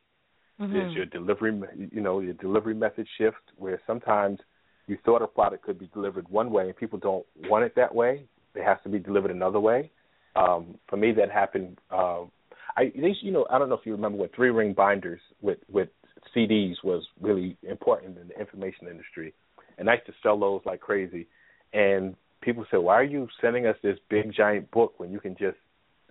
There's 0.73 0.95
your 0.95 1.07
delivery, 1.07 1.61
you 1.93 2.01
know, 2.01 2.21
your 2.21 2.35
delivery 2.35 2.75
method 2.75 3.07
shift, 3.19 3.37
where 3.57 3.81
sometimes 3.87 4.39
you 4.87 4.99
thought 5.05 5.23
a 5.23 5.27
product 5.27 5.65
could 5.65 5.79
be 5.79 5.89
delivered 5.93 6.29
one 6.29 6.51
way 6.51 6.67
and 6.67 6.77
people 6.77 6.99
don't 6.99 7.25
want 7.49 7.65
it 7.65 7.75
that 7.77 7.95
way. 7.95 8.25
It 8.55 8.65
has 8.65 8.79
to 8.85 8.89
be 8.89 8.99
delivered 8.99 9.31
another 9.31 9.61
way. 9.61 9.91
Um, 10.37 10.79
for 10.89 10.97
me, 10.97 11.13
that 11.13 11.31
happened. 11.31 11.79
Um, 11.91 12.31
I, 12.77 12.93
they, 12.95 13.17
you 13.21 13.33
know, 13.33 13.47
I 13.51 13.59
don't 13.59 13.69
know 13.69 13.75
if 13.75 13.85
you 13.85 13.93
remember 13.93 14.19
when 14.19 14.29
three 14.35 14.51
ring 14.51 14.73
binders 14.73 15.21
with 15.41 15.59
with 15.71 15.89
CDs 16.37 16.77
was 16.85 17.03
really 17.21 17.57
important 17.69 18.19
in 18.19 18.29
the 18.29 18.39
information 18.39 18.89
industry, 18.89 19.35
and 19.79 19.91
I 19.91 19.95
used 19.95 20.07
to 20.07 20.13
sell 20.23 20.39
those 20.39 20.61
like 20.65 20.81
crazy. 20.81 21.27
And 21.73 22.15
people 22.43 22.67
said, 22.71 22.79
"Why 22.79 22.97
are 22.97 23.05
you 23.05 23.29
sending 23.41 23.67
us 23.67 23.77
this 23.83 23.99
big 24.11 24.33
giant 24.33 24.71
book 24.71 24.99
when 24.99 25.11
you 25.11 25.21
can 25.21 25.35
just 25.37 25.57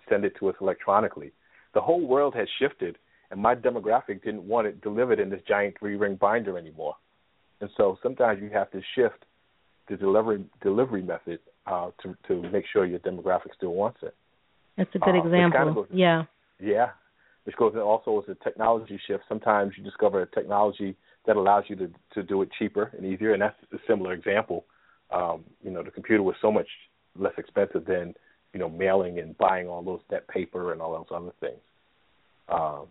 send 0.09 0.25
it 0.25 0.35
to 0.37 0.49
us 0.49 0.55
electronically?" 0.59 1.31
The 1.73 1.81
whole 1.81 2.05
world 2.05 2.33
has 2.35 2.47
shifted, 2.59 2.97
and 3.29 3.39
my 3.39 3.55
demographic 3.55 4.23
didn't 4.23 4.47
want 4.47 4.67
it 4.67 4.81
delivered 4.81 5.19
in 5.19 5.29
this 5.29 5.41
giant 5.43 5.77
three 5.77 5.95
ring 5.95 6.15
binder 6.15 6.57
anymore. 6.57 6.95
And 7.61 7.69
so 7.77 7.97
sometimes 8.01 8.41
you 8.41 8.49
have 8.49 8.71
to 8.71 8.81
shift 8.95 9.25
the 9.87 9.97
delivery 9.97 10.43
delivery 10.61 11.03
method 11.03 11.39
uh, 11.67 11.91
to 12.01 12.17
to 12.27 12.41
make 12.49 12.65
sure 12.71 12.85
your 12.85 12.99
demographic 12.99 13.53
still 13.55 13.73
wants 13.73 14.01
it. 14.01 14.15
That's 14.77 14.95
a 14.95 14.99
good 14.99 15.15
Uh, 15.15 15.23
example. 15.23 15.59
kinda 15.59 15.73
goes- 15.73 15.87
yeah. 15.91 16.25
Yeah, 16.59 16.91
which 17.43 17.55
goes 17.55 17.75
also 17.75 18.21
as 18.21 18.29
a 18.29 18.35
technology 18.35 18.97
shift. 18.97 19.23
Sometimes 19.27 19.77
you 19.77 19.83
discover 19.83 20.21
a 20.21 20.27
technology 20.27 20.95
that 21.25 21.35
allows 21.35 21.69
you 21.69 21.75
to 21.75 21.91
to 22.15 22.23
do 22.23 22.41
it 22.41 22.51
cheaper 22.57 22.91
and 22.95 23.05
easier, 23.05 23.33
and 23.33 23.41
that's 23.41 23.61
a 23.73 23.79
similar 23.87 24.13
example. 24.13 24.65
Um, 25.11 25.43
you 25.63 25.71
know, 25.71 25.83
the 25.83 25.91
computer 25.91 26.23
was 26.23 26.35
so 26.41 26.51
much 26.51 26.67
less 27.17 27.33
expensive 27.37 27.85
than 27.85 28.13
you 28.53 28.59
know 28.59 28.69
mailing 28.69 29.19
and 29.19 29.37
buying 29.37 29.67
all 29.67 29.81
those 29.81 30.01
that 30.09 30.27
paper 30.27 30.71
and 30.71 30.81
all 30.81 30.93
those 30.93 31.15
other 31.15 31.33
things. 31.39 31.61
Um, 32.49 32.87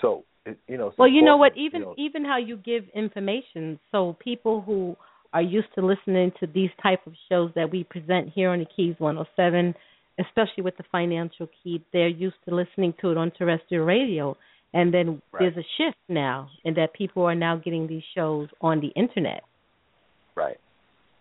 so 0.00 0.24
it, 0.46 0.58
you 0.68 0.78
know, 0.78 0.92
Well, 0.96 1.08
you 1.08 1.22
know 1.22 1.36
what? 1.36 1.56
Even 1.56 1.80
you 1.80 1.86
know, 1.86 1.94
even 1.98 2.24
how 2.24 2.38
you 2.38 2.56
give 2.56 2.84
information, 2.94 3.78
so 3.92 4.16
people 4.20 4.62
who 4.62 4.96
are 5.32 5.42
used 5.42 5.68
to 5.74 5.84
listening 5.84 6.32
to 6.40 6.46
these 6.46 6.70
type 6.82 7.06
of 7.06 7.12
shows 7.28 7.50
that 7.54 7.70
we 7.70 7.84
present 7.84 8.30
here 8.34 8.50
on 8.50 8.58
the 8.58 8.66
Keys 8.76 8.96
107, 8.98 9.74
especially 10.18 10.62
with 10.62 10.76
the 10.76 10.82
financial 10.90 11.48
key, 11.62 11.82
they're 11.92 12.08
used 12.08 12.36
to 12.48 12.54
listening 12.54 12.94
to 13.00 13.10
it 13.10 13.16
on 13.16 13.30
terrestrial 13.30 13.84
radio. 13.84 14.36
And 14.72 14.92
then 14.92 15.20
Right. 15.32 15.40
there's 15.40 15.56
a 15.56 15.68
shift 15.76 15.98
now, 16.08 16.48
in 16.64 16.74
that 16.74 16.92
people 16.92 17.24
are 17.24 17.34
now 17.34 17.56
getting 17.56 17.86
these 17.86 18.04
shows 18.14 18.48
on 18.60 18.80
the 18.80 18.88
internet. 18.88 19.44
Right. 20.40 20.58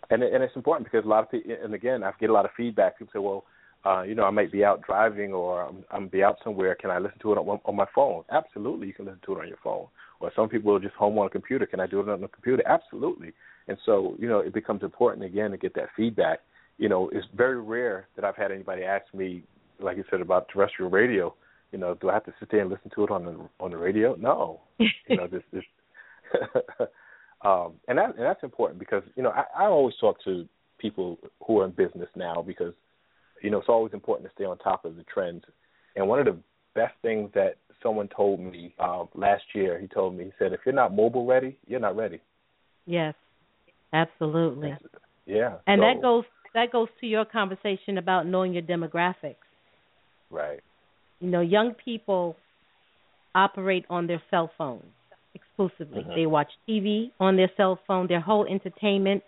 And 0.09 0.23
and 0.23 0.43
it's 0.43 0.55
important 0.55 0.89
because 0.89 1.05
a 1.05 1.09
lot 1.09 1.23
of 1.23 1.31
people, 1.31 1.55
and 1.63 1.73
again, 1.73 2.03
I 2.03 2.11
get 2.19 2.29
a 2.29 2.33
lot 2.33 2.45
of 2.45 2.51
feedback. 2.57 2.97
People 2.97 3.11
say, 3.13 3.19
"Well, 3.19 3.43
uh, 3.85 4.01
you 4.03 4.15
know, 4.15 4.23
I 4.23 4.31
might 4.31 4.51
be 4.51 4.63
out 4.63 4.81
driving 4.81 5.33
or 5.33 5.63
I'm, 5.63 5.83
I'm 5.91 6.07
be 6.07 6.23
out 6.23 6.37
somewhere. 6.43 6.75
Can 6.75 6.89
I 6.89 6.99
listen 6.99 7.19
to 7.21 7.33
it 7.33 7.37
on, 7.37 7.59
on 7.65 7.75
my 7.75 7.85
phone?" 7.93 8.23
Absolutely, 8.31 8.87
you 8.87 8.93
can 8.93 9.05
listen 9.05 9.21
to 9.25 9.33
it 9.33 9.41
on 9.41 9.47
your 9.47 9.59
phone. 9.63 9.87
Or 10.19 10.31
some 10.35 10.49
people 10.49 10.75
are 10.75 10.79
just 10.79 10.95
home 10.95 11.17
on 11.19 11.27
a 11.27 11.29
computer. 11.29 11.65
Can 11.65 11.79
I 11.79 11.87
do 11.87 11.99
it 11.99 12.09
on 12.09 12.21
the 12.21 12.27
computer? 12.27 12.63
Absolutely. 12.67 13.33
And 13.67 13.77
so, 13.85 14.15
you 14.19 14.27
know, 14.27 14.39
it 14.39 14.53
becomes 14.53 14.83
important 14.83 15.25
again 15.25 15.51
to 15.51 15.57
get 15.57 15.75
that 15.75 15.89
feedback. 15.95 16.39
You 16.77 16.89
know, 16.89 17.09
it's 17.13 17.27
very 17.35 17.61
rare 17.61 18.07
that 18.15 18.25
I've 18.25 18.35
had 18.35 18.51
anybody 18.51 18.83
ask 18.83 19.05
me, 19.13 19.43
like 19.79 19.95
you 19.95 20.03
said 20.09 20.21
about 20.21 20.47
terrestrial 20.51 20.89
radio. 20.89 21.33
You 21.71 21.77
know, 21.77 21.93
do 21.93 22.09
I 22.09 22.13
have 22.15 22.25
to 22.25 22.33
sit 22.39 22.49
there 22.51 22.61
and 22.61 22.69
listen 22.69 22.89
to 22.95 23.03
it 23.03 23.11
on 23.11 23.25
the 23.25 23.37
on 23.59 23.71
the 23.71 23.77
radio? 23.77 24.15
No. 24.15 24.61
You 25.07 25.17
know, 25.17 25.27
this 25.27 25.43
this 25.51 25.63
um, 27.41 27.73
and 27.87 27.97
that 27.97 28.15
and 28.15 28.25
that's 28.25 28.43
important 28.43 28.79
because 28.79 29.03
you 29.15 29.23
know 29.23 29.29
I, 29.29 29.63
I 29.63 29.65
always 29.65 29.95
talk 29.99 30.21
to 30.25 30.47
people 30.77 31.17
who 31.45 31.59
are 31.59 31.65
in 31.65 31.71
business 31.71 32.09
now 32.15 32.43
because 32.45 32.73
you 33.41 33.49
know 33.49 33.59
it's 33.59 33.69
always 33.69 33.93
important 33.93 34.29
to 34.29 34.33
stay 34.35 34.45
on 34.45 34.57
top 34.57 34.85
of 34.85 34.95
the 34.95 35.03
trends. 35.03 35.43
And 35.95 36.07
one 36.07 36.19
of 36.19 36.25
the 36.25 36.37
best 36.75 36.93
things 37.01 37.29
that 37.33 37.55
someone 37.81 38.09
told 38.15 38.39
me 38.39 38.75
uh, 38.79 39.05
last 39.15 39.43
year, 39.53 39.79
he 39.79 39.87
told 39.87 40.15
me, 40.15 40.25
he 40.25 40.31
said, 40.37 40.53
if 40.53 40.59
you're 40.65 40.75
not 40.75 40.93
mobile 40.95 41.25
ready, 41.25 41.57
you're 41.65 41.79
not 41.79 41.95
ready. 41.95 42.19
Yes, 42.85 43.15
absolutely. 43.93 44.75
Yeah. 45.25 45.57
And 45.67 45.79
so- 45.79 45.85
that 45.85 46.01
goes 46.01 46.23
that 46.53 46.71
goes 46.71 46.87
to 46.99 47.07
your 47.07 47.25
conversation 47.25 47.97
about 47.97 48.25
knowing 48.25 48.53
your 48.53 48.63
demographics. 48.63 49.35
right. 50.29 50.59
You 51.19 51.29
know, 51.29 51.41
young 51.41 51.73
people 51.73 52.37
operate 53.35 53.85
on 53.89 54.07
their 54.07 54.21
cell 54.31 54.49
phones 54.57 54.85
exclusively. 55.59 56.03
Mhm. 56.03 56.15
They 56.15 56.25
watch 56.25 56.51
TV 56.67 57.11
on 57.19 57.35
their 57.35 57.51
cell 57.57 57.75
phone. 57.87 58.07
Their 58.07 58.19
whole 58.19 58.45
entertainment 58.45 59.23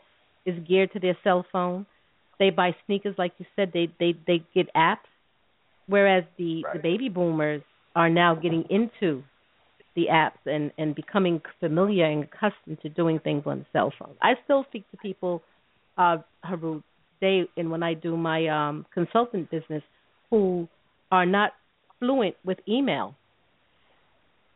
is 0.46 0.58
geared 0.60 0.92
to 0.94 1.00
their 1.00 1.18
cell 1.24 1.44
phone. 1.44 1.86
They 2.40 2.50
buy 2.50 2.76
sneakers, 2.86 3.18
like 3.18 3.34
you 3.38 3.46
said. 3.56 3.72
They 3.72 3.88
they 4.00 4.14
they 4.26 4.40
get 4.54 4.74
apps, 4.74 5.10
whereas 5.88 6.24
the 6.38 6.66
the 6.74 6.80
baby 6.80 7.10
boomers 7.10 7.62
are 7.96 8.10
now 8.10 8.34
getting 8.36 8.64
into 8.70 9.24
the 9.96 10.08
apps 10.08 10.46
and 10.46 10.72
and 10.78 10.96
becoming 10.96 11.42
familiar 11.60 12.06
and 12.06 12.24
accustomed 12.24 12.82
to 12.82 12.90
doing 12.90 13.20
things 13.20 13.46
on 13.46 13.60
the 13.60 13.66
cell 13.74 13.92
phone. 13.92 14.16
I 14.22 14.36
still 14.44 14.64
speak 14.70 14.90
to 14.92 14.98
people, 14.98 15.44
uh, 15.98 16.18
Heru, 16.44 16.82
they 17.20 17.48
and 17.58 17.70
when 17.70 17.84
I 17.84 17.94
do 17.94 18.18
my 18.18 18.48
um 18.48 18.86
consultant 18.94 19.52
business, 19.52 19.84
who 20.30 20.68
are 21.12 21.26
not 21.26 21.54
fluent 22.00 22.36
with 22.44 22.60
email. 22.68 23.16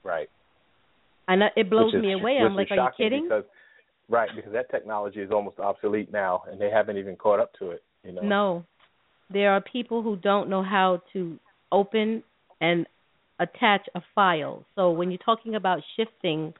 Right. 0.03 0.29
And 1.27 1.43
it 1.55 1.69
blows 1.69 1.93
is- 1.93 2.01
me 2.01 2.13
away. 2.13 2.37
I'm 2.37 2.55
like, 2.55 2.71
are 2.71 2.75
you 2.75 2.89
kidding? 2.97 3.23
Because, 3.23 3.45
right, 4.09 4.29
because 4.35 4.53
that 4.53 4.69
technology 4.69 5.21
is 5.21 5.31
almost 5.31 5.59
obsolete 5.59 6.11
now, 6.11 6.43
and 6.49 6.59
they 6.59 6.69
haven't 6.69 6.97
even 6.97 7.15
caught 7.15 7.39
up 7.39 7.51
to 7.59 7.71
it. 7.71 7.83
You 8.03 8.11
know. 8.13 8.21
No. 8.21 8.65
There 9.31 9.51
are 9.51 9.61
people 9.61 10.03
who 10.03 10.17
don't 10.17 10.49
know 10.49 10.61
how 10.61 11.01
to 11.13 11.39
open 11.71 12.23
and 12.61 12.85
attach 13.39 13.81
a 13.95 14.01
file. 14.13 14.63
So 14.75 14.91
when 14.91 15.09
you're 15.09 15.17
talking 15.17 15.55
about 15.55 15.79
shifting, 15.97 16.53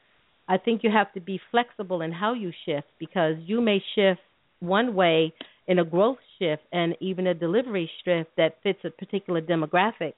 I 0.48 0.58
think 0.58 0.82
you 0.82 0.90
have 0.90 1.12
to 1.14 1.20
be 1.20 1.40
flexible 1.50 2.02
in 2.02 2.12
how 2.12 2.34
you 2.34 2.52
shift 2.64 2.88
because 2.98 3.36
you 3.46 3.60
may 3.60 3.82
shift 3.94 4.20
one 4.60 4.94
way 4.94 5.32
in 5.68 5.78
a 5.78 5.84
growth 5.84 6.18
shift 6.38 6.62
and 6.72 6.96
even 7.00 7.26
a 7.26 7.34
delivery 7.34 7.90
shift 8.04 8.30
that 8.36 8.56
fits 8.62 8.80
a 8.84 8.90
particular 8.90 9.40
demographic. 9.40 10.14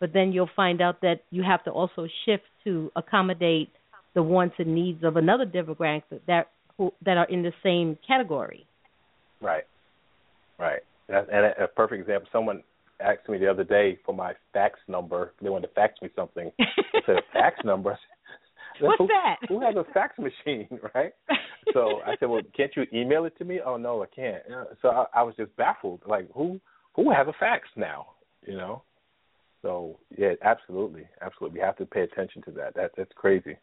but 0.00 0.12
then 0.12 0.32
you'll 0.32 0.50
find 0.56 0.80
out 0.82 1.00
that 1.00 1.20
you 1.30 1.44
have 1.44 1.62
to 1.62 1.70
also 1.70 2.08
shift 2.24 2.42
to 2.64 2.90
accommodate 2.96 3.70
the 4.14 4.22
wants 4.22 4.54
and 4.58 4.74
needs 4.74 5.04
of 5.04 5.16
another 5.16 5.46
demographic 5.46 6.20
that 6.26 6.50
who, 6.78 6.92
that 7.04 7.16
are 7.16 7.26
in 7.26 7.42
the 7.42 7.52
same 7.62 7.98
category. 8.06 8.66
Right. 9.40 9.64
Right. 10.58 10.80
And 11.08 11.28
and 11.28 11.46
a, 11.46 11.64
a 11.64 11.68
perfect 11.68 12.00
example. 12.00 12.28
Someone 12.32 12.62
asked 13.00 13.28
me 13.28 13.38
the 13.38 13.50
other 13.50 13.64
day 13.64 13.98
for 14.04 14.14
my 14.14 14.32
fax 14.52 14.78
number. 14.88 15.32
They 15.42 15.48
wanted 15.48 15.68
to 15.68 15.74
fax 15.74 15.94
me 16.00 16.08
something. 16.14 16.50
I 16.60 17.00
said, 17.06 17.16
"Fax 17.32 17.56
number." 17.64 17.98
What's 18.80 18.98
who, 18.98 19.06
that? 19.08 19.36
Who 19.48 19.60
has 19.60 19.76
a 19.76 19.84
fax 19.92 20.18
machine, 20.18 20.68
right? 20.94 21.12
So 21.72 22.00
I 22.06 22.16
said, 22.18 22.28
"Well, 22.28 22.40
can't 22.56 22.72
you 22.76 22.84
email 22.92 23.24
it 23.24 23.36
to 23.38 23.44
me?" 23.44 23.60
Oh 23.64 23.76
no, 23.76 24.02
I 24.02 24.06
can't. 24.14 24.42
So 24.80 24.88
I, 24.88 25.04
I 25.14 25.22
was 25.22 25.34
just 25.36 25.54
baffled. 25.56 26.02
Like, 26.06 26.28
who 26.32 26.60
who 26.94 27.10
has 27.10 27.26
a 27.26 27.32
fax 27.38 27.68
now? 27.76 28.06
You 28.46 28.56
know. 28.56 28.82
So 29.62 29.98
yeah, 30.16 30.32
absolutely, 30.42 31.06
absolutely. 31.20 31.60
We 31.60 31.64
have 31.64 31.76
to 31.76 31.86
pay 31.86 32.02
attention 32.02 32.42
to 32.42 32.50
that. 32.52 32.74
That 32.74 32.92
that's 32.96 33.12
crazy. 33.14 33.56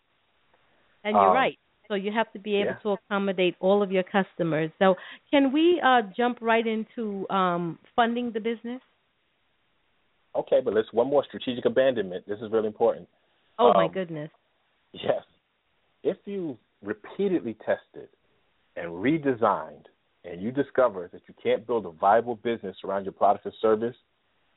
And 1.04 1.14
you're 1.16 1.30
Um, 1.30 1.36
right. 1.36 1.58
So 1.88 1.96
you 1.96 2.12
have 2.12 2.32
to 2.34 2.40
be 2.40 2.56
able 2.56 2.72
yeah. 2.72 2.78
to 2.84 2.90
accommodate 2.92 3.56
all 3.60 3.82
of 3.82 3.92
your 3.92 4.04
customers. 4.04 4.70
So 4.78 4.96
can 5.32 5.52
we 5.52 5.82
uh, 5.84 6.04
jump 6.16 6.38
right 6.40 6.66
into 6.66 7.28
um, 7.30 7.80
funding 7.96 8.32
the 8.32 8.40
business? 8.40 8.82
Okay, 10.36 10.60
but 10.64 10.76
let's 10.76 10.94
one 10.94 11.08
more 11.08 11.24
strategic 11.26 11.66
abandonment. 11.66 12.28
This 12.28 12.40
is 12.42 12.52
really 12.52 12.68
important. 12.68 13.08
Oh 13.58 13.74
my 13.74 13.86
Um, 13.86 13.92
goodness. 13.92 14.30
Yes. 14.94 15.24
If 16.04 16.18
you 16.26 16.58
repeatedly 16.84 17.56
tested 17.66 18.10
and 18.76 18.92
redesigned 18.92 19.86
and 20.26 20.42
you 20.42 20.52
discover 20.52 21.10
that 21.12 21.22
you 21.28 21.34
can't 21.42 21.66
build 21.66 21.88
a 21.88 21.92
viable 21.92 22.36
business 22.36 22.78
around 22.84 23.04
your 23.06 23.14
product 23.14 23.48
or 23.48 23.54
service, 23.62 23.96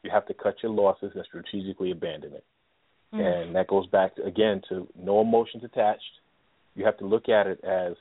you 0.03 0.11
have 0.11 0.27
to 0.27 0.35
cut 0.35 0.57
your 0.63 0.73
losses 0.73 1.13
and 1.15 1.25
strategically 1.25 1.93
abandon 1.93 2.35
it. 2.35 2.45
Mm. 3.15 3.21
And 3.21 3.57
that 3.57 3.69
goes 3.69 3.87
back 3.87 4.17
to, 4.17 4.25
again 4.25 4.61
to 4.69 4.87
no 4.99 5.23
emotions 5.23 5.65
attached. 5.65 6.03
You 6.75 6.85
have 6.85 6.99
to 6.99 7.07
look 7.07 7.29
at 7.29 7.47
it 7.47 7.63
as 7.65 7.95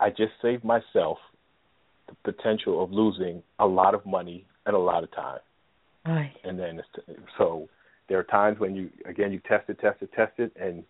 I 0.00 0.10
just 0.10 0.32
saved 0.40 0.64
myself 0.64 1.18
the 2.08 2.32
potential 2.32 2.82
of 2.82 2.90
losing 2.92 3.42
a 3.58 3.66
lot 3.66 3.94
of 3.94 4.04
money 4.06 4.46
and 4.66 4.74
a 4.74 4.78
lot 4.78 5.04
of 5.04 5.10
time 5.12 5.40
Right. 6.06 6.32
and 6.44 6.58
then 6.58 6.78
it's, 6.78 7.18
so 7.38 7.68
there 8.08 8.18
are 8.18 8.24
times 8.24 8.58
when 8.58 8.74
you 8.76 8.90
again 9.06 9.32
you 9.32 9.40
test 9.48 9.68
it, 9.70 9.78
test 9.80 10.02
it, 10.02 10.10
test 10.14 10.32
it, 10.38 10.52
and 10.60 10.84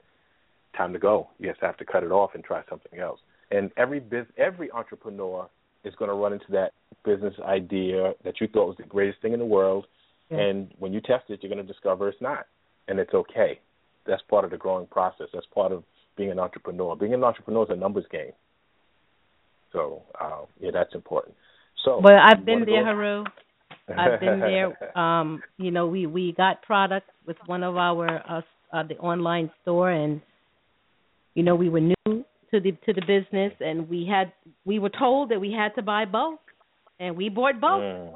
time 0.77 0.93
to 0.93 0.99
go. 0.99 1.29
You 1.39 1.49
just 1.49 1.61
have 1.61 1.77
to 1.77 1.85
cut 1.85 2.03
it 2.03 2.11
off 2.11 2.31
and 2.35 2.43
try 2.43 2.63
something 2.69 2.99
else. 2.99 3.21
And 3.53 3.71
every 3.77 4.01
biz, 4.01 4.27
every 4.37 4.73
entrepreneur 4.73 5.49
is 5.85 5.95
going 5.95 6.09
to 6.09 6.15
run 6.17 6.33
into 6.33 6.51
that 6.51 6.73
business 7.05 7.35
idea 7.45 8.15
that 8.25 8.41
you 8.41 8.49
thought 8.49 8.67
was 8.67 8.77
the 8.77 8.83
greatest 8.85 9.23
thing 9.23 9.33
in 9.33 9.39
the 9.39 9.45
world, 9.45 9.87
Yeah. 10.31 10.39
and 10.39 10.73
when 10.81 10.93
you 10.93 11.01
test 11.01 11.31
it, 11.31 11.41
you're 11.43 11.53
going 11.55 11.65
to 11.65 11.73
discover 11.73 12.09
it's 12.09 12.21
not, 12.21 12.47
and 12.89 12.99
it's 12.99 13.15
okay. 13.15 13.61
That's 14.07 14.23
part 14.23 14.45
of 14.45 14.51
the 14.51 14.57
growing 14.57 14.87
process. 14.89 15.29
That's 15.33 15.47
part 15.55 15.71
of 15.71 15.85
being 16.17 16.31
an 16.31 16.39
entrepreneur. 16.39 16.97
Being 16.97 17.15
an 17.15 17.25
entrepreneur 17.25 17.65
is 17.65 17.71
a 17.71 17.77
numbers 17.77 18.05
game. 18.11 18.33
So 19.73 20.03
uh, 20.21 20.43
yeah, 20.61 20.71
that's 20.73 20.95
important. 20.95 21.35
So 21.85 22.01
Well, 22.03 22.17
I've 22.19 22.45
been 22.45 22.65
there, 22.65 22.85
go- 22.85 22.91
Heru. 22.91 23.25
I've 23.99 24.21
been 24.21 24.41
there. 24.41 24.99
Um, 24.99 25.43
you 25.59 25.71
know, 25.71 25.87
we 25.87 26.07
we 26.07 26.33
got 26.33 26.63
products 26.63 27.11
with 27.27 27.37
one 27.47 27.63
of 27.63 27.77
our 27.77 28.09
uh, 28.09 28.41
uh 28.73 28.83
the 28.87 28.97
online 28.97 29.51
store 29.63 29.91
and 29.91 30.21
you 31.35 31.43
know, 31.43 31.55
we 31.57 31.69
were 31.69 31.81
new 31.81 31.95
to 32.07 32.61
the 32.61 32.71
to 32.87 32.93
the 32.93 33.03
business 33.07 33.53
and 33.61 33.89
we 33.89 34.07
had 34.11 34.33
we 34.65 34.79
were 34.79 34.91
told 34.91 35.31
that 35.31 35.41
we 35.41 35.53
had 35.53 35.75
to 35.75 35.83
buy 35.83 36.05
both 36.05 36.39
and 37.01 37.17
we 37.17 37.29
bought 37.29 37.61
both 37.61 37.83
Mm. 37.83 38.15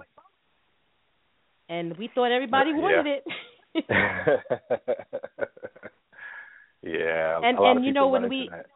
and 1.69 1.97
we 1.99 2.09
thought 2.15 2.31
everybody 2.31 2.71
Yeah. 2.71 2.77
wanted 2.81 3.07
it. 3.07 3.25
yeah, 6.83 7.41
And- 7.43 7.59
and 7.59 7.85
you 7.85 7.93
know, 7.93 8.09
when 8.09 8.29
we- 8.29 8.49
that. 8.49 8.67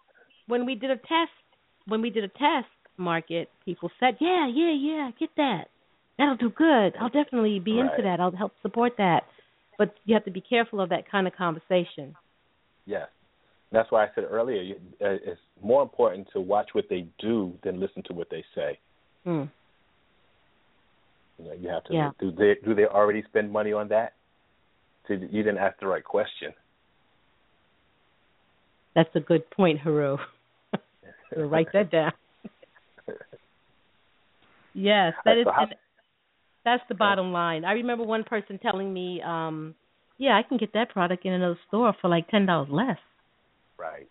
when 0.47 0.67
we 0.67 0.75
did 0.75 0.91
a 0.91 0.97
test 0.97 1.33
when 1.87 2.01
we 2.01 2.11
did 2.11 2.23
a 2.23 2.29
test 2.29 2.69
market, 2.97 3.51
people 3.65 3.91
said, 3.99 4.17
"Yeah, 4.21 4.47
yeah, 4.47 4.71
yeah, 4.71 5.11
get 5.19 5.35
that. 5.35 5.69
That'll 6.17 6.37
do 6.37 6.51
good. 6.51 6.97
I'll 6.97 7.09
definitely 7.09 7.59
be 7.59 7.81
into 7.81 8.03
that. 8.03 8.21
I'll 8.21 8.31
help 8.31 8.53
support 8.63 8.97
that." 8.99 9.25
But 9.79 9.97
you 10.05 10.15
have 10.15 10.25
to 10.27 10.31
be 10.31 10.41
careful 10.41 10.81
of 10.81 10.91
that 10.91 11.07
kind 11.07 11.27
of 11.27 11.35
conversation. 11.35 12.15
yes, 12.87 13.09
that's 13.71 13.91
why 13.91 14.05
I 14.05 14.11
said 14.15 14.25
earlier. 14.31 14.77
Uh, 15.01 15.19
it's 15.25 15.41
more 15.61 15.83
important 15.83 16.29
to 16.33 16.41
watch 16.41 16.75
what 16.75 16.89
they 16.89 17.03
do 17.19 17.57
than 17.63 17.81
listen 17.81 18.03
to 18.05 18.13
what 18.13 18.29
they 18.31 18.45
say. 18.55 18.79
Hmm. 19.25 19.45
You 21.39 21.45
know, 21.47 21.55
you 21.55 21.69
have 21.69 21.85
to. 21.85 21.95
Yeah. 21.95 22.11
Do 22.19 22.31
they 22.31 22.55
do 22.57 22.75
they 22.75 22.87
already 22.87 23.23
spend 23.23 23.51
money 23.51 23.73
on 23.73 23.89
that? 23.89 24.15
So 25.09 25.15
you 25.15 25.43
didn't 25.43 25.59
ask 25.59 25.79
the 25.81 25.87
right 25.89 26.05
question. 26.05 26.55
That's 28.95 29.15
a 29.15 29.21
good 29.21 29.49
point, 29.51 29.81
Heru. 29.81 30.19
We'll 31.35 31.47
write 31.47 31.69
that 31.73 31.91
down. 31.91 32.13
Yes, 34.75 35.13
that 35.27 35.37
is. 35.37 35.47
And 35.47 35.75
that's 36.65 36.83
the 36.89 36.95
bottom 36.95 37.31
line. 37.31 37.67
I 37.67 37.73
remember 37.73 38.05
one 38.05 38.25
person 38.25 38.59
telling 38.59 38.91
me, 38.91 39.21
um, 39.21 39.75
"Yeah, 40.17 40.31
I 40.31 40.43
can 40.43 40.57
get 40.57 40.73
that 40.73 40.89
product 40.89 41.27
in 41.27 41.33
another 41.35 41.59
store 41.69 41.95
for 42.01 42.09
like 42.09 42.29
ten 42.31 42.47
dollars 42.47 42.71
less." 42.71 42.97
Right. 43.79 44.09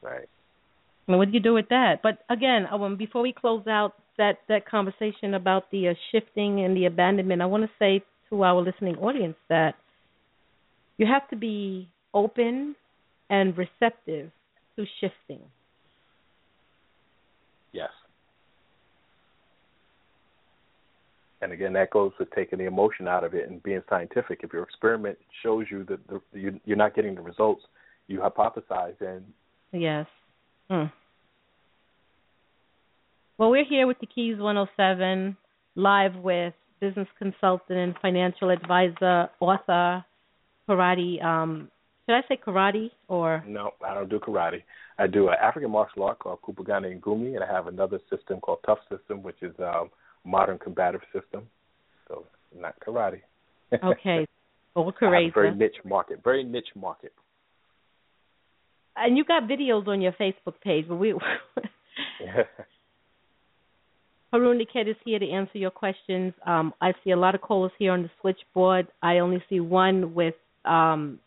Right. 0.00 0.28
Mean, 1.08 1.18
what 1.18 1.28
do 1.28 1.34
you 1.34 1.40
do 1.40 1.54
with 1.54 1.68
that? 1.68 2.00
But 2.02 2.18
again, 2.30 2.66
um, 2.70 2.96
before 2.96 3.22
we 3.22 3.32
close 3.32 3.66
out 3.66 3.94
that 4.18 4.38
that 4.48 4.66
conversation 4.66 5.34
about 5.34 5.70
the 5.70 5.88
uh, 5.88 5.94
shifting 6.10 6.64
and 6.64 6.76
the 6.76 6.86
abandonment, 6.86 7.42
I 7.42 7.46
want 7.46 7.64
to 7.64 7.70
say 7.78 8.02
to 8.30 8.44
our 8.44 8.60
listening 8.62 8.96
audience 8.96 9.36
that 9.48 9.74
you 10.98 11.06
have 11.06 11.28
to 11.30 11.36
be 11.36 11.88
open 12.14 12.74
and 13.30 13.56
receptive 13.56 14.30
to 14.76 14.86
shifting. 15.00 15.40
Yes. 17.72 17.90
And 21.40 21.52
again, 21.52 21.72
that 21.72 21.90
goes 21.90 22.12
with 22.18 22.30
taking 22.32 22.58
the 22.58 22.66
emotion 22.66 23.08
out 23.08 23.24
of 23.24 23.34
it 23.34 23.48
and 23.48 23.62
being 23.62 23.82
scientific. 23.90 24.40
If 24.42 24.52
your 24.52 24.62
experiment 24.62 25.18
shows 25.42 25.66
you 25.70 25.84
that 25.84 26.06
the, 26.06 26.20
you, 26.38 26.60
you're 26.64 26.76
not 26.76 26.94
getting 26.94 27.14
the 27.14 27.20
results 27.20 27.62
you 28.06 28.20
hypothesize, 28.20 28.98
then 29.00 29.24
Yes. 29.72 30.06
Hmm. 30.70 30.84
Well, 33.38 33.50
we're 33.50 33.64
here 33.64 33.86
with 33.86 33.98
the 33.98 34.06
Keys 34.06 34.38
107, 34.38 35.36
live 35.74 36.14
with 36.16 36.54
business 36.80 37.08
consultant 37.18 37.78
and 37.78 37.94
financial 38.00 38.50
advisor, 38.50 39.30
author, 39.40 40.04
karate. 40.68 41.22
Um, 41.24 41.70
should 42.06 42.16
I 42.16 42.22
say 42.28 42.38
karate 42.44 42.90
or? 43.08 43.44
no, 43.46 43.70
I 43.86 43.94
don't 43.94 44.08
do 44.10 44.18
karate. 44.18 44.62
I 44.98 45.06
do 45.06 45.28
an 45.28 45.36
African 45.40 45.70
martial 45.70 46.02
art 46.04 46.18
called 46.18 46.40
Kupigana 46.42 47.00
Ngumi, 47.00 47.34
and 47.34 47.44
I 47.44 47.46
have 47.46 47.66
another 47.66 48.00
system 48.10 48.40
called 48.40 48.58
Tough 48.66 48.80
System, 48.90 49.22
which 49.22 49.42
is 49.42 49.54
um, 49.60 49.90
modern 50.24 50.58
combative 50.58 51.02
system. 51.12 51.46
So 52.08 52.24
not 52.58 52.74
karate. 52.86 53.20
Okay. 53.82 54.26
Or 54.74 54.88
a 54.88 55.30
very 55.30 55.54
niche 55.54 55.76
market, 55.84 56.20
very 56.24 56.44
niche 56.44 56.74
market. 56.74 57.12
And 58.96 59.16
you 59.16 59.24
got 59.24 59.44
videos 59.44 59.86
on 59.86 60.00
your 60.00 60.12
Facebook 60.12 60.60
page, 60.62 60.86
but 60.88 60.96
we 60.96 61.14
Heru 64.32 64.58
Nekhet 64.58 64.88
is 64.88 64.96
here 65.04 65.18
to 65.18 65.30
answer 65.30 65.58
your 65.58 65.70
questions. 65.70 66.32
Um, 66.46 66.72
I 66.80 66.92
see 67.04 67.10
a 67.10 67.16
lot 67.16 67.34
of 67.34 67.42
callers 67.42 67.72
here 67.78 67.92
on 67.92 68.02
the 68.02 68.10
switchboard. 68.20 68.88
I 69.02 69.18
only 69.18 69.42
see 69.50 69.60
one 69.60 70.14
with 70.14 70.34
um, 70.64 71.18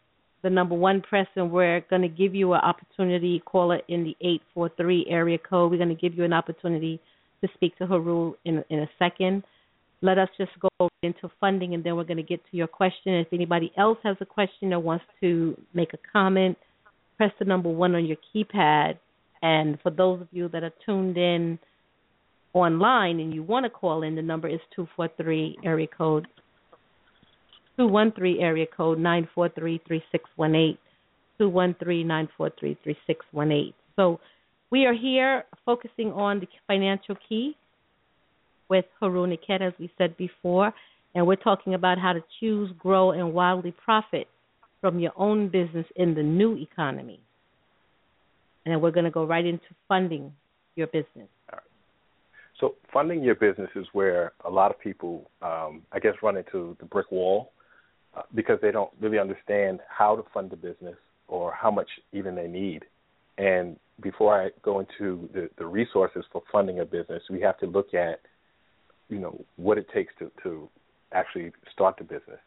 the 0.44 0.50
number 0.50 0.76
one 0.76 1.02
press, 1.02 1.28
and 1.36 1.52
we're 1.52 1.82
going 1.90 2.04
to 2.04 2.08
give 2.08 2.36
you 2.36 2.54
an 2.54 2.62
opportunity. 2.62 3.42
Call 3.46 3.72
it 3.72 3.84
in 3.88 4.04
the 4.04 4.16
843 4.22 5.08
area 5.10 5.38
code. 5.38 5.72
We're 5.72 5.78
going 5.78 5.90
to 5.90 5.96
give 5.96 6.16
you 6.16 6.24
an 6.24 6.34
opportunity 6.34 7.00
to 7.42 7.50
speak 7.56 7.76
to 7.80 7.88
Heru 7.88 8.36
in, 8.46 8.64
in 8.70 8.80
a 8.80 8.90
second. 9.00 9.44
Let 10.02 10.20
us 10.20 10.30
just 10.38 10.52
go 10.60 10.90
into 11.02 11.32
funding, 11.40 11.74
and 11.74 11.84
then 11.84 11.96
we're 11.96 12.04
going 12.04 12.18
to 12.18 12.24
get 12.24 12.42
to 12.52 12.58
your 12.58 12.68
question. 12.68 13.14
If 13.16 13.28
anybody 13.34 13.72
else 13.76 13.98
has 14.04 14.18
a 14.22 14.26
question 14.26 14.72
or 14.72 14.80
wants 14.80 15.06
to 15.22 15.60
make 15.74 15.94
a 15.94 16.00
comment, 16.14 16.58
press 17.18 17.32
the 17.40 17.46
number 17.46 17.70
one 17.70 17.96
on 17.96 18.06
your 18.06 18.18
keypad. 18.34 19.00
And 19.42 19.80
for 19.82 19.90
those 19.90 20.22
of 20.22 20.28
you 20.32 20.48
that 20.50 20.64
are 20.64 20.74
tuned 20.86 21.18
in 21.18 21.58
online 22.54 23.20
and 23.20 23.34
you 23.34 23.42
want 23.42 23.66
to 23.66 23.70
call 23.70 24.04
in, 24.04 24.16
the 24.16 24.22
number 24.22 24.48
is 24.48 24.60
243 24.76 25.58
area 25.64 25.88
code 25.88 26.28
213 27.78 28.42
area 28.42 28.66
code 28.66 28.98
943 28.98 29.82
3618 29.88 30.78
213 31.38 32.08
943 32.08 32.78
3618. 32.84 33.74
So 33.96 34.20
we 34.72 34.86
are 34.86 34.94
here 34.94 35.44
focusing 35.66 36.12
on 36.12 36.40
the 36.40 36.48
financial 36.68 37.16
key 37.28 37.56
with 38.70 38.86
Heru 39.00 39.28
Nekhet, 39.28 39.62
as 39.62 39.74
we 39.80 39.92
said 39.98 40.18
before, 40.18 40.74
and 41.14 41.26
we're 41.28 41.36
talking 41.36 41.74
about 41.74 41.98
how 42.00 42.14
to 42.14 42.24
choose, 42.40 42.72
grow, 42.80 43.12
and 43.12 43.34
wildly 43.34 43.74
profit 43.84 44.28
from 44.82 45.00
your 45.00 45.12
own 45.16 45.50
business 45.50 45.86
in 45.96 46.14
the 46.14 46.24
new 46.24 46.58
economy. 46.58 47.20
And 48.66 48.74
then 48.74 48.82
we're 48.82 48.92
going 48.92 49.06
to 49.06 49.12
go 49.12 49.26
right 49.26 49.46
into 49.46 49.66
funding 49.88 50.34
your 50.76 50.88
business. 50.88 51.28
So 52.60 52.76
funding 52.92 53.22
your 53.22 53.36
business 53.36 53.70
is 53.76 53.86
where 53.94 54.32
a 54.46 54.50
lot 54.50 54.72
of 54.72 54.80
people, 54.80 55.30
um, 55.42 55.84
I 55.92 56.00
guess, 56.00 56.14
run 56.24 56.38
into 56.38 56.76
the 56.80 56.86
brick 56.86 57.12
wall 57.12 57.52
because 58.34 58.60
they 58.62 58.72
don't 58.72 58.92
really 59.02 59.20
understand 59.20 59.80
how 59.88 60.16
to 60.16 60.24
fund 60.34 60.50
the 60.50 60.56
business 60.56 60.96
or 61.28 61.52
how 61.54 61.72
much 61.72 61.90
even 62.14 62.36
they 62.36 62.48
need. 62.48 62.84
And 63.38 63.78
before 64.02 64.40
I 64.40 64.50
go 64.62 64.80
into 64.80 65.30
the, 65.34 65.50
the 65.58 65.66
resources 65.66 66.24
for 66.32 66.42
funding 66.52 66.80
a 66.80 66.86
business, 66.86 67.24
we 67.30 67.42
have 67.42 67.58
to 67.60 67.66
look 67.66 67.94
at, 67.94 68.22
you 69.10 69.20
know, 69.20 69.44
what 69.58 69.78
it 69.78 69.88
takes 69.94 70.14
to, 70.20 70.32
to 70.44 70.70
actually 71.12 71.52
start 71.72 71.98
the 71.98 72.04
business. 72.04 72.40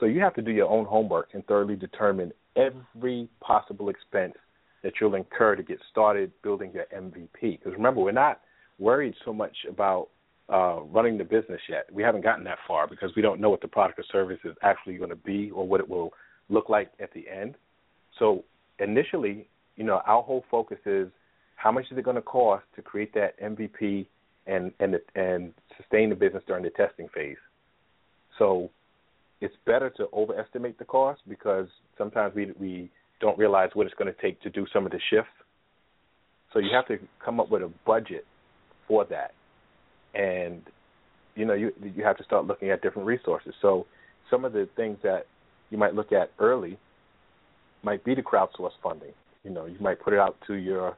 So 0.00 0.06
you 0.06 0.20
have 0.20 0.34
to 0.34 0.42
do 0.42 0.50
your 0.50 0.68
own 0.68 0.84
homework 0.84 1.28
and 1.34 1.44
thoroughly 1.46 1.76
determine 1.76 2.32
every 2.56 3.28
possible 3.40 3.88
expense 3.88 4.34
that 4.82 4.94
you'll 5.00 5.14
incur 5.14 5.56
to 5.56 5.62
get 5.62 5.78
started 5.90 6.30
building 6.42 6.72
your 6.74 6.84
MVP. 6.94 7.28
Because 7.40 7.72
remember, 7.72 8.00
we're 8.00 8.12
not 8.12 8.40
worried 8.78 9.14
so 9.24 9.32
much 9.32 9.56
about 9.68 10.08
uh, 10.52 10.80
running 10.82 11.18
the 11.18 11.24
business 11.24 11.60
yet. 11.68 11.86
We 11.92 12.02
haven't 12.02 12.22
gotten 12.22 12.44
that 12.44 12.58
far 12.66 12.86
because 12.86 13.10
we 13.16 13.22
don't 13.22 13.40
know 13.40 13.50
what 13.50 13.60
the 13.60 13.68
product 13.68 13.98
or 13.98 14.04
service 14.12 14.40
is 14.44 14.54
actually 14.62 14.96
going 14.96 15.10
to 15.10 15.16
be 15.16 15.50
or 15.50 15.66
what 15.66 15.80
it 15.80 15.88
will 15.88 16.12
look 16.48 16.68
like 16.68 16.90
at 17.00 17.12
the 17.14 17.24
end. 17.28 17.54
So 18.18 18.44
initially, 18.78 19.48
you 19.76 19.84
know, 19.84 20.02
our 20.06 20.22
whole 20.22 20.44
focus 20.50 20.78
is 20.86 21.08
how 21.56 21.72
much 21.72 21.86
is 21.90 21.98
it 21.98 22.04
going 22.04 22.16
to 22.16 22.22
cost 22.22 22.64
to 22.76 22.82
create 22.82 23.14
that 23.14 23.40
MVP 23.40 24.06
and 24.46 24.72
and 24.78 24.96
and 25.14 25.54
sustain 25.78 26.10
the 26.10 26.14
business 26.14 26.42
during 26.46 26.62
the 26.62 26.70
testing 26.70 27.08
phase. 27.14 27.38
So 28.38 28.70
it's 29.40 29.54
better 29.64 29.90
to 29.90 30.08
overestimate 30.12 30.78
the 30.78 30.84
cost 30.84 31.22
because 31.28 31.68
sometimes 31.96 32.34
we 32.34 32.52
we 32.58 32.90
don't 33.20 33.38
realize 33.38 33.70
what 33.74 33.86
it's 33.86 33.94
going 33.94 34.12
to 34.12 34.20
take 34.20 34.40
to 34.42 34.50
do 34.50 34.66
some 34.72 34.84
of 34.84 34.92
the 34.92 35.00
shifts. 35.10 35.30
So 36.52 36.58
you 36.58 36.70
have 36.72 36.86
to 36.88 36.98
come 37.24 37.40
up 37.40 37.50
with 37.50 37.62
a 37.62 37.70
budget 37.86 38.26
for 38.86 39.04
that, 39.06 39.32
and 40.14 40.62
you 41.34 41.44
know 41.44 41.54
you 41.54 41.72
you 41.82 42.04
have 42.04 42.16
to 42.18 42.24
start 42.24 42.46
looking 42.46 42.70
at 42.70 42.82
different 42.82 43.06
resources. 43.06 43.54
So 43.60 43.86
some 44.30 44.44
of 44.44 44.52
the 44.52 44.68
things 44.76 44.98
that 45.02 45.26
you 45.70 45.78
might 45.78 45.94
look 45.94 46.12
at 46.12 46.30
early 46.38 46.78
might 47.82 48.04
be 48.04 48.14
the 48.14 48.22
crowdsource 48.22 48.72
funding. 48.82 49.12
You 49.44 49.50
know, 49.50 49.66
you 49.66 49.76
might 49.80 50.00
put 50.00 50.12
it 50.12 50.18
out 50.18 50.36
to 50.46 50.54
your 50.54 50.96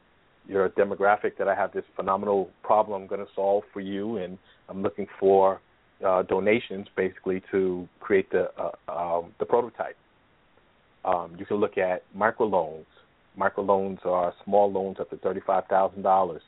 your 0.49 0.69
demographic 0.71 1.37
that 1.39 1.49
I 1.49 1.55
have 1.55 1.73
this 1.73 1.85
phenomenal 1.97 2.51
problem 2.63 3.03
I'm 3.03 3.09
going 3.09 3.25
to 3.25 3.33
solve 3.35 3.65
for 3.73 3.81
you, 3.81 4.19
and 4.19 4.39
I'm 4.69 4.83
looking 4.83 5.07
for 5.19 5.61
uh, 6.07 6.23
donations 6.23 6.87
basically 6.97 7.43
to 7.51 7.89
create 8.01 8.31
the 8.31 8.51
uh, 8.59 8.93
um, 8.93 9.33
the 9.39 9.45
prototype. 9.45 9.97
Um, 11.05 11.37
you 11.39 11.47
can 11.47 11.57
look 11.57 11.79
at 11.79 12.03
microloans. 12.17 12.85
Microloans 13.39 14.05
are 14.07 14.33
small 14.45 14.71
loans 14.71 14.99
up 15.01 15.11
to 15.11 15.17
thirty-five 15.17 15.65
thousand 15.69 16.03
dollars. 16.03 16.43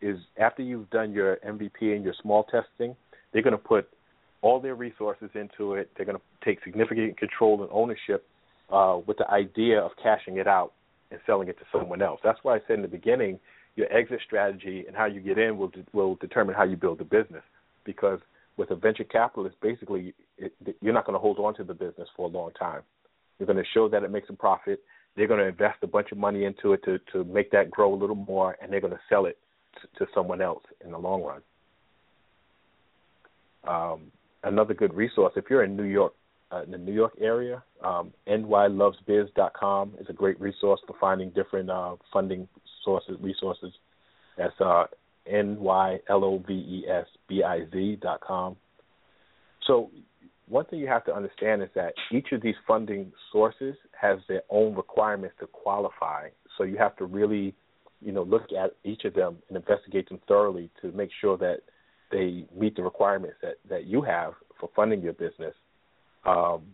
is 0.00 0.18
after 0.36 0.62
you've 0.62 0.90
done 0.90 1.12
your 1.12 1.36
MVP 1.46 1.94
and 1.94 2.04
your 2.04 2.14
small 2.20 2.44
testing, 2.44 2.96
they're 3.32 3.42
going 3.42 3.52
to 3.52 3.58
put 3.58 3.88
all 4.42 4.60
their 4.60 4.74
resources 4.74 5.30
into 5.34 5.74
it. 5.74 5.90
They're 5.96 6.06
going 6.06 6.18
to 6.18 6.44
take 6.44 6.62
significant 6.64 7.16
control 7.16 7.62
and 7.62 7.70
ownership 7.72 8.26
uh, 8.70 8.98
with 9.06 9.18
the 9.18 9.30
idea 9.30 9.80
of 9.80 9.92
cashing 10.02 10.38
it 10.38 10.48
out 10.48 10.72
and 11.10 11.20
selling 11.24 11.48
it 11.48 11.58
to 11.58 11.64
someone 11.70 12.02
else. 12.02 12.20
That's 12.24 12.38
why 12.42 12.56
I 12.56 12.60
said 12.66 12.76
in 12.76 12.82
the 12.82 12.88
beginning, 12.88 13.38
your 13.76 13.90
exit 13.92 14.20
strategy 14.26 14.84
and 14.86 14.96
how 14.96 15.06
you 15.06 15.20
get 15.20 15.38
in 15.38 15.56
will 15.56 15.68
de- 15.68 15.84
will 15.92 16.16
determine 16.16 16.54
how 16.54 16.64
you 16.64 16.76
build 16.76 16.98
the 16.98 17.04
business. 17.04 17.42
Because 17.84 18.18
with 18.56 18.70
a 18.70 18.76
venture 18.76 19.04
capitalist, 19.04 19.56
basically, 19.62 20.14
it, 20.38 20.52
you're 20.80 20.94
not 20.94 21.06
going 21.06 21.14
to 21.14 21.20
hold 21.20 21.38
on 21.38 21.54
to 21.56 21.64
the 21.64 21.74
business 21.74 22.08
for 22.16 22.26
a 22.26 22.30
long 22.30 22.50
time. 22.58 22.82
You're 23.38 23.46
going 23.46 23.58
to 23.58 23.70
show 23.74 23.88
that 23.88 24.02
it 24.02 24.10
makes 24.10 24.28
a 24.30 24.34
profit. 24.34 24.80
They're 25.16 25.26
going 25.26 25.40
to 25.40 25.46
invest 25.46 25.78
a 25.82 25.86
bunch 25.86 26.12
of 26.12 26.18
money 26.18 26.44
into 26.44 26.72
it 26.72 26.82
to 26.84 26.98
to 27.12 27.24
make 27.24 27.50
that 27.50 27.70
grow 27.70 27.92
a 27.92 27.96
little 27.96 28.16
more, 28.16 28.56
and 28.62 28.72
they're 28.72 28.80
going 28.80 28.92
to 28.92 29.00
sell 29.08 29.26
it 29.26 29.38
to, 29.80 30.04
to 30.04 30.10
someone 30.14 30.40
else 30.40 30.62
in 30.84 30.92
the 30.92 30.98
long 30.98 31.22
run. 31.22 31.42
Um, 33.64 34.10
another 34.42 34.74
good 34.74 34.94
resource 34.94 35.32
if 35.36 35.44
you're 35.48 35.64
in 35.64 35.76
New 35.76 35.84
York, 35.84 36.14
uh, 36.50 36.62
in 36.62 36.70
the 36.72 36.78
New 36.78 36.92
York 36.92 37.12
area, 37.20 37.62
um, 37.84 38.12
nylovesbiz.com 38.26 39.94
is 40.00 40.06
a 40.08 40.12
great 40.12 40.40
resource 40.40 40.80
for 40.86 40.96
finding 41.00 41.30
different 41.30 41.70
uh, 41.70 41.96
funding 42.12 42.48
sources, 42.84 43.16
resources. 43.20 43.72
That's 44.36 44.60
uh, 44.60 44.84
N-Y-L-O-V-E-S-B-I-Z 45.26 45.98
dot 48.02 48.20
com. 48.20 48.56
So 49.66 49.90
one 50.52 50.66
thing 50.66 50.80
you 50.80 50.86
have 50.86 51.04
to 51.06 51.14
understand 51.14 51.62
is 51.62 51.70
that 51.74 51.94
each 52.12 52.32
of 52.32 52.42
these 52.42 52.54
funding 52.68 53.10
sources 53.32 53.74
has 53.98 54.18
their 54.28 54.42
own 54.50 54.74
requirements 54.74 55.34
to 55.40 55.46
qualify. 55.46 56.28
So 56.58 56.64
you 56.64 56.76
have 56.76 56.94
to 56.96 57.06
really, 57.06 57.54
you 58.02 58.12
know, 58.12 58.22
look 58.22 58.52
at 58.52 58.72
each 58.84 59.04
of 59.06 59.14
them 59.14 59.38
and 59.48 59.56
investigate 59.56 60.10
them 60.10 60.20
thoroughly 60.28 60.68
to 60.82 60.92
make 60.92 61.08
sure 61.22 61.38
that 61.38 61.60
they 62.10 62.44
meet 62.54 62.76
the 62.76 62.82
requirements 62.82 63.36
that, 63.40 63.54
that 63.70 63.86
you 63.86 64.02
have 64.02 64.34
for 64.60 64.68
funding 64.76 65.00
your 65.00 65.14
business. 65.14 65.54
Um, 66.26 66.64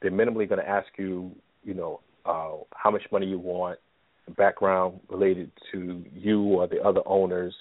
they're 0.00 0.12
minimally 0.12 0.48
going 0.48 0.60
to 0.60 0.68
ask 0.68 0.86
you, 0.96 1.32
you 1.64 1.74
know, 1.74 2.00
uh, 2.24 2.62
how 2.72 2.92
much 2.92 3.02
money 3.10 3.26
you 3.26 3.40
want, 3.40 3.80
background 4.36 5.00
related 5.08 5.50
to 5.72 6.04
you 6.14 6.40
or 6.42 6.68
the 6.68 6.80
other 6.82 7.00
owners, 7.04 7.52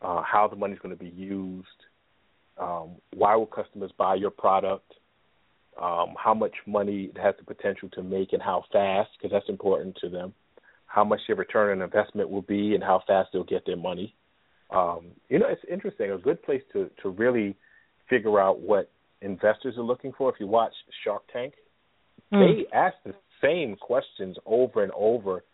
uh, 0.00 0.22
how 0.22 0.48
the 0.48 0.56
money 0.56 0.72
is 0.72 0.78
going 0.78 0.96
to 0.96 1.04
be 1.04 1.10
used, 1.10 1.66
um, 2.58 2.90
why 3.14 3.34
will 3.36 3.46
customers 3.46 3.90
buy 3.98 4.14
your 4.14 4.30
product, 4.30 4.92
um, 5.80 6.14
how 6.16 6.34
much 6.34 6.54
money 6.66 7.10
it 7.14 7.18
has 7.18 7.34
the 7.38 7.44
potential 7.44 7.88
to 7.90 8.02
make 8.02 8.32
and 8.32 8.42
how 8.42 8.64
fast, 8.72 9.10
because 9.16 9.32
that's 9.32 9.48
important 9.48 9.96
to 10.00 10.08
them, 10.08 10.32
how 10.86 11.04
much 11.04 11.20
their 11.26 11.36
return 11.36 11.78
on 11.78 11.82
investment 11.82 12.30
will 12.30 12.42
be 12.42 12.74
and 12.74 12.82
how 12.82 13.02
fast 13.06 13.30
they'll 13.32 13.44
get 13.44 13.66
their 13.66 13.76
money. 13.76 14.14
Um, 14.70 15.08
you 15.28 15.38
know, 15.38 15.46
it's 15.48 15.64
interesting. 15.70 16.10
A 16.10 16.18
good 16.18 16.42
place 16.42 16.62
to, 16.72 16.90
to 17.02 17.10
really 17.10 17.56
figure 18.08 18.40
out 18.40 18.60
what 18.60 18.90
investors 19.20 19.76
are 19.76 19.82
looking 19.82 20.12
for. 20.16 20.30
If 20.30 20.36
you 20.38 20.46
watch 20.46 20.72
Shark 21.02 21.22
Tank, 21.32 21.54
Mm. 22.32 22.66
they 22.66 22.76
ask 22.76 22.96
the 23.04 23.14
same 23.42 23.76
questions 23.76 24.36
over 24.46 24.82
and 24.82 24.92
over 24.96 25.44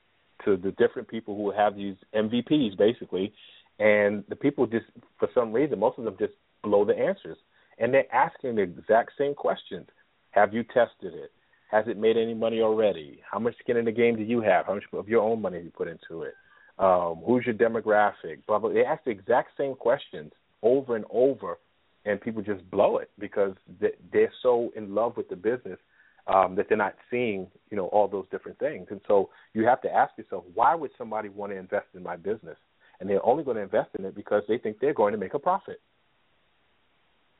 to 0.45 0.57
the 0.57 0.73
different 0.73 1.09
people 1.09 1.37
who 1.37 1.51
have 1.51 1.77
these 1.77 1.97
MVPs, 2.15 2.77
basically, 2.79 3.33
and 3.79 4.25
the 4.29 4.37
people 4.37 4.67
just, 4.67 4.87
for 5.19 5.29
some 5.35 5.53
reason, 5.53 5.79
most 5.79 5.99
of 5.99 6.05
them 6.05 6.17
just 6.19 6.33
blow 6.62 6.85
the 6.85 6.97
answers, 6.99 7.39
and 7.78 7.93
they're 7.93 8.12
asking 8.15 8.57
the 8.57 8.62
exact 8.62 9.12
same 9.19 9.35
questions. 9.35 9.87
Have 10.31 10.55
you 10.55 10.62
tested 10.65 11.15
it? 11.15 11.32
Has 11.70 11.87
it 11.87 11.97
made 11.97 12.16
any 12.16 12.35
money 12.35 12.61
already? 12.61 13.20
How 13.28 13.39
much 13.39 13.55
skin 13.59 13.77
in 13.77 13.85
the 13.85 13.93
game 13.93 14.16
do 14.16 14.23
you 14.23 14.41
have? 14.41 14.66
How 14.66 14.74
much 14.74 14.85
of 14.93 15.09
your 15.09 15.23
own 15.23 15.41
money 15.41 15.57
have 15.57 15.65
you 15.65 15.70
put 15.70 15.89
into 15.89 16.23
it? 16.23 16.35
Um, 16.78 17.23
who's 17.27 17.47
your 17.47 17.55
demographic? 17.55 18.45
Blah 18.47 18.59
blah. 18.59 18.70
They 18.70 18.85
ask 18.85 19.05
the 19.05 19.11
exact 19.11 19.51
same 19.57 19.74
questions 19.74 20.32
over 20.62 20.97
and 20.97 21.05
over, 21.11 21.59
and 22.05 22.20
people 22.20 22.43
just 22.43 22.69
blow 22.70 22.99
it 22.99 23.11
because 23.19 23.55
they- 23.78 23.97
they're 24.12 24.32
so 24.43 24.73
in 24.74 24.95
love 24.95 25.16
with 25.16 25.28
the 25.28 25.37
business 25.37 25.78
um, 26.27 26.55
that 26.55 26.69
they're 26.69 26.78
not 26.78 26.95
seeing, 27.11 27.51
you 27.70 27.77
know, 27.77 27.87
all 27.87 28.07
those 28.09 28.28
different 28.31 28.59
things. 28.59 28.87
And 28.91 29.01
so 29.09 29.31
you 29.55 29.65
have 29.66 29.81
to 29.82 29.93
ask 29.93 30.16
yourself, 30.16 30.45
why 30.55 30.74
would 30.74 30.91
somebody 30.97 31.28
want 31.28 31.53
to 31.53 31.57
invest 31.57 31.87
in 31.95 32.03
my 32.03 32.16
business? 32.16 32.59
And 33.01 33.09
they're 33.09 33.24
only 33.24 33.43
going 33.43 33.57
to 33.57 33.62
invest 33.62 33.91
in 33.99 34.05
it 34.05 34.15
because 34.15 34.43
they 34.47 34.59
think 34.59 34.78
they're 34.78 34.95
going 34.95 35.12
to 35.12 35.19
make 35.19 35.35
a 35.35 35.39
profit. 35.39 35.81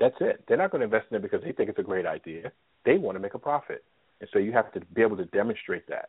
That's 0.01 0.17
it. 0.21 0.43
They're 0.49 0.57
not 0.57 0.71
going 0.71 0.81
to 0.81 0.87
invest 0.87 1.07
in 1.11 1.17
it 1.17 1.23
because 1.23 1.43
they 1.45 1.53
think 1.53 1.69
it's 1.69 1.79
a 1.79 1.83
great 1.83 2.07
idea. 2.07 2.51
They 2.87 2.97
want 2.97 3.17
to 3.17 3.21
make 3.21 3.35
a 3.35 3.39
profit. 3.39 3.85
And 4.21 4.29
so 4.33 4.39
you 4.39 4.53
have 4.53 4.73
to 4.73 4.81
be 4.95 5.03
able 5.03 5.19
to 5.19 5.27
demonstrate 5.27 5.87
that. 5.89 6.09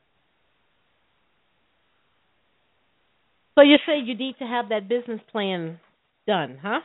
So 3.55 3.61
you 3.61 3.75
say 3.85 3.99
you 3.99 4.15
need 4.15 4.35
to 4.39 4.45
have 4.45 4.69
that 4.69 4.87
business 4.87 5.19
plan 5.31 5.77
done, 6.25 6.57
huh? 6.61 6.79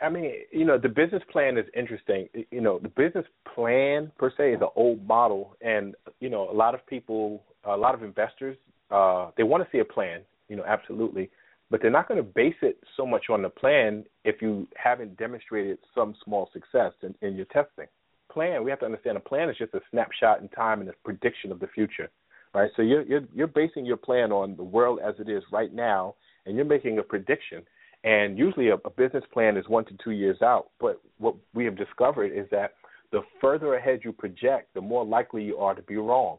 I 0.00 0.08
mean, 0.08 0.30
you 0.52 0.64
know, 0.64 0.78
the 0.78 0.88
business 0.88 1.22
plan 1.32 1.56
is 1.56 1.64
interesting. 1.74 2.28
You 2.50 2.60
know, 2.60 2.78
the 2.78 2.88
business 2.88 3.24
plan 3.54 4.12
per 4.18 4.30
se 4.36 4.52
is 4.52 4.60
an 4.60 4.68
old 4.76 5.06
model, 5.06 5.56
and 5.62 5.94
you 6.20 6.28
know, 6.28 6.50
a 6.50 6.52
lot 6.52 6.74
of 6.74 6.86
people, 6.86 7.42
a 7.64 7.76
lot 7.76 7.94
of 7.94 8.02
investors, 8.02 8.56
uh, 8.90 9.30
they 9.36 9.42
want 9.42 9.64
to 9.64 9.68
see 9.72 9.78
a 9.78 9.84
plan. 9.84 10.20
You 10.48 10.56
know, 10.56 10.64
absolutely, 10.66 11.30
but 11.70 11.82
they're 11.82 11.90
not 11.90 12.08
going 12.08 12.18
to 12.18 12.28
base 12.28 12.56
it 12.62 12.78
so 12.96 13.06
much 13.06 13.24
on 13.30 13.42
the 13.42 13.48
plan 13.48 14.04
if 14.24 14.40
you 14.40 14.66
haven't 14.76 15.16
demonstrated 15.16 15.78
some 15.94 16.14
small 16.24 16.48
success 16.52 16.92
in, 17.02 17.14
in 17.22 17.34
your 17.36 17.46
testing. 17.46 17.86
Plan, 18.32 18.62
we 18.64 18.70
have 18.70 18.80
to 18.80 18.86
understand 18.86 19.16
a 19.16 19.20
plan 19.20 19.48
is 19.48 19.56
just 19.56 19.74
a 19.74 19.80
snapshot 19.90 20.40
in 20.40 20.48
time 20.48 20.80
and 20.80 20.90
a 20.90 20.92
prediction 21.04 21.50
of 21.50 21.58
the 21.58 21.66
future, 21.68 22.10
right? 22.54 22.70
So 22.76 22.82
you're 22.82 23.02
you're, 23.02 23.22
you're 23.34 23.46
basing 23.46 23.86
your 23.86 23.96
plan 23.96 24.30
on 24.30 24.56
the 24.56 24.62
world 24.62 25.00
as 25.02 25.14
it 25.18 25.28
is 25.28 25.42
right 25.50 25.72
now, 25.72 26.14
and 26.44 26.54
you're 26.56 26.64
making 26.64 26.98
a 26.98 27.02
prediction 27.02 27.62
and 28.04 28.38
usually 28.38 28.68
a, 28.68 28.74
a 28.84 28.90
business 28.90 29.24
plan 29.32 29.56
is 29.56 29.68
one 29.68 29.84
to 29.86 29.96
two 30.02 30.12
years 30.12 30.40
out. 30.42 30.68
But 30.80 31.00
what 31.18 31.34
we 31.54 31.64
have 31.64 31.76
discovered 31.76 32.32
is 32.32 32.46
that 32.52 32.74
the 33.10 33.22
further 33.40 33.74
ahead 33.74 34.00
you 34.04 34.12
project, 34.12 34.72
the 34.74 34.80
more 34.80 35.04
likely 35.04 35.42
you 35.42 35.58
are 35.58 35.74
to 35.74 35.82
be 35.82 35.96
wrong 35.96 36.38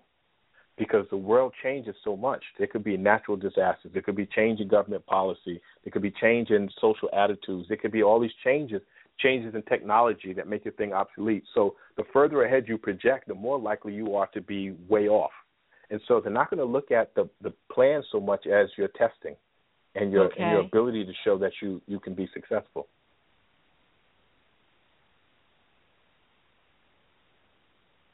because 0.77 1.05
the 1.09 1.17
world 1.17 1.53
changes 1.63 1.95
so 2.03 2.15
much. 2.15 2.43
There 2.57 2.67
could 2.67 2.83
be 2.83 2.97
natural 2.97 3.35
disasters, 3.35 3.91
there 3.93 4.01
could 4.01 4.15
be 4.15 4.27
change 4.27 4.59
in 4.59 4.67
government 4.67 5.05
policy, 5.05 5.61
there 5.83 5.91
could 5.91 6.01
be 6.01 6.13
change 6.21 6.49
in 6.51 6.69
social 6.79 7.09
attitudes, 7.13 7.67
there 7.67 7.77
could 7.77 7.91
be 7.91 8.03
all 8.03 8.19
these 8.19 8.31
changes, 8.43 8.81
changes 9.19 9.55
in 9.55 9.63
technology 9.63 10.33
that 10.33 10.47
make 10.47 10.65
your 10.65 10.73
thing 10.75 10.93
obsolete. 10.93 11.43
So 11.55 11.75
the 11.97 12.03
further 12.13 12.43
ahead 12.43 12.65
you 12.67 12.77
project, 12.77 13.27
the 13.27 13.33
more 13.33 13.59
likely 13.59 13.93
you 13.93 14.15
are 14.15 14.27
to 14.27 14.41
be 14.41 14.75
way 14.87 15.07
off. 15.07 15.31
And 15.89 15.99
so 16.07 16.19
they're 16.19 16.31
not 16.31 16.49
going 16.49 16.59
to 16.59 16.65
look 16.65 16.91
at 16.91 17.15
the 17.15 17.29
the 17.41 17.53
plan 17.71 18.03
so 18.11 18.19
much 18.19 18.45
as 18.45 18.67
your 18.77 18.89
testing 18.89 19.35
and 19.95 20.11
your 20.11 20.25
okay. 20.25 20.43
and 20.43 20.51
your 20.51 20.61
ability 20.61 21.05
to 21.05 21.13
show 21.23 21.37
that 21.37 21.53
you 21.61 21.81
you 21.87 21.99
can 21.99 22.13
be 22.13 22.29
successful. 22.33 22.87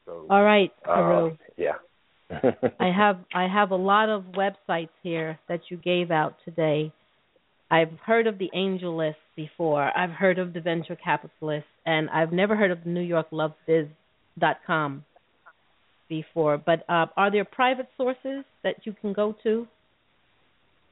So, 0.06 0.28
All 0.30 0.44
right, 0.44 0.72
uh, 0.88 1.30
yeah. 1.58 1.74
I 2.32 2.92
have 2.96 3.20
I 3.34 3.48
have 3.48 3.72
a 3.72 3.76
lot 3.76 4.10
of 4.10 4.24
websites 4.34 4.90
here 5.04 5.40
that 5.48 5.62
you 5.70 5.78
gave 5.78 6.12
out 6.12 6.36
today. 6.46 6.92
I've 7.70 7.98
heard 8.06 8.28
of 8.28 8.38
the 8.38 8.50
Angel 8.54 8.96
List 8.96 9.18
before. 9.36 9.96
I've 9.98 10.12
heard 10.12 10.40
of 10.40 10.54
the 10.54 10.62
Venture 10.62 10.96
Capitalist, 10.96 11.66
and 11.86 12.10
I've 12.10 12.32
never 12.32 12.56
heard 12.56 12.72
of 12.72 12.84
the 12.84 12.90
New 12.90 13.02
York 13.02 13.28
Love 13.32 13.54
Biz 13.68 13.88
dot 14.40 14.58
com 14.66 15.04
before. 16.10 16.58
But 16.58 16.84
uh, 16.90 17.08
are 17.18 17.32
there 17.32 17.46
private 17.46 17.90
sources 17.98 18.44
that 18.64 18.76
you 18.84 18.94
can 19.02 19.14
go 19.14 19.36
to? 19.44 19.68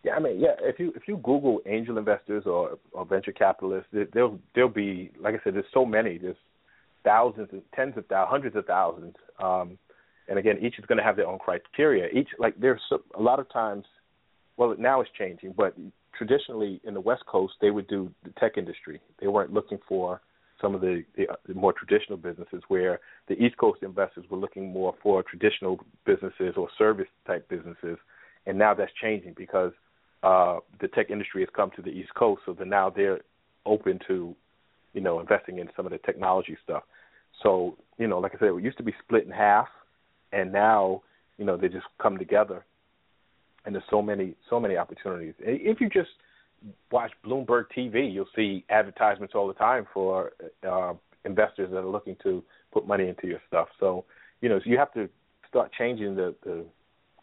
Yeah, 0.03 0.13
I 0.13 0.19
mean, 0.19 0.39
yeah. 0.39 0.55
If 0.59 0.79
you 0.79 0.91
if 0.95 1.03
you 1.07 1.17
Google 1.17 1.61
angel 1.65 1.97
investors 1.97 2.43
or 2.45 2.77
or 2.91 3.05
venture 3.05 3.31
capitalists, 3.31 3.87
there- 3.93 4.07
there'll 4.13 4.39
there'll 4.55 4.69
be 4.69 5.11
like 5.19 5.35
I 5.35 5.39
said, 5.43 5.53
there's 5.55 5.65
so 5.73 5.85
many. 5.85 6.17
There's 6.17 6.35
thousands, 7.03 7.49
tens 7.75 7.97
of 7.97 8.05
thousands, 8.07 8.31
hundreds 8.31 8.55
of 8.55 8.65
thousands. 8.65 9.15
Um, 9.39 9.77
and 10.27 10.37
again, 10.39 10.57
each 10.61 10.79
is 10.79 10.85
going 10.85 10.97
to 10.97 11.03
have 11.03 11.15
their 11.15 11.27
own 11.27 11.39
criteria. 11.39 12.07
Each 12.13 12.29
like 12.39 12.59
there's 12.59 12.81
a 13.17 13.21
lot 13.21 13.39
of 13.39 13.51
times. 13.51 13.85
Well, 14.57 14.75
now 14.77 15.01
it's 15.01 15.09
changing, 15.17 15.53
but 15.57 15.75
traditionally 16.15 16.81
in 16.83 16.93
the 16.93 17.01
West 17.01 17.25
Coast, 17.25 17.53
they 17.61 17.71
would 17.71 17.87
do 17.87 18.11
the 18.23 18.31
tech 18.39 18.57
industry. 18.57 18.99
They 19.19 19.27
weren't 19.27 19.53
looking 19.53 19.79
for 19.87 20.21
some 20.61 20.75
of 20.75 20.81
the, 20.81 21.03
the, 21.17 21.25
the 21.47 21.55
more 21.55 21.73
traditional 21.73 22.17
businesses, 22.17 22.61
where 22.67 22.99
the 23.27 23.33
East 23.33 23.57
Coast 23.57 23.81
investors 23.81 24.25
were 24.29 24.37
looking 24.37 24.71
more 24.71 24.93
for 25.01 25.23
traditional 25.23 25.79
businesses 26.05 26.53
or 26.57 26.67
service 26.77 27.07
type 27.25 27.49
businesses. 27.49 27.97
And 28.45 28.59
now 28.59 28.73
that's 28.75 28.91
changing 29.01 29.33
because 29.35 29.71
uh, 30.21 30.59
the 30.79 30.87
tech 30.89 31.09
industry 31.09 31.41
has 31.41 31.49
come 31.55 31.71
to 31.75 31.81
the 31.81 31.89
East 31.89 32.13
Coast, 32.13 32.43
so 32.45 32.53
then 32.53 32.69
now 32.69 32.91
they're 32.91 33.21
open 33.65 33.99
to, 34.07 34.35
you 34.93 35.01
know, 35.01 35.19
investing 35.19 35.57
in 35.57 35.69
some 35.75 35.85
of 35.85 35.91
the 35.91 35.97
technology 35.99 36.57
stuff. 36.63 36.83
So, 37.41 37.77
you 37.97 38.07
know, 38.07 38.19
like 38.19 38.35
I 38.35 38.39
said, 38.39 38.49
it 38.49 38.63
used 38.63 38.77
to 38.77 38.83
be 38.83 38.93
split 39.03 39.25
in 39.25 39.31
half, 39.31 39.67
and 40.31 40.51
now, 40.51 41.01
you 41.37 41.45
know, 41.45 41.57
they 41.57 41.67
just 41.67 41.85
come 42.01 42.17
together, 42.17 42.65
and 43.65 43.75
there's 43.75 43.85
so 43.89 44.01
many, 44.01 44.35
so 44.49 44.59
many 44.59 44.77
opportunities. 44.77 45.33
If 45.39 45.81
you 45.81 45.89
just 45.89 46.09
watch 46.91 47.11
Bloomberg 47.25 47.65
TV, 47.75 48.11
you'll 48.11 48.25
see 48.35 48.63
advertisements 48.69 49.33
all 49.35 49.47
the 49.47 49.53
time 49.53 49.87
for 49.93 50.31
uh, 50.67 50.93
investors 51.25 51.69
that 51.71 51.77
are 51.77 51.87
looking 51.87 52.15
to 52.23 52.43
put 52.71 52.87
money 52.87 53.07
into 53.07 53.27
your 53.27 53.39
stuff. 53.47 53.67
So, 53.79 54.05
you 54.41 54.49
know, 54.49 54.59
so 54.59 54.69
you 54.69 54.77
have 54.77 54.93
to 54.93 55.09
start 55.47 55.71
changing 55.77 56.15
the, 56.15 56.35
the 56.43 56.65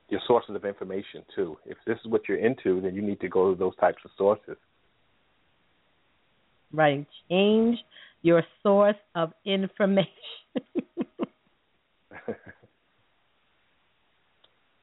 your 0.09 0.21
sources 0.27 0.55
of 0.55 0.65
information 0.65 1.23
too. 1.35 1.59
If 1.67 1.77
this 1.87 1.99
is 2.05 2.11
what 2.11 2.23
you're 2.29 2.39
into, 2.39 2.81
then 2.81 2.95
you 2.95 3.03
need 3.03 3.21
to 3.21 3.29
go 3.29 3.53
to 3.53 3.59
those 3.59 3.77
types 3.77 3.99
of 4.05 4.11
sources. 4.17 4.57
Right. 6.73 7.07
Change 7.31 7.79
your 8.23 8.43
source 8.63 8.97
of 9.15 9.33
information. 9.45 10.09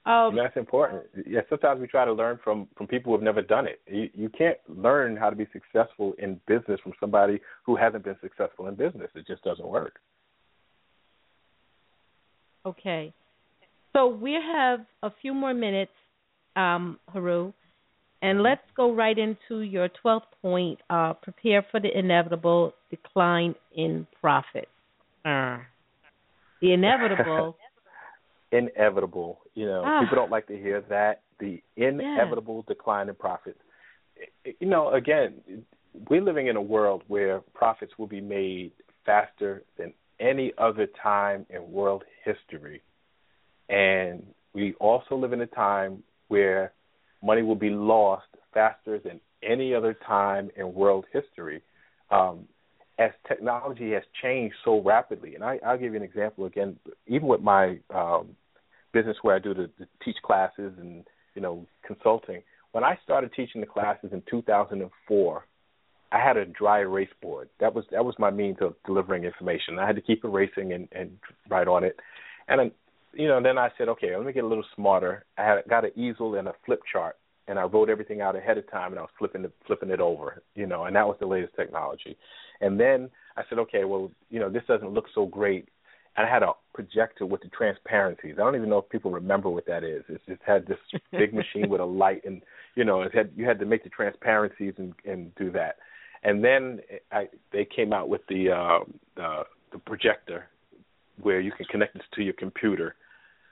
um, 0.05 0.29
and 0.29 0.37
that's 0.37 0.55
important. 0.55 1.03
Yeah, 1.25 1.41
sometimes 1.49 1.81
we 1.81 1.87
try 1.87 2.05
to 2.05 2.13
learn 2.13 2.39
from 2.43 2.67
from 2.77 2.85
people 2.87 3.11
who 3.11 3.17
have 3.17 3.23
never 3.23 3.41
done 3.41 3.67
it. 3.67 3.81
You 3.87 4.09
you 4.13 4.29
can't 4.29 4.57
learn 4.67 5.17
how 5.17 5.31
to 5.31 5.35
be 5.35 5.47
successful 5.51 6.13
in 6.19 6.39
business 6.47 6.79
from 6.83 6.93
somebody 6.99 7.39
who 7.65 7.75
hasn't 7.75 8.03
been 8.03 8.17
successful 8.21 8.67
in 8.67 8.75
business. 8.75 9.09
It 9.15 9.25
just 9.25 9.43
doesn't 9.43 9.67
work. 9.67 9.99
Okay. 12.65 13.13
So 13.93 14.07
we 14.07 14.33
have 14.33 14.81
a 15.01 15.11
few 15.21 15.33
more 15.33 15.53
minutes, 15.53 15.93
um, 16.55 16.99
Heru, 17.11 17.53
and 18.21 18.43
let's 18.43 18.65
go 18.75 18.93
right 18.93 19.17
into 19.17 19.61
your 19.61 19.89
12th 20.03 20.21
point 20.41 20.79
uh, 20.89 21.13
prepare 21.13 21.65
for 21.71 21.79
the 21.79 21.97
inevitable 21.97 22.73
decline 22.89 23.55
in 23.75 24.05
profits. 24.21 24.67
Uh, 25.23 25.59
the 26.61 26.73
inevitable. 26.73 27.57
inevitable. 28.51 29.41
You 29.53 29.65
know, 29.67 29.83
Ah. 29.85 30.01
people 30.01 30.15
don't 30.15 30.31
like 30.31 30.47
to 30.47 30.57
hear 30.57 30.81
that. 30.81 31.21
The 31.39 31.61
inevitable 31.75 32.63
decline 32.63 33.09
in 33.09 33.15
profits. 33.15 33.59
You 34.59 34.67
know, 34.67 34.89
again, 34.91 35.65
we're 36.09 36.21
living 36.21 36.47
in 36.47 36.55
a 36.55 36.61
world 36.61 37.03
where 37.07 37.41
profits 37.53 37.97
will 37.97 38.07
be 38.07 38.21
made 38.21 38.71
faster 39.05 39.63
than 39.77 39.93
any 40.19 40.53
other 40.57 40.87
time 40.87 41.45
in 41.49 41.71
world 41.71 42.03
history. 42.23 42.81
And 43.69 44.25
we 44.53 44.73
also 44.75 45.15
live 45.15 45.33
in 45.33 45.41
a 45.41 45.47
time 45.47 46.03
where 46.29 46.71
money 47.21 47.41
will 47.41 47.55
be 47.55 47.69
lost 47.69 48.27
faster 48.53 48.99
than 48.99 49.19
any 49.43 49.73
other 49.73 49.93
time 49.93 50.49
in 50.55 50.73
world 50.73 51.05
history. 51.11 51.61
Um, 52.09 52.47
as 52.97 53.11
technology 53.27 53.91
has 53.91 54.03
changed 54.21 54.55
so 54.63 54.81
rapidly, 54.81 55.35
and 55.35 55.43
I, 55.43 55.59
I'll 55.65 55.77
give 55.77 55.91
you 55.91 55.97
an 55.97 56.03
example 56.03 56.45
again. 56.45 56.77
Even 57.07 57.27
with 57.27 57.41
my 57.41 57.77
um, 57.93 58.29
business 58.93 59.17
where 59.21 59.35
I 59.35 59.39
do 59.39 59.53
the, 59.53 59.69
the 59.77 59.87
teach 60.03 60.17
classes 60.23 60.73
and 60.79 61.03
you 61.33 61.41
know 61.41 61.65
consulting, 61.85 62.41
when 62.71 62.83
I 62.83 62.97
started 63.03 63.31
teaching 63.35 63.61
the 63.61 63.67
classes 63.67 64.11
in 64.13 64.23
2004, 64.29 65.45
I 66.11 66.19
had 66.19 66.37
a 66.37 66.45
dry 66.45 66.79
erase 66.79 67.09
board. 67.21 67.49
That 67.59 67.73
was 67.75 67.83
that 67.91 68.05
was 68.05 68.15
my 68.17 68.31
means 68.31 68.57
of 68.61 68.75
delivering 68.85 69.25
information. 69.25 69.77
I 69.79 69.85
had 69.85 69.95
to 69.97 70.01
keep 70.01 70.23
erasing 70.23 70.71
and, 70.71 70.87
and 70.93 71.11
write 71.49 71.67
on 71.67 71.83
it, 71.83 71.99
and 72.47 72.59
then, 72.59 72.71
you 73.13 73.27
know 73.27 73.41
then 73.43 73.57
I 73.57 73.69
said, 73.77 73.89
okay, 73.89 74.15
let 74.15 74.25
me 74.25 74.31
get 74.31 74.45
a 74.45 74.47
little 74.47 74.65
smarter. 74.75 75.25
I 75.37 75.43
had 75.43 75.63
got 75.69 75.83
an 75.83 75.91
easel 75.97 76.35
and 76.35 76.47
a 76.47 76.53
flip 76.65 76.79
chart, 76.91 77.17
and 77.47 77.59
I 77.59 77.63
wrote 77.63 77.89
everything 77.89 78.21
out 78.21 78.35
ahead 78.35 78.57
of 78.57 78.69
time, 78.69 78.91
and 78.91 78.99
I 78.99 79.03
was 79.03 79.11
flipping 79.17 79.43
it 79.43 79.53
flipping 79.67 79.89
it 79.89 79.99
over, 79.99 80.41
you 80.55 80.65
know, 80.65 80.85
and 80.85 80.95
that 80.95 81.07
was 81.07 81.17
the 81.19 81.27
latest 81.27 81.55
technology. 81.55 82.17
And 82.61 82.79
then 82.79 83.09
I 83.37 83.43
said, 83.49 83.59
okay, 83.59 83.83
well, 83.83 84.11
you 84.29 84.39
know, 84.39 84.49
this 84.49 84.63
doesn't 84.67 84.93
look 84.93 85.05
so 85.13 85.25
great. 85.25 85.67
And 86.17 86.25
I 86.25 86.31
had 86.31 86.43
a 86.43 86.53
projector 86.73 87.25
with 87.25 87.41
the 87.41 87.49
transparencies. 87.49 88.35
I 88.37 88.41
don't 88.41 88.55
even 88.55 88.69
know 88.69 88.77
if 88.77 88.89
people 88.89 89.11
remember 89.11 89.49
what 89.49 89.65
that 89.65 89.83
is. 89.83 90.03
It's 90.07 90.23
just 90.25 90.41
had 90.45 90.65
this 90.65 90.77
big 91.11 91.33
machine 91.33 91.69
with 91.69 91.81
a 91.81 91.85
light, 91.85 92.23
and 92.25 92.41
you 92.75 92.85
know, 92.85 93.01
it 93.01 93.13
had 93.13 93.31
you 93.35 93.45
had 93.45 93.59
to 93.59 93.65
make 93.65 93.83
the 93.83 93.89
transparencies 93.89 94.73
and 94.77 94.93
and 95.05 95.33
do 95.35 95.51
that. 95.51 95.75
And 96.23 96.43
then 96.43 96.79
I, 97.11 97.27
they 97.51 97.65
came 97.65 97.93
out 97.93 98.09
with 98.09 98.21
the 98.27 98.49
uh, 98.49 99.21
uh, 99.21 99.43
the 99.71 99.77
projector, 99.79 100.47
where 101.21 101.39
you 101.39 101.51
can 101.51 101.65
connect 101.67 101.93
this 101.93 102.03
to 102.15 102.23
your 102.23 102.33
computer, 102.33 102.95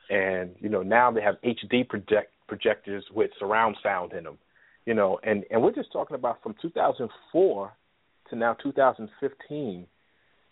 and 0.10 0.56
you 0.60 0.70
know 0.70 0.82
now 0.82 1.12
they 1.12 1.22
have 1.22 1.36
HD 1.44 1.88
project 1.88 2.32
projectors 2.54 3.04
with 3.12 3.32
surround 3.40 3.76
sound 3.82 4.14
in 4.14 4.24
them, 4.26 4.38
you 4.86 4.94
know, 4.94 5.20
and 5.24 5.44
and 5.50 5.60
we're 5.60 5.74
just 5.74 5.92
talking 5.92 6.14
about 6.14 6.38
from 6.44 6.54
2004 6.62 7.74
to 8.30 8.36
now 8.36 8.54
2015 8.54 9.88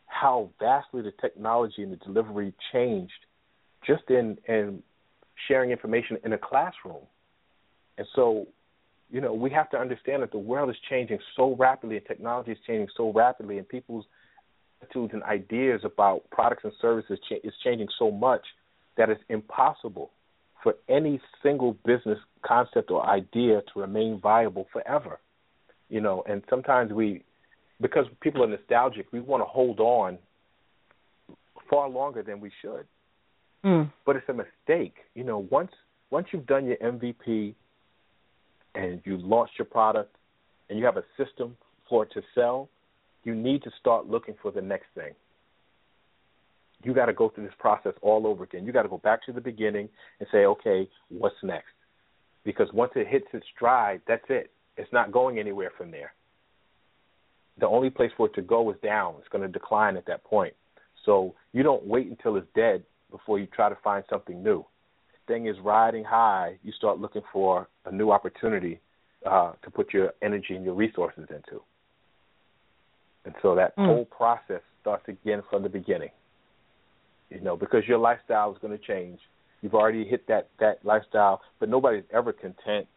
how 0.07 0.49
vastly 0.59 1.03
the 1.03 1.13
technology 1.21 1.83
and 1.83 1.91
the 1.91 1.97
delivery 1.97 2.53
changed 2.73 3.21
just 3.85 4.01
in 4.09 4.35
in 4.47 4.81
sharing 5.47 5.69
information 5.69 6.17
in 6.25 6.33
a 6.33 6.39
classroom. 6.39 7.05
And 7.99 8.07
so, 8.15 8.47
you 9.11 9.21
know, 9.21 9.33
we 9.33 9.51
have 9.51 9.69
to 9.69 9.77
understand 9.77 10.23
that 10.23 10.31
the 10.31 10.39
world 10.39 10.71
is 10.71 10.75
changing 10.89 11.19
so 11.35 11.55
rapidly 11.55 11.97
and 11.97 12.05
technology 12.07 12.51
is 12.53 12.57
changing 12.65 12.87
so 12.97 13.13
rapidly 13.13 13.59
and 13.59 13.69
people's 13.69 14.05
attitudes 14.81 15.13
and 15.13 15.21
ideas 15.21 15.81
about 15.83 16.23
products 16.31 16.63
and 16.63 16.73
services 16.81 17.19
is 17.43 17.53
changing 17.63 17.89
so 17.99 18.09
much 18.09 18.41
that 18.97 19.11
it's 19.11 19.21
impossible 19.29 20.09
for 20.63 20.75
any 20.89 21.19
single 21.41 21.75
business 21.85 22.19
concept 22.45 22.91
or 22.91 23.05
idea 23.05 23.61
to 23.73 23.79
remain 23.79 24.19
viable 24.21 24.67
forever. 24.71 25.19
You 25.89 26.01
know, 26.01 26.23
and 26.27 26.41
sometimes 26.49 26.91
we, 26.91 27.23
because 27.81 28.05
people 28.21 28.43
are 28.43 28.47
nostalgic, 28.47 29.07
we 29.11 29.19
want 29.19 29.41
to 29.41 29.45
hold 29.45 29.79
on 29.79 30.17
far 31.69 31.89
longer 31.89 32.23
than 32.23 32.39
we 32.39 32.51
should. 32.61 32.85
Mm. 33.65 33.91
But 34.05 34.15
it's 34.15 34.29
a 34.29 34.33
mistake. 34.33 34.95
You 35.15 35.23
know, 35.23 35.47
once 35.49 35.71
once 36.09 36.27
you've 36.31 36.45
done 36.45 36.65
your 36.65 36.77
MVP 36.77 37.53
and 38.75 39.01
you 39.05 39.17
launched 39.17 39.53
your 39.57 39.65
product 39.65 40.15
and 40.69 40.77
you 40.77 40.85
have 40.85 40.97
a 40.97 41.03
system 41.17 41.55
for 41.87 42.03
it 42.03 42.11
to 42.13 42.21
sell, 42.35 42.69
you 43.23 43.35
need 43.35 43.63
to 43.63 43.71
start 43.79 44.07
looking 44.07 44.35
for 44.41 44.51
the 44.51 44.61
next 44.61 44.87
thing. 44.95 45.13
You 46.83 46.93
got 46.93 47.05
to 47.05 47.13
go 47.13 47.29
through 47.29 47.45
this 47.45 47.53
process 47.59 47.93
all 48.01 48.25
over 48.25 48.43
again. 48.43 48.65
You 48.65 48.71
got 48.71 48.83
to 48.83 48.89
go 48.89 48.97
back 48.97 49.25
to 49.25 49.31
the 49.31 49.41
beginning 49.41 49.89
and 50.19 50.27
say, 50.31 50.45
okay, 50.45 50.87
what's 51.09 51.35
next? 51.43 51.73
Because 52.43 52.67
once 52.73 52.91
it 52.95 53.07
hits 53.07 53.27
its 53.33 53.45
stride, 53.55 54.01
that's 54.07 54.25
it. 54.29 54.51
It's 54.77 54.91
not 54.91 55.11
going 55.11 55.37
anywhere 55.37 55.71
from 55.77 55.91
there. 55.91 56.13
The 57.59 57.67
only 57.67 57.89
place 57.89 58.11
for 58.17 58.27
it 58.27 58.33
to 58.35 58.41
go 58.41 58.69
is 58.71 58.77
down. 58.81 59.15
It's 59.19 59.27
going 59.27 59.43
to 59.43 59.47
decline 59.47 59.97
at 59.97 60.05
that 60.07 60.23
point. 60.23 60.53
So 61.05 61.35
you 61.53 61.61
don't 61.63 61.85
wait 61.85 62.07
until 62.07 62.35
it's 62.37 62.47
dead 62.55 62.83
before 63.11 63.37
you 63.37 63.47
try 63.47 63.69
to 63.69 63.77
find 63.83 64.03
something 64.09 64.41
new. 64.41 64.65
Thing 65.27 65.47
is 65.47 65.55
riding 65.63 66.03
high, 66.03 66.57
you 66.63 66.71
start 66.71 66.99
looking 66.99 67.21
for 67.31 67.67
a 67.85 67.91
new 67.91 68.11
opportunity 68.11 68.79
uh, 69.25 69.53
to 69.63 69.69
put 69.69 69.93
your 69.93 70.13
energy 70.21 70.55
and 70.55 70.65
your 70.65 70.73
resources 70.73 71.27
into. 71.29 71.61
And 73.25 73.35
so 73.41 73.53
that 73.55 73.75
Mm. 73.77 73.85
whole 73.85 74.05
process 74.05 74.61
starts 74.81 75.07
again 75.07 75.43
from 75.43 75.61
the 75.61 75.69
beginning. 75.69 76.09
You 77.31 77.39
know, 77.39 77.55
because 77.55 77.83
your 77.87 77.97
lifestyle 77.97 78.51
is 78.51 78.57
going 78.61 78.77
to 78.77 78.83
change. 78.85 79.19
You've 79.61 79.73
already 79.73 80.05
hit 80.05 80.27
that 80.27 80.49
that 80.59 80.83
lifestyle, 80.83 81.41
but 81.59 81.69
nobody's 81.69 82.03
ever 82.13 82.33
content. 82.33 82.87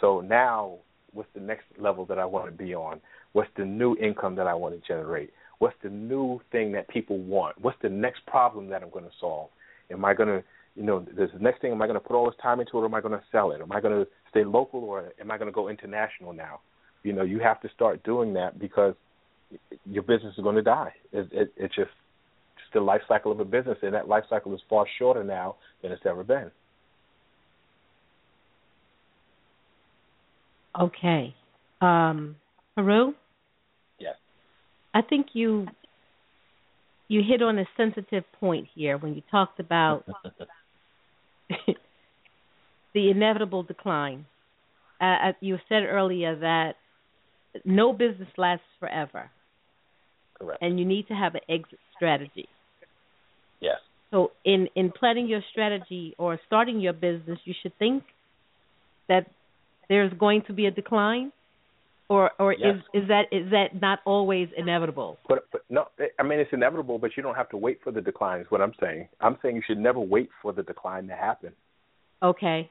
So 0.00 0.20
now, 0.20 0.78
what's 1.12 1.28
the 1.34 1.40
next 1.40 1.64
level 1.78 2.04
that 2.06 2.18
I 2.18 2.24
want 2.24 2.46
to 2.46 2.52
be 2.52 2.74
on? 2.74 3.00
What's 3.32 3.50
the 3.56 3.64
new 3.64 3.96
income 3.96 4.36
that 4.36 4.46
I 4.46 4.54
want 4.54 4.80
to 4.80 4.86
generate? 4.86 5.30
What's 5.58 5.76
the 5.82 5.88
new 5.90 6.40
thing 6.52 6.72
that 6.72 6.88
people 6.88 7.18
want? 7.18 7.60
What's 7.60 7.80
the 7.82 7.88
next 7.88 8.26
problem 8.26 8.68
that 8.68 8.82
I'm 8.82 8.90
going 8.90 9.04
to 9.04 9.10
solve? 9.20 9.50
Am 9.90 10.04
I 10.04 10.14
going 10.14 10.28
to, 10.28 10.44
you 10.76 10.82
know, 10.82 11.00
this 11.16 11.30
next 11.40 11.60
thing, 11.60 11.72
am 11.72 11.80
I 11.80 11.86
going 11.86 11.98
to 11.98 12.06
put 12.06 12.16
all 12.16 12.26
this 12.26 12.38
time 12.42 12.60
into 12.60 12.78
it 12.78 12.82
or 12.82 12.84
am 12.86 12.94
I 12.94 13.00
going 13.00 13.12
to 13.12 13.22
sell 13.30 13.52
it? 13.52 13.60
Am 13.60 13.72
I 13.72 13.80
going 13.80 14.04
to 14.04 14.10
stay 14.30 14.44
local 14.44 14.84
or 14.84 15.12
am 15.20 15.30
I 15.30 15.38
going 15.38 15.48
to 15.48 15.54
go 15.54 15.68
international 15.68 16.32
now? 16.32 16.60
You 17.02 17.12
know, 17.12 17.22
you 17.22 17.38
have 17.40 17.60
to 17.62 17.68
start 17.74 18.02
doing 18.02 18.34
that 18.34 18.58
because 18.58 18.94
your 19.86 20.02
business 20.02 20.34
is 20.36 20.42
going 20.42 20.56
to 20.56 20.62
die. 20.62 20.92
It, 21.12 21.28
it, 21.32 21.52
it's 21.56 21.74
just, 21.74 21.90
just 21.90 21.90
the 22.74 22.80
life 22.80 23.02
cycle 23.08 23.32
of 23.32 23.40
a 23.40 23.44
business, 23.44 23.78
and 23.82 23.94
that 23.94 24.08
life 24.08 24.24
cycle 24.28 24.54
is 24.54 24.60
far 24.68 24.86
shorter 24.98 25.24
now 25.24 25.56
than 25.82 25.92
it's 25.92 26.04
ever 26.04 26.22
been. 26.22 26.50
Okay. 30.78 31.34
Um, 31.80 32.36
Heru, 32.76 33.14
Yes. 33.98 34.16
I 34.92 35.02
think 35.02 35.28
you 35.32 35.66
you 37.08 37.22
hit 37.26 37.42
on 37.42 37.58
a 37.58 37.64
sensitive 37.76 38.24
point 38.40 38.66
here 38.74 38.96
when 38.98 39.14
you 39.14 39.22
talked 39.30 39.60
about 39.60 40.04
the 42.94 43.10
inevitable 43.10 43.62
decline. 43.62 44.26
Uh, 45.00 45.04
uh, 45.04 45.32
you 45.40 45.58
said 45.68 45.84
earlier 45.84 46.36
that 46.36 46.76
no 47.64 47.92
business 47.92 48.28
lasts 48.36 48.64
forever, 48.80 49.30
Correct. 50.38 50.62
and 50.62 50.78
you 50.78 50.84
need 50.84 51.06
to 51.08 51.14
have 51.14 51.34
an 51.34 51.42
exit 51.48 51.78
strategy. 51.94 52.48
Yes. 53.64 53.80
So, 54.10 54.30
in 54.44 54.68
in 54.74 54.92
planning 54.92 55.26
your 55.26 55.42
strategy 55.50 56.14
or 56.18 56.38
starting 56.46 56.78
your 56.80 56.92
business, 56.92 57.38
you 57.44 57.54
should 57.60 57.76
think 57.78 58.04
that 59.08 59.24
there's 59.88 60.12
going 60.24 60.42
to 60.48 60.52
be 60.52 60.66
a 60.66 60.70
decline, 60.70 61.32
or 62.08 62.30
or 62.38 62.52
Yes. 62.52 62.76
is 62.94 63.02
is 63.02 63.08
that 63.08 63.24
is 63.32 63.50
that 63.50 63.80
not 63.80 63.98
always 64.04 64.48
inevitable? 64.56 65.18
But, 65.28 65.46
but 65.50 65.62
no, 65.68 65.86
I 66.20 66.22
mean 66.22 66.38
it's 66.38 66.52
inevitable, 66.52 66.98
but 66.98 67.16
you 67.16 67.22
don't 67.22 67.34
have 67.34 67.48
to 67.50 67.56
wait 67.56 67.80
for 67.82 67.90
the 67.90 68.00
decline. 68.00 68.40
Is 68.40 68.50
what 68.50 68.60
I'm 68.60 68.74
saying. 68.80 69.08
I'm 69.20 69.36
saying 69.42 69.56
you 69.56 69.62
should 69.66 69.78
never 69.78 70.00
wait 70.00 70.28
for 70.42 70.52
the 70.52 70.62
decline 70.62 71.08
to 71.08 71.16
happen. 71.16 71.52
Okay. 72.22 72.70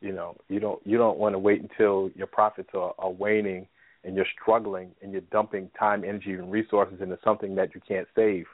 You 0.00 0.12
know, 0.12 0.36
you 0.48 0.60
don't 0.60 0.80
you 0.84 0.98
don't 0.98 1.18
want 1.18 1.34
to 1.34 1.38
wait 1.38 1.62
until 1.62 2.10
your 2.14 2.26
profits 2.26 2.70
are, 2.74 2.92
are 2.98 3.10
waning 3.10 3.66
and 4.04 4.14
you're 4.14 4.26
struggling 4.40 4.90
and 5.00 5.12
you're 5.12 5.22
dumping 5.32 5.70
time, 5.78 6.04
energy, 6.04 6.34
and 6.34 6.52
resources 6.52 7.00
into 7.00 7.18
something 7.24 7.54
that 7.54 7.74
you 7.74 7.80
can't 7.88 8.06
save. 8.14 8.44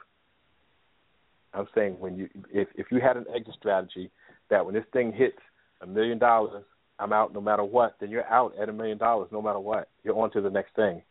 I'm 1.53 1.67
saying 1.75 1.97
when 1.99 2.15
you 2.15 2.29
if 2.51 2.67
if 2.75 2.87
you 2.91 2.99
had 2.99 3.17
an 3.17 3.25
exit 3.33 3.55
strategy 3.57 4.09
that 4.49 4.65
when 4.65 4.73
this 4.73 4.85
thing 4.93 5.11
hits 5.11 5.37
a 5.81 5.87
million 5.87 6.17
dollars, 6.17 6.63
I'm 6.99 7.13
out 7.13 7.33
no 7.33 7.41
matter 7.41 7.63
what, 7.63 7.95
then 7.99 8.09
you're 8.09 8.27
out 8.27 8.53
at 8.61 8.69
a 8.69 8.73
million 8.73 8.97
dollars 8.97 9.29
no 9.31 9.41
matter 9.41 9.59
what. 9.59 9.89
You're 10.03 10.17
on 10.19 10.31
to 10.31 10.41
the 10.41 10.49
next 10.49 10.75
thing. 10.75 11.01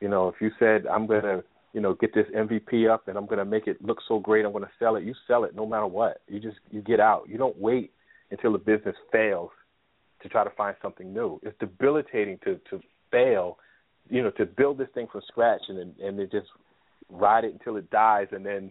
You 0.00 0.08
know, 0.08 0.28
if 0.28 0.36
you 0.40 0.50
said 0.58 0.86
I'm 0.86 1.06
gonna, 1.06 1.42
you 1.72 1.80
know, 1.80 1.94
get 1.94 2.14
this 2.14 2.26
MVP 2.34 2.88
up 2.88 3.08
and 3.08 3.18
I'm 3.18 3.26
gonna 3.26 3.44
make 3.44 3.66
it 3.66 3.82
look 3.82 3.98
so 4.08 4.18
great, 4.18 4.44
I'm 4.44 4.52
gonna 4.52 4.70
sell 4.78 4.96
it, 4.96 5.04
you 5.04 5.14
sell 5.26 5.44
it 5.44 5.54
no 5.54 5.66
matter 5.66 5.86
what. 5.86 6.22
You 6.28 6.40
just 6.40 6.58
you 6.70 6.80
get 6.80 7.00
out. 7.00 7.28
You 7.28 7.36
don't 7.36 7.58
wait 7.58 7.92
until 8.30 8.52
the 8.52 8.58
business 8.58 8.96
fails 9.12 9.50
to 10.22 10.28
try 10.28 10.44
to 10.44 10.50
find 10.50 10.76
something 10.80 11.12
new. 11.12 11.40
It's 11.42 11.58
debilitating 11.58 12.38
to 12.44 12.60
to 12.70 12.80
fail, 13.10 13.58
you 14.08 14.22
know, 14.22 14.30
to 14.32 14.46
build 14.46 14.78
this 14.78 14.88
thing 14.94 15.08
from 15.10 15.22
scratch 15.26 15.62
and 15.68 15.78
then 15.78 15.94
and 16.02 16.18
then 16.18 16.28
just 16.30 16.48
ride 17.10 17.44
it 17.44 17.52
until 17.52 17.76
it 17.76 17.90
dies 17.90 18.28
and 18.30 18.46
then 18.46 18.70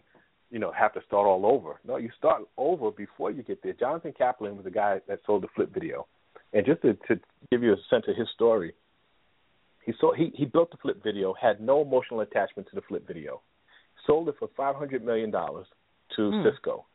you 0.51 0.59
know 0.59 0.71
have 0.71 0.93
to 0.93 1.01
start 1.07 1.27
all 1.27 1.45
over. 1.45 1.79
No, 1.85 1.97
you 1.97 2.09
start 2.17 2.41
over 2.57 2.91
before 2.91 3.31
you 3.31 3.43
get 3.43 3.61
there. 3.63 3.73
Jonathan 3.73 4.13
Kaplan 4.17 4.55
was 4.55 4.65
the 4.65 4.71
guy 4.71 4.99
that 5.07 5.19
sold 5.25 5.43
the 5.43 5.47
flip 5.55 5.73
video, 5.73 6.07
and 6.53 6.65
just 6.65 6.81
to, 6.81 6.93
to 7.07 7.19
give 7.51 7.63
you 7.63 7.73
a 7.73 7.77
sense 7.89 8.05
of 8.07 8.15
his 8.15 8.27
story, 8.33 8.73
he 9.85 9.93
sold 9.99 10.17
he 10.17 10.31
he 10.35 10.45
built 10.45 10.71
the 10.71 10.77
flip 10.77 11.03
video, 11.03 11.33
had 11.39 11.61
no 11.61 11.81
emotional 11.81 12.21
attachment 12.21 12.67
to 12.69 12.75
the 12.75 12.81
flip 12.87 13.07
video, 13.07 13.41
sold 14.05 14.29
it 14.29 14.35
for 14.39 14.49
five 14.55 14.75
hundred 14.75 15.03
million 15.03 15.31
dollars 15.31 15.67
to 16.15 16.31
Hmm. 16.31 16.43
Cisco. 16.43 16.85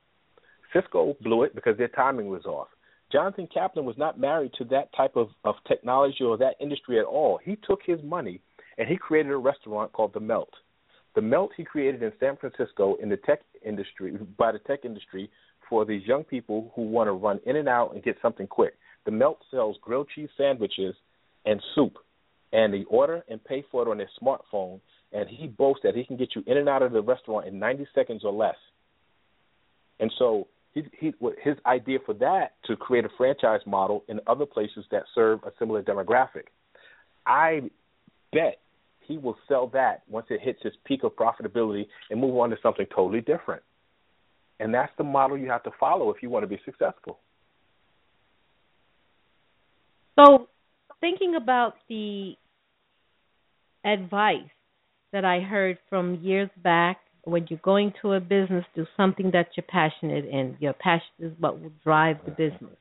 Cisco 0.72 1.16
blew 1.22 1.44
it 1.44 1.54
because 1.54 1.76
their 1.78 1.88
timing 1.88 2.28
was 2.28 2.44
off. 2.46 2.68
Jonathan 3.12 3.46
Kaplan 3.52 3.84
was 3.84 3.96
not 3.96 4.18
married 4.18 4.52
to 4.58 4.64
that 4.64 4.92
type 4.96 5.14
of, 5.14 5.28
of 5.44 5.54
technology 5.68 6.24
or 6.24 6.36
that 6.38 6.56
industry 6.60 6.98
at 6.98 7.04
all. 7.04 7.38
He 7.44 7.56
took 7.64 7.78
his 7.86 8.02
money 8.02 8.40
and 8.76 8.88
he 8.88 8.96
created 8.96 9.30
a 9.30 9.36
restaurant 9.36 9.92
called 9.92 10.12
The 10.14 10.20
Melt. 10.20 10.52
The 11.14 11.22
Melt 11.22 11.52
he 11.56 11.64
created 11.64 12.02
in 12.02 12.12
San 12.18 12.36
Francisco 12.36 12.96
in 12.96 13.08
the 13.08 13.16
tech 13.16 13.40
industry 13.64 14.16
by 14.36 14.52
the 14.52 14.58
tech 14.58 14.84
industry 14.84 15.30
for 15.68 15.84
these 15.84 16.04
young 16.06 16.24
people 16.24 16.72
who 16.74 16.82
want 16.82 17.08
to 17.08 17.12
run 17.12 17.40
in 17.46 17.56
and 17.56 17.68
out 17.68 17.94
and 17.94 18.02
get 18.02 18.16
something 18.20 18.46
quick. 18.46 18.74
The 19.04 19.10
Melt 19.10 19.38
sells 19.50 19.76
grilled 19.80 20.08
cheese 20.14 20.28
sandwiches 20.36 20.94
and 21.44 21.60
soup, 21.74 21.94
and 22.52 22.72
they 22.72 22.84
order 22.88 23.22
and 23.28 23.42
pay 23.44 23.64
for 23.70 23.82
it 23.82 23.90
on 23.90 23.98
their 23.98 24.10
smartphone. 24.20 24.80
And 25.12 25.28
he 25.28 25.46
boasts 25.46 25.82
that 25.84 25.94
he 25.94 26.04
can 26.04 26.16
get 26.16 26.30
you 26.34 26.42
in 26.46 26.56
and 26.56 26.68
out 26.68 26.82
of 26.82 26.92
the 26.92 27.02
restaurant 27.02 27.46
in 27.46 27.58
90 27.58 27.86
seconds 27.94 28.22
or 28.24 28.32
less. 28.32 28.56
And 30.00 30.12
so 30.18 30.48
he, 30.72 30.82
he 30.98 31.14
his 31.42 31.56
idea 31.66 31.98
for 32.04 32.14
that 32.14 32.56
to 32.64 32.76
create 32.76 33.04
a 33.04 33.08
franchise 33.16 33.60
model 33.64 34.02
in 34.08 34.18
other 34.26 34.46
places 34.46 34.84
that 34.90 35.04
serve 35.14 35.40
a 35.44 35.52
similar 35.58 35.82
demographic. 35.82 36.46
I 37.26 37.70
bet 38.32 38.58
he 39.06 39.18
will 39.18 39.36
sell 39.48 39.68
that 39.68 40.02
once 40.08 40.26
it 40.30 40.40
hits 40.40 40.60
its 40.64 40.76
peak 40.84 41.04
of 41.04 41.12
profitability 41.12 41.86
and 42.10 42.20
move 42.20 42.36
on 42.36 42.50
to 42.50 42.56
something 42.62 42.86
totally 42.94 43.20
different. 43.20 43.62
And 44.60 44.72
that's 44.72 44.92
the 44.98 45.04
model 45.04 45.36
you 45.36 45.48
have 45.50 45.62
to 45.64 45.70
follow 45.78 46.10
if 46.10 46.22
you 46.22 46.30
want 46.30 46.44
to 46.44 46.46
be 46.46 46.60
successful. 46.64 47.18
So, 50.18 50.48
thinking 51.00 51.34
about 51.34 51.74
the 51.88 52.34
advice 53.84 54.38
that 55.12 55.24
I 55.24 55.40
heard 55.40 55.78
from 55.90 56.20
years 56.22 56.50
back 56.62 56.98
when 57.24 57.46
you're 57.48 57.58
going 57.62 57.92
to 58.02 58.12
a 58.12 58.20
business, 58.20 58.64
do 58.74 58.86
something 58.96 59.30
that 59.32 59.48
you're 59.56 59.64
passionate 59.68 60.26
in. 60.26 60.56
Your 60.60 60.74
passion 60.74 61.08
is 61.18 61.32
what 61.38 61.60
will 61.60 61.72
drive 61.82 62.18
the 62.24 62.30
business. 62.30 62.76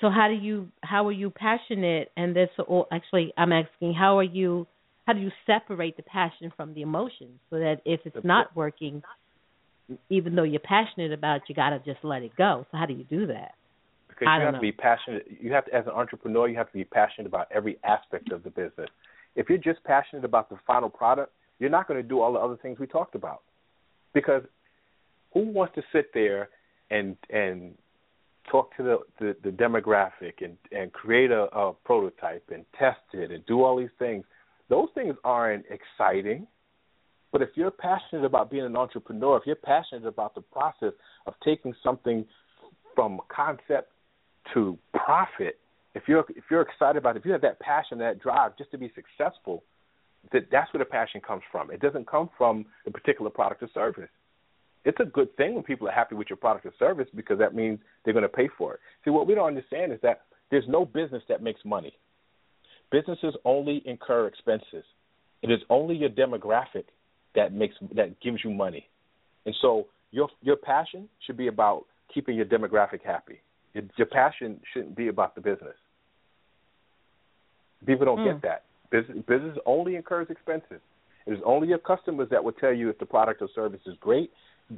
So 0.00 0.10
how 0.10 0.28
do 0.28 0.34
you 0.34 0.68
how 0.82 1.06
are 1.06 1.12
you 1.12 1.30
passionate 1.30 2.10
and 2.16 2.36
this 2.36 2.50
or 2.66 2.86
actually 2.92 3.32
I'm 3.36 3.52
asking 3.52 3.94
how 3.94 4.18
are 4.18 4.24
you 4.24 4.66
how 5.06 5.12
do 5.12 5.20
you 5.20 5.30
separate 5.46 5.96
the 5.96 6.02
passion 6.02 6.52
from 6.56 6.74
the 6.74 6.82
emotion 6.82 7.38
so 7.50 7.58
that 7.58 7.80
if 7.84 8.00
it's 8.04 8.24
not 8.24 8.54
working 8.54 9.02
even 10.10 10.34
though 10.34 10.42
you're 10.42 10.60
passionate 10.60 11.12
about 11.12 11.36
it, 11.36 11.42
you 11.48 11.54
got 11.54 11.70
to 11.70 11.78
just 11.78 12.04
let 12.04 12.22
it 12.22 12.34
go. 12.36 12.66
So 12.70 12.78
how 12.78 12.86
do 12.86 12.94
you 12.94 13.04
do 13.04 13.26
that? 13.28 13.52
Because 14.08 14.28
I 14.28 14.38
you 14.38 14.44
have 14.44 14.54
know. 14.54 14.58
to 14.58 14.62
be 14.62 14.72
passionate. 14.72 15.26
You 15.40 15.52
have 15.52 15.66
to, 15.66 15.74
as 15.74 15.86
an 15.86 15.92
entrepreneur, 15.92 16.48
you 16.48 16.56
have 16.56 16.68
to 16.68 16.72
be 16.72 16.84
passionate 16.84 17.26
about 17.26 17.48
every 17.54 17.78
aspect 17.84 18.32
of 18.32 18.42
the 18.42 18.50
business. 18.50 18.88
If 19.36 19.48
you're 19.48 19.58
just 19.58 19.82
passionate 19.84 20.24
about 20.24 20.48
the 20.48 20.56
final 20.66 20.88
product, 20.88 21.32
you're 21.58 21.70
not 21.70 21.86
going 21.86 22.02
to 22.02 22.08
do 22.08 22.20
all 22.20 22.32
the 22.32 22.38
other 22.38 22.56
things 22.56 22.78
we 22.78 22.86
talked 22.86 23.14
about. 23.14 23.42
Because 24.14 24.42
who 25.32 25.40
wants 25.40 25.74
to 25.74 25.82
sit 25.92 26.12
there 26.14 26.48
and 26.90 27.16
and 27.30 27.74
talk 28.50 28.76
to 28.76 28.82
the 28.82 28.98
the, 29.18 29.36
the 29.42 29.50
demographic 29.50 30.42
and 30.42 30.56
and 30.72 30.92
create 30.92 31.30
a, 31.30 31.44
a 31.56 31.72
prototype 31.84 32.44
and 32.52 32.64
test 32.78 33.00
it 33.12 33.30
and 33.30 33.44
do 33.46 33.62
all 33.62 33.76
these 33.76 33.88
things? 33.98 34.24
Those 34.68 34.88
things 34.94 35.14
aren't 35.24 35.64
exciting. 35.70 36.46
But 37.32 37.42
if 37.42 37.50
you're 37.54 37.70
passionate 37.70 38.24
about 38.24 38.50
being 38.50 38.64
an 38.64 38.76
entrepreneur, 38.76 39.36
if 39.36 39.42
you're 39.46 39.56
passionate 39.56 40.06
about 40.06 40.34
the 40.34 40.40
process 40.40 40.92
of 41.26 41.34
taking 41.44 41.74
something 41.82 42.24
from 42.94 43.20
concept 43.28 43.92
to 44.54 44.78
profit, 44.94 45.58
if 45.94 46.04
you're 46.06 46.24
if 46.30 46.44
you're 46.50 46.62
excited 46.62 46.96
about 46.96 47.16
it, 47.16 47.20
if 47.20 47.26
you 47.26 47.32
have 47.32 47.42
that 47.42 47.60
passion, 47.60 47.98
that 47.98 48.20
drive 48.20 48.56
just 48.56 48.70
to 48.70 48.78
be 48.78 48.92
successful, 48.94 49.64
that 50.32 50.48
that's 50.50 50.72
where 50.72 50.78
the 50.78 50.90
passion 50.90 51.20
comes 51.20 51.42
from. 51.50 51.70
It 51.70 51.80
doesn't 51.80 52.06
come 52.06 52.30
from 52.38 52.66
the 52.84 52.90
particular 52.90 53.30
product 53.30 53.62
or 53.62 53.68
service. 53.74 54.10
It's 54.86 55.00
a 55.00 55.04
good 55.04 55.36
thing 55.36 55.54
when 55.54 55.64
people 55.64 55.88
are 55.88 55.92
happy 55.92 56.14
with 56.14 56.30
your 56.30 56.36
product 56.36 56.64
or 56.64 56.72
service 56.78 57.08
because 57.14 57.38
that 57.40 57.56
means 57.56 57.80
they're 58.04 58.14
going 58.14 58.22
to 58.22 58.28
pay 58.28 58.48
for 58.56 58.74
it. 58.74 58.80
See, 59.04 59.10
what 59.10 59.26
we 59.26 59.34
don't 59.34 59.48
understand 59.48 59.92
is 59.92 59.98
that 60.02 60.22
there's 60.50 60.64
no 60.68 60.84
business 60.84 61.24
that 61.28 61.42
makes 61.42 61.60
money. 61.64 61.92
Businesses 62.92 63.34
only 63.44 63.82
incur 63.84 64.28
expenses. 64.28 64.84
It 65.42 65.50
is 65.50 65.58
only 65.70 65.96
your 65.96 66.08
demographic 66.08 66.84
that 67.34 67.52
makes 67.52 67.74
that 67.96 68.20
gives 68.20 68.38
you 68.44 68.50
money. 68.50 68.88
And 69.44 69.54
so 69.60 69.88
your 70.12 70.28
your 70.40 70.56
passion 70.56 71.08
should 71.26 71.36
be 71.36 71.48
about 71.48 71.86
keeping 72.14 72.36
your 72.36 72.46
demographic 72.46 73.02
happy. 73.04 73.40
Your, 73.74 73.82
your 73.96 74.06
passion 74.06 74.60
shouldn't 74.72 74.96
be 74.96 75.08
about 75.08 75.34
the 75.34 75.40
business. 75.40 75.74
People 77.84 78.06
don't 78.06 78.20
Mm. 78.20 78.34
get 78.34 78.42
that. 78.42 78.62
Business, 78.90 79.18
business 79.26 79.58
only 79.66 79.96
incurs 79.96 80.28
expenses. 80.30 80.80
It 81.26 81.32
is 81.32 81.40
only 81.44 81.66
your 81.68 81.78
customers 81.78 82.28
that 82.30 82.42
will 82.42 82.52
tell 82.52 82.72
you 82.72 82.88
if 82.88 82.98
the 82.98 83.06
product 83.06 83.42
or 83.42 83.48
service 83.48 83.80
is 83.84 83.96
great, 84.00 84.30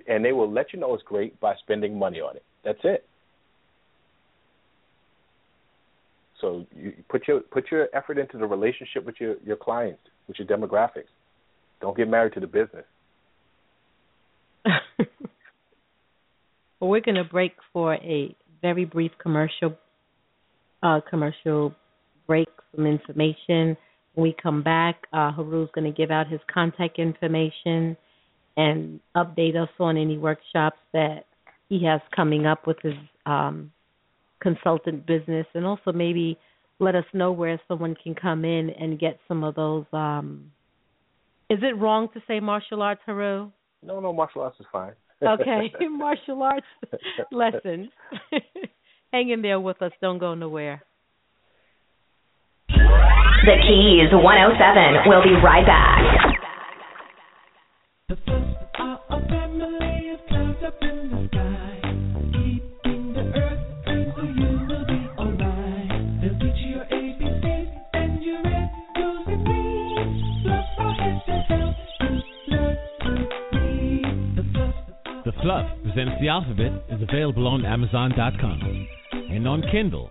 and 0.06 0.24
they 0.24 0.32
will 0.32 0.50
let 0.50 0.72
you 0.72 0.80
know 0.80 0.94
it's 0.94 1.02
great 1.02 1.38
by 1.40 1.54
spending 1.62 1.98
money 1.98 2.20
on 2.20 2.36
it. 2.36 2.44
That's 2.64 2.80
it. 2.84 3.04
So 6.40 6.66
you 6.76 6.92
put 7.08 7.26
your 7.26 7.40
put 7.40 7.70
your 7.70 7.88
effort 7.94 8.18
into 8.18 8.38
the 8.38 8.46
relationship 8.46 9.04
with 9.04 9.16
your 9.18 9.36
your 9.44 9.56
clients, 9.56 10.02
with 10.28 10.38
your 10.38 10.46
demographics. 10.46 11.10
Don't 11.80 11.96
get 11.96 12.08
married 12.08 12.34
to 12.34 12.40
the 12.40 12.46
business. 12.46 12.84
well, 16.80 16.90
we're 16.90 17.00
going 17.00 17.14
to 17.16 17.24
break 17.24 17.52
for 17.72 17.94
a 17.94 18.34
very 18.62 18.84
brief 18.84 19.12
commercial 19.20 19.76
uh, 20.82 21.00
commercial 21.08 21.74
break 22.26 22.48
some 22.74 22.86
information. 22.86 23.76
When 24.14 24.22
we 24.22 24.36
come 24.40 24.62
back, 24.62 25.06
uh, 25.12 25.32
Heru's 25.32 25.70
going 25.74 25.92
to 25.92 25.96
give 25.96 26.10
out 26.10 26.28
his 26.28 26.40
contact 26.52 26.98
information 26.98 27.96
and 28.58 28.98
update 29.16 29.54
us 29.54 29.68
on 29.78 29.96
any 29.96 30.18
workshops 30.18 30.78
that 30.92 31.26
he 31.68 31.84
has 31.84 32.00
coming 32.14 32.44
up 32.44 32.66
with 32.66 32.76
his 32.82 32.94
um, 33.24 33.70
consultant 34.40 35.06
business, 35.06 35.46
and 35.54 35.64
also 35.64 35.92
maybe 35.92 36.36
let 36.80 36.96
us 36.96 37.04
know 37.12 37.30
where 37.30 37.60
someone 37.68 37.94
can 38.02 38.16
come 38.16 38.44
in 38.44 38.70
and 38.70 38.98
get 38.98 39.20
some 39.28 39.44
of 39.44 39.54
those. 39.54 39.84
Um, 39.92 40.50
is 41.48 41.60
it 41.62 41.78
wrong 41.78 42.08
to 42.14 42.22
say 42.26 42.40
martial 42.40 42.82
arts, 42.82 43.00
Heru? 43.06 43.52
No, 43.80 44.00
no, 44.00 44.12
martial 44.12 44.42
arts 44.42 44.56
is 44.58 44.66
fine. 44.72 44.92
Okay, 45.22 45.72
martial 45.88 46.42
arts 46.42 46.66
lessons. 47.30 47.90
Hang 49.12 49.30
in 49.30 49.40
there 49.40 49.60
with 49.60 49.80
us. 49.82 49.92
Don't 50.02 50.18
go 50.18 50.34
nowhere. 50.34 50.82
The 52.68 53.54
Keys 53.62 54.10
107 54.12 55.08
will 55.08 55.22
be 55.22 55.30
right 55.40 55.64
back. 55.64 56.27
The 76.20 76.28
alphabet 76.28 76.72
is 76.88 77.00
available 77.02 77.46
on 77.46 77.64
Amazon.com 77.64 78.88
and 79.12 79.46
on 79.46 79.62
Kindle. 79.70 80.10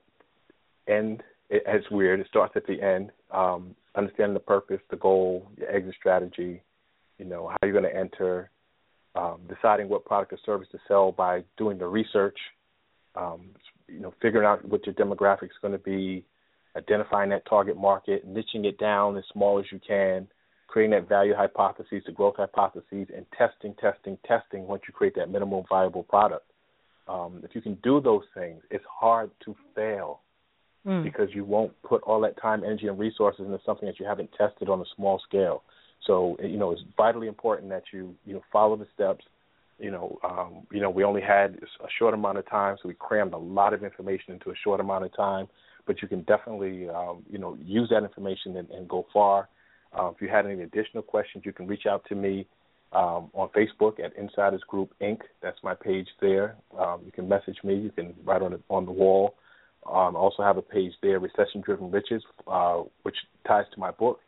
end. 0.88 1.22
It, 1.50 1.62
it's 1.66 1.90
weird. 1.90 2.20
It 2.20 2.26
starts 2.28 2.54
at 2.56 2.66
the 2.66 2.80
end. 2.80 3.10
Um, 3.30 3.74
understanding 3.94 4.34
the 4.34 4.40
purpose, 4.40 4.80
the 4.90 4.96
goal, 4.96 5.50
your 5.56 5.70
exit 5.70 5.94
strategy, 5.98 6.62
you 7.18 7.24
know, 7.24 7.48
how 7.48 7.56
you're 7.62 7.72
going 7.72 7.90
to 7.90 7.96
enter, 7.96 8.50
um, 9.14 9.40
deciding 9.48 9.88
what 9.88 10.04
product 10.04 10.32
or 10.32 10.38
service 10.44 10.68
to 10.72 10.78
sell 10.86 11.12
by 11.12 11.42
doing 11.56 11.78
the 11.78 11.86
research, 11.86 12.36
um, 13.14 13.50
you 13.88 14.00
know, 14.00 14.12
figuring 14.20 14.46
out 14.46 14.64
what 14.66 14.84
your 14.84 14.94
demographic 14.94 15.44
is 15.44 15.58
going 15.62 15.72
to 15.72 15.78
be, 15.78 16.24
identifying 16.76 17.30
that 17.30 17.46
target 17.48 17.76
market, 17.76 18.28
niching 18.28 18.64
it 18.64 18.78
down 18.78 19.16
as 19.16 19.24
small 19.32 19.58
as 19.58 19.64
you 19.72 19.80
can, 19.86 20.28
creating 20.66 20.90
that 20.90 21.08
value 21.08 21.34
hypothesis, 21.34 22.02
the 22.04 22.12
growth 22.12 22.34
hypotheses, 22.36 23.08
and 23.16 23.24
testing, 23.36 23.74
testing, 23.80 24.18
testing 24.26 24.66
once 24.66 24.82
you 24.86 24.92
create 24.92 25.14
that 25.14 25.30
minimum 25.30 25.64
viable 25.68 26.02
product. 26.02 26.44
Um, 27.08 27.40
if 27.44 27.54
you 27.54 27.60
can 27.60 27.74
do 27.82 28.00
those 28.00 28.24
things, 28.34 28.62
it's 28.70 28.84
hard 29.00 29.30
to 29.44 29.54
fail 29.74 30.20
Mm. 30.86 31.02
because 31.02 31.34
you 31.34 31.44
won't 31.44 31.72
put 31.82 32.00
all 32.04 32.20
that 32.20 32.40
time, 32.40 32.62
energy, 32.62 32.86
and 32.86 32.96
resources 32.96 33.44
into 33.44 33.58
something 33.66 33.86
that 33.86 33.98
you 33.98 34.06
haven't 34.06 34.30
tested 34.38 34.68
on 34.68 34.80
a 34.80 34.84
small 34.94 35.18
scale. 35.18 35.64
So, 36.06 36.36
you 36.40 36.56
know, 36.56 36.70
it's 36.70 36.82
vitally 36.96 37.26
important 37.26 37.70
that 37.70 37.82
you, 37.92 38.14
you 38.24 38.34
know, 38.34 38.42
follow 38.52 38.76
the 38.76 38.86
steps. 38.94 39.24
You 39.80 39.90
know, 39.90 40.18
um, 40.22 40.66
you 40.70 40.80
know, 40.80 40.88
we 40.88 41.02
only 41.02 41.20
had 41.20 41.58
a 41.80 41.88
short 41.98 42.14
amount 42.14 42.38
of 42.38 42.48
time, 42.48 42.76
so 42.80 42.88
we 42.88 42.94
crammed 42.94 43.34
a 43.34 43.38
lot 43.38 43.74
of 43.74 43.82
information 43.82 44.32
into 44.32 44.50
a 44.50 44.54
short 44.62 44.78
amount 44.78 45.04
of 45.04 45.14
time. 45.16 45.48
But 45.86 46.02
you 46.02 46.08
can 46.08 46.22
definitely, 46.22 46.88
um, 46.88 47.24
you 47.28 47.38
know, 47.38 47.58
use 47.60 47.88
that 47.90 48.04
information 48.04 48.56
and, 48.56 48.70
and 48.70 48.88
go 48.88 49.06
far. 49.12 49.48
Uh, 49.92 50.12
if 50.14 50.22
you 50.22 50.28
had 50.28 50.46
any 50.46 50.62
additional 50.62 51.02
questions, 51.02 51.44
you 51.44 51.52
can 51.52 51.66
reach 51.66 51.86
out 51.86 52.04
to 52.08 52.14
me 52.14 52.46
um, 52.92 53.30
on 53.34 53.48
Facebook 53.56 54.00
at 54.02 54.16
Insiders 54.16 54.62
Group 54.68 54.92
Inc. 55.00 55.20
That's 55.42 55.58
my 55.62 55.74
page 55.74 56.08
there. 56.20 56.56
Um, 56.78 57.02
you 57.04 57.12
can 57.12 57.28
message 57.28 57.58
me. 57.64 57.74
You 57.74 57.90
can 57.90 58.14
write 58.24 58.42
on 58.42 58.52
it 58.52 58.62
on 58.68 58.86
the 58.86 58.92
wall. 58.92 59.34
Um, 59.86 60.16
I 60.16 60.18
also 60.18 60.42
have 60.42 60.56
a 60.56 60.62
page 60.62 60.92
there, 61.02 61.20
Recession 61.20 61.60
Driven 61.60 61.90
Riches, 61.90 62.22
uh, 62.48 62.82
which 63.02 63.16
ties 63.46 63.64
to 63.74 63.80
my 63.80 63.92
book. 63.92 64.20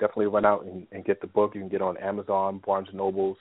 Definitely 0.00 0.26
run 0.26 0.46
out 0.46 0.64
and, 0.64 0.86
and 0.90 1.04
get 1.04 1.20
the 1.20 1.26
book. 1.26 1.54
You 1.54 1.60
can 1.60 1.68
get 1.68 1.76
it 1.76 1.82
on 1.82 1.96
Amazon, 1.98 2.62
Barnes 2.64 2.88
and 2.88 2.96
Nobles, 2.96 3.36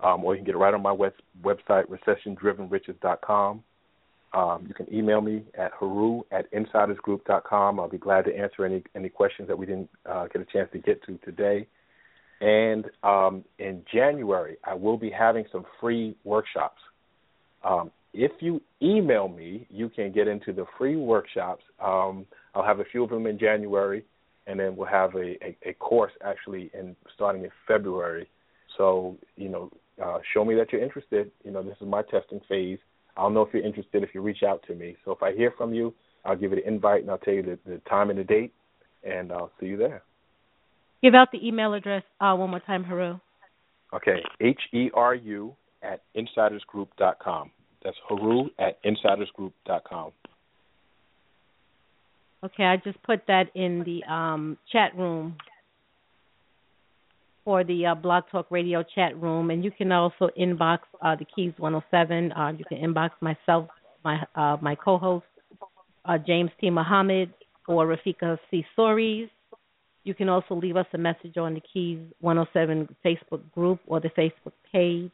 um, 0.00 0.24
or 0.24 0.34
you 0.34 0.40
can 0.40 0.46
get 0.46 0.54
it 0.56 0.58
right 0.58 0.74
on 0.74 0.82
my 0.82 0.92
web, 0.92 1.12
website, 1.42 1.84
recessiondrivenriches.com. 1.86 3.62
Um, 4.34 4.64
you 4.66 4.74
can 4.74 4.92
email 4.92 5.20
me 5.20 5.44
at 5.58 5.72
heru 5.78 6.22
at 6.32 6.50
insidersgroup.com. 6.52 7.78
I'll 7.78 7.88
be 7.88 7.98
glad 7.98 8.24
to 8.24 8.36
answer 8.36 8.64
any 8.64 8.82
any 8.96 9.10
questions 9.10 9.46
that 9.48 9.58
we 9.58 9.66
didn't 9.66 9.90
uh, 10.06 10.26
get 10.26 10.40
a 10.40 10.46
chance 10.46 10.70
to 10.72 10.78
get 10.78 11.02
to 11.04 11.18
today. 11.18 11.66
And 12.42 12.86
um, 13.04 13.44
in 13.60 13.84
January, 13.94 14.56
I 14.64 14.74
will 14.74 14.96
be 14.96 15.10
having 15.10 15.44
some 15.52 15.64
free 15.80 16.16
workshops. 16.24 16.80
Um, 17.62 17.92
if 18.12 18.32
you 18.40 18.60
email 18.82 19.28
me, 19.28 19.64
you 19.70 19.88
can 19.88 20.10
get 20.10 20.26
into 20.26 20.52
the 20.52 20.64
free 20.76 20.96
workshops. 20.96 21.62
Um, 21.80 22.26
I'll 22.54 22.64
have 22.64 22.80
a 22.80 22.84
few 22.84 23.04
of 23.04 23.10
them 23.10 23.28
in 23.28 23.38
January, 23.38 24.04
and 24.48 24.58
then 24.58 24.74
we'll 24.74 24.88
have 24.88 25.14
a, 25.14 25.36
a, 25.44 25.56
a 25.64 25.72
course 25.74 26.10
actually 26.24 26.72
in 26.74 26.96
starting 27.14 27.44
in 27.44 27.50
February. 27.68 28.28
So 28.76 29.16
you 29.36 29.48
know, 29.48 29.70
uh, 30.04 30.18
show 30.34 30.44
me 30.44 30.56
that 30.56 30.72
you're 30.72 30.82
interested. 30.82 31.30
You 31.44 31.52
know, 31.52 31.62
this 31.62 31.76
is 31.80 31.86
my 31.86 32.02
testing 32.02 32.40
phase. 32.48 32.78
I'll 33.16 33.30
know 33.30 33.42
if 33.42 33.54
you're 33.54 33.64
interested 33.64 34.02
if 34.02 34.14
you 34.14 34.20
reach 34.20 34.42
out 34.42 34.64
to 34.66 34.74
me. 34.74 34.96
So 35.04 35.12
if 35.12 35.22
I 35.22 35.32
hear 35.32 35.54
from 35.56 35.72
you, 35.72 35.94
I'll 36.24 36.36
give 36.36 36.50
you 36.50 36.56
the 36.56 36.66
invite 36.66 37.02
and 37.02 37.10
I'll 37.10 37.18
tell 37.18 37.34
you 37.34 37.42
the, 37.42 37.58
the 37.70 37.78
time 37.88 38.10
and 38.10 38.18
the 38.18 38.24
date, 38.24 38.52
and 39.04 39.30
I'll 39.30 39.52
see 39.60 39.66
you 39.66 39.76
there. 39.76 40.02
Give 41.02 41.14
out 41.14 41.32
the 41.32 41.46
email 41.46 41.74
address 41.74 42.04
uh, 42.20 42.34
one 42.34 42.50
more 42.50 42.60
time, 42.60 42.84
Heru. 42.84 43.18
Okay, 43.94 44.22
H 44.40 44.60
E 44.72 44.90
R 44.94 45.14
U 45.14 45.54
at 45.82 46.02
insidersgroup.com. 46.16 47.50
That's 47.82 47.96
Heru 48.08 48.46
at 48.58 48.82
insidersgroup.com. 48.84 50.12
Okay, 52.44 52.64
I 52.64 52.76
just 52.76 53.02
put 53.02 53.22
that 53.28 53.50
in 53.54 53.84
the 53.84 54.02
um, 54.12 54.56
chat 54.70 54.96
room 54.96 55.36
for 57.44 57.64
the 57.64 57.86
uh, 57.86 57.94
Blog 57.94 58.24
Talk 58.30 58.46
Radio 58.50 58.84
chat 58.94 59.20
room, 59.20 59.50
and 59.50 59.64
you 59.64 59.70
can 59.70 59.92
also 59.92 60.28
inbox 60.38 60.78
uh, 61.00 61.16
the 61.16 61.24
Keys 61.24 61.52
107. 61.58 62.32
Uh, 62.32 62.52
you 62.56 62.64
can 62.64 62.78
inbox 62.78 63.10
myself, 63.20 63.68
my 64.04 64.24
uh, 64.34 64.56
my 64.60 64.74
co-host 64.74 65.24
uh, 66.04 66.18
James 66.18 66.50
T. 66.60 66.70
Muhammad, 66.70 67.32
or 67.68 67.86
Rafika 67.86 68.38
C. 68.50 68.64
Stories. 68.72 69.28
You 70.04 70.14
can 70.14 70.28
also 70.28 70.54
leave 70.54 70.76
us 70.76 70.86
a 70.92 70.98
message 70.98 71.36
on 71.36 71.54
the 71.54 71.62
Keys 71.72 72.00
107 72.20 72.96
Facebook 73.04 73.40
group 73.52 73.80
or 73.86 74.00
the 74.00 74.10
Facebook 74.10 74.52
page. 74.72 75.10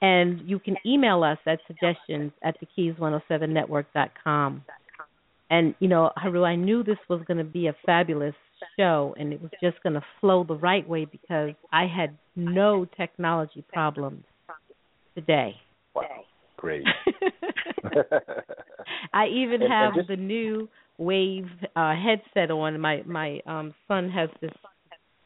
And 0.00 0.48
you 0.48 0.58
can 0.58 0.76
email 0.84 1.22
us 1.22 1.38
at 1.46 1.60
suggestions 1.66 2.32
at 2.42 2.56
the 2.60 2.66
keys107network.com. 2.76 4.64
And, 5.50 5.74
you 5.78 5.88
know, 5.88 6.10
Heru, 6.16 6.44
I 6.44 6.56
knew 6.56 6.82
this 6.82 6.98
was 7.08 7.22
going 7.26 7.38
to 7.38 7.44
be 7.44 7.68
a 7.68 7.76
fabulous 7.86 8.34
show 8.78 9.14
and 9.18 9.32
it 9.32 9.40
was 9.40 9.50
just 9.62 9.82
going 9.82 9.92
to 9.94 10.04
flow 10.20 10.44
the 10.44 10.56
right 10.56 10.88
way 10.88 11.04
because 11.04 11.50
I 11.72 11.86
had 11.86 12.16
no 12.34 12.86
technology 12.96 13.64
problems 13.72 14.24
today. 15.14 15.54
Wow, 15.94 16.24
great. 16.56 16.84
I 19.12 19.26
even 19.26 19.60
have 19.60 19.94
the 20.08 20.16
new 20.16 20.68
Wave 20.98 21.48
uh 21.76 21.94
headset 21.94 22.50
on. 22.50 22.80
My 22.80 23.02
my 23.06 23.40
um 23.46 23.74
son 23.88 24.10
has 24.10 24.28
this 24.40 24.52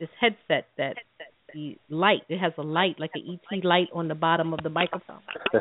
this 0.01 0.09
headset 0.20 0.69
that 0.77 0.97
the 1.55 1.77
light 1.89 2.23
it 2.28 2.39
has 2.39 2.53
a 2.59 2.62
light 2.62 2.97
like 2.99 3.11
an 3.15 3.39
ET 3.53 3.65
light 3.65 3.89
on 3.93 4.09
the 4.09 4.15
bottom 4.15 4.53
of 4.53 4.61
the 4.62 4.70
microphone. 4.70 5.20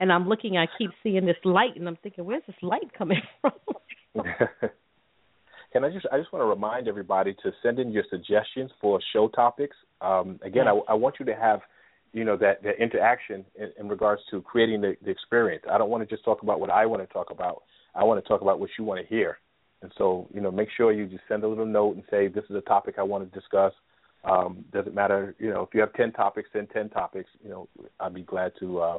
And 0.00 0.10
I'm 0.10 0.26
looking, 0.26 0.56
I 0.56 0.66
keep 0.78 0.90
seeing 1.02 1.26
this 1.26 1.36
light, 1.44 1.76
and 1.76 1.86
I'm 1.86 1.96
thinking, 2.02 2.24
where's 2.24 2.42
this 2.46 2.56
light 2.62 2.90
coming 2.96 3.20
from? 3.42 3.52
Can 5.72 5.84
I 5.84 5.90
just 5.90 6.06
I 6.10 6.18
just 6.18 6.32
want 6.32 6.42
to 6.42 6.46
remind 6.46 6.88
everybody 6.88 7.34
to 7.44 7.52
send 7.62 7.78
in 7.78 7.92
your 7.92 8.04
suggestions 8.10 8.70
for 8.80 8.98
show 9.12 9.28
topics. 9.28 9.76
Um, 10.00 10.40
again, 10.42 10.66
I, 10.66 10.80
I 10.88 10.94
want 10.94 11.16
you 11.20 11.26
to 11.26 11.34
have 11.34 11.60
you 12.12 12.24
know 12.24 12.36
that, 12.38 12.62
that 12.64 12.82
interaction 12.82 13.44
in, 13.56 13.70
in 13.78 13.88
regards 13.88 14.22
to 14.30 14.40
creating 14.42 14.80
the, 14.80 14.96
the 15.04 15.10
experience. 15.10 15.64
I 15.70 15.78
don't 15.78 15.90
want 15.90 16.08
to 16.08 16.12
just 16.12 16.24
talk 16.24 16.42
about 16.42 16.58
what 16.58 16.70
I 16.70 16.86
want 16.86 17.06
to 17.06 17.12
talk 17.12 17.30
about. 17.30 17.62
I 17.94 18.04
want 18.04 18.22
to 18.22 18.28
talk 18.28 18.40
about 18.40 18.60
what 18.60 18.70
you 18.78 18.84
want 18.84 19.00
to 19.00 19.06
hear. 19.06 19.38
And 19.82 19.90
so, 19.96 20.28
you 20.34 20.40
know, 20.40 20.50
make 20.50 20.68
sure 20.76 20.92
you 20.92 21.06
just 21.06 21.22
send 21.28 21.42
a 21.42 21.48
little 21.48 21.66
note 21.66 21.94
and 21.94 22.04
say 22.10 22.28
this 22.28 22.44
is 22.50 22.56
a 22.56 22.60
topic 22.62 22.96
I 22.98 23.02
want 23.02 23.30
to 23.30 23.38
discuss. 23.38 23.72
Um, 24.24 24.64
doesn't 24.72 24.94
matter, 24.94 25.34
you 25.38 25.48
know, 25.48 25.62
if 25.62 25.70
you 25.72 25.80
have 25.80 25.94
ten 25.94 26.12
topics, 26.12 26.50
send 26.52 26.68
ten 26.70 26.90
topics. 26.90 27.30
You 27.42 27.48
know, 27.50 27.68
I'd 27.98 28.12
be 28.12 28.22
glad 28.22 28.52
to 28.60 28.80
uh, 28.80 28.98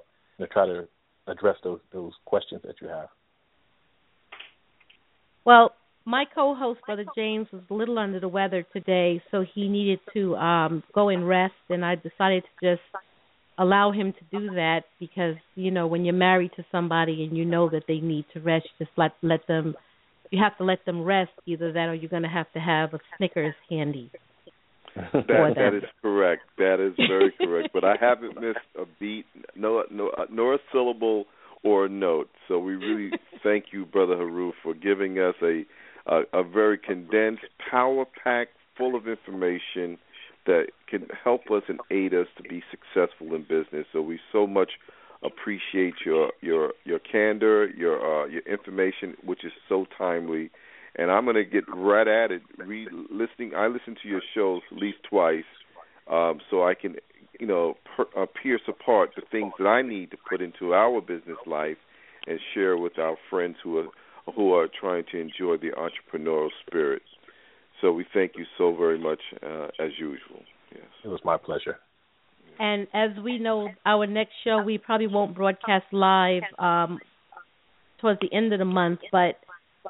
try 0.51 0.65
to 0.65 0.87
address 1.27 1.57
those 1.63 1.79
those 1.93 2.13
questions 2.25 2.61
that 2.65 2.75
you 2.81 2.87
have. 2.87 3.09
Well, 5.45 5.73
my 6.05 6.25
co-host, 6.33 6.79
Brother 6.85 7.05
James, 7.15 7.47
was 7.53 7.61
a 7.69 7.73
little 7.73 7.99
under 7.99 8.19
the 8.19 8.27
weather 8.27 8.65
today, 8.73 9.21
so 9.29 9.45
he 9.53 9.67
needed 9.67 9.99
to 10.13 10.35
um 10.37 10.83
go 10.93 11.09
and 11.09 11.27
rest, 11.27 11.53
and 11.69 11.85
I 11.85 11.95
decided 11.95 12.43
to 12.43 12.75
just 12.75 12.81
allow 13.61 13.91
him 13.91 14.13
to 14.13 14.39
do 14.39 14.55
that 14.55 14.81
because 14.99 15.35
you 15.55 15.71
know 15.71 15.87
when 15.87 16.03
you're 16.03 16.13
married 16.13 16.51
to 16.55 16.65
somebody 16.71 17.23
and 17.23 17.37
you 17.37 17.45
know 17.45 17.69
that 17.69 17.83
they 17.87 17.99
need 17.99 18.25
to 18.33 18.39
rest, 18.39 18.67
just 18.79 18.91
let 18.97 19.11
let 19.21 19.47
them. 19.47 19.75
You 20.31 20.41
have 20.41 20.57
to 20.57 20.63
let 20.63 20.83
them 20.85 21.03
rest. 21.03 21.31
Either 21.45 21.71
that, 21.73 21.89
or 21.89 21.93
you're 21.93 22.09
going 22.09 22.23
to 22.23 22.29
have 22.29 22.51
to 22.53 22.59
have 22.59 22.93
a 22.93 22.99
Snickers 23.17 23.55
handy. 23.69 24.11
That 25.13 25.53
that 25.55 25.73
is 25.73 25.83
correct. 26.01 26.41
That 26.57 26.85
is 26.85 26.93
very 27.07 27.31
correct. 27.37 27.69
But 27.73 27.85
I 27.85 27.95
haven't 27.97 28.35
missed 28.35 28.59
a 28.77 28.83
beat, 28.99 29.25
no, 29.55 29.83
no, 29.89 30.09
uh, 30.09 30.25
nor 30.29 30.55
a 30.55 30.59
syllable 30.73 31.25
or 31.63 31.85
a 31.85 31.89
note. 31.89 32.29
So 32.49 32.59
we 32.59 32.75
really 32.75 33.11
thank 33.41 33.65
you, 33.71 33.85
Brother 33.85 34.17
Heru, 34.17 34.51
for 34.61 34.73
giving 34.73 35.17
us 35.17 35.35
a 35.41 35.63
a, 36.07 36.23
a 36.33 36.43
very 36.43 36.77
condensed, 36.77 37.43
power 37.69 38.05
packed, 38.21 38.51
full 38.77 38.95
of 38.95 39.07
information 39.07 39.97
that 40.45 40.67
can 40.89 41.07
help 41.23 41.51
us 41.51 41.63
and 41.67 41.79
aid 41.91 42.13
us 42.13 42.27
to 42.37 42.43
be 42.43 42.63
successful 42.71 43.35
in 43.35 43.43
business. 43.43 43.85
So 43.93 44.01
we 44.01 44.19
so 44.31 44.47
much 44.47 44.71
appreciate 45.23 45.93
your 46.05 46.31
your 46.41 46.73
your 46.83 46.99
candor, 46.99 47.69
your 47.69 48.23
uh, 48.23 48.27
your 48.27 48.41
information, 48.43 49.15
which 49.23 49.43
is 49.45 49.51
so 49.69 49.85
timely. 49.97 50.49
And 50.95 51.09
I'm 51.09 51.23
going 51.23 51.37
to 51.37 51.45
get 51.45 51.63
right 51.73 52.07
at 52.07 52.31
it. 52.31 52.41
Re 52.57 52.87
listening, 53.09 53.53
I 53.55 53.67
listen 53.67 53.95
to 54.03 54.09
your 54.09 54.21
shows 54.35 54.61
at 54.71 54.77
least 54.77 54.97
twice, 55.09 55.45
um, 56.09 56.41
so 56.49 56.67
I 56.67 56.73
can, 56.73 56.95
you 57.39 57.47
know, 57.47 57.75
per, 57.95 58.05
uh, 58.21 58.25
pierce 58.41 58.61
apart 58.67 59.11
the 59.15 59.21
things 59.31 59.53
that 59.57 59.67
I 59.67 59.83
need 59.83 60.11
to 60.11 60.17
put 60.17 60.41
into 60.41 60.73
our 60.73 60.99
business 60.99 61.37
life 61.45 61.77
and 62.27 62.39
share 62.53 62.77
with 62.77 62.99
our 62.99 63.15
friends 63.29 63.55
who 63.63 63.77
are 63.77 63.87
who 64.35 64.53
are 64.53 64.67
trying 64.67 65.05
to 65.11 65.19
enjoy 65.19 65.57
the 65.57 65.71
entrepreneurial 65.71 66.49
spirit. 66.65 67.01
So 67.81 67.91
we 67.91 68.05
thank 68.13 68.33
you 68.37 68.45
so 68.57 68.75
very 68.75 68.99
much 68.99 69.19
uh, 69.43 69.67
as 69.79 69.91
usual. 69.97 70.43
Yes. 70.71 70.85
It 71.03 71.07
was 71.07 71.19
my 71.25 71.37
pleasure. 71.37 71.77
And 72.59 72.87
as 72.93 73.09
we 73.23 73.39
know, 73.39 73.69
our 73.85 74.05
next 74.05 74.33
show 74.43 74.61
we 74.61 74.77
probably 74.77 75.07
won't 75.07 75.35
broadcast 75.35 75.85
live 75.91 76.43
um, 76.59 76.99
towards 77.99 78.19
the 78.21 78.31
end 78.31 78.53
of 78.53 78.59
the 78.59 78.65
month, 78.65 78.99
but 79.11 79.35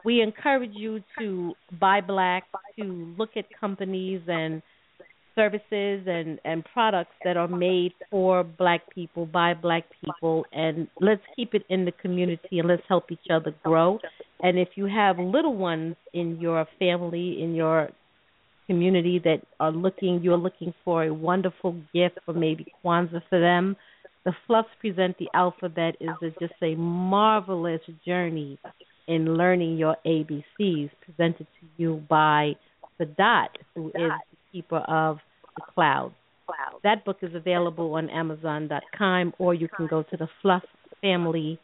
we 0.06 0.22
encourage 0.22 0.72
you 0.74 1.02
to 1.20 1.54
buy 1.80 2.00
black, 2.00 2.44
to 2.80 3.14
look 3.18 3.32
at 3.36 3.46
companies 3.60 4.22
and 4.28 4.62
services 5.36 6.04
and 6.08 6.40
and 6.44 6.66
products 6.74 7.14
that 7.24 7.38
are 7.38 7.48
made 7.48 7.94
for 8.10 8.44
black 8.44 8.82
people 8.94 9.26
by 9.26 9.54
black 9.54 9.86
people 10.04 10.46
and 10.52 10.90
let's 11.00 11.22
keep 11.36 11.54
it 11.54 11.64
in 11.70 11.86
the 11.86 11.92
community 11.94 12.60
and 12.60 12.68
let's 12.68 12.84
help 12.90 13.10
each 13.12 13.28
other 13.32 13.56
grow 13.64 13.98
and 14.42 14.58
if 14.58 14.70
you 14.76 14.86
have 14.86 15.20
little 15.20 15.56
ones 15.56 15.96
in 16.14 16.40
your 16.40 16.68
family 16.80 17.42
in 17.42 17.56
your 17.56 17.90
community 18.68 19.20
that 19.20 19.42
are 19.60 19.72
looking 19.72 20.22
you're 20.22 20.38
looking 20.38 20.74
for 20.84 21.04
a 21.04 21.14
wonderful 21.14 21.76
gift 21.94 22.18
for 22.26 22.34
maybe 22.34 22.66
Kwanzaa 22.84 23.22
for 23.30 23.40
them 23.40 23.76
the 24.24 24.34
fluffs 24.46 24.70
present 24.80 25.18
the 25.18 25.28
alphabet 25.34 25.96
is 26.00 26.10
a, 26.22 26.30
just 26.40 26.54
a 26.62 26.76
marvelous 26.76 27.82
journey 28.06 28.60
in 29.08 29.34
learning 29.36 29.78
your 29.78 29.98
ABCs 30.06 30.90
presented 31.06 31.48
to 31.60 31.68
you 31.78 32.04
by 32.08 32.54
the 33.00 33.06
dot 33.06 33.58
who 33.76 33.88
is 33.88 33.94
the 33.96 34.38
keeper 34.52 34.78
of 34.78 35.18
the 35.56 35.64
clouds. 35.74 36.14
That 36.84 37.06
book 37.06 37.18
is 37.22 37.34
available 37.34 37.94
on 37.96 38.10
Amazon.com, 38.10 39.34
or 39.40 39.54
you 39.54 39.68
can 39.68 39.88
go 39.88 40.04
to 40.04 40.18
the 40.18 40.28
Fluff 40.42 40.64
Family 41.02 41.60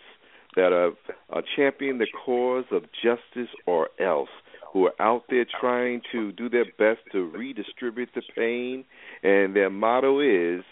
that 0.55 0.71
have 0.71 1.15
uh, 1.35 1.41
championed 1.55 1.99
the 1.99 2.07
cause 2.25 2.65
of 2.71 2.83
justice 3.03 3.53
or 3.65 3.89
else, 3.99 4.29
who 4.71 4.85
are 4.85 4.93
out 5.01 5.23
there 5.29 5.45
trying 5.59 6.01
to 6.11 6.31
do 6.31 6.47
their 6.47 6.65
best 6.65 7.01
to 7.11 7.29
redistribute 7.29 8.09
the 8.15 8.21
pain. 8.35 8.85
And 9.23 9.55
their 9.55 9.69
motto 9.69 10.19
is 10.19 10.63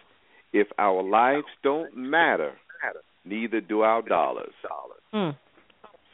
if 0.54 0.68
our 0.78 1.04
lives 1.04 1.48
don't 1.64 1.96
matter, 1.96 2.54
neither 3.26 3.62
do 3.62 3.82
our 3.82 4.02
dollars. 4.02 4.54
Mm. 5.14 5.36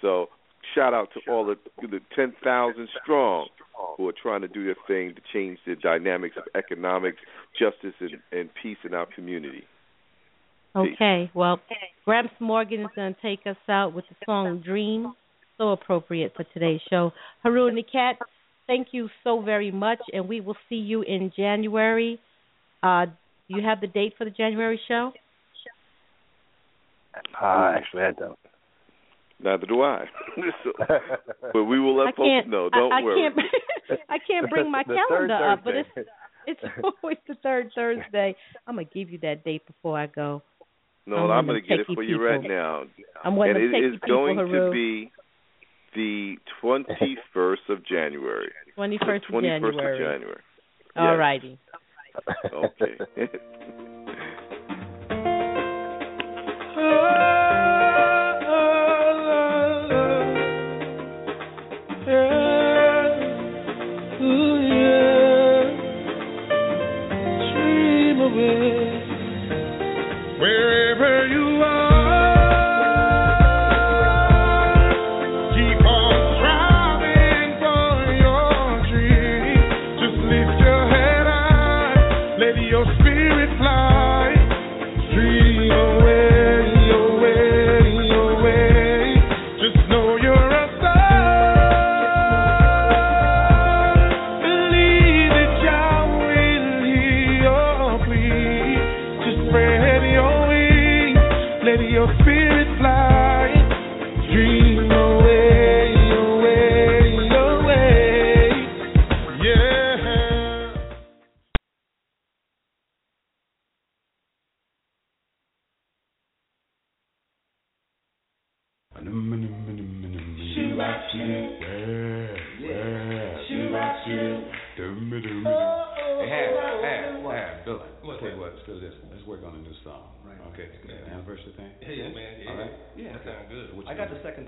So 0.02 0.28
shout 0.76 0.94
out 0.94 1.10
to 1.14 1.32
all 1.32 1.46
the 1.46 1.56
the 1.82 2.00
ten 2.16 2.34
thousand 2.44 2.90
strong 3.02 3.48
who 3.98 4.08
are 4.08 4.14
trying 4.22 4.42
to 4.42 4.48
do 4.48 4.66
their 4.66 4.76
thing 4.88 5.14
to 5.16 5.22
change 5.34 5.60
the 5.66 5.76
dynamics 5.76 6.36
of 6.38 6.44
economics, 6.56 7.18
justice, 7.58 7.94
and, 8.00 8.18
and 8.32 8.50
peace 8.62 8.78
in 8.84 8.94
our 8.94 9.06
community. 9.06 9.64
Okay, 10.76 11.32
well, 11.34 11.60
Gramps 12.06 12.34
Morgan 12.40 12.82
is 12.82 12.88
going 12.96 13.16
to 13.16 13.22
take 13.22 13.40
us 13.48 13.58
out 13.68 13.94
with 13.94 14.06
the 14.10 14.16
song 14.26 14.62
Dream, 14.64 15.14
so 15.58 15.72
appropriate 15.72 16.34
for 16.36 16.44
today's 16.54 16.82
show. 16.90 17.12
Heru 17.44 17.72
Nekhet, 17.72 18.14
thank 18.68 18.90
you 18.92 19.10
so 19.24 19.42
very 19.42 19.72
much, 19.72 20.00
and 20.14 20.28
we 20.28 20.40
will 20.40 20.58
see 20.70 20.76
you 20.76 21.02
in 21.02 21.32
January. 21.36 22.20
Uh, 22.84 23.06
do 23.06 23.56
you 23.56 23.64
have 23.64 23.82
the 23.82 23.88
date 23.88 24.14
for 24.18 24.26
the 24.26 24.32
January 24.32 24.80
show? 24.88 25.14
Uh, 27.42 27.74
actually, 27.76 28.04
I 28.04 28.12
don't. 28.12 28.40
Neither 29.40 29.68
do 29.68 29.82
I. 29.84 30.06
so, 30.64 30.72
but 31.54 31.64
we 31.66 31.80
will 31.80 31.96
let 31.96 32.08
I 32.08 32.12
folks 32.12 32.48
know. 32.48 32.70
Don't 32.70 32.92
I, 32.92 33.04
worry. 33.04 33.30
can't. 33.32 34.00
I 34.10 34.18
can't 34.28 34.50
bring 34.50 34.72
my 34.72 34.84
calendar 34.84 35.34
up, 35.52 35.64
but 35.64 35.76
it's 35.76 35.90
it's 36.48 36.60
always 36.84 37.18
the 37.28 37.36
third 37.44 37.70
Thursday. 37.76 38.36
I'm 38.66 38.76
gonna 38.76 38.88
give 38.92 39.12
you 39.12 39.20
that 39.20 39.44
date 39.44 39.66
before 39.68 40.00
I 40.00 40.08
go. 40.08 40.42
no, 41.06 41.18
I'm 41.18 41.32
I'm 41.32 41.46
gonna 41.46 41.62
get 41.62 41.80
it 41.82 41.88
techie 41.88 41.94
for 41.96 42.04
you 42.04 42.24
right 42.24 42.42
now. 42.42 42.84
I'm 43.24 43.36
one 43.36 43.50
and 43.50 43.58
of 43.58 43.64
it 43.64 43.72
the 43.72 43.78
techie 43.78 43.88
is 43.94 44.00
people, 44.02 44.08
going 44.16 44.38
Heru. 44.38 44.66
to 44.68 44.72
be 44.72 45.12
the 45.96 46.36
21st 46.64 47.70
of 47.70 47.86
January. 47.86 48.52
Twenty 48.76 48.98
first 49.06 49.26
the 49.30 49.38
of 49.38 49.44
21st 49.44 49.62
January. 49.62 49.94
of 49.94 50.00
January. 50.14 50.42
All 50.96 51.12
Yes. 51.12 51.20
righty. 51.20 51.60
Okay. 52.52 53.30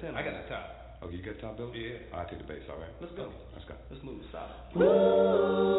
Oh, 0.02 0.08
you 0.08 0.14
got 0.14 0.16
gonna 0.16 0.16
the 0.16 0.16
do? 0.16 0.16
second 0.16 0.16
tenor. 0.16 0.18
I 0.18 0.24
got 0.24 0.36
the 0.44 0.50
top. 0.50 0.66
Okay, 1.04 1.16
you 1.16 1.24
got 1.24 1.36
the 1.36 1.42
top, 1.42 1.58
Bill? 1.58 1.72
Yeah. 1.76 2.16
I'll 2.16 2.28
take 2.28 2.40
the 2.40 2.48
bass, 2.48 2.64
all 2.70 2.78
right? 2.80 2.92
Let's 3.00 3.14
go. 3.16 3.32
Let's 3.54 3.66
go. 3.68 3.76
Let's 3.90 4.04
move 4.04 4.22
solid. 4.32 5.70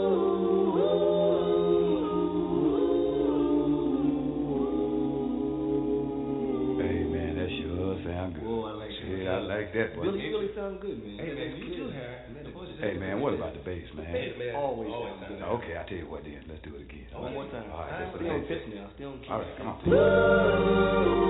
Hey, 5.71 7.05
man, 7.05 7.37
that 7.37 7.51
sure 7.61 7.95
sound 8.03 8.35
good. 8.35 8.43
Whoa, 8.43 8.65
I 8.65 8.73
like 8.81 8.89
that. 8.91 9.21
Yeah, 9.21 9.37
I 9.37 9.41
like 9.45 9.69
that, 9.77 9.95
boy. 9.95 10.03
Really, 10.09 10.33
really 10.33 10.51
sound 10.57 10.81
good, 10.81 10.97
man. 11.05 11.19
Hey, 11.21 11.33
man, 11.37 11.51
you 11.61 11.77
too, 11.77 11.89
Harry. 11.93 12.17
Man, 12.33 12.45
the 12.45 12.51
voice 12.51 12.69
is 12.73 12.81
Hey, 12.81 12.95
man, 12.97 13.21
what 13.21 13.35
about 13.35 13.53
the 13.53 13.61
bass, 13.61 13.85
man? 13.95 14.09
Bass, 14.11 14.33
man. 14.41 14.55
Always 14.57 14.89
sound 14.91 15.21
good. 15.29 15.43
Okay, 15.43 15.77
I'll 15.77 15.87
tell 15.87 15.99
you 16.01 16.09
what 16.09 16.25
then. 16.25 16.41
Let's 16.49 16.63
do 16.65 16.75
it 16.77 16.83
again. 16.89 17.07
One 17.13 17.35
more 17.35 17.47
time. 17.53 17.71
All 17.71 17.85
right, 17.85 18.01
let's 18.01 18.17
Stay 18.17 18.25
do 18.25 18.31
on 18.33 18.41
it. 18.41 18.49
pitch 18.49 18.65
now. 18.75 18.89
Stay 18.97 19.05
on 19.05 19.21
key. 19.21 19.29
All 19.31 19.39
right, 19.45 19.57
come 19.61 19.69
on. 19.69 21.30